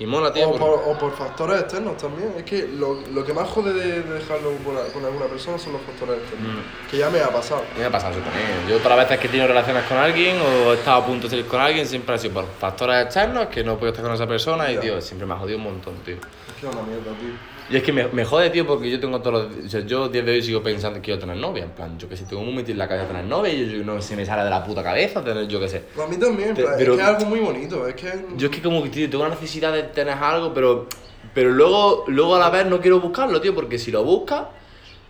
Y 0.00 0.06
mola, 0.06 0.32
tío. 0.32 0.48
O 0.48 0.50
porque- 0.52 0.64
por, 0.64 0.82
o 0.94 0.98
por 0.98 1.16
factores 1.16 1.60
externos 1.62 1.96
también. 1.96 2.32
Es 2.36 2.44
que 2.44 2.68
lo, 2.68 3.00
lo 3.12 3.24
que 3.24 3.32
más 3.32 3.48
jode 3.48 3.72
de, 3.72 4.02
de 4.02 4.14
dejarlo 4.14 4.52
con, 4.64 4.76
con 4.92 5.04
alguna 5.04 5.26
persona 5.26 5.58
son 5.58 5.72
los 5.72 5.82
factores 5.82 6.18
externos. 6.22 6.48
Mm. 6.54 6.90
Que 6.90 6.98
ya 6.98 7.10
me 7.10 7.20
ha 7.20 7.28
pasado. 7.30 7.62
Me 7.76 7.84
ha 7.84 7.90
pasado 7.90 8.12
eso 8.12 8.20
también. 8.22 8.46
Yo 8.68 8.78
todas 8.78 8.96
las 8.96 9.08
veces 9.08 9.20
que 9.20 9.26
he 9.26 9.30
tenido 9.30 9.48
relaciones 9.48 9.84
con 9.84 9.96
alguien 9.96 10.36
o 10.40 10.72
he 10.72 10.74
estado 10.76 11.02
a 11.02 11.04
punto 11.06 11.26
de 11.26 11.30
salir 11.30 11.46
con 11.46 11.60
alguien 11.60 11.84
siempre 11.86 12.14
ha 12.14 12.18
sido 12.18 12.34
por 12.34 12.46
factores 12.60 13.04
externos 13.06 13.46
que 13.48 13.64
no 13.64 13.76
puedo 13.76 13.90
estar 13.90 14.04
con 14.04 14.14
esa 14.14 14.26
persona 14.28 14.70
y, 14.70 14.78
tío, 14.78 15.00
siempre 15.00 15.26
me 15.26 15.34
ha 15.34 15.36
jodido 15.38 15.58
un 15.58 15.64
montón, 15.64 15.94
tío. 16.04 16.14
Es 16.14 16.54
que 16.60 16.66
es 16.68 16.72
una 16.72 16.82
mierda, 16.84 17.10
tío. 17.18 17.57
Y 17.70 17.76
es 17.76 17.82
que 17.82 17.92
me, 17.92 18.08
me 18.08 18.24
jode, 18.24 18.48
tío, 18.48 18.66
porque 18.66 18.90
yo 18.90 18.98
tengo 18.98 19.20
todos 19.20 19.44
los... 19.54 19.66
O 19.66 19.68
sea, 19.68 19.80
yo 19.80 20.08
día 20.08 20.22
de 20.22 20.32
hoy 20.32 20.42
sigo 20.42 20.62
pensando 20.62 20.96
que 20.96 21.02
quiero 21.02 21.20
tener 21.20 21.36
novia. 21.36 21.64
En 21.64 21.70
plan, 21.72 21.98
yo 21.98 22.08
que 22.08 22.16
sé, 22.16 22.24
tengo 22.24 22.42
muy 22.42 22.54
metido 22.54 22.72
en 22.72 22.78
la 22.78 22.88
cabeza 22.88 23.06
tener 23.08 23.24
novia 23.26 23.52
y 23.52 23.66
yo, 23.66 23.76
yo 23.78 23.84
no 23.84 24.00
se 24.00 24.16
me 24.16 24.24
sale 24.24 24.42
de 24.44 24.50
la 24.50 24.64
puta 24.64 24.82
cabeza 24.82 25.22
tener, 25.22 25.46
yo 25.48 25.60
que 25.60 25.68
sé. 25.68 25.84
Pues 25.94 26.06
a 26.06 26.10
mí 26.10 26.16
también, 26.16 26.54
Pe- 26.54 26.64
pero, 26.78 26.92
es 26.94 26.98
que 26.98 27.02
es 27.04 27.08
algo 27.08 27.26
muy 27.26 27.40
bonito. 27.40 27.86
Es 27.86 27.94
que. 27.94 28.24
Yo 28.36 28.48
es 28.48 28.56
que 28.56 28.62
como 28.62 28.82
que, 28.82 28.88
tío, 28.88 29.10
tengo 29.10 29.24
una 29.24 29.34
necesidad 29.34 29.72
de 29.72 29.82
tener 29.84 30.14
algo, 30.14 30.54
pero... 30.54 30.86
Pero 31.34 31.50
luego, 31.50 32.04
luego 32.08 32.36
a 32.36 32.38
la 32.38 32.48
vez 32.48 32.64
no 32.66 32.80
quiero 32.80 33.00
buscarlo, 33.00 33.40
tío, 33.40 33.54
porque 33.54 33.78
si 33.78 33.90
lo 33.90 34.02
buscas... 34.02 34.44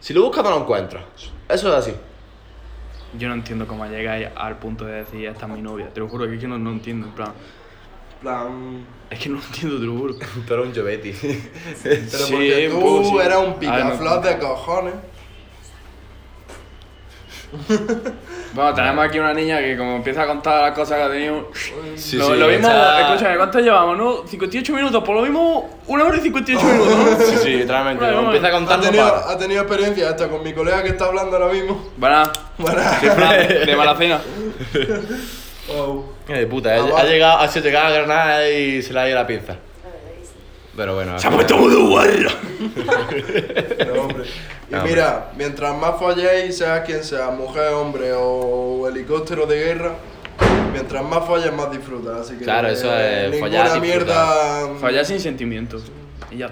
Si 0.01 0.13
lo 0.13 0.23
buscas 0.23 0.43
no 0.43 0.51
lo 0.51 0.61
encuentras. 0.63 1.05
Eso 1.49 1.69
es 1.69 1.75
así. 1.75 1.93
Yo 3.19 3.29
no 3.29 3.35
entiendo 3.35 3.67
cómo 3.67 3.87
llegáis 3.87 4.29
al 4.37 4.59
punto 4.59 4.85
de 4.85 4.95
decir, 5.05 5.27
esta 5.27 5.47
es 5.47 5.53
mi 5.53 5.63
novia. 5.63 5.89
Te 5.89 6.01
lo 6.01 6.09
juro 6.09 6.27
que 6.27 6.35
es 6.35 6.41
que 6.41 6.47
no, 6.49 6.59
no 6.59 6.73
entiendo, 6.73 7.07
en 7.07 7.13
plan. 7.15 7.33
Plan. 8.21 8.87
Es 9.11 9.19
que 9.19 9.29
no 9.29 9.39
entiendo, 9.39 9.79
te 9.79 9.85
lo 9.87 9.97
juro. 9.97 10.15
Pero 10.49 10.63
un 10.65 10.75
Jovetti. 10.75 11.13
Pero 11.83 12.01
Sí, 12.07 12.33
porque 12.33 12.69
un 12.73 12.81
tú 12.81 12.87
poco 12.87 13.21
sí. 13.21 13.27
eras 13.27 13.39
un 13.39 13.55
picaflor 13.59 14.23
de 14.23 14.39
cojones. 14.39 14.95
Bueno, 18.55 18.75
tenemos 18.75 19.05
aquí 19.05 19.19
una 19.19 19.35
niña 19.35 19.59
que 19.59 19.77
como 19.77 19.97
empieza 19.97 20.23
a 20.23 20.27
contar 20.27 20.63
las 20.63 20.73
cosas 20.73 20.97
que 20.97 21.03
ha 21.05 21.11
tenido... 21.11 21.51
Sí, 21.97 22.17
lo, 22.17 22.29
sí, 22.33 22.37
lo 22.39 22.49
mismo, 22.49 22.67
esa- 22.67 23.01
escúchame, 23.13 23.37
¿cuánto 23.37 23.61
llevamos, 23.61 23.99
no? 23.99 24.27
58 24.27 24.73
minutos, 24.73 25.05
por 25.05 25.17
lo 25.17 25.23
mismo, 25.23 25.79
una 25.87 26.05
hora 26.05 26.17
y 26.17 26.21
58 26.23 26.67
minutos, 26.67 26.97
¿no? 26.97 27.27
Sí, 27.27 27.37
sí, 27.43 27.49
literalmente. 27.57 28.03
Bueno, 28.03 28.17
Como 28.21 28.33
empieza 28.33 28.47
a 28.47 28.51
Ha 28.51 28.53
contar, 28.59 28.79
no 28.79 28.85
tenido, 28.85 29.05
para. 29.09 29.31
ha 29.31 29.39
tenido 29.39 29.61
experiencia 29.63 30.09
hasta 30.09 30.29
con 30.29 30.43
mi 30.43 30.55
colega 30.55 30.83
que 30.83 30.89
está 30.89 31.05
hablando 31.05 31.37
ahora 31.37 31.53
mismo. 31.53 31.89
Buenas, 31.99 32.31
Bueno, 32.57 32.81
soy 33.01 33.11
Fran, 33.11 33.49
de 33.67 33.77
Malacena. 33.77 34.21
Oh. 35.71 36.05
Qué 36.27 36.33
de 36.35 36.47
puta, 36.47 36.71
ha, 36.71 36.77
Ah, 36.77 36.79
ha 36.87 36.91
vale. 36.93 37.11
llegado, 37.11 37.39
ha 37.39 37.49
sido 37.49 37.65
llegado 37.67 37.87
a 37.87 37.91
Granada 37.91 38.49
y 38.51 38.83
se 38.83 38.93
le 38.93 39.01
ha 39.01 39.07
ido 39.09 39.17
la 39.17 39.27
pinza. 39.27 39.57
Pero 40.77 40.95
bueno. 40.95 41.19
Se 41.19 41.27
ha 41.27 41.31
puesto 41.33 41.57
muy 41.57 41.75
guarra. 41.75 42.31
No, 43.87 44.03
hombre. 44.03 44.25
Y 44.71 44.75
No, 44.75 44.85
mira, 44.85 45.33
mientras 45.37 45.77
más 45.77 45.99
folléis, 45.99 46.57
sea 46.59 46.83
quien 46.85 47.03
sea, 47.03 47.31
mujer, 47.31 47.69
hombre 47.73 48.13
o 48.15 48.87
helicóptero 48.89 49.47
de 49.47 49.59
guerra, 49.59 49.95
mientras 50.73 51.03
más 51.03 51.27
folles, 51.27 51.53
más 51.53 51.71
disfrutas. 51.73 52.21
Así 52.21 52.35
que 52.37 52.45
Claro, 52.45 52.69
eso 52.69 52.95
es, 52.97 53.31
ninguna 53.31 53.41
follar, 53.41 53.81
disfrutar. 53.81 53.81
mierda. 54.67 54.79
Fallar 54.81 55.05
sin 55.05 55.19
sentimientos. 55.19 55.83
Y 56.31 56.37
ya. 56.39 56.49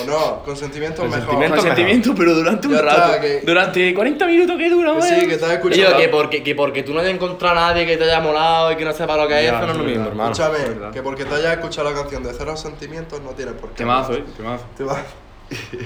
O 0.00 0.04
no, 0.04 0.42
con 0.44 0.56
sentimientos 0.56 1.00
Con 1.00 1.08
mejor. 1.10 1.20
sentimientos 1.26 1.58
Con 1.60 1.66
sentimiento, 1.68 2.14
pero 2.16 2.34
durante 2.34 2.66
un 2.66 2.72
Ya 2.74 2.80
está, 2.80 2.96
rato. 3.08 3.20
que- 3.20 3.40
Durante 3.46 3.94
40 3.94 4.26
minutos 4.26 4.56
que 4.58 4.70
dura, 4.70 4.94
Que 4.96 5.02
sí, 5.02 5.26
que 5.26 5.34
estás 5.34 5.50
Digo, 5.50 5.68
escuchando. 5.70 5.96
que 5.98 6.08
porque, 6.08 6.42
que 6.42 6.54
porque 6.54 6.82
tú 6.82 6.92
no 6.94 7.00
hayas 7.00 7.12
encontrado 7.14 7.58
a 7.58 7.60
nadie 7.68 7.86
que 7.86 7.96
te 7.96 8.04
haya 8.04 8.20
molado 8.20 8.72
y 8.72 8.76
que 8.76 8.84
no 8.84 8.92
sepa 8.92 9.16
lo 9.16 9.28
que 9.28 9.46
es, 9.46 9.52
no 9.52 9.70
es 9.70 9.76
lo 9.76 9.84
mismo, 9.84 10.06
hermano. 10.08 10.32
Escúchame, 10.32 10.58
que 10.92 11.02
porque 11.02 11.24
te 11.24 11.34
hayas 11.34 11.52
escuchado 11.52 11.90
la 11.90 11.96
canción 11.96 12.22
de 12.22 12.32
Cero 12.36 12.56
Sentimientos 12.56 13.20
no 13.22 13.30
tienes 13.30 13.54
por 13.54 13.70
qué. 13.70 13.76
Temazo, 13.76 14.14
eh, 14.14 14.24
temazo. 14.36 14.64
Te 14.76 14.84
va. 14.84 15.02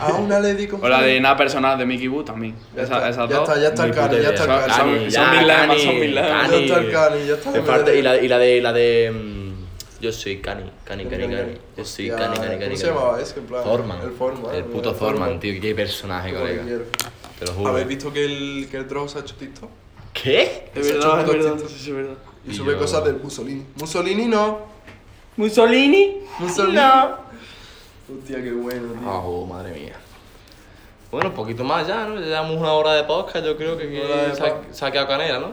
A 0.00 0.14
una 0.14 0.40
Lady 0.40 0.66
con 0.66 0.82
O 0.84 0.88
la 0.88 1.02
de 1.02 1.20
nada 1.20 1.36
personal 1.36 1.78
de 1.78 1.86
Mickey 1.86 2.08
Boo 2.08 2.24
también. 2.24 2.56
Ya 2.74 2.82
Esa- 2.82 2.96
está, 2.96 3.08
esas 3.10 3.28
ya 3.30 3.36
dos. 3.36 3.48
está, 3.48 3.60
ya 3.60 3.68
está 3.68 3.84
el 3.84 3.90
Ni 3.90 3.96
cani, 3.96 4.16
ya 4.20 4.30
está 4.30 4.42
el 4.42 4.48
cani. 4.48 4.72
son- 4.72 4.90
mil 4.90 5.12
Cani, 5.46 5.78
son 5.80 6.00
mil 6.00 6.14
lemas. 6.16 6.50
Ya 6.50 6.56
está 6.56 6.78
el 6.80 6.90
cani, 6.90 7.26
ya 7.28 7.34
está 7.34 7.50
el 7.56 7.64
cani. 7.64 7.90
y, 7.98 8.02
la, 8.02 8.16
y 8.16 8.26
la 8.28 8.38
de. 8.38 8.60
La 8.60 8.72
de 8.72 9.10
mm, 9.14 9.41
yo 10.02 10.12
soy 10.12 10.40
Cani, 10.40 10.64
Cani, 10.84 11.04
Cani, 11.06 11.28
Cani. 11.34 11.54
Yo 11.76 11.84
soy 11.84 12.10
Cani, 12.10 12.36
Cani, 12.36 12.48
Cani. 12.58 12.64
¿cómo 12.64 12.76
se 12.76 12.86
llamaba 12.86 13.20
ese, 13.20 13.38
en 13.38 13.46
plan? 13.46 13.64
Thorman. 13.64 14.00
El 14.02 14.64
puto 14.64 14.92
Thorman. 14.92 14.98
Thorman, 14.98 15.40
tío. 15.40 15.60
Qué 15.60 15.74
personaje, 15.74 16.34
colega. 16.34 16.64
Te 17.38 17.46
lo 17.46 17.52
juro. 17.54 17.70
¿Habéis 17.70 17.86
visto 17.88 18.12
que 18.12 18.24
el, 18.24 18.68
que 18.70 18.76
el 18.78 18.88
Dross 18.88 19.16
ha 19.16 19.20
hecho 19.20 19.34
TikTok? 19.36 19.70
¿Qué? 20.12 20.70
Es 20.74 20.86
Se 20.86 20.92
ha 20.92 20.96
verdad, 20.96 21.20
es 21.20 21.26
verdad, 21.28 21.52
TikTok. 21.52 21.68
sí, 21.70 21.78
sí, 21.78 21.90
es 21.90 21.96
verdad. 21.96 22.14
Y, 22.46 22.50
Y 22.50 22.54
sube 22.54 22.72
yo- 22.72 22.78
cosas 22.78 23.04
del 23.04 23.16
Mussolini. 23.16 23.64
Mussolini 23.76 24.26
no. 24.26 24.58
Mussolini. 25.36 26.18
Mussolini. 26.38 26.76
No. 26.76 27.16
Hostia, 28.18 28.42
qué 28.42 28.52
bueno, 28.52 28.92
tío. 28.92 29.08
Ah, 29.10 29.18
oh, 29.24 29.46
madre 29.46 29.72
mía. 29.72 29.96
Bueno, 31.10 31.28
un 31.30 31.34
poquito 31.34 31.62
más 31.64 31.86
ya, 31.86 32.06
¿no? 32.06 32.14
Ya 32.16 32.26
llevamos 32.26 32.56
una 32.56 32.72
hora 32.72 32.92
de 32.94 33.04
podcast, 33.04 33.44
yo 33.44 33.56
creo 33.56 33.76
que, 33.78 33.88
que 33.88 34.02
se, 34.34 34.42
ha, 34.44 34.60
se 34.70 34.84
ha 34.84 34.90
quedado 34.90 35.08
canela, 35.08 35.38
¿no? 35.38 35.52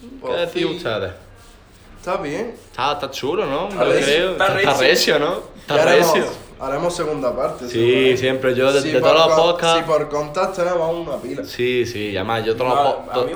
¿Qué 0.00 0.06
Por 0.20 0.36
decís 0.36 0.64
ustedes? 0.64 1.12
Está 1.98 2.16
bien. 2.18 2.54
Está, 2.70 2.92
está 2.92 3.10
chulo, 3.10 3.44
¿no? 3.46 3.68
Está 3.68 3.84
Yo 3.84 3.92
recio. 3.92 4.04
creo. 4.06 4.32
Está 4.32 4.46
Está, 4.46 4.58
está 4.60 4.70
recio. 4.72 4.88
recio, 4.88 5.18
¿no? 5.18 5.34
Está 5.60 5.74
haremos, 5.82 6.12
recio. 6.14 6.30
haremos 6.60 6.96
segunda 6.96 7.36
parte. 7.36 7.68
Sí, 7.68 7.72
seguro. 8.04 8.16
siempre. 8.16 8.54
Yo 8.54 8.72
de, 8.72 8.80
Si 8.80 8.90
de 8.92 9.00
todos 9.00 9.14
los 9.28 9.36
podcasts. 9.38 9.78
Si 9.80 9.84
por 9.84 10.08
contacto 10.08 10.64
vamos 10.64 11.06
una 11.06 11.16
pila. 11.18 11.44
Sí, 11.44 11.84
sí, 11.84 12.10
y 12.10 12.16
además 12.16 12.44
yo 12.44 12.56
todos 12.56 12.70
los 12.74 13.22
A 13.22 13.26
mí 13.26 13.32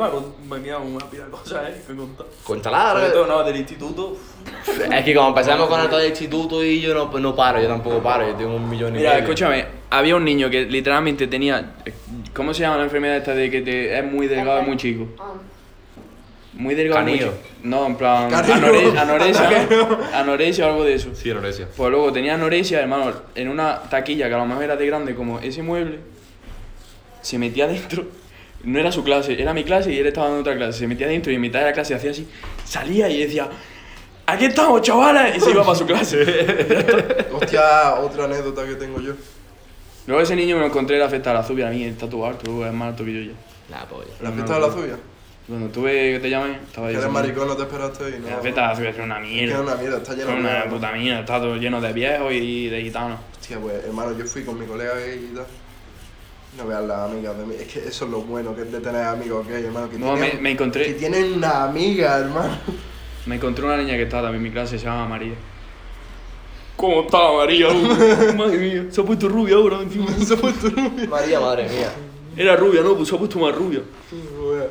me 0.48 0.56
venido 0.56 0.80
una 0.80 1.10
pila 1.10 1.24
de 1.24 1.30
cosas, 1.30 1.68
eh, 1.68 1.82
que 1.86 1.94
contar. 1.96 2.26
Cuéntala, 2.44 2.92
Sobre 2.92 3.08
¿no? 3.08 3.12
todo, 3.14 3.26
no, 3.26 3.44
del 3.44 3.56
instituto. 3.56 4.16
Es 4.90 5.04
que 5.04 5.14
como 5.14 5.28
empezamos 5.28 5.68
con 5.68 5.80
el 5.80 5.88
todo 5.88 6.00
el 6.00 6.08
instituto 6.08 6.64
y 6.64 6.80
yo 6.80 6.94
no, 6.94 7.18
no 7.18 7.34
paro, 7.36 7.60
yo 7.60 7.68
tampoco 7.68 7.98
paro, 8.02 8.26
yo 8.28 8.34
tengo 8.36 8.54
un 8.56 8.68
millón 8.70 8.94
y 8.94 8.98
Mira, 8.98 9.10
medio. 9.10 9.24
escúchame, 9.24 9.66
había 9.90 10.16
un 10.16 10.24
niño 10.24 10.48
que 10.48 10.62
literalmente 10.66 11.26
tenía. 11.26 11.74
¿Cómo 12.34 12.54
se 12.54 12.62
llama 12.62 12.78
la 12.78 12.84
enfermedad 12.84 13.16
esta 13.18 13.34
de 13.34 13.50
que 13.50 13.60
te, 13.60 13.98
es 13.98 14.04
muy 14.10 14.26
delgado 14.28 14.62
y 14.62 14.66
muy 14.66 14.76
chico? 14.78 15.06
Muy 16.55 16.74
delgado 16.74 17.03
muy 17.03 17.12
Canillo. 17.18 17.34
No, 17.62 17.86
en 17.86 17.96
plan. 17.96 18.30
Anore- 18.30 18.98
anorexia. 18.98 19.66
anorexia 20.14 20.66
o 20.66 20.70
algo 20.70 20.84
de 20.84 20.94
eso. 20.94 21.11
Sí, 21.14 21.30
anorexia. 21.30 21.68
Pues 21.76 21.90
luego 21.90 22.12
tenía 22.12 22.34
anorexia, 22.34 22.80
hermano, 22.80 23.12
en 23.34 23.48
una 23.48 23.80
taquilla 23.82 24.28
que 24.28 24.34
a 24.34 24.38
lo 24.38 24.46
mejor 24.46 24.64
era 24.64 24.76
de 24.76 24.86
grande 24.86 25.14
como 25.14 25.38
ese 25.38 25.62
mueble, 25.62 26.00
se 27.22 27.38
metía 27.38 27.66
dentro, 27.66 28.05
no 28.64 28.78
era 28.78 28.92
su 28.92 29.03
clase, 29.03 29.40
era 29.40 29.55
mi 29.55 29.64
clase 29.64 29.92
y 29.92 29.98
él 29.98 30.07
estaba 30.07 30.28
en 30.28 30.40
otra 30.40 30.55
clase, 30.57 30.80
se 30.80 30.86
metía 30.86 31.07
dentro 31.07 31.32
y 31.32 31.36
en 31.36 31.40
mitad 31.40 31.61
de 31.61 31.66
la 31.66 31.72
clase 31.72 31.94
hacía 31.94 32.11
así, 32.11 32.28
salía 32.64 33.09
y 33.09 33.22
decía, 33.24 33.48
aquí 34.26 34.44
estamos 34.46 34.82
chavales, 34.82 35.36
y 35.36 35.40
se 35.40 35.50
iba 35.50 35.64
para 35.64 35.78
su 35.78 35.86
clase. 35.86 37.26
Hostia, 37.32 37.94
otra 37.94 38.24
anécdota 38.24 38.66
que 38.66 38.74
tengo 38.74 39.00
yo. 39.00 39.14
luego 40.07 40.22
ese 40.22 40.36
niño 40.36 40.57
me 40.57 40.61
lo 40.62 40.66
encontré 40.66 40.96
en 40.96 41.03
la 41.03 41.09
fiesta 41.09 41.30
de 41.30 41.36
la 41.36 41.42
Zubia, 41.44 41.68
a 41.68 41.70
mí 41.70 41.84
está 41.84 42.09
todo 42.09 42.26
alto, 42.26 42.66
es 42.66 42.72
más 42.72 42.88
alto 42.88 43.05
que 43.05 43.12
yo 43.14 43.32
ya. 43.32 43.38
La 43.70 43.86
polla. 43.86 44.11
La 44.20 44.32
fiesta 44.32 44.59
no, 44.59 44.66
de 44.66 44.86
la 44.86 44.96
no. 44.96 45.11
Cuando 45.49 45.68
tuve 45.68 46.12
que 46.14 46.20
te 46.20 46.30
llamé, 46.30 46.59
estaba 46.66 46.86
ahí. 46.86 46.95
Que 46.95 47.01
eres 47.01 47.12
maricón, 47.12 47.49
no 47.49 47.57
te 47.57 47.62
esperaste 47.62 48.09
y 48.16 48.20
no. 48.20 48.28
La 48.30 48.38
fiesta 48.38 48.72
es 48.72 48.99
una 48.99 49.18
mierda. 49.18 49.55
es 49.55 49.61
una 49.61 49.74
mierda, 49.74 49.97
está 49.99 50.14
lleno 50.14 50.30
de. 50.30 50.36
una 50.36 50.64
puta 50.70 50.93
mierda, 50.93 51.20
está 51.20 51.38
todo 51.40 51.57
lleno 51.57 51.80
de 51.80 51.93
viejos 51.93 52.32
y 52.32 52.68
de 52.68 52.82
gitanos. 52.82 53.18
Hostia, 53.40 53.59
pues 53.59 53.84
hermano, 53.84 54.16
yo 54.16 54.24
fui 54.24 54.45
con 54.45 54.59
mi 54.59 54.66
colega 54.66 54.95
gay 54.95 55.30
y 55.32 55.34
tal. 55.34 55.47
No 56.59 56.66
veas 56.66 56.84
las 56.84 57.11
amigas 57.11 57.36
de 57.38 57.47
mí. 57.47 57.55
Es 57.59 57.66
que 57.66 57.78
eso 57.88 58.05
es 58.05 58.11
lo 58.11 58.20
bueno 58.20 58.55
que 58.55 58.62
es 58.62 58.70
de 58.72 58.80
tener 58.80 59.03
amigos 59.05 59.47
gay, 59.49 59.64
hermano. 59.64 59.90
Que 59.90 59.99
No, 59.99 60.14
tienen, 60.14 60.36
me- 60.36 60.43
me 60.43 60.51
encontré- 60.57 60.84
Que 60.84 60.93
tienen 60.95 61.32
una 61.34 61.64
amiga, 61.64 62.18
hermano. 62.18 62.57
Me 63.26 63.36
encontré 63.36 63.64
una 63.64 63.76
niña 63.78 63.95
que 63.97 64.03
estaba 64.03 64.24
también 64.24 64.45
en 64.45 64.51
mi 64.51 64.51
clase, 64.53 64.78
se 64.78 64.84
llama 64.84 65.09
María. 65.09 65.34
¿Cómo 66.76 67.03
está 67.03 67.18
María? 67.32 67.68
Madre 68.36 68.59
mía, 68.59 68.86
se 68.90 69.01
ha 69.01 69.05
puesto 69.05 69.28
rubia 69.28 69.57
ahora 69.57 69.80
encima. 69.82 70.07
Se 70.24 70.34
ha 70.34 70.36
puesto 70.36 70.68
rubia. 70.68 71.09
María, 71.09 71.40
madre 71.40 71.68
mía. 71.68 71.88
Era 72.36 72.57
rubia, 72.57 72.80
¿no? 72.82 72.95
Pues 72.97 73.09
se 73.11 73.14
ha 73.14 73.18
puesto 73.18 73.38
más 73.38 73.55
rubia. 73.55 73.80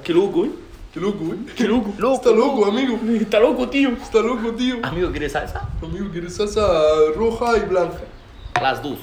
Qué 0.04 0.14
loco, 0.14 0.46
¿eh? 0.46 0.52
Qué 0.94 1.00
loco, 1.00 1.24
eh. 1.34 1.38
Qué 1.56 1.64
loco. 1.64 1.94
Está 2.14 2.32
loco, 2.32 2.66
amigo. 2.66 3.00
Está 3.20 3.40
loco, 3.40 3.70
tío. 3.70 3.92
Está 3.92 4.20
loco, 4.20 4.52
tío. 4.52 4.78
Amigo, 4.84 5.10
¿quieres 5.12 5.32
salsa? 5.32 5.70
Amigo, 5.82 6.10
¿quieres 6.12 6.36
salsa 6.36 6.68
roja 7.16 7.58
y 7.58 7.62
blanca? 7.62 8.00
Las 8.62 8.84
dos. 8.84 9.00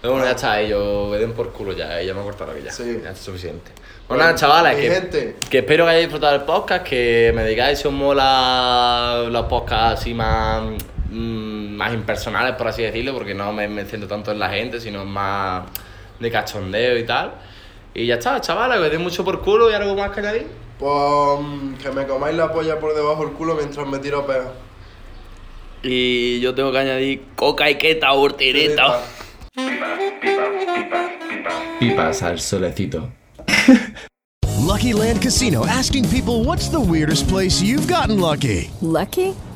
Pero 0.00 0.14
bueno, 0.14 0.26
ya 0.26 0.32
está, 0.32 0.60
ellos 0.60 1.12
que 1.12 1.18
den 1.18 1.32
por 1.32 1.52
culo 1.52 1.72
ya, 1.74 2.00
ella 2.00 2.14
me 2.14 2.20
ha 2.20 2.24
cortado 2.24 2.54
que 2.54 2.62
ya. 2.62 2.72
Sí. 2.72 3.00
Ya 3.04 3.10
es 3.10 3.18
suficiente. 3.18 3.70
Bueno, 4.08 4.24
nada, 4.24 4.34
chavales, 4.34 4.76
Mi 4.76 4.82
que, 4.82 4.90
gente. 4.90 5.36
que 5.48 5.58
espero 5.58 5.84
que 5.84 5.90
hayáis 5.90 6.06
disfrutado 6.06 6.32
del 6.32 6.46
podcast, 6.46 6.84
que 6.84 7.32
me 7.36 7.44
digáis 7.44 7.78
si 7.78 7.86
os 7.86 7.94
mola 7.94 9.26
los 9.30 9.46
podcasts 9.46 10.00
así 10.00 10.14
más, 10.14 10.62
mm, 11.10 11.74
más 11.76 11.92
impersonales, 11.92 12.56
por 12.56 12.66
así 12.66 12.82
decirlo, 12.82 13.12
porque 13.12 13.34
no 13.34 13.52
me, 13.52 13.68
me 13.68 13.84
centro 13.84 14.08
tanto 14.08 14.32
en 14.32 14.38
la 14.40 14.48
gente, 14.48 14.80
sino 14.80 15.04
más 15.04 15.64
de 16.18 16.30
cachondeo 16.30 16.98
y 16.98 17.04
tal. 17.04 17.34
Y 17.94 18.06
ya 18.06 18.14
está, 18.14 18.40
chavales, 18.40 18.78
que 18.78 18.96
os 18.96 19.02
mucho 19.02 19.24
por 19.24 19.40
culo 19.40 19.70
y 19.70 19.74
algo 19.74 19.94
más 19.96 20.10
que 20.10 20.20
añadir. 20.20 20.46
Pues 20.78 21.40
que 21.82 21.90
me 21.90 22.06
comáis 22.06 22.36
la 22.36 22.52
polla 22.52 22.78
por 22.78 22.94
debajo 22.94 23.24
del 23.24 23.34
culo 23.34 23.54
mientras 23.54 23.86
me 23.86 23.98
tiro 23.98 24.26
peo. 24.26 24.52
Y 25.82 26.40
yo 26.40 26.54
tengo 26.54 26.72
que 26.72 26.78
añadir 26.78 27.22
coca 27.36 27.68
y 27.70 27.76
queta, 27.76 28.12
hortereta. 28.12 29.00
Pipas 31.78 32.22
al 32.22 32.40
solecito. 32.40 33.10
Lucky 34.58 34.92
Land 34.92 35.20
Casino 35.20 35.66
asking 35.66 36.08
people 36.10 36.44
what's 36.44 36.68
the 36.68 36.78
weirdest 36.78 37.28
place 37.28 37.60
you've 37.60 37.88
gotten 37.88 38.20
lucky? 38.20 38.70
Lucky? 38.80 39.34